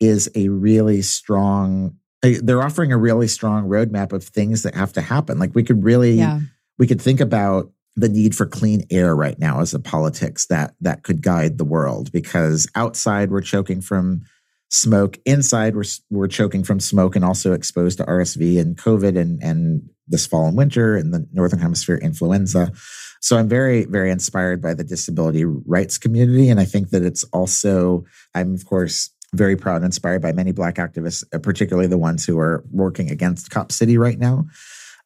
is 0.00 0.30
a 0.34 0.48
really 0.48 1.00
strong 1.02 1.96
they're 2.22 2.62
offering 2.62 2.92
a 2.92 2.98
really 2.98 3.28
strong 3.28 3.68
roadmap 3.68 4.12
of 4.12 4.24
things 4.24 4.62
that 4.62 4.74
have 4.74 4.92
to 4.94 5.00
happen. 5.00 5.38
Like 5.38 5.54
we 5.54 5.62
could 5.62 5.84
really, 5.84 6.14
yeah. 6.14 6.40
we 6.78 6.86
could 6.86 7.00
think 7.00 7.20
about 7.20 7.70
the 7.94 8.08
need 8.08 8.34
for 8.34 8.46
clean 8.46 8.84
air 8.90 9.16
right 9.16 9.38
now 9.38 9.60
as 9.60 9.72
a 9.72 9.80
politics 9.80 10.46
that 10.46 10.74
that 10.80 11.02
could 11.02 11.22
guide 11.22 11.56
the 11.56 11.64
world 11.64 12.12
because 12.12 12.68
outside 12.74 13.30
we're 13.30 13.40
choking 13.40 13.80
from 13.80 14.20
smoke 14.68 15.16
inside 15.24 15.74
we're 15.74 15.84
we're 16.10 16.26
choking 16.26 16.62
from 16.62 16.78
smoke 16.78 17.16
and 17.16 17.24
also 17.24 17.52
exposed 17.52 17.96
to 17.96 18.04
RSV 18.04 18.60
and 18.60 18.76
covid 18.76 19.18
and 19.18 19.42
and 19.42 19.88
this 20.08 20.26
fall 20.26 20.46
and 20.46 20.56
winter 20.58 20.94
and 20.94 21.14
the 21.14 21.26
northern 21.32 21.60
hemisphere 21.60 21.96
influenza 21.96 22.70
so 23.26 23.36
I'm 23.36 23.48
very, 23.48 23.84
very 23.86 24.12
inspired 24.12 24.62
by 24.62 24.74
the 24.74 24.84
disability 24.84 25.44
rights 25.44 25.98
community. 25.98 26.48
And 26.48 26.60
I 26.60 26.64
think 26.64 26.90
that 26.90 27.02
it's 27.02 27.24
also, 27.32 28.04
I'm 28.36 28.54
of 28.54 28.64
course 28.66 29.10
very 29.34 29.56
proud 29.56 29.76
and 29.76 29.86
inspired 29.86 30.22
by 30.22 30.32
many 30.32 30.52
Black 30.52 30.76
activists, 30.76 31.24
uh, 31.32 31.38
particularly 31.38 31.88
the 31.88 31.98
ones 31.98 32.24
who 32.24 32.38
are 32.38 32.64
working 32.70 33.10
against 33.10 33.50
Cop 33.50 33.72
City 33.72 33.98
right 33.98 34.18
now. 34.18 34.46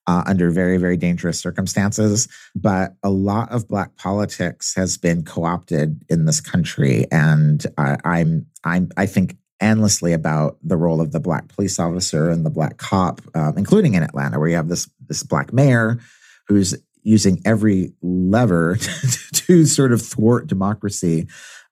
Uh, 0.07 0.25
under 0.27 0.51
very, 0.51 0.77
very 0.77 0.97
dangerous 0.97 1.39
circumstances. 1.39 2.27
But 2.57 2.95
a 3.03 3.11
lot 3.11 3.53
of 3.53 3.69
Black 3.69 3.97
politics 3.97 4.75
has 4.75 4.97
been 4.97 5.23
co-opted 5.23 6.03
in 6.09 6.25
this 6.25 6.41
country, 6.41 7.05
and 7.13 7.65
I, 7.79 7.97
I'm, 8.05 8.47
I'm, 8.65 8.89
I 8.97 9.07
think 9.07 9.37
endlessly 9.61 10.13
about 10.13 10.57
the 10.63 10.77
role 10.77 11.01
of 11.01 11.13
the 11.13 11.21
Black 11.21 11.49
police 11.49 11.79
officer 11.79 12.31
and 12.31 12.45
the 12.45 12.51
Black 12.51 12.79
cop, 12.79 13.21
um, 13.35 13.57
including 13.57 13.95
in 13.95 14.03
Atlanta, 14.03 14.39
where 14.39 14.49
you 14.49 14.57
have 14.57 14.69
this 14.69 14.89
this 15.07 15.23
Black 15.23 15.53
mayor 15.53 16.01
who's 16.49 16.75
using 17.03 17.41
every 17.45 17.93
lever 18.03 18.77
to 19.33 19.65
sort 19.67 19.93
of 19.93 20.03
thwart 20.03 20.47
democracy. 20.47 21.29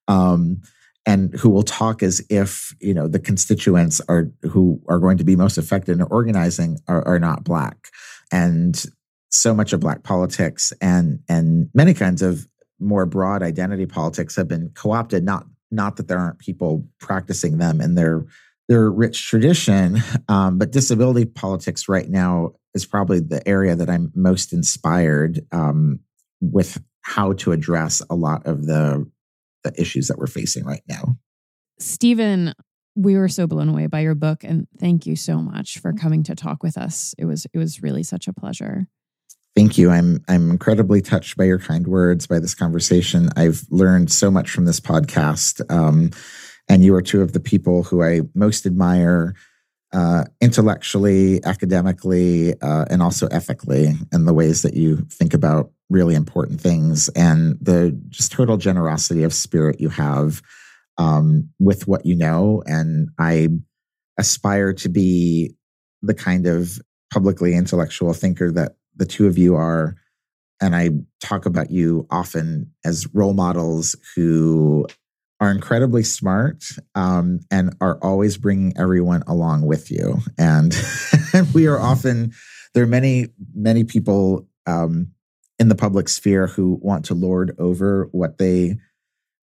Um, 0.07 0.63
and 1.09 1.33
who 1.33 1.49
will 1.49 1.63
talk 1.63 2.03
as 2.03 2.21
if 2.29 2.77
you 2.81 2.93
know 2.93 3.09
the 3.09 3.19
constituents 3.19 4.01
are 4.09 4.31
who 4.43 4.81
are 4.89 4.99
going 4.99 5.17
to 5.17 5.25
be 5.25 5.35
most 5.35 5.57
affected 5.57 5.99
in 5.99 6.03
organizing 6.03 6.79
are, 6.87 7.03
are 7.09 7.19
not 7.19 7.43
black. 7.43 7.89
And 8.31 8.85
so 9.31 9.55
much 9.55 9.73
of 9.73 9.81
black 9.81 10.03
politics 10.03 10.71
and 10.83 11.21
and 11.27 11.71
many 11.73 11.95
kinds 11.95 12.21
of 12.21 12.47
more 12.79 13.07
broad 13.07 13.43
identity 13.43 13.87
politics 13.87 14.37
have 14.37 14.49
been 14.49 14.71
co-opted 14.75 15.25
not 15.25 15.47
not 15.71 15.97
that 15.97 16.09
there 16.09 16.19
aren't 16.19 16.39
people 16.39 16.87
practicing 17.01 17.59
them 17.59 17.81
in 17.81 17.95
their 17.95 18.25
their 18.69 18.91
rich 18.91 19.29
tradition 19.29 19.99
um, 20.29 20.59
but 20.59 20.73
disability 20.73 21.25
politics 21.25 21.89
right 21.89 22.09
now 22.09 22.53
is 22.75 22.87
probably 22.87 23.21
the 23.21 23.47
area 23.47 23.77
that 23.77 23.91
i'm 23.91 24.11
most 24.15 24.53
inspired 24.53 25.41
um, 25.53 26.01
with 26.41 26.83
how 27.03 27.33
to 27.35 27.53
address 27.53 28.01
a 28.09 28.15
lot 28.15 28.47
of 28.47 28.67
the 28.67 29.07
the 29.65 29.73
issues 29.81 30.09
that 30.09 30.19
we're 30.19 30.27
facing 30.27 30.65
right 30.65 30.83
now. 30.89 31.17
Steven, 31.79 32.55
we 32.97 33.17
were 33.17 33.29
so 33.29 33.47
blown 33.47 33.69
away 33.69 33.87
by 33.87 34.01
your 34.01 34.15
book 34.15 34.43
and 34.43 34.67
thank 34.79 35.07
you 35.07 35.15
so 35.15 35.39
much 35.39 35.79
for 35.79 35.93
coming 35.93 36.23
to 36.25 36.35
talk 36.35 36.63
with 36.63 36.77
us. 36.77 37.15
It 37.19 37.27
was 37.27 37.47
it 37.53 37.59
was 37.59 37.83
really 37.83 38.03
such 38.03 38.27
a 38.27 38.33
pleasure. 38.33 38.89
Thank 39.55 39.79
you. 39.79 39.91
I'm 39.91 40.23
I'm 40.29 40.51
incredibly 40.51 41.01
touched 41.01 41.37
by 41.37 41.45
your 41.45 41.59
kind 41.59 41.87
words, 41.87 42.27
by 42.27 42.39
this 42.39 42.55
conversation. 42.55 43.29
I've 43.37 43.63
learned 43.71 44.11
so 44.11 44.31
much 44.31 44.51
from 44.51 44.65
this 44.65 44.81
podcast. 44.81 45.61
Um, 45.71 46.11
and 46.69 46.85
you 46.85 46.95
are 46.95 47.03
two 47.03 47.23
of 47.23 47.33
the 47.33 47.41
people 47.41 47.83
who 47.83 48.03
I 48.03 48.23
most 48.35 48.67
admire 48.67 49.35
uh, 49.93 50.25
intellectually, 50.41 51.43
academically, 51.45 52.55
uh, 52.61 52.85
and 52.91 53.03
also 53.03 53.27
ethically 53.29 53.95
in 54.13 54.25
the 54.27 54.35
ways 54.35 54.63
that 54.63 54.75
you 54.75 55.07
think 55.11 55.35
about 55.35 55.71
really 55.91 56.15
important 56.15 56.61
things 56.61 57.09
and 57.11 57.57
the 57.61 57.99
just 58.09 58.33
total 58.33 58.57
generosity 58.57 59.23
of 59.23 59.33
spirit 59.33 59.81
you 59.81 59.89
have 59.89 60.43
um, 60.99 61.49
with 61.59 61.89
what 61.89 62.05
you 62.05 62.15
know. 62.15 62.63
And 62.67 63.09
I 63.19 63.49
aspire 64.19 64.73
to 64.75 64.89
be 64.89 65.55
the 66.03 66.15
kind 66.15 66.47
of 66.47 66.79
publicly 67.13 67.55
intellectual 67.55 68.13
thinker 68.13 68.53
that 68.53 68.77
the 68.97 69.07
two 69.07 69.27
of 69.27 69.39
you 69.39 69.55
are. 69.55 69.97
And 70.61 70.75
I 70.75 70.91
talk 71.21 71.47
about 71.47 71.71
you 71.71 72.07
often 72.11 72.73
as 72.85 73.07
role 73.15 73.33
models 73.33 73.97
who 74.15 74.87
are 75.41 75.53
incredibly 75.53 76.03
smart 76.03 76.65
um, 76.97 77.41
and 77.51 77.75
are 77.81 77.99
always 78.03 78.37
bringing 78.37 78.77
everyone 78.77 79.23
along 79.29 79.67
with 79.67 79.91
you. 79.91 80.19
And 80.37 80.77
we 81.55 81.69
are 81.69 81.79
often, 81.79 82.33
there 82.75 82.83
are 82.83 82.89
many, 82.89 83.29
many 83.55 83.85
people 83.85 84.49
um, 84.67 85.13
in 85.59 85.69
the 85.69 85.75
public 85.75 86.09
sphere 86.09 86.47
who 86.47 86.79
want 86.83 87.05
to 87.05 87.15
lord 87.15 87.55
over 87.59 88.09
what 88.13 88.39
they 88.39 88.77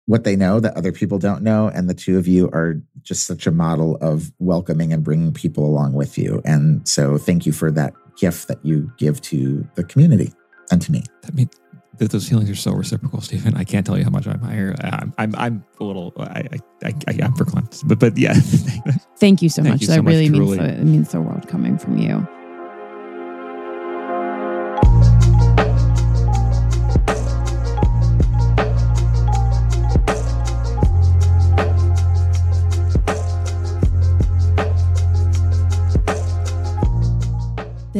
what 0.07 0.23
they 0.23 0.36
know 0.36 0.60
that 0.60 0.76
other 0.77 0.91
people 0.91 1.18
don't 1.18 1.41
know. 1.41 1.68
And 1.68 1.90
the 1.90 1.94
two 1.94 2.18
of 2.18 2.27
you 2.27 2.48
are 2.49 2.82
just 3.02 3.26
such 3.26 3.48
a 3.48 3.52
model 3.52 3.98
of 3.98 4.32
welcoming 4.40 4.94
and 4.94 5.03
bringing 5.03 5.34
people 5.34 5.65
along 5.65 5.94
with 5.94 6.18
you. 6.18 6.41
And 6.45 6.88
so 6.88 7.18
thank 7.18 7.45
you 7.45 7.52
for 7.52 7.72
that 7.72 7.94
gift 8.18 8.48
that 8.48 8.64
you 8.64 8.91
give 8.98 9.19
to 9.22 9.68
the 9.76 9.84
community 9.84 10.32
and 10.72 10.82
to 10.82 10.91
me. 10.91 11.03
I 11.27 11.32
mean 11.32 11.49
those 11.98 12.27
feelings 12.27 12.49
are 12.49 12.56
so 12.56 12.73
reciprocal 12.73 13.22
steven. 13.22 13.56
I 13.56 13.64
can't 13.64 13.86
tell 13.86 13.98
you 13.98 14.03
how 14.03 14.10
much 14.10 14.27
i 14.27 14.32
admire 14.32 14.76
uh, 14.84 14.98
i'm 14.98 15.14
i'm, 15.18 15.36
I'm 15.38 15.65
a 15.80 15.84
little 15.86 16.11
uh, 16.18 16.23
i 16.23 16.44
i, 16.84 16.94
I 17.07 17.11
am 17.23 17.34
verklempt 17.36 17.88
but 17.88 17.99
but 17.99 18.18
yeah. 18.18 18.34
Thank 19.18 19.41
you 19.41 19.48
so 19.48 19.64
thank 19.64 19.76
much. 19.76 19.82
you 19.84 19.88
that 19.88 19.95
so 19.95 20.02
really 20.02 20.27
much, 20.27 20.40
means 20.40 20.56
so, 20.57 20.64
it 20.65 20.84
means 20.84 21.11
the 21.14 21.22
world 21.22 21.48
coming 21.48 21.77
from 21.77 21.98
you 21.98 22.27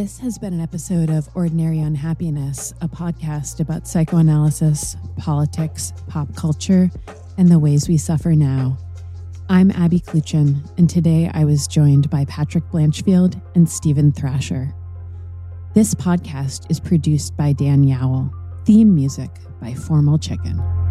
This 0.06 0.20
has 0.20 0.38
been 0.38 0.54
an 0.54 0.62
episode 0.62 1.10
of 1.10 1.28
Ordinary 1.34 1.80
Unhappiness, 1.80 2.76
a 2.80 2.88
podcast 2.88 3.60
about 3.60 3.88
psychoanalysis, 3.88 4.96
politics, 5.18 5.94
pop 6.08 6.36
culture, 6.36 6.92
and 7.40 7.50
the 7.50 7.58
ways 7.58 7.90
we 7.90 7.98
suffer 7.98 8.36
now. 8.36 8.78
I'm 9.50 9.72
Abby 9.72 10.00
Kluchin, 10.00 10.60
and 10.78 10.88
today 10.88 11.32
I 11.34 11.44
was 11.44 11.66
joined 11.66 12.12
by 12.12 12.24
Patrick 12.26 12.66
Blanchfield 12.66 13.42
and 13.56 13.68
Steven 13.68 14.12
Thrasher. 14.12 14.76
This 15.74 15.96
podcast 15.96 16.70
is 16.70 16.80
produced 16.80 17.36
by 17.36 17.54
Dan 17.54 17.84
Yowell, 17.84 18.32
theme 18.64 18.94
music 18.94 19.32
by 19.60 19.74
Formal 19.74 20.20
Chicken. 20.20 20.85